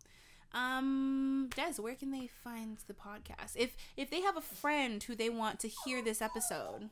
Um, 0.52 1.50
Des, 1.54 1.80
where 1.80 1.94
can 1.94 2.10
they 2.10 2.28
find 2.28 2.78
the 2.86 2.94
podcast? 2.94 3.56
If 3.56 3.76
if 3.96 4.10
they 4.10 4.22
have 4.22 4.36
a 4.36 4.40
friend 4.40 5.02
who 5.02 5.14
they 5.14 5.28
want 5.28 5.60
to 5.60 5.68
hear 5.84 6.02
this 6.02 6.22
episode, 6.22 6.90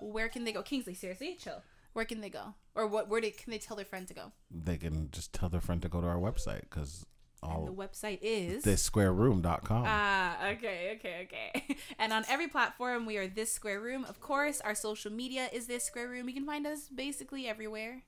where 0.00 0.28
can 0.28 0.44
they 0.44 0.52
go? 0.52 0.62
Kingsley, 0.62 0.94
seriously, 0.94 1.36
chill. 1.38 1.62
Where 1.92 2.04
can 2.04 2.20
they 2.20 2.30
go? 2.30 2.54
Or 2.74 2.88
what? 2.88 3.08
Where 3.08 3.20
they, 3.20 3.30
can 3.30 3.52
they 3.52 3.58
tell 3.58 3.76
their 3.76 3.86
friend 3.86 4.08
to 4.08 4.14
go? 4.14 4.32
They 4.50 4.76
can 4.76 5.10
just 5.12 5.32
tell 5.32 5.48
their 5.48 5.60
friend 5.60 5.80
to 5.82 5.88
go 5.88 6.00
to 6.00 6.06
our 6.08 6.16
website 6.16 6.62
because 6.62 7.06
And 7.42 7.68
the 7.68 7.72
website 7.72 8.18
is 8.22 8.64
thissquareroom.com. 8.64 9.84
Ah, 9.86 10.48
okay, 10.48 10.96
okay, 10.96 11.28
okay. 11.28 11.76
And 11.98 12.12
on 12.12 12.24
every 12.28 12.48
platform, 12.48 13.06
we 13.06 13.16
are 13.16 13.28
This 13.28 13.52
Square 13.52 13.80
Room. 13.80 14.04
Of 14.06 14.20
course, 14.20 14.60
our 14.62 14.74
social 14.74 15.12
media 15.12 15.48
is 15.52 15.66
This 15.66 15.84
Square 15.84 16.08
Room. 16.08 16.28
You 16.28 16.34
can 16.34 16.46
find 16.46 16.66
us 16.66 16.88
basically 16.88 17.46
everywhere. 17.46 18.02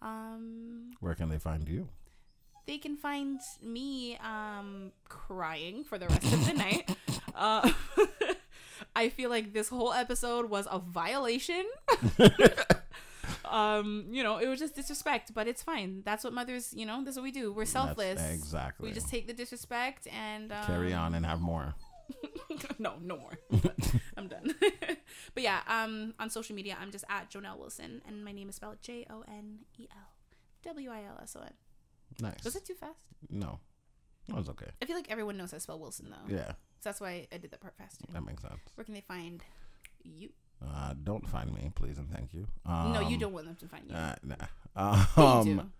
Um, 0.00 0.92
Where 1.00 1.14
can 1.14 1.28
they 1.28 1.38
find 1.38 1.68
you? 1.68 1.88
They 2.66 2.78
can 2.78 2.96
find 2.96 3.40
me 3.62 4.18
um 4.18 4.92
crying 5.08 5.84
for 5.84 5.98
the 5.98 6.06
rest 6.08 6.32
of 6.32 6.46
the 6.46 6.52
night. 6.52 6.96
Uh, 7.38 7.70
I 8.96 9.10
feel 9.10 9.28
like 9.28 9.52
this 9.52 9.68
whole 9.68 9.92
episode 9.92 10.48
was 10.48 10.66
a 10.70 10.78
violation. 10.78 11.66
um, 13.44 14.06
you 14.10 14.22
know, 14.22 14.38
it 14.38 14.48
was 14.48 14.58
just 14.58 14.74
disrespect, 14.74 15.34
but 15.34 15.46
it's 15.46 15.62
fine. 15.62 16.00
That's 16.02 16.24
what 16.24 16.32
mothers, 16.32 16.72
you 16.74 16.86
know, 16.86 17.04
that's 17.04 17.14
what 17.16 17.24
we 17.24 17.32
do. 17.32 17.52
We're 17.52 17.66
selfless. 17.66 18.18
That's 18.18 18.34
exactly. 18.34 18.88
We 18.88 18.94
just 18.94 19.10
take 19.10 19.26
the 19.26 19.34
disrespect 19.34 20.08
and 20.08 20.50
um, 20.50 20.64
carry 20.64 20.94
on 20.94 21.14
and 21.14 21.26
have 21.26 21.42
more. 21.42 21.74
no, 22.78 22.94
no 23.02 23.18
more. 23.18 23.38
I'm 24.16 24.28
done. 24.28 24.54
but 25.34 25.42
yeah, 25.42 25.60
um, 25.68 26.14
on 26.18 26.30
social 26.30 26.56
media, 26.56 26.78
I'm 26.80 26.90
just 26.90 27.04
at 27.10 27.30
Jonelle 27.30 27.58
Wilson, 27.58 28.00
and 28.08 28.24
my 28.24 28.32
name 28.32 28.48
is 28.48 28.54
spelled 28.54 28.80
J 28.80 29.04
O 29.10 29.24
N 29.28 29.58
E 29.76 29.88
L 29.90 30.08
W 30.64 30.90
I 30.90 31.04
L 31.04 31.18
S 31.20 31.36
O 31.38 31.42
N. 31.42 31.52
Nice. 32.20 32.44
Was 32.44 32.56
it 32.56 32.64
too 32.64 32.74
fast? 32.74 32.98
No, 33.30 33.58
that 34.28 34.36
was 34.36 34.48
okay. 34.50 34.66
I 34.82 34.86
feel 34.86 34.96
like 34.96 35.10
everyone 35.10 35.36
knows 35.36 35.52
I 35.54 35.58
spell 35.58 35.78
Wilson 35.78 36.10
though. 36.10 36.34
Yeah, 36.34 36.48
So 36.48 36.54
that's 36.84 37.00
why 37.00 37.26
I 37.32 37.36
did 37.38 37.50
that 37.50 37.60
part 37.60 37.74
faster. 37.76 38.04
that 38.12 38.24
makes 38.24 38.42
sense. 38.42 38.60
Where 38.74 38.84
can 38.84 38.94
they 38.94 39.00
find 39.02 39.42
you? 40.04 40.30
Uh, 40.66 40.94
don't 41.04 41.28
find 41.28 41.52
me, 41.54 41.70
please 41.74 41.98
and 41.98 42.10
thank 42.10 42.32
you. 42.32 42.46
Um, 42.64 42.92
no, 42.94 43.00
you 43.00 43.18
don't 43.18 43.32
want 43.34 43.46
them 43.46 43.56
to 43.56 43.68
find 43.68 43.84
you. 43.90 43.94
Uh, 43.94 44.14
nah. 44.22 45.38
You 45.38 45.44
do. 45.54 45.60
Um, 45.60 45.72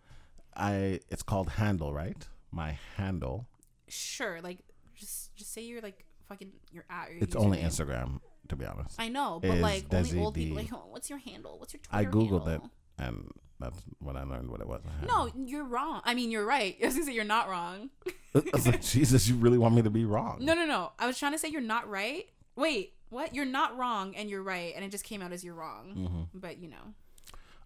I. 0.55 1.01
It's 1.11 1.23
called 1.23 1.49
handle, 1.51 1.93
right? 1.95 2.27
My 2.51 2.79
handle. 2.97 3.47
Sure, 3.89 4.41
like 4.43 4.59
just 4.95 5.35
just 5.35 5.53
say 5.53 5.63
you're 5.63 5.81
like 5.81 6.05
fucking 6.29 6.53
your 6.73 6.85
at. 6.91 7.11
Your 7.11 7.23
It's 7.23 7.37
only. 7.37 7.59
Instagram, 7.59 8.21
to 8.49 8.57
be 8.57 8.65
honest. 8.67 8.97
I 8.99 9.09
know, 9.09 9.39
but 9.41 9.59
like 9.59 9.87
only 9.93 10.09
Desi 10.11 10.21
old 10.21 10.35
people. 10.35 10.57
Like, 10.57 10.71
oh, 10.73 10.85
what's 10.91 11.09
your 11.09 11.19
handle? 11.21 11.59
What's 11.59 11.73
your 11.73 11.81
Twitter 11.81 12.09
I 12.09 12.11
googled 12.11 12.47
handle? 12.47 12.65
it, 12.67 12.71
and 12.99 13.31
that's 13.59 13.79
when 14.01 14.17
I 14.17 14.25
learned 14.25 14.51
what 14.51 14.61
it 14.61 14.69
was. 14.69 14.83
No, 15.07 15.31
you're 15.37 15.65
wrong. 15.65 16.03
I 16.05 16.15
mean, 16.15 16.31
you're 16.31 16.45
right. 16.47 16.77
I 16.83 16.87
was 16.87 16.95
gonna 16.95 17.07
say 17.07 17.13
you're 17.15 17.25
not 17.25 17.49
wrong. 17.49 17.91
I 18.35 18.43
was 18.53 18.67
like, 18.67 18.83
Jesus, 18.83 19.29
you 19.29 19.37
really 19.37 19.59
want 19.59 19.75
me 19.75 19.83
to 19.83 19.91
be 19.91 20.05
wrong? 20.05 20.39
No, 20.41 20.55
no, 20.55 20.67
no. 20.67 20.93
I 20.99 21.07
was 21.07 21.19
trying 21.19 21.33
to 21.33 21.39
say 21.39 21.49
you're 21.49 21.61
not 21.63 21.89
right. 21.89 22.27
Wait, 22.55 22.95
what? 23.09 23.35
You're 23.35 23.45
not 23.47 23.77
wrong 23.79 24.15
and 24.17 24.29
you're 24.29 24.43
right, 24.43 24.73
and 24.77 24.85
it 24.85 24.91
just 24.91 25.05
came 25.05 25.23
out 25.23 25.33
as 25.33 25.43
you're 25.45 25.55
wrong. 25.55 25.95
Mm-hmm. 25.97 26.39
But 26.39 26.59
you 26.59 26.69
know, 26.69 26.95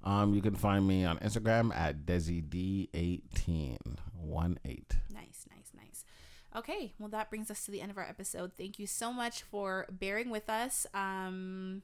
Um, 0.04 0.32
you 0.34 0.42
can 0.42 0.54
find 0.54 0.86
me 0.86 1.04
on 1.04 1.18
Instagram 1.18 1.74
at 1.74 2.06
DesiD18. 2.06 3.78
One 4.14 4.58
eight. 4.64 4.94
nice, 5.12 5.46
nice, 5.50 5.70
nice. 5.74 6.04
Okay, 6.54 6.92
well 6.98 7.08
that 7.08 7.30
brings 7.30 7.50
us 7.50 7.64
to 7.64 7.70
the 7.70 7.80
end 7.80 7.90
of 7.90 7.98
our 7.98 8.04
episode. 8.08 8.52
Thank 8.56 8.78
you 8.78 8.86
so 8.86 9.12
much 9.12 9.42
for 9.42 9.86
bearing 9.90 10.30
with 10.30 10.48
us. 10.50 10.86
Um, 10.94 11.82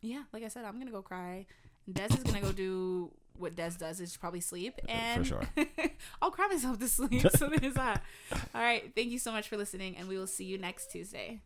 yeah, 0.00 0.24
like 0.32 0.42
I 0.44 0.48
said, 0.48 0.64
I'm 0.64 0.78
gonna 0.78 0.90
go 0.90 1.02
cry. 1.02 1.46
Des 1.92 2.08
is 2.16 2.22
gonna 2.22 2.40
go 2.40 2.52
do 2.52 3.10
what 3.36 3.56
Des 3.56 3.72
does, 3.78 4.00
is 4.00 4.16
probably 4.16 4.40
sleep, 4.40 4.80
and 4.88 5.26
sure. 5.26 5.42
I'll 6.22 6.30
cry 6.30 6.48
myself 6.48 6.78
to 6.78 6.88
sleep. 6.88 7.26
So 7.36 7.48
there's 7.48 7.74
that. 7.74 8.02
All 8.54 8.62
right, 8.62 8.90
thank 8.94 9.08
you 9.10 9.18
so 9.18 9.32
much 9.32 9.48
for 9.48 9.56
listening, 9.56 9.96
and 9.96 10.08
we 10.08 10.16
will 10.16 10.26
see 10.26 10.44
you 10.44 10.58
next 10.58 10.90
Tuesday. 10.90 11.42